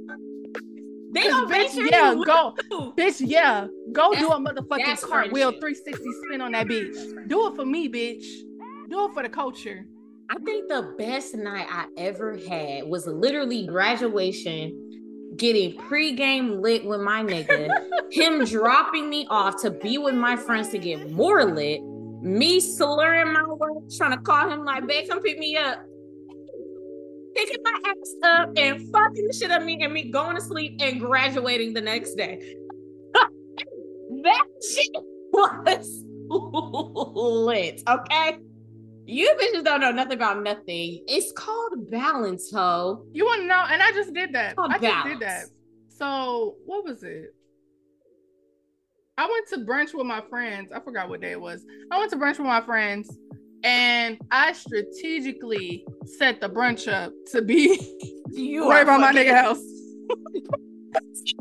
they 1.11 1.23
don't 1.23 1.49
bitch, 1.49 1.73
sure 1.73 1.87
yeah, 1.87 2.13
go, 2.25 2.53
bitch, 2.97 3.21
yeah, 3.25 3.67
go 3.93 4.11
that's, 4.11 4.25
do 4.25 4.31
a 4.31 4.39
motherfucking 4.39 5.01
cartwheel 5.01 5.51
360 5.51 6.03
spin 6.23 6.41
on 6.41 6.51
that 6.51 6.67
bitch. 6.67 7.27
Do 7.27 7.47
it 7.47 7.55
for 7.55 7.65
me, 7.65 7.87
bitch. 7.87 8.25
Do 8.89 9.05
it 9.05 9.13
for 9.13 9.23
the 9.23 9.29
culture. 9.29 9.85
I 10.29 10.35
think 10.39 10.67
the 10.67 10.93
best 10.97 11.35
night 11.35 11.67
I 11.69 11.85
ever 11.97 12.37
had 12.37 12.85
was 12.87 13.07
literally 13.07 13.65
graduation, 13.65 15.33
getting 15.37 15.77
pregame 15.77 16.61
lit 16.61 16.83
with 16.83 16.99
my 16.99 17.23
nigga, 17.23 17.69
him 18.11 18.43
dropping 18.43 19.09
me 19.09 19.25
off 19.29 19.61
to 19.61 19.71
be 19.71 19.97
with 19.97 20.15
my 20.15 20.35
friends 20.35 20.69
to 20.69 20.77
get 20.77 21.11
more 21.11 21.45
lit, 21.45 21.81
me 22.21 22.59
slurring 22.59 23.31
my 23.31 23.43
words, 23.45 23.97
trying 23.97 24.11
to 24.11 24.17
call 24.17 24.49
him 24.49 24.65
like, 24.65 24.85
babe, 24.85 25.07
come 25.07 25.21
pick 25.21 25.39
me 25.39 25.55
up 25.55 25.79
picking 27.35 27.63
my 27.63 27.79
ass 27.85 28.13
up 28.23 28.49
and 28.57 28.91
fucking 28.91 29.27
the 29.27 29.33
shit 29.33 29.51
up 29.51 29.63
me 29.63 29.81
and 29.83 29.93
me 29.93 30.09
going 30.11 30.35
to 30.35 30.41
sleep 30.41 30.79
and 30.81 30.99
graduating 30.99 31.73
the 31.73 31.81
next 31.81 32.15
day. 32.15 32.55
that 34.23 34.45
shit 34.71 34.95
was 35.31 36.03
lit, 36.29 37.81
okay? 37.87 38.37
You 39.05 39.33
bitches 39.41 39.63
don't 39.63 39.79
know 39.79 39.91
nothing 39.91 40.13
about 40.13 40.43
nothing. 40.43 41.03
It's 41.07 41.31
called 41.31 41.89
balance, 41.89 42.51
ho. 42.51 43.05
You 43.13 43.25
want 43.25 43.41
to 43.41 43.47
know? 43.47 43.63
And 43.69 43.81
I 43.81 43.91
just 43.91 44.13
did 44.13 44.33
that. 44.33 44.55
I 44.57 44.77
balance. 44.77 44.83
just 44.83 45.05
did 45.07 45.19
that. 45.21 45.43
So 45.87 46.55
what 46.65 46.83
was 46.83 47.03
it? 47.03 47.33
I 49.17 49.25
went 49.25 49.47
to 49.49 49.71
brunch 49.71 49.97
with 49.97 50.05
my 50.05 50.21
friends. 50.29 50.71
I 50.71 50.79
forgot 50.79 51.09
what 51.09 51.21
day 51.21 51.31
it 51.31 51.41
was. 51.41 51.65
I 51.89 51.97
went 51.97 52.11
to 52.11 52.17
brunch 52.17 52.37
with 52.37 52.47
my 52.47 52.61
friends 52.61 53.09
and 53.67 54.17
I 54.31 54.53
strategically 54.53 55.85
set 56.05 56.39
the 56.39 56.47
brunch 56.47 56.91
up 56.91 57.11
to 57.31 57.41
be 57.41 57.77
you 58.31 58.69
right 58.69 58.85
by 58.85 58.97
my 58.97 59.11
nigga 59.11 59.35
house. 59.35 59.61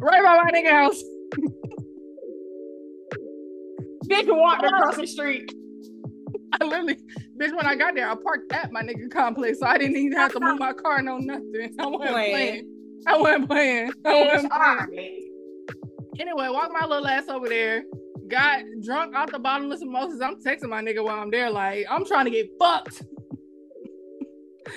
right 0.00 0.22
by 0.24 0.42
my 0.42 0.50
nigga 0.50 0.70
house. 0.70 1.00
bitch 4.08 4.26
walked 4.28 4.64
across 4.64 4.96
the 4.96 5.06
street. 5.06 5.52
I 6.60 6.64
literally, 6.64 6.96
bitch, 7.40 7.54
when 7.56 7.66
I 7.66 7.76
got 7.76 7.94
there, 7.94 8.10
I 8.10 8.14
parked 8.14 8.52
at 8.52 8.72
my 8.72 8.82
nigga 8.82 9.10
complex, 9.10 9.60
so 9.60 9.66
I 9.66 9.78
didn't 9.78 9.96
even 9.96 10.18
have 10.18 10.32
to 10.32 10.40
move 10.40 10.58
my 10.58 10.72
car, 10.72 11.02
no 11.02 11.18
nothing. 11.18 11.74
I 11.78 11.86
wasn't 11.86 12.10
playing. 12.10 12.72
I 13.06 13.16
wasn't 13.16 13.48
playing. 13.48 13.92
I 14.04 14.24
wasn't 14.24 14.52
playing. 14.52 15.22
Anyway, 16.18 16.48
walk 16.48 16.70
my 16.72 16.86
little 16.86 17.06
ass 17.06 17.28
over 17.28 17.48
there 17.48 17.84
got 18.28 18.62
drunk 18.82 19.14
off 19.14 19.30
the 19.30 19.38
bottomless 19.38 19.80
mimosas. 19.80 20.20
I'm 20.20 20.36
texting 20.42 20.68
my 20.68 20.82
nigga 20.82 21.04
while 21.04 21.20
I'm 21.20 21.30
there, 21.30 21.50
like 21.50 21.86
I'm 21.90 22.04
trying 22.04 22.26
to 22.26 22.30
get 22.30 22.48
fucked. 22.58 23.02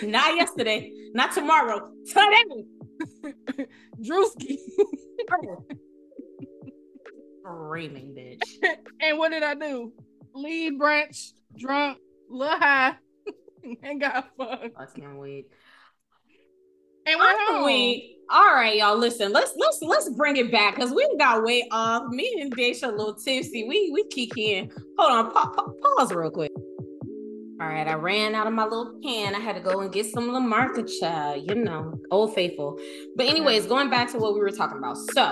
Not 0.03 0.35
yesterday, 0.35 0.91
not 1.13 1.33
tomorrow, 1.33 1.91
today. 2.05 2.65
Drewski. 4.01 4.57
Screaming 7.39 8.15
bitch. 8.15 8.41
and 9.01 9.17
what 9.17 9.31
did 9.31 9.43
I 9.43 9.55
do? 9.55 9.91
Lead 10.33 10.77
branch, 10.77 11.31
drunk, 11.57 11.97
little 12.29 12.57
high, 12.57 12.95
and 13.83 13.99
got 13.99 14.29
fucked. 14.37 14.75
I 14.77 14.85
can't 14.95 15.17
wait. 15.17 15.47
And 17.09 17.19
went 17.19 17.39
home. 17.47 18.01
All 18.29 18.53
right, 18.53 18.77
y'all. 18.77 18.95
Listen, 18.95 19.31
let's 19.31 19.53
let's 19.57 19.81
let's 19.81 20.09
bring 20.09 20.37
it 20.37 20.51
back 20.51 20.75
because 20.75 20.91
we 20.91 21.09
got 21.17 21.43
way 21.43 21.67
off. 21.71 22.07
Me 22.11 22.37
and 22.39 22.55
Daisha 22.55 22.83
a 22.83 22.91
little 22.91 23.15
tipsy. 23.15 23.63
We 23.63 23.89
we 23.91 24.31
in. 24.37 24.69
Hold 24.99 25.11
on, 25.11 25.31
pa- 25.31 25.49
pa- 25.49 25.71
pause 25.97 26.13
real 26.13 26.29
quick. 26.29 26.51
All 27.59 27.67
right, 27.67 27.87
I 27.87 27.93
ran 27.93 28.35
out 28.35 28.45
of 28.45 28.53
my 28.53 28.65
little 28.65 28.99
can. 29.01 29.33
I 29.33 29.39
had 29.39 29.55
to 29.55 29.61
go 29.61 29.79
and 29.79 29.91
get 29.91 30.05
some 30.05 30.31
La 30.31 30.39
Marca 30.39 30.83
child, 30.83 31.43
you 31.49 31.55
know, 31.55 31.99
old 32.11 32.35
faithful. 32.35 32.79
But 33.15 33.25
anyways, 33.25 33.65
going 33.65 33.89
back 33.89 34.11
to 34.11 34.19
what 34.19 34.35
we 34.35 34.39
were 34.39 34.51
talking 34.51 34.77
about. 34.77 34.97
So 34.97 35.23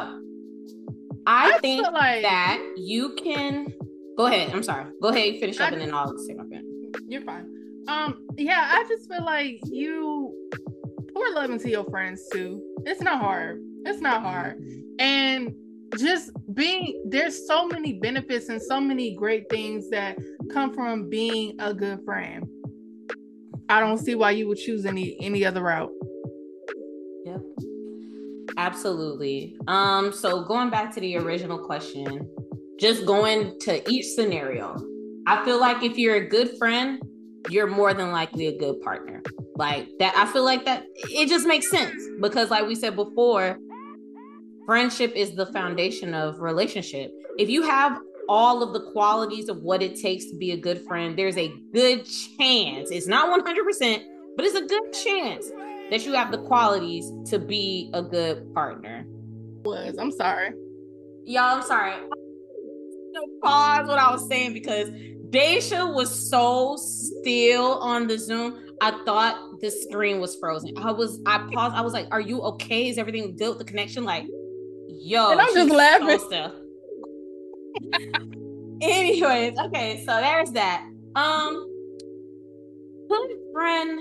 I, 1.28 1.54
I 1.54 1.60
think 1.60 1.84
like... 1.84 2.24
that 2.24 2.60
you 2.76 3.14
can 3.24 3.72
go 4.18 4.26
ahead. 4.26 4.52
I'm 4.52 4.64
sorry. 4.64 4.92
Go 5.00 5.10
ahead, 5.10 5.40
finish 5.40 5.60
up, 5.60 5.70
I... 5.70 5.74
and 5.74 5.82
then 5.82 5.94
I'll 5.94 6.18
say 6.18 6.34
my 6.34 6.44
pen. 6.52 6.64
You're 7.08 7.22
fine. 7.22 7.46
Um, 7.88 8.26
yeah, 8.36 8.72
I 8.74 8.84
just 8.90 9.08
feel 9.10 9.24
like 9.24 9.62
you 9.66 10.50
spread 11.18 11.42
love 11.42 11.50
into 11.50 11.70
your 11.70 11.86
friends 11.86 12.28
too. 12.32 12.62
It's 12.86 13.02
not 13.02 13.20
hard. 13.20 13.62
It's 13.86 14.02
not 14.02 14.22
hard. 14.22 14.62
And 15.00 15.54
just 15.98 16.32
being 16.54 17.04
there's 17.08 17.48
so 17.48 17.68
many 17.68 17.94
benefits 17.94 18.50
and 18.50 18.62
so 18.62 18.80
many 18.80 19.16
great 19.16 19.50
things 19.50 19.90
that 19.90 20.18
come 20.52 20.74
from 20.74 21.10
being 21.10 21.56
a 21.60 21.74
good 21.74 22.04
friend. 22.04 22.48
I 23.70 23.80
don't 23.80 23.98
see 23.98 24.16
why 24.16 24.32
you 24.32 24.48
would 24.48 24.58
choose 24.58 24.86
any 24.86 25.18
any 25.22 25.46
other 25.46 25.64
route. 25.64 25.92
Yep. 27.26 27.42
Absolutely. 28.58 29.58
Um 29.68 30.12
so 30.12 30.44
going 30.44 30.70
back 30.70 30.94
to 30.96 31.00
the 31.00 31.18
original 31.18 31.60
question, 31.60 32.30
just 32.80 33.06
going 33.06 33.58
to 33.62 33.90
each 33.90 34.08
scenario. 34.08 34.76
I 35.26 35.44
feel 35.44 35.60
like 35.60 35.84
if 35.84 35.98
you're 35.98 36.16
a 36.16 36.28
good 36.28 36.58
friend, 36.58 37.02
you're 37.50 37.68
more 37.68 37.94
than 37.94 38.12
likely 38.12 38.48
a 38.48 38.58
good 38.58 38.82
partner. 38.82 39.22
Like 39.58 39.90
that 39.98 40.16
I 40.16 40.32
feel 40.32 40.44
like 40.46 40.66
that 40.66 40.86
it 41.10 41.30
just 41.30 41.48
makes 41.48 41.70
sense 41.70 42.02
because 42.22 42.52
like 42.52 42.68
we 42.68 42.76
said 42.76 42.96
before, 42.96 43.58
friendship 44.66 45.14
is 45.16 45.36
the 45.36 45.48
foundation 45.48 46.14
of 46.14 46.40
relationship. 46.40 47.12
If 47.40 47.50
you 47.50 47.64
have 47.64 48.00
all 48.30 48.62
of 48.62 48.74
the 48.74 48.92
qualities 48.92 49.50
of 49.50 49.64
what 49.64 49.82
it 49.82 50.00
takes 50.00 50.26
to 50.26 50.38
be 50.38 50.52
a 50.52 50.58
good 50.58 50.86
friend, 50.86 51.18
there's 51.18 51.38
a 51.38 51.52
good 51.74 52.06
chance. 52.06 52.92
It's 52.92 53.08
not 53.08 53.30
100%, 53.44 54.04
but 54.36 54.46
it's 54.46 54.56
a 54.56 54.66
good 54.66 54.94
chance 54.94 55.50
that 55.90 56.06
you 56.06 56.14
have 56.14 56.32
the 56.32 56.40
qualities 56.40 57.12
to 57.30 57.40
be 57.40 57.90
a 57.94 58.02
good 58.02 58.54
partner. 58.54 59.06
Was 59.64 59.98
I'm 59.98 60.12
sorry. 60.12 60.52
Y'all, 61.26 61.58
I'm 61.58 61.64
sorry. 61.64 61.94
Pause 63.42 63.88
what 63.88 63.98
I 63.98 64.12
was 64.12 64.28
saying 64.28 64.54
because 64.54 64.90
Daisha 65.30 65.94
was 65.94 66.30
so 66.30 66.76
still 66.78 67.80
on 67.80 68.08
the 68.08 68.18
Zoom. 68.18 68.66
I 68.82 68.92
thought 69.06 69.47
the 69.62 69.72
screen 69.72 70.20
was 70.20 70.36
frozen. 70.36 70.78
I 70.78 70.92
was, 70.92 71.20
I 71.26 71.48
paused. 71.52 71.76
I 71.76 71.82
was 71.82 71.94
like, 71.94 72.08
"Are 72.12 72.22
you 72.22 72.42
okay? 72.42 72.90
Is 72.90 72.98
everything 72.98 73.36
good 73.36 73.50
with 73.50 73.60
the 73.60 73.66
connection?" 73.66 74.04
Like, 74.04 74.26
yo, 74.88 75.32
and 75.32 75.42
I'm 75.42 75.54
just 75.54 75.72
laughing. 75.72 76.52
Anyways, 78.82 79.58
okay, 79.58 80.04
so 80.06 80.16
there's 80.18 80.52
that. 80.52 80.86
Um, 81.16 81.68
good 83.10 83.32
friend, 83.54 84.00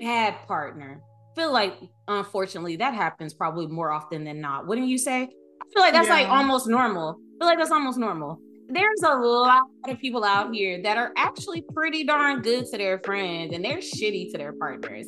bad 0.00 0.36
partner. 0.46 1.02
Feel 1.36 1.52
like 1.52 1.74
unfortunately 2.08 2.76
that 2.76 2.94
happens 2.94 3.34
probably 3.34 3.66
more 3.66 3.90
often 3.90 4.24
than 4.24 4.40
not. 4.40 4.66
Wouldn't 4.66 4.88
you 4.88 4.98
say? 4.98 5.22
I 5.22 5.64
feel 5.72 5.82
like 5.82 5.92
that's 5.92 6.08
yeah. 6.08 6.14
like 6.14 6.28
almost 6.28 6.66
normal. 6.68 7.10
I 7.10 7.38
feel 7.38 7.48
like 7.48 7.58
that's 7.58 7.70
almost 7.70 7.98
normal 7.98 8.40
there's 8.72 9.02
a 9.02 9.14
lot 9.16 9.64
of 9.88 9.98
people 9.98 10.24
out 10.24 10.54
here 10.54 10.82
that 10.82 10.96
are 10.96 11.12
actually 11.16 11.62
pretty 11.74 12.04
darn 12.04 12.42
good 12.42 12.66
to 12.66 12.78
their 12.78 13.00
friends 13.04 13.52
and 13.54 13.64
they're 13.64 13.78
shitty 13.78 14.30
to 14.32 14.38
their 14.38 14.52
partners. 14.52 15.06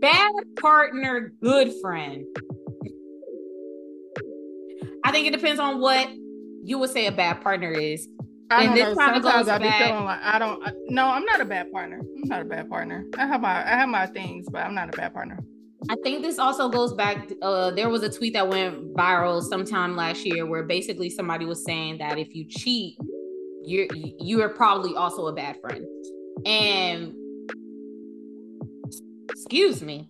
Bad 0.00 0.32
partner, 0.60 1.32
good 1.42 1.72
friend. 1.80 2.24
I 5.04 5.12
think 5.12 5.26
it 5.26 5.32
depends 5.32 5.60
on 5.60 5.80
what 5.80 6.08
you 6.62 6.78
would 6.78 6.90
say 6.90 7.06
a 7.06 7.12
bad 7.12 7.42
partner 7.42 7.70
is. 7.70 8.08
I 8.50 8.66
don't 8.66 8.76
know. 8.76 8.94
Sometimes 8.94 9.48
I 9.48 9.58
be 9.58 9.64
back, 9.64 9.86
feeling 9.86 10.04
like 10.04 10.20
I 10.22 10.38
don't. 10.38 10.66
I, 10.66 10.72
no, 10.88 11.06
I'm 11.08 11.24
not 11.24 11.40
a 11.40 11.44
bad 11.44 11.72
partner. 11.72 12.00
I'm 12.00 12.28
not 12.28 12.42
a 12.42 12.44
bad 12.44 12.68
partner. 12.68 13.04
I 13.18 13.26
have 13.26 13.40
my 13.40 13.64
I 13.64 13.76
have 13.76 13.88
my 13.88 14.06
things, 14.06 14.46
but 14.50 14.60
I'm 14.60 14.74
not 14.74 14.92
a 14.92 14.96
bad 14.96 15.14
partner. 15.14 15.38
I 15.90 15.96
think 16.02 16.22
this 16.22 16.38
also 16.38 16.68
goes 16.68 16.94
back. 16.94 17.30
Uh, 17.42 17.70
there 17.70 17.88
was 17.88 18.02
a 18.02 18.10
tweet 18.10 18.32
that 18.34 18.48
went 18.48 18.94
viral 18.94 19.42
sometime 19.42 19.96
last 19.96 20.24
year 20.24 20.46
where 20.46 20.62
basically 20.62 21.10
somebody 21.10 21.44
was 21.44 21.64
saying 21.64 21.98
that 21.98 22.18
if 22.18 22.34
you 22.34 22.46
cheat, 22.48 22.96
you're 23.64 23.86
you 23.92 24.42
are 24.42 24.48
probably 24.48 24.94
also 24.94 25.26
a 25.26 25.32
bad 25.32 25.60
friend. 25.60 25.84
And 26.46 27.14
excuse 29.30 29.82
me, 29.82 30.08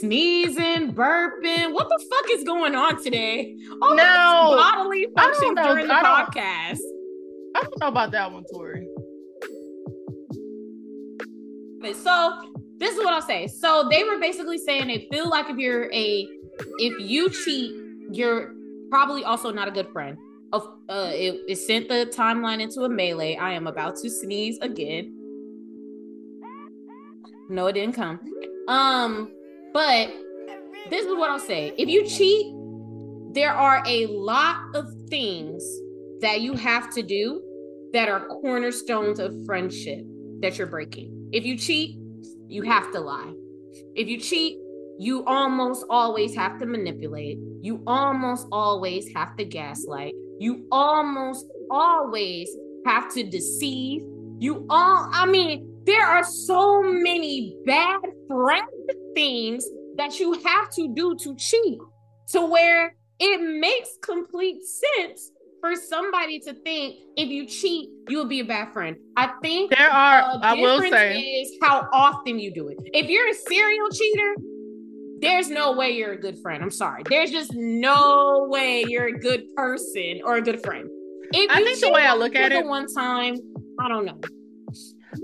sneezing, 0.00 0.94
burping. 0.94 1.72
What 1.72 1.88
the 1.88 2.06
fuck 2.10 2.30
is 2.30 2.44
going 2.44 2.74
on 2.74 3.02
today? 3.02 3.56
All 3.82 3.94
no, 3.94 4.56
bodily 4.56 5.06
functions 5.16 5.58
during 5.62 5.88
the 5.88 5.94
I 5.94 6.02
podcast. 6.02 6.78
I 7.56 7.60
don't 7.62 7.80
know 7.80 7.88
about 7.88 8.12
that 8.12 8.32
one, 8.32 8.44
Tori. 8.52 8.86
So 11.94 12.49
this 12.80 12.96
is 12.96 13.04
what 13.04 13.12
I'll 13.12 13.22
say. 13.22 13.46
So 13.46 13.86
they 13.90 14.02
were 14.02 14.18
basically 14.18 14.58
saying 14.58 14.88
they 14.88 15.06
feel 15.12 15.28
like 15.28 15.50
if 15.50 15.58
you're 15.58 15.92
a 15.92 16.26
if 16.78 16.98
you 16.98 17.30
cheat, 17.30 17.74
you're 18.10 18.54
probably 18.90 19.22
also 19.22 19.52
not 19.52 19.68
a 19.68 19.70
good 19.70 19.88
friend. 19.92 20.16
Of 20.52 20.66
uh, 20.88 21.10
it, 21.12 21.42
it 21.46 21.56
sent 21.56 21.88
the 21.88 22.10
timeline 22.12 22.60
into 22.60 22.80
a 22.82 22.88
melee. 22.88 23.36
I 23.36 23.52
am 23.52 23.66
about 23.66 23.96
to 23.96 24.10
sneeze 24.10 24.58
again. 24.62 25.14
No, 27.48 27.66
it 27.66 27.74
didn't 27.74 27.94
come. 27.94 28.18
Um, 28.66 29.30
but 29.72 30.08
this 30.88 31.04
is 31.04 31.16
what 31.16 31.30
I'll 31.30 31.38
say. 31.38 31.72
If 31.76 31.88
you 31.88 32.06
cheat, 32.06 32.54
there 33.34 33.52
are 33.52 33.82
a 33.86 34.06
lot 34.06 34.56
of 34.74 34.86
things 35.08 35.62
that 36.20 36.40
you 36.40 36.54
have 36.54 36.92
to 36.94 37.02
do 37.02 37.42
that 37.92 38.08
are 38.08 38.26
cornerstones 38.26 39.18
of 39.18 39.34
friendship 39.44 40.04
that 40.40 40.58
you're 40.58 40.66
breaking. 40.66 41.28
If 41.32 41.44
you 41.44 41.56
cheat, 41.56 41.99
you 42.50 42.62
have 42.62 42.92
to 42.92 43.00
lie. 43.00 43.32
If 43.94 44.08
you 44.08 44.18
cheat, 44.18 44.58
you 44.98 45.24
almost 45.24 45.86
always 45.88 46.34
have 46.34 46.58
to 46.58 46.66
manipulate. 46.66 47.38
You 47.62 47.82
almost 47.86 48.46
always 48.52 49.12
have 49.14 49.36
to 49.36 49.44
gaslight. 49.44 50.14
You 50.38 50.66
almost 50.70 51.46
always 51.70 52.50
have 52.86 53.12
to 53.14 53.22
deceive. 53.22 54.02
You 54.38 54.66
all, 54.68 55.08
I 55.12 55.26
mean, 55.26 55.82
there 55.84 56.04
are 56.04 56.24
so 56.24 56.82
many 56.82 57.56
bad 57.64 58.00
friend 58.28 58.66
things 59.14 59.64
that 59.96 60.18
you 60.18 60.32
have 60.32 60.70
to 60.70 60.92
do 60.94 61.16
to 61.22 61.36
cheat 61.36 61.78
to 62.28 62.46
where 62.46 62.94
it 63.18 63.60
makes 63.60 63.90
complete 64.02 64.60
sense 64.64 65.30
for 65.60 65.76
somebody 65.76 66.40
to 66.40 66.54
think 66.54 66.96
if 67.16 67.28
you 67.28 67.46
cheat, 67.46 67.90
you 68.08 68.18
will 68.18 68.28
be 68.28 68.40
a 68.40 68.44
bad 68.44 68.72
friend. 68.72 68.96
I 69.16 69.32
think 69.42 69.70
there 69.70 69.90
are. 69.90 70.38
I 70.42 70.54
will 70.54 70.80
say 70.80 71.18
is 71.18 71.52
how 71.62 71.86
often 71.92 72.38
you 72.38 72.52
do 72.52 72.68
it. 72.68 72.78
If 72.92 73.08
you're 73.08 73.28
a 73.28 73.34
serial 73.34 73.88
cheater, 73.90 74.34
there's 75.20 75.50
no 75.50 75.72
way 75.72 75.90
you're 75.90 76.12
a 76.12 76.20
good 76.20 76.38
friend. 76.38 76.62
I'm 76.62 76.70
sorry. 76.70 77.02
There's 77.08 77.30
just 77.30 77.52
no 77.54 78.46
way 78.48 78.84
you're 78.88 79.08
a 79.08 79.18
good 79.18 79.54
person 79.54 80.20
or 80.24 80.36
a 80.36 80.42
good 80.42 80.62
friend. 80.62 80.88
If 81.32 81.50
I 81.50 81.62
think 81.62 81.80
the 81.80 81.90
way 81.90 82.06
I 82.06 82.14
look 82.14 82.34
at 82.34 82.52
it, 82.52 82.64
one 82.64 82.86
time, 82.92 83.36
I 83.78 83.88
don't 83.88 84.04
know. 84.04 84.18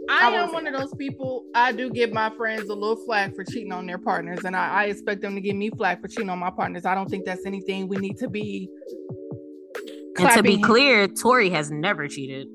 I, 0.09 0.35
I 0.35 0.43
am 0.43 0.53
one 0.53 0.65
that. 0.65 0.75
of 0.75 0.81
those 0.81 0.95
people. 0.95 1.45
I 1.55 1.73
do 1.73 1.91
give 1.91 2.13
my 2.13 2.31
friends 2.37 2.69
a 2.69 2.75
little 2.75 2.97
flack 3.05 3.35
for 3.35 3.45
cheating 3.45 3.73
on 3.73 3.87
their 3.87 3.99
partners, 3.99 4.41
and 4.45 4.55
I, 4.55 4.69
I 4.69 4.85
expect 4.85 5.23
them 5.23 5.35
to 5.35 5.41
give 5.41 5.57
me 5.57 5.71
flack 5.71 6.01
for 6.01 6.09
cheating 6.09 6.31
on 6.31 6.39
my 6.39 6.51
partners. 6.51 6.85
I 6.85 6.95
don't 6.95 7.09
think 7.09 7.25
that's 7.25 7.47
anything 7.47 7.89
we 7.89 7.97
need 7.97 8.19
to 8.19 8.29
be 8.29 8.69
and 10.19 10.31
to 10.31 10.43
be 10.43 10.61
clear, 10.61 11.09
Tori 11.09 11.51
has 11.51 11.71
never 11.71 12.09
cheated. 12.09 12.49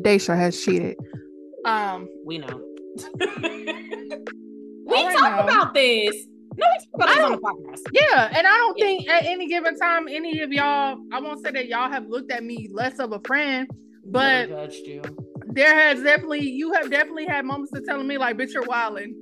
Daisha 0.00 0.36
has 0.36 0.62
cheated. 0.62 0.96
Um, 1.64 2.08
we 2.24 2.38
know. 2.38 2.46
we 3.18 5.04
talk 5.04 5.36
know. 5.36 5.44
about 5.44 5.74
this. 5.74 6.26
No, 6.56 6.66
we 6.66 6.84
talk 6.84 6.94
about 6.94 7.08
this 7.08 7.24
on 7.24 7.32
the 7.32 7.38
podcast. 7.38 7.80
Yeah, 7.92 8.28
and 8.36 8.46
I 8.46 8.50
don't 8.50 8.78
yeah. 8.78 8.84
think 8.84 9.08
at 9.08 9.24
any 9.24 9.46
given 9.46 9.76
time 9.76 10.08
any 10.08 10.40
of 10.40 10.52
y'all, 10.52 10.98
I 11.12 11.20
won't 11.20 11.44
say 11.44 11.52
that 11.52 11.68
y'all 11.68 11.90
have 11.90 12.06
looked 12.08 12.32
at 12.32 12.42
me 12.42 12.68
less 12.72 12.98
of 12.98 13.12
a 13.12 13.20
friend, 13.20 13.68
but 14.04 14.48
there 15.46 15.74
has 15.74 16.02
definitely 16.02 16.48
you 16.48 16.72
have 16.72 16.90
definitely 16.90 17.26
had 17.26 17.44
moments 17.44 17.72
of 17.74 17.84
telling 17.84 18.06
me 18.06 18.18
like, 18.18 18.36
"Bitch, 18.36 18.52
you're 18.52 18.64
wilding. 18.64 19.14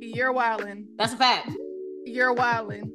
You're 0.00 0.32
wilding." 0.32 0.88
That's 0.98 1.12
a 1.12 1.16
fact. 1.16 1.50
You're 2.04 2.32
wilding. 2.32 2.92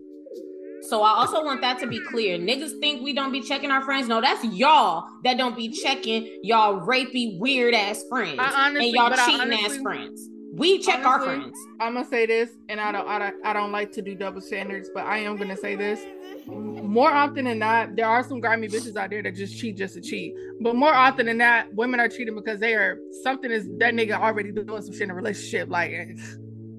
So 0.91 1.03
I 1.03 1.11
also 1.11 1.41
want 1.41 1.61
that 1.61 1.79
to 1.79 1.87
be 1.87 2.01
clear. 2.01 2.37
Niggas 2.37 2.77
think 2.81 3.01
we 3.01 3.13
don't 3.13 3.31
be 3.31 3.39
checking 3.39 3.71
our 3.71 3.81
friends. 3.81 4.09
No, 4.09 4.19
that's 4.19 4.43
y'all 4.43 5.07
that 5.23 5.37
don't 5.37 5.55
be 5.55 5.69
checking 5.69 6.41
y'all 6.43 6.81
rapey, 6.81 7.39
weird 7.39 7.73
ass 7.73 8.03
friends 8.09 8.37
honestly, 8.37 8.87
and 8.87 8.95
y'all 8.95 9.25
cheating 9.25 9.39
honestly, 9.39 9.77
ass 9.77 9.81
friends. 9.81 10.27
We 10.53 10.79
check 10.79 11.05
honestly, 11.05 11.05
our 11.05 11.19
friends. 11.21 11.57
I'm 11.79 11.93
gonna 11.93 12.05
say 12.05 12.25
this, 12.25 12.49
and 12.67 12.81
I 12.81 12.91
don't, 12.91 13.07
I 13.07 13.19
don't, 13.19 13.35
I 13.45 13.53
don't 13.53 13.71
like 13.71 13.93
to 13.93 14.01
do 14.01 14.15
double 14.15 14.41
standards, 14.41 14.89
but 14.93 15.05
I 15.05 15.19
am 15.19 15.37
gonna 15.37 15.55
say 15.55 15.77
this. 15.77 16.01
More 16.45 17.09
often 17.09 17.45
than 17.45 17.59
not, 17.59 17.95
there 17.95 18.07
are 18.07 18.21
some 18.21 18.41
grimy 18.41 18.67
bitches 18.67 18.97
out 18.97 19.11
there 19.11 19.23
that 19.23 19.33
just 19.33 19.57
cheat 19.57 19.77
just 19.77 19.93
to 19.93 20.01
cheat. 20.01 20.33
But 20.59 20.75
more 20.75 20.93
often 20.93 21.27
than 21.27 21.37
not, 21.37 21.73
women 21.73 22.01
are 22.01 22.09
cheating 22.09 22.35
because 22.35 22.59
they 22.59 22.73
are 22.73 22.97
something 23.23 23.49
is 23.49 23.65
that 23.77 23.93
nigga 23.93 24.19
already 24.19 24.51
doing 24.51 24.81
some 24.81 24.91
shit 24.91 25.03
in 25.03 25.11
a 25.11 25.15
relationship. 25.15 25.69
Like 25.69 25.93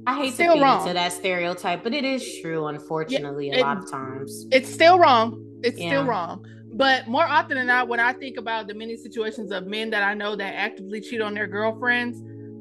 I 0.07 0.17
hate 0.17 0.35
still 0.35 0.49
to 0.49 0.53
feed 0.55 0.63
wrong. 0.63 0.81
into 0.81 0.95
that 0.95 1.13
stereotype, 1.13 1.83
but 1.85 1.95
it 1.95 2.05
is 2.05 2.41
true, 2.41 2.67
unfortunately, 2.67 3.49
yeah, 3.49 3.59
it, 3.59 3.61
a 3.61 3.65
lot 3.65 3.79
of 3.79 3.91
times. 3.91 4.47
It's 4.51 4.73
still 4.73 4.99
wrong. 4.99 5.45
It's 5.63 5.79
yeah. 5.79 5.91
still 5.91 6.05
wrong. 6.05 6.45
But 6.75 7.07
more 7.07 7.25
often 7.25 7.57
than 7.57 7.67
not, 7.67 7.89
when 7.89 8.01
I 8.01 8.13
think 8.13 8.39
about 8.39 8.67
the 8.67 8.75
many 8.75 8.97
situations 8.97 9.53
of 9.53 9.67
men 9.67 9.91
that 9.91 10.03
I 10.03 10.15
know 10.15 10.35
that 10.37 10.55
actively 10.55 11.01
cheat 11.01 11.21
on 11.21 11.35
their 11.35 11.47
girlfriends 11.47 12.19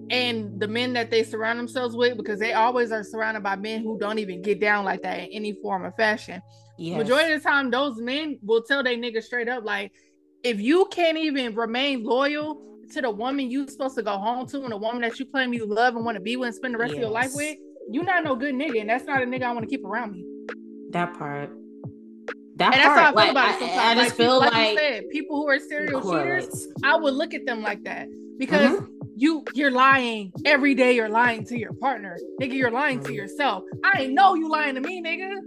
and 0.10 0.60
the 0.60 0.68
men 0.68 0.94
that 0.94 1.10
they 1.10 1.24
surround 1.24 1.58
themselves 1.58 1.96
with, 1.96 2.18
because 2.18 2.40
they 2.40 2.54
always 2.54 2.92
are 2.92 3.04
surrounded 3.04 3.42
by 3.42 3.56
men 3.56 3.82
who 3.82 3.98
don't 3.98 4.20
even 4.20 4.42
get 4.42 4.60
down 4.60 4.84
like 4.84 5.02
that 5.04 5.20
in 5.20 5.30
any 5.32 5.54
form 5.62 5.84
or 5.84 5.94
fashion. 5.94 6.42
Yes. 6.78 6.98
Majority 6.98 7.34
of 7.34 7.42
the 7.42 7.50
time, 7.50 7.72
those 7.72 7.98
men 7.98 8.38
will 8.44 8.62
tell 8.62 8.84
their 8.84 8.98
nigga 8.98 9.24
straight 9.24 9.48
up, 9.48 9.64
like, 9.64 9.94
if 10.44 10.60
you 10.60 10.88
can't 10.92 11.18
even 11.18 11.56
remain 11.56 12.04
loyal 12.04 12.71
to 12.92 13.02
the 13.02 13.10
woman 13.12 13.50
you 13.50 13.68
supposed 13.68 13.96
to 13.96 14.04
go 14.04 14.18
home 14.18 14.46
to 14.48 14.64
and 14.64 14.72
the 14.72 14.78
woman 14.78 15.02
that 15.02 15.20
you 15.20 15.26
claim 15.26 15.54
you 15.54 15.66
love 15.66 15.96
and 15.96 16.06
want 16.06 16.16
to 16.16 16.22
be 16.22 16.36
with 16.36 16.48
and 16.48 16.56
spend 16.56 16.74
the 16.74 16.78
rest 16.78 16.94
yes. 16.94 16.98
of 16.98 17.02
your 17.02 17.12
life 17.12 17.32
with, 17.34 17.58
you're 17.90 18.04
not 18.04 18.24
no 18.24 18.36
good 18.36 18.54
nigga, 18.54 18.82
and 18.82 18.90
that's 18.90 19.06
not 19.06 19.22
a 19.22 19.26
nigga 19.26 19.44
I 19.44 19.52
want 19.52 19.64
to 19.64 19.70
keep 19.70 19.86
around 19.86 20.14
me. 20.14 20.26
That 20.92 21.18
part. 21.18 21.50
That 22.58 22.74
and 22.74 22.84
part. 22.84 22.96
that's 22.96 23.00
how 23.00 23.04
I 23.04 23.06
feel 23.08 23.16
like, 23.16 23.32
about 23.32 23.50
it 23.50 23.60
sometimes. 23.60 23.80
I 23.80 23.96
just 23.96 24.10
like, 24.10 24.18
feel 24.18 24.40
like, 24.40 24.54
like, 24.54 24.78
said, 24.78 25.10
people 25.12 25.38
who 25.38 25.50
are 25.50 25.60
serial 25.60 26.02
cheaters. 26.02 26.68
I 26.84 26.96
would 26.96 27.14
look 27.14 27.34
at 27.34 27.46
them 27.46 27.62
like 27.62 27.84
that 27.84 28.08
because 28.38 28.80
Mhm. 28.80 28.88
you 29.16 29.44
you're 29.54 29.72
lying 29.72 30.32
every 30.46 30.76
day. 30.76 30.94
You're 30.96 31.10
lying 31.10 31.46
to 31.46 31.58
your 31.58 31.74
partner, 31.74 32.18
nigga. 32.42 32.54
You're 32.54 32.72
lying 32.72 33.00
to 33.02 33.10
Mhm. 33.10 33.16
yourself. 33.16 33.64
I 33.84 34.04
ain't 34.04 34.14
know 34.14 34.36
you 34.36 34.50
lying 34.50 34.76
to 34.76 34.82
me, 34.82 35.02
nigga. 35.02 35.40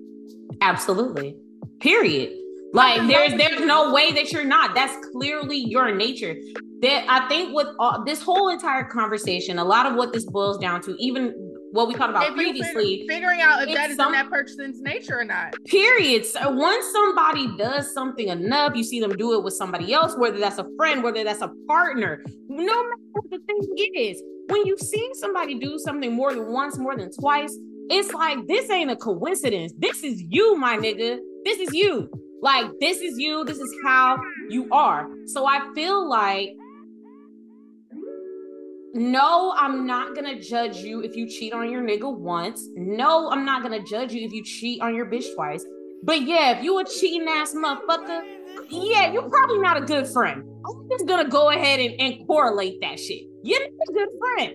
Absolutely. 0.61 1.37
Period. 1.81 2.33
Like 2.73 3.07
there's 3.07 3.35
there's 3.35 3.61
no 3.61 3.93
way 3.93 4.11
that 4.12 4.33
you're 4.33 4.45
not. 4.45 4.75
That's 4.75 4.97
clearly 5.12 5.59
your 5.59 5.95
nature. 5.95 6.35
That 6.85 7.06
I 7.09 7.27
think 7.28 7.55
with 7.55 7.69
all, 7.78 8.05
this 8.05 8.20
whole 8.20 8.51
entire 8.51 8.85
conversation, 8.85 9.59
a 9.59 9.65
lot 9.65 9.86
of 9.86 9.94
what 9.94 10.12
this 10.12 10.27
boils 10.27 10.59
down 10.59 10.82
to, 10.82 10.94
even 10.98 11.32
what 11.73 11.89
we 11.89 11.94
talked 11.94 12.11
about 12.11 12.28
If 12.28 12.35
previously, 12.35 13.06
figuring 13.09 13.40
out 13.40 13.66
if 13.66 13.74
that 13.74 13.90
is 13.90 13.97
some- 13.97 14.09
in 14.09 14.20
that 14.20 14.28
person's 14.31 14.82
nature 14.82 15.19
or 15.19 15.24
not. 15.24 15.55
period. 15.65 16.27
So 16.27 16.51
once 16.51 16.85
somebody 16.93 17.48
does 17.56 17.93
something 17.94 18.28
enough, 18.28 18.77
you 18.77 18.85
see 18.85 19.01
them 19.01 19.16
do 19.16 19.32
it 19.32 19.43
with 19.43 19.55
somebody 19.55 19.94
else, 19.94 20.15
whether 20.19 20.39
that's 20.39 20.59
a 20.59 20.66
friend, 20.77 21.02
whether 21.02 21.24
that's 21.24 21.40
a 21.40 21.51
partner, 21.66 22.23
no 22.48 22.65
matter 22.66 22.90
what 23.12 23.31
the 23.31 23.39
thing 23.39 23.90
is, 23.97 24.23
when 24.51 24.66
you've 24.66 24.78
seen 24.81 25.15
somebody 25.15 25.59
do 25.59 25.78
something 25.78 26.12
more 26.12 26.35
than 26.35 26.52
once, 26.52 26.77
more 26.77 26.94
than 26.97 27.11
twice, 27.19 27.59
it's 27.89 28.12
like 28.12 28.47
this 28.47 28.69
ain't 28.70 28.90
a 28.90 28.97
coincidence. 28.97 29.73
This 29.78 30.05
is 30.05 30.23
you, 30.28 30.56
my 30.56 30.77
nigga. 30.77 31.19
This 31.44 31.61
is 31.61 31.73
you. 31.73 32.11
Like 32.43 32.66
this 32.78 33.01
is 33.01 33.19
you. 33.19 33.43
This 33.44 33.59
is 33.59 33.74
how 33.85 34.19
you 34.51 34.69
are. 34.70 35.09
So 35.27 35.47
I 35.47 35.61
feel 35.74 36.06
like 36.06 36.51
no, 38.95 39.53
I'm 39.57 39.89
not 39.89 40.15
gonna 40.15 40.41
judge 40.41 40.77
you 40.77 41.03
if 41.03 41.16
you 41.16 41.29
cheat 41.29 41.53
on 41.53 41.69
your 41.69 41.83
nigga 41.83 42.16
once. 42.16 42.69
No, 42.77 43.29
I'm 43.29 43.45
not 43.45 43.65
gonna 43.65 43.83
judge 43.83 44.12
you 44.12 44.25
if 44.25 44.33
you 44.33 44.45
cheat 44.45 44.81
on 44.81 44.95
your 44.95 45.07
bitch 45.07 45.35
twice. 45.35 45.66
But 46.05 46.23
yeah, 46.23 46.57
if 46.57 46.62
you 46.62 46.79
a 46.79 46.85
cheating 46.85 47.27
ass 47.29 47.55
motherfucker, 47.55 48.23
yeah, 48.71 49.12
you're 49.12 49.29
probably 49.29 49.59
not 49.59 49.79
a 49.79 49.81
good 49.81 50.07
friend. 50.07 50.45
I'm 50.65 50.89
just 50.89 51.07
gonna 51.07 51.29
go 51.29 51.51
ahead 51.51 51.81
and, 51.81 52.01
and 52.01 52.25
correlate 52.29 52.81
that 52.83 53.01
shit. 53.01 53.25
You're 53.43 53.59
not 53.59 53.71
a 53.89 53.93
good 53.93 54.09
friend. 54.21 54.55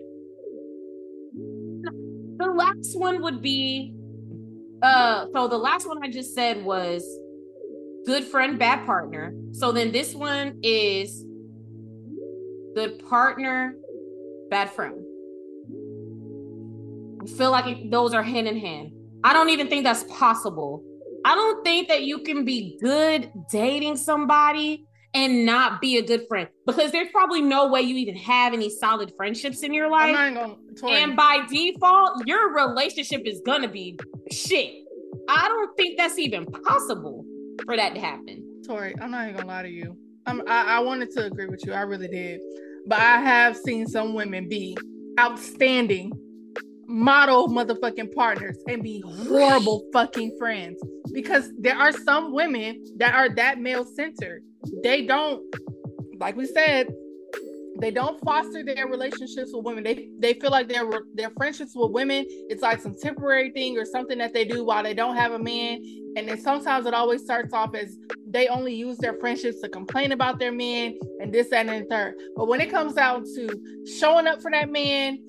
The 2.37 2.45
last 2.45 2.97
one 2.97 3.21
would 3.21 3.41
be 3.41 3.93
uh 4.81 5.25
so 5.33 5.49
the 5.49 5.57
last 5.57 5.85
one 5.85 6.01
I 6.01 6.09
just 6.09 6.33
said 6.33 6.63
was 6.63 7.03
good 8.05 8.23
friend, 8.23 8.57
bad 8.57 8.85
partner. 8.85 9.33
So 9.51 9.73
then 9.73 9.91
this 9.91 10.15
one 10.15 10.59
is 10.63 11.25
good 12.73 13.05
partner, 13.05 13.75
bad 14.49 14.69
friend. 14.71 14.95
I 17.21 17.25
feel 17.37 17.51
like 17.51 17.67
it- 17.67 17.91
those 17.91 18.13
are 18.13 18.23
hand 18.23 18.47
in 18.47 18.57
hand. 18.57 18.91
I 19.23 19.33
don't 19.33 19.49
even 19.49 19.67
think 19.67 19.83
that's 19.83 20.03
possible. 20.03 20.83
I 21.25 21.35
don't 21.35 21.63
think 21.65 21.89
that 21.89 22.03
you 22.03 22.19
can 22.19 22.45
be 22.45 22.77
good 22.81 23.29
dating 23.51 23.97
somebody 23.97 24.85
and 25.13 25.45
not 25.45 25.81
be 25.81 25.97
a 25.97 26.01
good 26.01 26.25
friend 26.29 26.47
because 26.65 26.91
there's 26.91 27.09
probably 27.11 27.41
no 27.41 27.67
way 27.67 27.81
you 27.81 27.95
even 27.97 28.15
have 28.15 28.53
any 28.53 28.69
solid 28.69 29.11
friendships 29.17 29.61
in 29.63 29.73
your 29.73 29.89
life. 29.89 30.15
And 30.93 31.15
by 31.17 31.45
default, 31.51 32.25
your 32.25 32.53
relationship 32.53 33.23
is 33.25 33.41
gonna 33.45 33.67
be 33.67 33.99
shit. 34.31 34.71
I 35.27 35.47
don't 35.49 35.75
think 35.75 35.97
that's 35.97 36.17
even 36.17 36.45
possible 36.45 37.25
for 37.65 37.75
that 37.75 37.95
to 37.95 37.99
happen. 37.99 38.61
Tori, 38.65 38.93
I'm 39.01 39.11
not 39.11 39.23
even 39.25 39.35
gonna 39.35 39.47
lie 39.47 39.63
to 39.63 39.69
you. 39.69 39.97
I'm, 40.25 40.41
I, 40.47 40.77
I 40.77 40.79
wanted 40.79 41.11
to 41.11 41.25
agree 41.25 41.47
with 41.47 41.65
you. 41.65 41.73
I 41.73 41.81
really 41.81 42.07
did, 42.07 42.39
but 42.89 42.99
I 42.99 43.21
have 43.21 43.55
seen 43.55 43.85
some 43.85 44.15
women 44.15 44.49
be 44.49 44.75
outstanding 45.19 46.11
model 46.87 47.47
motherfucking 47.47 48.15
partners 48.15 48.57
and 48.67 48.81
be 48.81 49.03
horrible 49.05 49.85
fucking 49.93 50.35
friends 50.39 50.81
because 51.13 51.51
there 51.59 51.77
are 51.77 51.91
some 51.91 52.33
women 52.33 52.83
that 52.97 53.13
are 53.13 53.29
that 53.35 53.59
male 53.59 53.85
centered. 53.85 54.41
They 54.81 55.05
don't, 55.05 55.43
like 56.19 56.35
we 56.35 56.47
said, 56.47 56.87
they 57.79 57.91
don't 57.91 58.19
foster 58.23 58.63
their 58.63 58.87
relationships 58.87 59.51
with 59.53 59.65
women. 59.65 59.83
They 59.83 60.09
they 60.19 60.33
feel 60.33 60.51
like 60.51 60.67
their 60.67 60.89
their 61.13 61.29
friendships 61.31 61.73
with 61.75 61.91
women 61.91 62.25
it's 62.27 62.61
like 62.61 62.81
some 62.81 62.95
temporary 62.95 63.51
thing 63.51 63.77
or 63.77 63.85
something 63.85 64.17
that 64.17 64.33
they 64.33 64.45
do 64.45 64.63
while 64.63 64.83
they 64.83 64.93
don't 64.93 65.15
have 65.15 65.31
a 65.31 65.39
man. 65.39 65.83
And 66.15 66.27
then 66.27 66.39
sometimes 66.39 66.85
it 66.85 66.93
always 66.93 67.21
starts 67.21 67.53
off 67.53 67.75
as 67.75 67.97
they 68.27 68.47
only 68.47 68.73
use 68.73 68.97
their 68.97 69.13
friendships 69.13 69.61
to 69.61 69.69
complain 69.69 70.11
about 70.11 70.39
their 70.39 70.51
men 70.51 70.97
and 71.19 71.33
this, 71.33 71.49
that, 71.49 71.67
and 71.67 71.85
the 71.85 71.89
third. 71.89 72.15
But 72.35 72.47
when 72.47 72.61
it 72.61 72.71
comes 72.71 72.93
down 72.93 73.23
to 73.35 73.85
showing 73.99 74.27
up 74.27 74.41
for 74.41 74.51
that 74.51 74.69
man, 74.69 75.19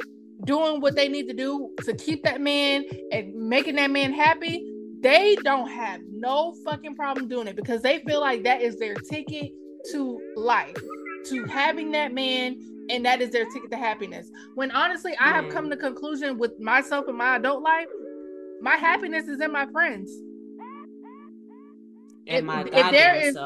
doing 0.45 0.81
what 0.81 0.97
they 0.97 1.09
need 1.09 1.29
to 1.29 1.35
do 1.35 1.71
to 1.85 1.95
keep 1.95 2.23
that 2.25 2.41
man 2.41 2.85
and 3.13 3.35
making 3.35 3.77
that 3.77 3.91
man 3.91 4.13
happy, 4.13 4.67
they 5.03 5.37
don't 5.45 5.69
have 5.69 6.01
no 6.11 6.55
fucking 6.65 6.95
problem 6.95 7.29
doing 7.29 7.47
it 7.47 7.57
because 7.57 7.83
they 7.83 8.01
feel 8.01 8.21
like 8.21 8.43
that 8.45 8.63
is 8.63 8.79
their 8.79 8.95
ticket 8.95 9.53
to 9.93 10.21
life, 10.37 10.77
to 11.27 11.45
having 11.45 11.91
that 11.93 12.13
man, 12.13 12.59
and 12.91 13.05
that 13.05 13.21
is 13.21 13.31
their 13.31 13.45
ticket 13.47 13.71
to 13.71 13.77
happiness. 13.77 14.31
When 14.55 14.71
honestly, 14.71 15.17
I 15.21 15.31
have 15.31 15.49
come 15.51 15.71
to 15.71 15.77
conclusion 15.77 16.39
with 16.39 16.59
myself 16.61 17.09
in 17.09 17.17
my 17.17 17.37
adult 17.37 17.63
life, 17.63 17.87
my 18.61 18.77
happiness 18.77 19.27
is 19.29 19.41
in 19.41 19.53
my 19.53 19.67
friends. 19.67 20.11
And 22.27 22.39
If- 22.39 22.45
my 22.45 22.61
if 22.63 22.71
goddamn 22.71 22.93
there 22.93 23.15
is-. 23.17 23.37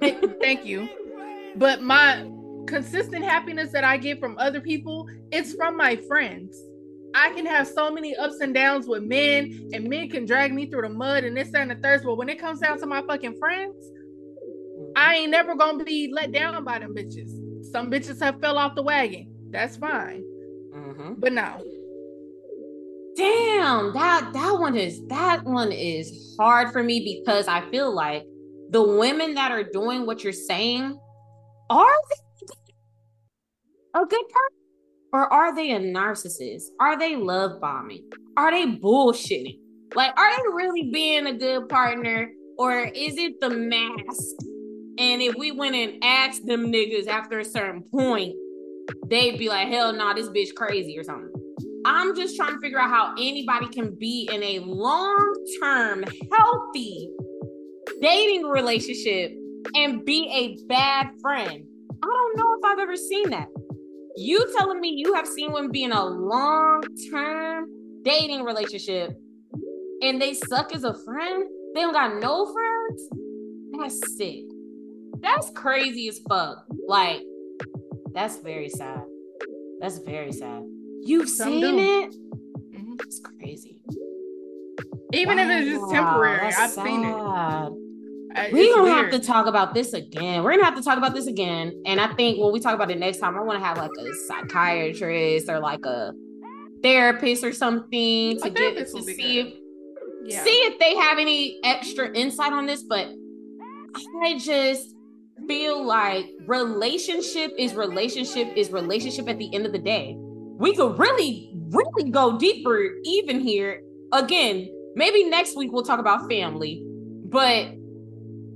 Thank 0.40 0.64
you. 0.64 0.88
But 1.56 1.82
my 1.82 2.30
consistent 2.66 3.24
happiness 3.24 3.72
that 3.72 3.84
I 3.84 3.96
get 3.96 4.20
from 4.20 4.36
other 4.38 4.60
people, 4.60 5.08
it's 5.32 5.54
from 5.54 5.76
my 5.76 5.96
friends. 5.96 6.56
I 7.14 7.30
can 7.30 7.46
have 7.46 7.66
so 7.66 7.90
many 7.90 8.14
ups 8.14 8.40
and 8.40 8.54
downs 8.54 8.86
with 8.86 9.02
men, 9.02 9.70
and 9.72 9.88
men 9.88 10.08
can 10.08 10.26
drag 10.26 10.52
me 10.54 10.66
through 10.66 10.82
the 10.82 10.90
mud 10.90 11.24
and 11.24 11.36
this, 11.36 11.50
that, 11.50 11.62
and 11.62 11.70
the 11.70 11.74
third. 11.76 12.02
But 12.04 12.16
when 12.16 12.28
it 12.28 12.38
comes 12.38 12.60
down 12.60 12.78
to 12.80 12.86
my 12.86 13.02
fucking 13.02 13.38
friends, 13.38 13.74
I 14.96 15.16
ain't 15.16 15.30
never 15.30 15.54
gonna 15.54 15.84
be 15.84 16.10
let 16.12 16.32
down 16.32 16.64
by 16.64 16.78
them 16.78 16.94
bitches. 16.94 17.30
Some 17.72 17.90
bitches 17.90 18.20
have 18.20 18.40
fell 18.40 18.58
off 18.58 18.74
the 18.74 18.82
wagon. 18.82 19.32
That's 19.50 19.76
fine. 19.76 20.22
Mhm. 20.74 21.20
But 21.20 21.32
no. 21.32 21.62
Damn, 23.16 23.92
that 23.94 24.30
that 24.32 24.56
one 24.60 24.76
is 24.76 25.04
that 25.08 25.44
one 25.44 25.72
is 25.72 26.36
hard 26.38 26.72
for 26.72 26.82
me 26.82 27.20
because 27.20 27.48
I 27.48 27.68
feel 27.70 27.92
like 27.92 28.24
the 28.70 28.82
women 28.82 29.34
that 29.34 29.50
are 29.50 29.64
doing 29.64 30.06
what 30.06 30.22
you're 30.22 30.32
saying 30.32 30.98
are 31.70 31.86
they 32.10 34.00
a 34.00 34.06
good 34.06 34.28
person 34.28 34.58
or 35.12 35.32
are 35.32 35.54
they 35.54 35.72
a 35.72 35.80
narcissist? 35.80 36.64
Are 36.80 36.98
they 36.98 37.16
love 37.16 37.60
bombing? 37.60 38.04
Are 38.36 38.50
they 38.50 38.66
bullshitting? 38.66 39.58
Like, 39.94 40.16
are 40.18 40.30
they 40.36 40.42
really 40.54 40.90
being 40.92 41.26
a 41.26 41.34
good 41.34 41.68
partner 41.68 42.30
or 42.58 42.80
is 42.80 43.16
it 43.16 43.40
the 43.40 43.50
mask? 43.50 44.36
And 44.98 45.22
if 45.22 45.36
we 45.36 45.52
went 45.52 45.76
and 45.76 46.02
asked 46.02 46.44
them 46.44 46.72
niggas 46.72 47.06
after 47.06 47.38
a 47.38 47.44
certain 47.44 47.82
point, 47.82 48.34
they'd 49.06 49.38
be 49.38 49.48
like, 49.48 49.68
hell 49.68 49.92
nah, 49.92 50.12
this 50.12 50.28
bitch 50.28 50.54
crazy 50.54 50.98
or 50.98 51.04
something. 51.04 51.32
I'm 51.84 52.16
just 52.16 52.36
trying 52.36 52.54
to 52.54 52.60
figure 52.60 52.80
out 52.80 52.90
how 52.90 53.12
anybody 53.12 53.68
can 53.68 53.94
be 53.94 54.28
in 54.32 54.42
a 54.42 54.58
long 54.58 55.34
term, 55.60 56.04
healthy 56.32 57.10
dating 58.00 58.44
relationship 58.44 59.32
and 59.74 60.04
be 60.04 60.28
a 60.32 60.66
bad 60.66 61.10
friend. 61.20 61.64
I 62.02 62.06
don't 62.06 62.36
know 62.36 62.54
if 62.58 62.64
I've 62.64 62.78
ever 62.78 62.96
seen 62.96 63.30
that. 63.30 63.48
You 64.16 64.52
telling 64.58 64.80
me 64.80 64.94
you 64.96 65.14
have 65.14 65.26
seen 65.26 65.52
women 65.52 65.70
be 65.70 65.84
in 65.84 65.92
a 65.92 66.04
long 66.04 66.82
term 67.10 67.66
dating 68.02 68.42
relationship 68.42 69.16
and 70.02 70.20
they 70.20 70.34
suck 70.34 70.74
as 70.74 70.84
a 70.84 70.94
friend? 71.04 71.44
They 71.74 71.82
don't 71.82 71.92
got 71.92 72.20
no 72.20 72.52
friends? 72.52 73.08
That's 73.78 74.16
sick. 74.16 74.47
That's 75.20 75.50
crazy 75.50 76.08
as 76.08 76.18
fuck. 76.28 76.64
Like, 76.86 77.22
that's 78.12 78.38
very 78.38 78.68
sad. 78.68 79.02
That's 79.80 79.98
very 79.98 80.32
sad. 80.32 80.62
You've 81.02 81.28
Some 81.28 81.48
seen 81.48 81.60
do. 81.60 81.78
it? 81.78 82.14
Mhm. 82.74 83.00
It's 83.04 83.20
crazy. 83.20 83.76
Even 85.12 85.38
if 85.38 85.48
it's 85.48 85.70
just 85.70 85.90
temporary, 85.92 86.38
that's 86.50 86.58
I've 86.58 86.70
seen 86.86 87.04
it. 87.04 87.12
sad. 87.14 88.52
We 88.52 88.68
don't 88.68 88.84
weird. 88.84 88.96
have 88.96 89.10
to 89.12 89.18
talk 89.26 89.46
about 89.46 89.72
this 89.74 89.94
again. 89.94 90.44
We're 90.44 90.50
gonna 90.52 90.64
have 90.64 90.76
to 90.76 90.82
talk 90.82 90.98
about 90.98 91.14
this 91.14 91.26
again. 91.26 91.82
And 91.86 92.00
I 92.00 92.08
think 92.14 92.38
when 92.38 92.52
we 92.52 92.60
talk 92.60 92.74
about 92.74 92.90
it 92.90 92.98
next 92.98 93.18
time, 93.18 93.36
I 93.36 93.40
want 93.42 93.58
to 93.58 93.64
have 93.64 93.78
like 93.78 93.90
a 93.98 94.14
psychiatrist 94.26 95.48
or 95.48 95.58
like 95.60 95.84
a 95.86 96.12
therapist 96.82 97.42
or 97.42 97.52
something 97.52 98.38
to 98.40 98.50
get 98.50 98.76
to 98.76 98.86
see 99.02 99.38
if 99.40 99.54
Yeah. 100.26 100.44
see 100.44 100.50
if 100.50 100.78
they 100.78 100.94
have 100.96 101.18
any 101.18 101.58
extra 101.64 102.12
insight 102.14 102.52
on 102.52 102.66
this. 102.66 102.82
But 102.82 103.08
I 104.22 104.38
just 104.38 104.94
feel 105.46 105.84
like 105.84 106.26
relationship 106.46 107.52
is 107.58 107.74
relationship 107.74 108.48
is 108.56 108.70
relationship 108.70 109.28
at 109.28 109.38
the 109.38 109.54
end 109.54 109.66
of 109.66 109.72
the 109.72 109.78
day. 109.78 110.16
We 110.18 110.74
could 110.74 110.98
really, 110.98 111.52
really 111.70 112.10
go 112.10 112.38
deeper 112.38 112.90
even 113.04 113.40
here. 113.40 113.82
Again, 114.12 114.68
maybe 114.96 115.24
next 115.24 115.56
week 115.56 115.72
we'll 115.72 115.84
talk 115.84 116.00
about 116.00 116.28
family, 116.28 116.82
but 117.24 117.68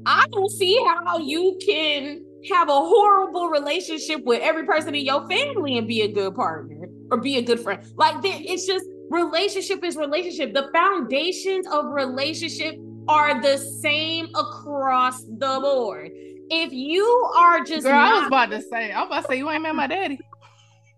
I 0.07 0.27
don't 0.33 0.51
see 0.51 0.83
how 0.85 1.19
you 1.19 1.59
can 1.65 2.25
have 2.51 2.69
a 2.69 2.73
horrible 2.73 3.49
relationship 3.49 4.25
with 4.25 4.43
every 4.43 4.67
person 4.67 4.95
in 4.95 5.05
your 5.05 5.29
family 5.29 5.79
and 5.79 5.87
be 5.87 6.03
a 6.03 6.13
good 6.13 6.35
partner 6.35 6.89
or 7.11 7.19
be 7.19 7.39
a 7.39 7.43
good 7.43 7.61
friend. 7.61 7.85
Like 7.97 8.17
it's 8.25 8.67
just 8.67 8.85
relationship 9.11 9.85
is 9.85 9.97
relationship. 9.97 10.55
The 10.55 10.71
foundations 10.73 11.67
of 11.69 11.87
relationship 11.93 12.77
are 13.09 13.41
the 13.41 13.59
same 13.59 14.29
across 14.35 15.23
the 15.25 15.59
board. 15.61 16.11
If 16.51 16.73
you 16.73 17.05
are 17.37 17.61
just 17.65 17.85
Girl, 17.85 17.93
not, 17.93 18.13
I 18.13 18.19
was 18.19 18.27
about 18.27 18.51
to 18.51 18.63
say, 18.63 18.93
I 18.93 19.01
was 19.01 19.07
about 19.09 19.21
to 19.23 19.29
say 19.29 19.39
you 19.39 19.51
ain't 19.51 19.63
met 19.63 19.75
my 19.75 19.87
daddy. 19.87 20.19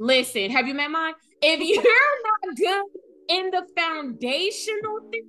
Listen, 0.01 0.51
have 0.51 0.66
you 0.66 0.75
met 0.75 0.91
mine? 0.91 1.15
If 1.41 1.61
you're 1.85 2.49
not 2.49 2.57
good 2.57 3.37
in 3.37 3.51
the 3.51 3.66
foundational 3.77 5.01
things, 5.11 5.27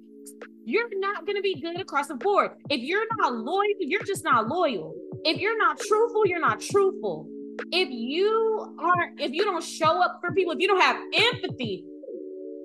you're 0.65 0.89
not 0.99 1.25
going 1.25 1.35
to 1.35 1.41
be 1.41 1.61
good 1.61 1.79
across 1.79 2.07
the 2.07 2.15
board. 2.15 2.51
If 2.69 2.81
you're 2.81 3.05
not 3.17 3.35
loyal, 3.35 3.65
you're 3.79 4.03
just 4.03 4.23
not 4.23 4.47
loyal. 4.47 4.95
If 5.23 5.39
you're 5.39 5.57
not 5.57 5.79
truthful, 5.79 6.25
you're 6.25 6.39
not 6.39 6.59
truthful. 6.59 7.27
If 7.71 7.89
you 7.89 8.75
aren't, 8.79 9.21
if 9.21 9.31
you 9.31 9.43
don't 9.45 9.63
show 9.63 10.01
up 10.01 10.19
for 10.21 10.33
people, 10.33 10.53
if 10.53 10.59
you 10.59 10.67
don't 10.67 10.81
have 10.81 10.97
empathy, 11.13 11.85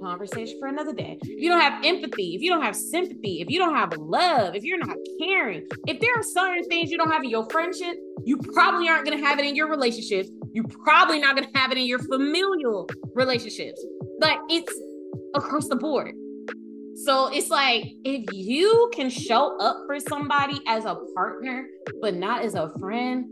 conversation 0.01 0.59
for 0.59 0.69
another 0.69 0.93
day. 0.93 1.19
If 1.23 1.41
you 1.41 1.49
don't 1.49 1.61
have 1.61 1.85
empathy, 1.85 2.35
if 2.35 2.43
you 2.43 2.51
don't 2.51 2.63
have 2.63 2.77
sympathy, 2.77 3.41
if 3.41 3.51
you 3.51 3.59
don't 3.59 3.75
have 3.75 3.97
love, 3.97 4.55
if 4.55 4.65
you're 4.65 4.79
not 4.79 4.97
caring, 5.21 5.67
if 5.87 6.01
there 6.01 6.15
are 6.17 6.23
certain 6.23 6.65
things 6.65 6.91
you 6.91 6.99
don't 6.99 7.11
have 7.11 7.23
in 7.23 7.31
your 7.31 7.49
friendship, 7.51 7.97
you 8.25 8.37
probably 8.39 8.89
aren't 8.89 9.05
going 9.07 9.19
to 9.19 9.25
have 9.25 9.39
it 9.39 9.45
in 9.45 9.55
your 9.55 9.69
relationships. 9.69 10.31
You're 10.53 10.69
probably 10.85 11.21
not 11.21 11.37
going 11.37 11.51
to 11.51 11.59
have 11.59 11.73
it 11.73 11.79
in 11.79 11.85
your 11.85 11.99
familial 12.01 12.89
relationships. 13.15 13.85
But 14.19 14.39
it's 14.49 14.73
across 15.35 15.69
the 15.69 15.77
board. 15.77 16.15
So 17.05 17.29
it's 17.29 17.49
like 17.49 17.85
if 18.05 18.27
you 18.33 18.91
can 18.95 19.09
show 19.09 19.57
up 19.59 19.85
for 19.87 19.99
somebody 20.01 20.61
as 20.67 20.85
a 20.85 20.97
partner, 21.15 21.67
but 22.03 22.15
not 22.15 22.43
as 22.43 22.55
a 22.55 22.71
friend, 22.79 23.25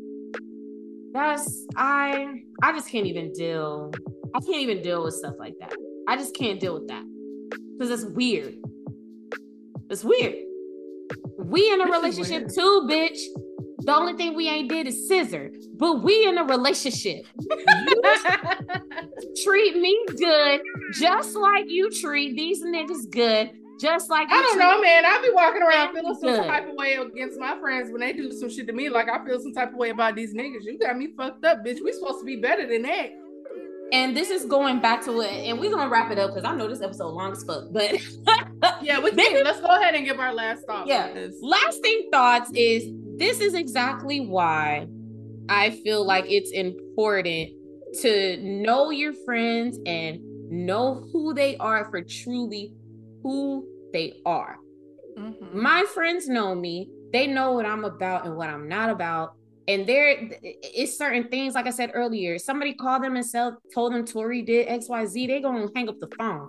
that's 1.13 1.67
I 1.77 2.43
I 2.63 2.73
just 2.73 2.91
can't 2.91 3.07
even 3.07 3.33
deal. 3.33 3.93
I 4.35 4.41
can't 4.41 4.63
even 4.63 4.83
deal 4.83 5.05
with 5.05 5.15
stuff 5.15 5.35
like 5.39 5.55
that. 5.61 5.75
I 6.09 6.17
just 6.17 6.35
can't 6.35 6.59
deal 6.59 6.73
with 6.73 6.89
that 6.89 7.05
because 7.73 7.91
it's 7.91 8.11
weird. 8.11 8.55
It's 9.91 10.03
weird. 10.03 10.37
We 11.39 11.71
in 11.71 11.83
a 11.83 11.85
relationship 11.85 12.49
too, 12.49 12.89
bitch. 12.91 13.19
The 13.81 13.95
only 13.95 14.15
thing 14.15 14.35
we 14.35 14.49
ain't 14.49 14.71
did 14.71 14.87
is 14.87 15.07
scissor, 15.07 15.53
but 15.75 16.03
we 16.03 16.27
in 16.27 16.39
a 16.39 16.45
relationship. 16.45 17.27
treat 19.45 19.77
me 19.77 20.03
good, 20.17 20.63
just 20.95 21.37
like 21.37 21.67
you 21.69 21.91
treat 21.91 22.37
these 22.37 22.65
niggas 22.65 23.11
good. 23.11 23.51
Just 23.79 24.09
like 24.09 24.29
I 24.31 24.41
don't 24.41 24.59
know, 24.59 24.81
man. 24.81 25.05
I 25.05 25.21
be 25.23 25.31
walking 25.31 25.63
around 25.63 25.95
feeling 25.95 26.15
some 26.15 26.31
good. 26.31 26.47
type 26.47 26.71
of 26.71 26.75
way 26.75 26.95
against 26.95 27.39
my 27.39 27.59
friends 27.61 27.93
when 27.93 28.01
they 28.01 28.15
do 28.15 28.33
some 28.33 28.49
shit 28.49 28.67
to 28.69 28.73
me. 28.73 28.89
Like 28.89 29.11
I 29.11 29.23
feel 29.27 29.39
some 29.41 29.53
type 29.53 29.73
of 29.73 29.77
way 29.77 29.91
about 29.91 30.17
these 30.17 30.33
niggas. 30.33 30.65
You 30.65 30.79
got 30.79 30.97
me 30.97 31.09
fucked 31.15 31.45
up, 31.45 31.65
bitch. 31.65 31.85
We 31.85 31.93
supposed 31.93 32.21
to 32.21 32.25
be 32.25 32.37
better 32.37 32.67
than 32.67 32.81
that. 32.83 33.11
And 33.93 34.17
this 34.17 34.31
is 34.31 34.45
going 34.45 34.81
back 34.81 35.03
to 35.05 35.21
it, 35.23 35.31
and 35.31 35.59
we're 35.59 35.71
gonna 35.71 35.91
wrap 35.91 36.11
it 36.11 36.19
up 36.19 36.31
because 36.31 36.45
I 36.45 36.55
know 36.55 36.69
this 36.69 36.83
episode 36.83 37.09
long 37.09 37.33
as 37.33 37.43
fuck. 37.45 37.65
But 37.71 37.93
yeah, 38.83 39.01
we 39.01 39.11
can. 39.11 39.45
Let's 39.45 39.61
go 39.61 39.69
ahead 39.69 39.95
and 39.95 40.05
give 40.05 40.19
our 40.21 40.35
last 40.35 40.67
thoughts. 40.67 40.89
Yeah, 40.89 41.29
lasting 41.41 42.09
thoughts 42.13 42.51
is 42.55 42.91
this 43.17 43.41
is 43.41 43.55
exactly 43.55 44.21
why 44.21 44.87
I 45.49 45.71
feel 45.71 46.05
like 46.05 46.27
it's 46.29 46.51
important 46.53 47.51
to 48.03 48.37
know 48.43 48.91
your 48.91 49.15
friends 49.25 49.79
and 49.87 50.21
know 50.51 51.09
who 51.13 51.33
they 51.35 51.57
are 51.57 51.91
for 51.91 52.03
truly 52.03 52.75
who 53.23 53.67
they 53.93 54.21
are. 54.27 54.57
Mm-hmm. 55.19 55.61
My 55.61 55.85
friends 55.95 56.29
know 56.29 56.55
me. 56.55 56.89
They 57.13 57.27
know 57.27 57.53
what 57.53 57.67
I'm 57.67 57.85
about 57.85 58.27
and 58.27 58.37
what 58.37 58.51
I'm 58.51 58.69
not 58.69 58.91
about. 58.91 59.35
And 59.69 59.87
there 59.87 60.31
is 60.75 60.97
certain 60.97 61.29
things, 61.29 61.55
like 61.55 61.67
I 61.67 61.71
said 61.71 61.91
earlier, 61.93 62.39
somebody 62.39 62.73
called 62.73 63.05
them 63.05 63.17
and 63.17 63.25
said, 63.25 63.53
told 63.75 63.93
them 63.93 64.07
Tori 64.07 64.41
did 64.41 64.67
XYZ, 64.67 65.29
they 65.29 65.41
gonna 65.43 65.69
hang 65.77 65.91
up 65.91 65.99
the 66.01 66.09
phone. 66.19 66.49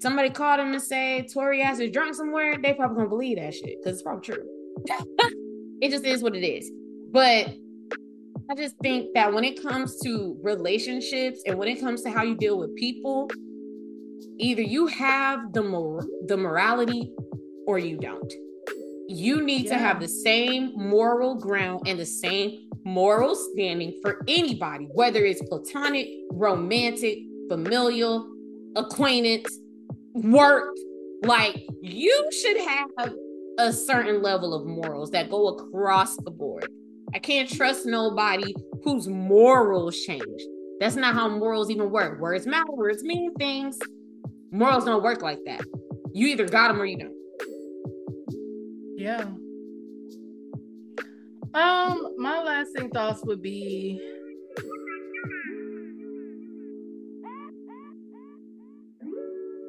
Somebody 0.00 0.30
called 0.30 0.58
them 0.58 0.72
and 0.72 0.82
say 0.82 1.28
Tori 1.32 1.62
ass 1.62 1.78
is 1.78 1.92
drunk 1.92 2.16
somewhere, 2.16 2.58
they 2.60 2.74
probably 2.74 2.96
gonna 2.96 3.08
believe 3.08 3.38
that 3.38 3.54
shit 3.54 3.78
because 3.78 3.94
it's 3.94 4.02
probably 4.02 4.22
true. 4.22 4.44
it 5.80 5.90
just 5.90 6.04
is 6.04 6.24
what 6.24 6.34
it 6.34 6.44
is. 6.44 6.68
But 7.12 7.54
I 8.50 8.54
just 8.56 8.76
think 8.82 9.14
that 9.14 9.32
when 9.32 9.44
it 9.44 9.62
comes 9.62 10.00
to 10.00 10.36
relationships 10.42 11.42
and 11.46 11.56
when 11.56 11.68
it 11.68 11.78
comes 11.78 12.02
to 12.02 12.10
how 12.10 12.24
you 12.24 12.34
deal 12.34 12.58
with 12.58 12.74
people, 12.74 13.30
either 14.38 14.62
you 14.62 14.88
have 14.88 15.52
the 15.52 15.62
mor- 15.62 16.06
the 16.26 16.36
morality 16.36 17.12
or 17.68 17.78
you 17.78 17.96
don't. 17.96 18.32
You 19.12 19.42
need 19.42 19.64
yeah. 19.64 19.72
to 19.72 19.78
have 19.78 19.98
the 19.98 20.06
same 20.06 20.72
moral 20.76 21.34
ground 21.34 21.88
and 21.88 21.98
the 21.98 22.06
same 22.06 22.70
moral 22.84 23.34
standing 23.34 23.98
for 24.02 24.22
anybody, 24.28 24.84
whether 24.92 25.24
it's 25.24 25.42
platonic, 25.48 26.06
romantic, 26.30 27.18
familial, 27.48 28.32
acquaintance, 28.76 29.58
work. 30.14 30.76
Like 31.24 31.66
you 31.82 32.30
should 32.30 32.60
have 32.60 33.14
a 33.58 33.72
certain 33.72 34.22
level 34.22 34.54
of 34.54 34.64
morals 34.64 35.10
that 35.10 35.28
go 35.28 35.48
across 35.48 36.14
the 36.18 36.30
board. 36.30 36.68
I 37.12 37.18
can't 37.18 37.50
trust 37.50 37.86
nobody 37.86 38.54
whose 38.84 39.08
morals 39.08 40.00
change. 40.04 40.22
That's 40.78 40.94
not 40.94 41.14
how 41.14 41.28
morals 41.28 41.68
even 41.68 41.90
work. 41.90 42.20
Words 42.20 42.46
matter, 42.46 42.70
words 42.70 43.02
mean 43.02 43.34
things. 43.34 43.76
Morals 44.52 44.84
don't 44.84 45.02
work 45.02 45.20
like 45.20 45.40
that. 45.46 45.62
You 46.12 46.28
either 46.28 46.46
got 46.46 46.68
them 46.68 46.80
or 46.80 46.84
you 46.84 46.96
don't. 46.96 47.19
Yeah. 49.00 49.32
Um, 51.54 52.14
my 52.18 52.42
lasting 52.42 52.90
thoughts 52.90 53.24
would 53.24 53.40
be 53.40 53.98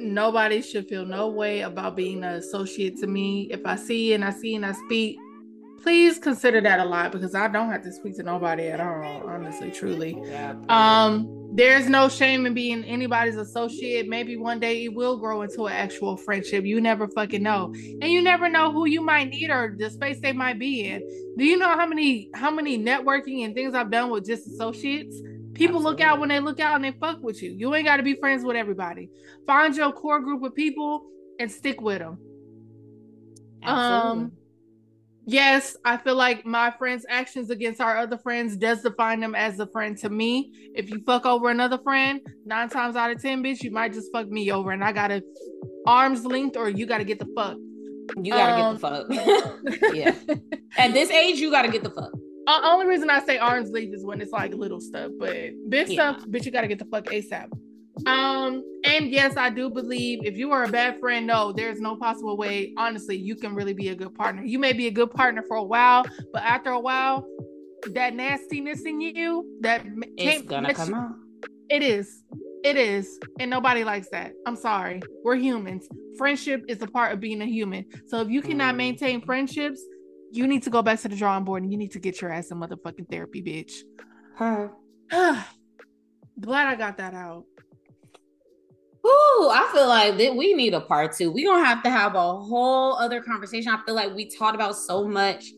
nobody 0.02 0.62
should 0.62 0.90
feel 0.90 1.06
no 1.06 1.30
way 1.30 1.62
about 1.62 1.96
being 1.96 2.26
an 2.26 2.34
associate 2.34 2.98
to 2.98 3.08
me. 3.08 3.48
If 3.50 3.66
I 3.66 3.78
see 3.78 4.14
and 4.14 4.26
I 4.26 4.32
see 4.32 4.56
and 4.56 4.66
I 4.66 4.74
speak, 4.74 5.18
please 5.82 6.20
consider 6.20 6.62
that 6.62 6.80
a 6.80 6.86
lot 6.86 7.12
because 7.12 7.36
I 7.36 7.48
don't 7.48 7.72
have 7.72 7.84
to 7.84 7.92
speak 7.92 8.16
to 8.18 8.24
nobody 8.24 8.68
at 8.68 8.80
all, 8.80 9.24
honestly, 9.28 9.72
truly. 9.72 10.22
Um, 10.70 11.50
there's 11.54 11.90
no 11.90 12.08
shame 12.08 12.46
in 12.46 12.54
being 12.54 12.84
anybody's 12.84 13.36
associate. 13.36 14.08
Maybe 14.08 14.38
one 14.38 14.60
day 14.60 14.86
it 14.86 14.94
will 14.94 15.18
grow 15.18 15.42
into 15.42 15.66
an 15.66 15.74
actual 15.74 16.16
friendship. 16.18 16.66
You 16.66 16.80
never 16.80 17.08
fucking 17.08 17.44
know. 17.44 17.74
And 18.02 18.06
you 18.06 18.22
never 18.22 18.48
know 18.50 18.72
who 18.72 18.86
you 18.86 19.02
might 19.02 19.30
need 19.30 19.50
or 19.50 19.76
the 19.78 19.90
space 19.90 20.20
they 20.22 20.34
might 20.34 20.60
be 20.60 20.88
in. 20.88 21.02
Do 21.38 21.44
you 21.44 21.58
know 21.58 21.70
how 21.70 21.86
many 21.86 22.30
how 22.34 22.52
many 22.52 22.78
networking 22.78 23.44
and 23.46 23.54
things 23.54 23.74
I've 23.74 23.92
done 23.92 24.10
with 24.10 24.26
just 24.26 24.48
associates? 24.48 25.20
People 25.54 25.78
Absolutely. 25.78 25.84
look 25.84 26.02
out 26.02 26.20
when 26.20 26.30
they 26.30 26.40
look 26.40 26.60
out 26.60 26.76
and 26.76 26.84
they 26.86 26.92
fuck 26.92 27.22
with 27.22 27.42
you. 27.44 27.52
You 27.52 27.76
ain't 27.76 27.86
got 27.86 27.98
to 27.98 28.04
be 28.04 28.16
friends 28.16 28.44
with 28.44 28.56
everybody. 28.56 29.10
Find 29.46 29.76
your 29.76 29.92
core 29.92 30.22
group 30.22 30.44
of 30.44 30.56
people 30.56 31.08
and 31.40 31.52
stick 31.52 31.82
with 31.82 32.00
them. 32.00 32.18
Absolutely. 33.64 34.24
Um 34.24 34.32
yes, 35.26 35.78
I 35.86 35.98
feel 35.98 36.16
like 36.16 36.46
my 36.46 36.72
friend's 36.72 37.06
actions 37.10 37.50
against 37.50 37.82
our 37.82 37.98
other 37.98 38.18
friends 38.18 38.56
does 38.58 38.82
define 38.82 39.20
them 39.20 39.36
as 39.36 39.60
a 39.60 39.68
friend 39.68 39.98
to 40.00 40.10
me. 40.10 40.52
If 40.76 40.90
you 40.90 41.02
fuck 41.06 41.26
over 41.26 41.50
another 41.50 41.78
friend, 41.78 42.22
nine 42.46 42.70
times 42.70 42.96
out 42.96 43.12
of 43.12 43.22
ten, 43.22 43.44
bitch, 43.44 43.64
you 43.64 43.72
might 43.72 43.94
just 43.94 44.12
fuck 44.12 44.28
me 44.30 44.52
over, 44.52 44.72
and 44.72 44.84
I 44.84 44.92
gotta 44.92 45.24
arms 45.86 46.26
length, 46.26 46.58
or 46.58 46.70
you 46.70 46.86
gotta 46.86 47.04
get 47.04 47.20
the 47.20 47.28
fuck. 47.36 47.58
You 48.22 48.34
gotta 48.34 48.64
um, 48.64 48.78
get 48.78 49.08
the 49.10 49.68
fuck. 49.70 49.94
yeah. 49.94 50.38
At 50.78 50.94
this 50.94 51.10
age, 51.10 51.40
you 51.40 51.52
gotta 51.52 51.70
get 51.70 51.84
the 51.84 51.92
fuck. 51.92 52.12
Uh, 52.48 52.60
only 52.64 52.88
reason 52.88 53.10
I 53.10 53.24
say 53.24 53.38
arms 53.38 53.70
length 53.70 53.94
is 53.94 54.04
when 54.04 54.20
it's 54.20 54.32
like 54.32 54.54
little 54.54 54.82
stuff, 54.82 55.12
but 55.20 55.52
big 55.70 55.90
yeah. 55.90 56.14
stuff, 56.14 56.26
bitch, 56.28 56.46
you 56.46 56.52
gotta 56.52 56.68
get 56.68 56.80
the 56.80 56.86
fuck 56.86 57.06
ASAP. 57.06 57.50
Um, 58.06 58.64
and 58.86 59.10
yes, 59.10 59.38
I 59.38 59.50
do 59.50 59.70
believe 59.70 60.20
if 60.24 60.38
you 60.38 60.52
are 60.52 60.64
a 60.64 60.68
bad 60.68 61.00
friend, 61.00 61.28
no, 61.28 61.52
there's 61.52 61.80
no 61.80 61.96
possible 61.96 62.38
way, 62.38 62.74
honestly, 62.78 63.18
you 63.18 63.36
can 63.36 63.54
really 63.54 63.74
be 63.74 63.90
a 63.90 63.96
good 63.96 64.16
partner. 64.16 64.44
You 64.44 64.60
may 64.60 64.74
be 64.74 64.88
a 64.88 64.92
good 64.92 65.12
partner 65.12 65.44
for 65.48 65.58
a 65.58 65.64
while, 65.64 66.06
but 66.34 66.44
after 66.44 66.72
a 66.72 66.80
while, 66.80 67.26
that 67.94 68.16
nastiness 68.16 68.84
in 68.86 69.02
you 69.02 69.58
that 69.62 69.86
it's 70.18 70.46
gonna 70.46 70.74
come 70.74 70.94
out. 70.94 71.12
It 71.70 71.84
is. 71.84 72.24
It 72.64 72.78
is. 72.78 73.20
And 73.40 73.50
nobody 73.50 73.84
likes 73.84 74.10
that. 74.10 74.34
I'm 74.46 74.56
sorry. 74.56 75.02
We're 75.24 75.36
humans. 75.36 75.88
Friendship 76.18 76.64
is 76.68 76.82
a 76.82 76.88
part 76.88 77.12
of 77.14 77.20
being 77.20 77.42
a 77.42 77.46
human. 77.46 77.86
So 78.08 78.22
if 78.22 78.30
you 78.30 78.42
cannot 78.42 78.76
maintain 78.76 79.22
friendships, 79.22 79.82
you 80.32 80.48
need 80.48 80.64
to 80.64 80.70
go 80.70 80.82
back 80.82 81.00
to 81.02 81.08
the 81.08 81.16
drawing 81.16 81.44
board 81.44 81.64
and 81.64 81.72
you 81.72 81.78
need 81.78 81.92
to 81.92 82.00
get 82.00 82.22
your 82.22 82.32
ass 82.32 82.52
in 82.52 82.58
motherfucking 82.60 83.10
therapy, 83.10 83.42
bitch. 83.42 83.82
Huh. 84.36 84.68
Glad 86.40 86.68
I 86.68 86.76
got 86.76 86.98
that 86.98 87.14
out. 87.14 87.46
Ooh, 89.06 89.50
I 89.52 89.70
feel 89.74 89.88
like 89.88 90.18
that 90.18 90.36
we 90.36 90.54
need 90.54 90.74
a 90.74 90.82
part 90.82 91.14
two. 91.14 91.32
We 91.32 91.44
don't 91.44 91.64
have 91.64 91.82
to 91.84 91.90
have 91.90 92.16
a 92.16 92.38
whole 92.38 92.96
other 92.98 93.22
conversation. 93.22 93.72
I 93.72 93.80
feel 93.86 93.96
like 93.96 94.14
we 94.14 94.30
talked 94.30 94.56
about 94.56 94.76
so 94.76 95.08
much. 95.08 95.52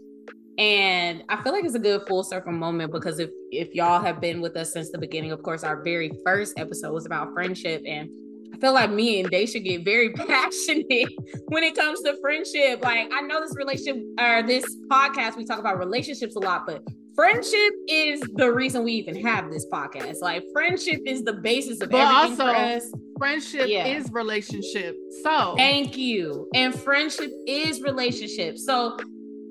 And 0.58 1.24
I 1.30 1.42
feel 1.42 1.52
like 1.52 1.66
it's 1.66 1.76
a 1.76 1.80
good 1.80 2.04
full 2.08 2.24
circle 2.24 2.52
moment 2.52 2.92
because 2.92 3.20
if 3.20 3.32
if 3.52 3.74
y'all 3.74 4.02
have 4.02 4.22
been 4.22 4.40
with 4.40 4.56
us 4.56 4.72
since 4.72 4.92
the 4.92 4.98
beginning, 4.98 5.32
of 5.32 5.42
course, 5.42 5.64
our 5.64 5.82
very 5.82 6.12
first 6.24 6.58
episode 6.58 6.94
was 6.94 7.06
about 7.06 7.34
friendship. 7.34 7.82
And 7.88 8.10
I 8.54 8.60
feel 8.60 8.74
like 8.74 8.92
me 8.92 9.20
and 9.20 9.50
should 9.50 9.64
get 9.64 9.84
very 9.84 10.10
passionate 10.14 11.10
when 11.48 11.64
it 11.64 11.76
comes 11.76 12.02
to 12.02 12.16
friendship. 12.22 12.84
Like 12.84 13.12
I 13.12 13.22
know 13.22 13.42
this 13.42 13.56
relationship 13.58 13.98
or 14.20 14.44
this 14.44 14.64
podcast, 14.90 15.36
we 15.36 15.44
talk 15.44 15.60
about 15.60 15.80
relationships 15.80 16.36
a 16.36 16.40
lot, 16.40 16.66
but 16.68 16.84
friendship 17.16 17.74
is 17.88 18.22
the 18.36 18.52
reason 18.52 18.84
we 18.84 18.94
even 18.94 19.16
have 19.24 19.52
this 19.52 19.66
podcast. 19.72 20.22
Like 20.22 20.44
friendship 20.54 21.02
is 21.06 21.24
the 21.24 21.34
basis 21.34 21.82
of 21.82 21.90
but 21.90 22.00
everything 22.00 22.42
also, 22.42 22.54
for 22.54 22.60
us 22.60 22.92
friendship 23.24 23.68
yeah. 23.70 23.86
is 23.86 24.12
relationship. 24.12 24.98
So 25.24 25.56
thank 25.56 25.98
you. 25.98 26.50
And 26.54 26.78
friendship 26.78 27.32
is 27.48 27.82
relationship. 27.82 28.58
So 28.58 28.98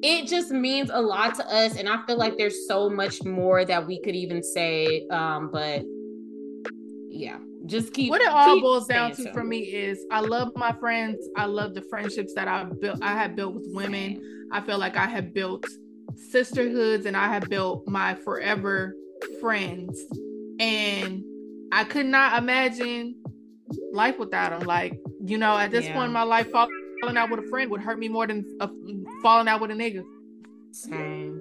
it 0.02 0.26
just 0.26 0.50
means 0.50 0.90
a 0.92 1.00
lot 1.00 1.34
to 1.36 1.46
us. 1.46 1.78
And 1.78 1.88
I 1.88 2.04
feel 2.06 2.18
like 2.18 2.36
there's 2.36 2.66
so 2.68 2.90
much 2.90 3.24
more 3.24 3.64
that 3.64 3.86
we 3.86 3.98
could 4.02 4.14
even 4.14 4.42
say. 4.42 5.06
Um, 5.10 5.50
but 5.50 5.84
yeah, 7.08 7.38
just 7.64 7.94
keep 7.94 8.10
what 8.10 8.20
it 8.20 8.28
all 8.28 8.60
boils 8.60 8.86
down 8.86 9.12
to 9.12 9.22
so. 9.22 9.32
for 9.32 9.42
me 9.42 9.60
is 9.60 10.04
I 10.10 10.20
love 10.20 10.52
my 10.54 10.72
friends. 10.72 11.26
I 11.36 11.46
love 11.46 11.74
the 11.74 11.82
friendships 11.82 12.34
that 12.34 12.48
I've 12.48 12.78
built. 12.78 12.98
I 13.02 13.12
have 13.14 13.36
built 13.36 13.54
with 13.54 13.68
women. 13.68 14.48
I 14.52 14.60
feel 14.60 14.76
like 14.76 14.98
I 14.98 15.06
have 15.06 15.32
built 15.32 15.64
sisterhoods 16.16 17.06
and 17.06 17.16
I 17.16 17.28
have 17.28 17.48
built 17.48 17.86
my 17.86 18.14
forever 18.14 18.94
friends. 19.40 20.00
And 20.58 21.24
I 21.72 21.84
could 21.84 22.06
not 22.06 22.38
imagine 22.38 23.16
life 23.92 24.18
without 24.18 24.50
them. 24.50 24.66
Like, 24.66 25.00
you 25.24 25.38
know, 25.38 25.56
at 25.56 25.70
this 25.70 25.84
yeah. 25.86 25.94
point 25.94 26.06
in 26.06 26.12
my 26.12 26.22
life, 26.22 26.50
falling 26.50 27.16
out 27.16 27.30
with 27.30 27.40
a 27.40 27.48
friend 27.48 27.70
would 27.70 27.80
hurt 27.80 27.98
me 27.98 28.08
more 28.08 28.26
than 28.26 28.44
a, 28.60 28.68
falling 29.22 29.48
out 29.48 29.60
with 29.60 29.70
a 29.70 29.74
nigga. 29.74 30.04
Same. 30.72 31.40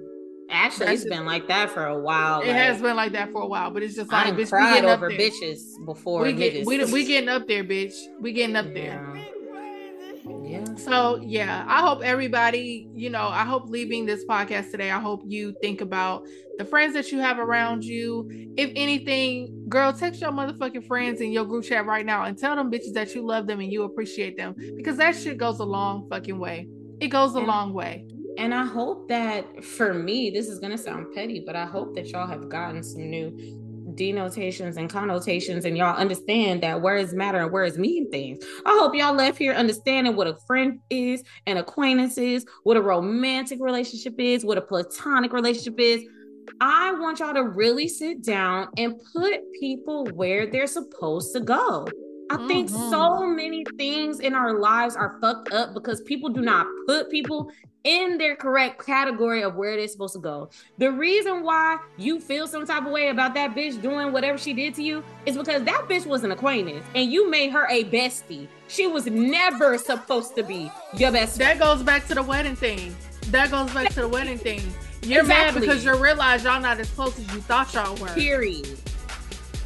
Actually, 0.50 0.86
That's 0.86 0.94
it's 0.94 1.02
just, 1.04 1.16
been 1.16 1.24
like 1.24 1.48
that 1.48 1.70
for 1.70 1.86
a 1.86 1.98
while. 1.98 2.42
It 2.42 2.48
like, 2.48 2.56
has 2.56 2.82
been 2.82 2.94
like 2.94 3.12
that 3.12 3.32
for 3.32 3.40
a 3.40 3.46
while, 3.46 3.70
but 3.70 3.82
it's 3.82 3.94
just 3.94 4.12
like 4.12 4.26
I 4.26 4.32
bitch, 4.32 4.50
cried 4.50 4.84
over 4.84 5.10
bitches 5.10 5.62
before. 5.86 6.22
We 6.22 6.34
get 6.34 6.66
we, 6.66 6.84
we 6.84 7.06
getting 7.06 7.30
up 7.30 7.48
there, 7.48 7.64
bitch. 7.64 7.94
We 8.20 8.32
getting 8.32 8.56
up 8.56 8.66
yeah. 8.66 8.72
there. 8.72 9.26
Yeah. 10.24 10.64
So 10.76 11.20
yeah, 11.22 11.64
I 11.66 11.80
hope 11.80 12.02
everybody, 12.02 12.88
you 12.94 13.10
know, 13.10 13.28
I 13.28 13.44
hope 13.44 13.68
leaving 13.68 14.06
this 14.06 14.24
podcast 14.24 14.70
today, 14.70 14.90
I 14.90 15.00
hope 15.00 15.22
you 15.26 15.54
think 15.60 15.80
about 15.80 16.26
the 16.58 16.64
friends 16.64 16.94
that 16.94 17.10
you 17.10 17.18
have 17.18 17.38
around 17.38 17.84
you. 17.84 18.28
If 18.56 18.70
anything, 18.76 19.64
girl, 19.68 19.92
text 19.92 20.20
your 20.20 20.30
motherfucking 20.30 20.86
friends 20.86 21.20
in 21.20 21.32
your 21.32 21.44
group 21.44 21.64
chat 21.64 21.86
right 21.86 22.06
now 22.06 22.24
and 22.24 22.38
tell 22.38 22.54
them 22.54 22.70
bitches 22.70 22.92
that 22.94 23.14
you 23.14 23.26
love 23.26 23.46
them 23.46 23.60
and 23.60 23.72
you 23.72 23.82
appreciate 23.82 24.36
them 24.36 24.54
because 24.76 24.96
that 24.98 25.16
shit 25.16 25.38
goes 25.38 25.58
a 25.58 25.64
long 25.64 26.08
fucking 26.08 26.38
way. 26.38 26.68
It 27.00 27.08
goes 27.08 27.34
a 27.34 27.38
and, 27.38 27.46
long 27.46 27.72
way. 27.72 28.06
And 28.38 28.54
I 28.54 28.64
hope 28.64 29.08
that 29.08 29.64
for 29.64 29.92
me, 29.92 30.30
this 30.30 30.48
is 30.48 30.58
gonna 30.58 30.78
sound 30.78 31.06
petty, 31.14 31.42
but 31.44 31.56
I 31.56 31.66
hope 31.66 31.94
that 31.96 32.08
y'all 32.08 32.26
have 32.26 32.48
gotten 32.48 32.82
some 32.82 33.10
new 33.10 33.36
denotations 33.94 34.76
and 34.76 34.90
connotations 34.90 35.64
and 35.64 35.76
y'all 35.76 35.96
understand 35.96 36.62
that 36.62 36.80
words 36.80 37.14
matter 37.14 37.38
and 37.38 37.52
words 37.52 37.78
mean 37.78 38.10
things. 38.10 38.44
I 38.64 38.78
hope 38.80 38.94
y'all 38.94 39.14
left 39.14 39.38
here 39.38 39.52
understanding 39.52 40.16
what 40.16 40.26
a 40.26 40.36
friend 40.46 40.80
is, 40.90 41.22
an 41.46 41.56
acquaintance 41.56 42.18
is, 42.18 42.46
what 42.64 42.76
a 42.76 42.82
romantic 42.82 43.58
relationship 43.60 44.14
is, 44.18 44.44
what 44.44 44.58
a 44.58 44.62
platonic 44.62 45.32
relationship 45.32 45.78
is. 45.78 46.04
I 46.60 46.92
want 46.92 47.20
y'all 47.20 47.34
to 47.34 47.44
really 47.44 47.88
sit 47.88 48.24
down 48.24 48.68
and 48.76 49.00
put 49.12 49.40
people 49.60 50.06
where 50.14 50.46
they're 50.50 50.66
supposed 50.66 51.32
to 51.34 51.40
go. 51.40 51.86
I 52.30 52.36
mm-hmm. 52.36 52.48
think 52.48 52.68
so 52.68 53.26
many 53.26 53.64
things 53.76 54.20
in 54.20 54.34
our 54.34 54.58
lives 54.58 54.96
are 54.96 55.18
fucked 55.20 55.52
up 55.52 55.74
because 55.74 56.00
people 56.02 56.30
do 56.30 56.40
not 56.40 56.66
put 56.86 57.10
people 57.10 57.50
in 57.84 58.18
their 58.18 58.36
correct 58.36 58.84
category 58.84 59.42
of 59.42 59.56
where 59.56 59.76
they're 59.76 59.88
supposed 59.88 60.14
to 60.14 60.20
go. 60.20 60.50
The 60.78 60.90
reason 60.90 61.42
why 61.42 61.78
you 61.96 62.20
feel 62.20 62.46
some 62.46 62.66
type 62.66 62.86
of 62.86 62.92
way 62.92 63.08
about 63.08 63.34
that 63.34 63.54
bitch 63.54 63.80
doing 63.82 64.12
whatever 64.12 64.38
she 64.38 64.52
did 64.52 64.74
to 64.76 64.82
you 64.82 65.02
is 65.26 65.36
because 65.36 65.64
that 65.64 65.86
bitch 65.88 66.06
was 66.06 66.24
an 66.24 66.32
acquaintance 66.32 66.84
and 66.94 67.10
you 67.10 67.28
made 67.28 67.50
her 67.50 67.66
a 67.68 67.84
bestie. 67.84 68.46
She 68.68 68.86
was 68.86 69.06
never 69.06 69.78
supposed 69.78 70.34
to 70.36 70.42
be 70.42 70.70
your 70.94 71.12
best. 71.12 71.38
That 71.38 71.58
goes 71.58 71.82
back 71.82 72.06
to 72.08 72.14
the 72.14 72.22
wedding 72.22 72.56
thing. 72.56 72.94
That 73.28 73.50
goes 73.50 73.72
back 73.72 73.88
to 73.90 74.02
the 74.02 74.08
wedding 74.08 74.38
thing. 74.38 74.62
You're 75.02 75.22
exactly. 75.22 75.60
mad 75.60 75.60
because 75.60 75.84
you 75.84 75.96
realize 75.96 76.44
y'all 76.44 76.60
not 76.60 76.78
as 76.78 76.88
close 76.90 77.18
as 77.18 77.34
you 77.34 77.40
thought 77.40 77.74
y'all 77.74 77.96
were. 77.96 78.08
Period. 78.08 78.78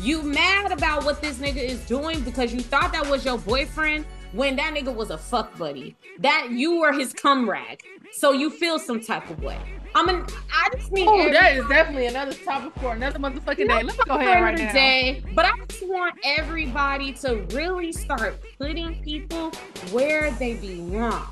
You 0.00 0.22
mad 0.22 0.72
about 0.72 1.04
what 1.04 1.20
this 1.22 1.38
nigga 1.38 1.56
is 1.56 1.80
doing 1.80 2.20
because 2.20 2.52
you 2.52 2.60
thought 2.60 2.92
that 2.92 3.08
was 3.08 3.24
your 3.24 3.38
boyfriend 3.38 4.04
when 4.36 4.56
that 4.56 4.74
nigga 4.74 4.94
was 4.94 5.10
a 5.10 5.18
fuck 5.18 5.56
buddy. 5.58 5.96
That 6.18 6.48
you 6.50 6.80
were 6.80 6.92
his 6.92 7.12
cum 7.12 7.48
rag. 7.48 7.82
So 8.12 8.32
you 8.32 8.50
feel 8.50 8.78
some 8.78 9.00
type 9.00 9.28
of 9.30 9.42
way. 9.42 9.58
I'm 9.94 10.08
an, 10.08 10.26
I 10.52 10.68
just 10.76 10.92
need. 10.92 11.08
Oh, 11.08 11.32
that 11.32 11.56
is 11.56 11.66
definitely 11.68 12.06
another 12.06 12.34
topic 12.34 12.72
for 12.80 12.92
another 12.92 13.18
motherfucking 13.18 13.68
day. 13.68 13.82
Let's 13.82 13.96
go 14.04 14.14
ahead 14.16 14.42
right 14.42 14.58
now. 14.58 14.72
Day, 14.72 15.22
but 15.34 15.46
I 15.46 15.52
just 15.68 15.86
want 15.86 16.18
everybody 16.22 17.12
to 17.14 17.46
really 17.52 17.92
start 17.92 18.38
putting 18.58 19.02
people 19.02 19.50
where 19.90 20.30
they 20.32 20.54
belong, 20.54 21.26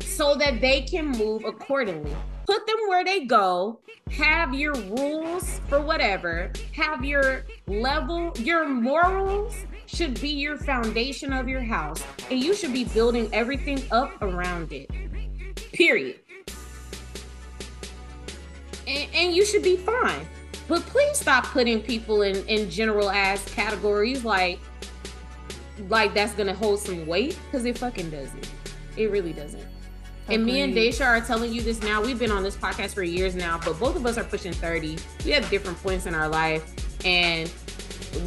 so 0.00 0.34
that 0.34 0.60
they 0.60 0.82
can 0.82 1.06
move 1.06 1.44
accordingly. 1.44 2.16
Put 2.46 2.66
them 2.66 2.76
where 2.88 3.04
they 3.04 3.24
go. 3.26 3.80
Have 4.10 4.54
your 4.54 4.74
rules 4.74 5.60
for 5.68 5.80
whatever. 5.80 6.50
Have 6.74 7.04
your 7.04 7.44
level, 7.66 8.32
your 8.38 8.66
morals 8.68 9.54
should 9.88 10.20
be 10.20 10.28
your 10.28 10.56
foundation 10.58 11.32
of 11.32 11.48
your 11.48 11.62
house, 11.62 12.04
and 12.30 12.38
you 12.38 12.54
should 12.54 12.72
be 12.72 12.84
building 12.84 13.28
everything 13.32 13.82
up 13.90 14.20
around 14.22 14.72
it. 14.72 14.90
Period. 15.72 16.20
And, 18.86 19.08
and 19.14 19.34
you 19.34 19.44
should 19.44 19.62
be 19.62 19.76
fine. 19.76 20.26
But 20.68 20.82
please 20.82 21.18
stop 21.18 21.44
putting 21.46 21.80
people 21.80 22.22
in, 22.22 22.46
in 22.46 22.70
general 22.70 23.10
ass 23.10 23.44
categories 23.54 24.24
like 24.24 24.60
like 25.88 26.12
that's 26.12 26.34
gonna 26.34 26.54
hold 26.54 26.80
some 26.80 27.06
weight 27.06 27.38
because 27.46 27.64
it 27.64 27.78
fucking 27.78 28.10
doesn't. 28.10 28.50
It 28.96 29.10
really 29.10 29.32
doesn't. 29.32 29.64
And 30.28 30.44
me 30.44 30.60
and 30.60 30.74
Daisha 30.74 31.06
are 31.06 31.20
telling 31.20 31.52
you 31.52 31.62
this 31.62 31.80
now. 31.80 32.02
We've 32.02 32.18
been 32.18 32.32
on 32.32 32.42
this 32.42 32.56
podcast 32.56 32.92
for 32.92 33.02
years 33.02 33.34
now, 33.34 33.58
but 33.64 33.78
both 33.80 33.96
of 33.96 34.04
us 34.04 34.18
are 34.18 34.24
pushing 34.24 34.52
30. 34.52 34.98
We 35.24 35.30
have 35.30 35.48
different 35.48 35.82
points 35.82 36.04
in 36.04 36.14
our 36.14 36.28
life. 36.28 36.70
And 37.06 37.50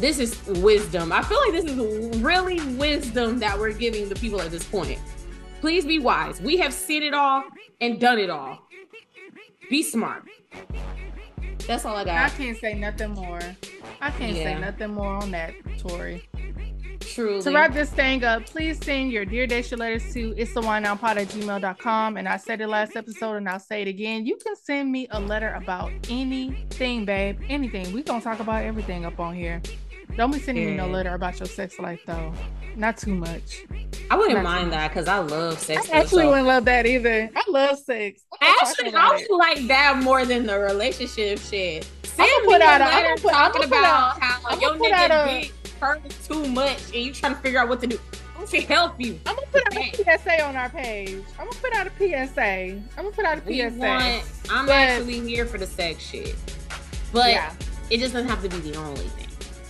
this 0.00 0.18
is 0.18 0.42
wisdom. 0.60 1.12
I 1.12 1.22
feel 1.22 1.38
like 1.40 1.52
this 1.52 1.64
is 1.64 2.20
really 2.20 2.60
wisdom 2.76 3.38
that 3.40 3.58
we're 3.58 3.72
giving 3.72 4.08
the 4.08 4.14
people 4.14 4.40
at 4.40 4.50
this 4.50 4.64
point. 4.64 4.98
Please 5.60 5.84
be 5.84 5.98
wise. 5.98 6.40
We 6.40 6.56
have 6.58 6.72
seen 6.72 7.02
it 7.02 7.14
all 7.14 7.44
and 7.80 8.00
done 8.00 8.18
it 8.18 8.30
all. 8.30 8.58
Be 9.70 9.82
smart. 9.82 10.24
That's 11.66 11.84
all 11.84 11.96
I 11.96 12.04
got. 12.04 12.16
I 12.16 12.28
can't 12.30 12.58
say 12.58 12.74
nothing 12.74 13.12
more. 13.12 13.40
I 14.00 14.10
can't 14.10 14.36
yeah. 14.36 14.54
say 14.54 14.60
nothing 14.60 14.92
more 14.94 15.14
on 15.14 15.30
that, 15.30 15.54
Tori. 15.78 16.28
Truly. 17.02 17.42
To 17.42 17.52
wrap 17.52 17.72
this 17.72 17.90
thing 17.90 18.24
up, 18.24 18.46
please 18.46 18.78
send 18.82 19.12
your 19.12 19.24
Dear 19.24 19.46
Daisha 19.46 19.78
letters 19.78 20.12
to 20.14 20.34
it's 20.36 20.54
the 20.54 20.60
wine 20.60 20.84
at 20.84 20.98
gmail.com. 20.98 22.16
And 22.16 22.28
I 22.28 22.36
said 22.36 22.60
it 22.60 22.68
last 22.68 22.96
episode 22.96 23.36
and 23.36 23.48
I'll 23.48 23.58
say 23.58 23.82
it 23.82 23.88
again. 23.88 24.26
You 24.26 24.36
can 24.36 24.56
send 24.56 24.90
me 24.90 25.08
a 25.10 25.20
letter 25.20 25.52
about 25.54 25.92
anything, 26.08 27.04
babe. 27.04 27.40
Anything. 27.48 27.92
we 27.92 28.02
going 28.02 28.20
to 28.20 28.24
talk 28.24 28.40
about 28.40 28.64
everything 28.64 29.04
up 29.04 29.20
on 29.20 29.34
here. 29.34 29.60
Don't 30.16 30.30
be 30.30 30.38
sending 30.38 30.64
yeah. 30.64 30.70
me 30.70 30.76
no 30.76 30.88
letter 30.88 31.14
about 31.14 31.38
your 31.40 31.46
sex 31.46 31.78
life, 31.78 32.00
though. 32.06 32.32
Not 32.76 32.98
too 32.98 33.14
much. 33.14 33.64
I 34.10 34.16
wouldn't 34.16 34.42
mind 34.42 34.72
that 34.72 34.88
because 34.88 35.08
I 35.08 35.18
love 35.18 35.58
sex. 35.58 35.90
I 35.90 36.00
actually 36.00 36.24
so. 36.24 36.30
wouldn't 36.30 36.46
love 36.46 36.64
that 36.66 36.86
either. 36.86 37.30
I 37.34 37.42
love 37.48 37.78
sex. 37.78 38.24
Actually, 38.40 38.94
I 38.94 39.10
would 39.10 39.38
like 39.38 39.66
that 39.68 40.02
more 40.02 40.24
than 40.24 40.46
the 40.46 40.58
relationship 40.58 41.38
shit. 41.38 41.88
Send 42.04 42.28
I'm 42.28 42.44
gonna 42.44 42.58
put 42.58 42.62
out 42.62 42.80
a 42.80 42.84
letter 42.84 43.22
put, 43.22 43.32
talking 43.32 43.64
about 43.64 43.84
out, 43.84 44.20
how 44.20 44.60
your 44.60 44.74
nigga 44.74 45.42
dick 45.42 45.61
hurts 45.82 46.28
too 46.28 46.46
much 46.46 46.84
and 46.86 46.94
you 46.94 47.12
trying 47.12 47.34
to 47.34 47.40
figure 47.40 47.58
out 47.58 47.68
what 47.68 47.80
to 47.80 47.86
do. 47.88 47.98
I'm 48.38 48.46
gonna 48.46 48.60
help 48.62 49.00
you. 49.00 49.18
I'm 49.26 49.34
gonna 49.34 49.46
put 49.48 49.66
out 49.66 49.76
a 49.76 50.18
PSA 50.18 50.44
on 50.44 50.56
our 50.56 50.68
page. 50.68 51.24
I'm 51.38 51.46
gonna 51.48 51.60
put 51.60 51.74
out 51.74 51.86
a 51.86 51.90
PSA. 51.98 52.40
I'm 52.42 52.82
gonna 52.96 53.10
put 53.10 53.24
out 53.24 53.38
a 53.38 53.40
PSA. 53.40 53.78
Want, 53.78 54.24
I'm 54.50 54.66
but, 54.66 54.74
actually 54.74 55.20
here 55.20 55.44
for 55.44 55.58
the 55.58 55.66
sex 55.66 56.02
shit, 56.02 56.36
but 57.12 57.30
yeah. 57.30 57.52
it 57.90 57.98
just 57.98 58.14
doesn't 58.14 58.28
have 58.28 58.42
to 58.42 58.48
be 58.48 58.70
the 58.70 58.78
only 58.78 59.00
thing. 59.00 59.28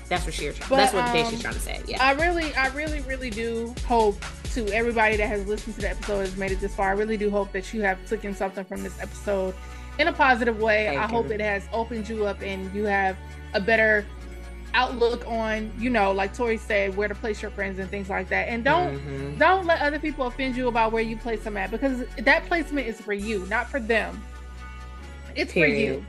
That's 0.08 0.26
what 0.26 0.34
she's 0.34 0.54
trying. 0.56 0.76
That's 0.78 0.92
what 0.92 1.04
um, 1.04 1.30
she's 1.30 1.40
trying 1.40 1.54
to 1.54 1.60
say. 1.60 1.80
Yeah. 1.86 2.04
I 2.04 2.12
really, 2.12 2.54
I 2.54 2.68
really, 2.68 3.00
really 3.00 3.30
do 3.30 3.74
hope 3.86 4.22
to 4.52 4.68
everybody 4.68 5.16
that 5.16 5.26
has 5.26 5.46
listened 5.46 5.76
to 5.76 5.80
the 5.80 5.90
episode 5.90 6.20
has 6.20 6.36
made 6.36 6.52
it 6.52 6.60
this 6.60 6.74
far. 6.74 6.90
I 6.90 6.92
really 6.92 7.16
do 7.16 7.30
hope 7.30 7.52
that 7.52 7.72
you 7.72 7.80
have 7.80 8.04
taken 8.06 8.34
something 8.34 8.64
from 8.66 8.82
this 8.82 9.00
episode 9.00 9.54
in 9.98 10.08
a 10.08 10.12
positive 10.12 10.60
way. 10.60 10.88
Thank 10.88 11.00
I 11.00 11.02
you. 11.04 11.08
hope 11.08 11.30
it 11.30 11.40
has 11.40 11.66
opened 11.72 12.10
you 12.10 12.26
up 12.26 12.42
and 12.42 12.72
you 12.74 12.84
have 12.84 13.16
a 13.54 13.60
better 13.60 14.04
outlook 14.74 15.26
on, 15.26 15.70
you 15.78 15.90
know, 15.90 16.12
like 16.12 16.34
Tori 16.34 16.56
said, 16.56 16.96
where 16.96 17.08
to 17.08 17.14
place 17.14 17.42
your 17.42 17.50
friends 17.50 17.78
and 17.78 17.90
things 17.90 18.08
like 18.08 18.28
that. 18.28 18.48
And 18.48 18.64
don't 18.64 18.98
mm-hmm. 18.98 19.38
don't 19.38 19.66
let 19.66 19.80
other 19.80 19.98
people 19.98 20.26
offend 20.26 20.56
you 20.56 20.68
about 20.68 20.92
where 20.92 21.02
you 21.02 21.16
place 21.16 21.44
them 21.44 21.56
at 21.56 21.70
because 21.70 22.04
that 22.18 22.46
placement 22.46 22.86
is 22.86 23.00
for 23.00 23.12
you, 23.12 23.46
not 23.46 23.68
for 23.68 23.80
them. 23.80 24.22
It's 25.34 25.52
Period. 25.52 25.74
for 25.74 26.00
you. 26.00 26.06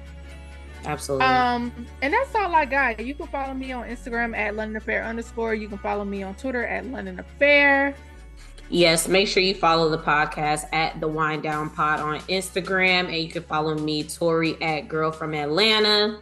Absolutely. 0.85 1.25
Um, 1.25 1.87
and 2.01 2.13
that's 2.13 2.35
all 2.35 2.53
I 2.53 2.65
got. 2.65 2.99
You 3.05 3.15
can 3.15 3.27
follow 3.27 3.53
me 3.53 3.71
on 3.71 3.87
Instagram 3.87 4.35
at 4.35 4.55
London 4.55 4.75
Affair 4.75 5.03
underscore. 5.03 5.55
You 5.55 5.69
can 5.69 5.77
follow 5.77 6.03
me 6.03 6.23
on 6.23 6.35
Twitter 6.35 6.65
at 6.65 6.85
London 6.85 7.19
Affair. 7.19 7.95
Yes, 8.69 9.07
make 9.07 9.27
sure 9.27 9.43
you 9.43 9.53
follow 9.53 9.89
the 9.89 9.99
podcast 9.99 10.65
at 10.73 10.99
the 10.99 11.07
Wine 11.07 11.41
Down 11.41 11.69
Pod 11.69 11.99
on 11.99 12.19
Instagram, 12.21 13.05
and 13.05 13.17
you 13.17 13.29
can 13.29 13.43
follow 13.43 13.75
me, 13.75 14.03
Tori, 14.03 14.59
at 14.61 14.87
Girl 14.87 15.11
from 15.11 15.33
Atlanta. 15.33 16.21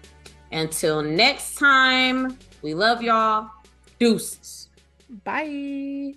Until 0.52 1.02
next 1.02 1.56
time, 1.56 2.38
we 2.62 2.74
love 2.74 3.02
y'all. 3.02 3.50
Deuces. 4.00 4.70
Bye. 5.24 6.16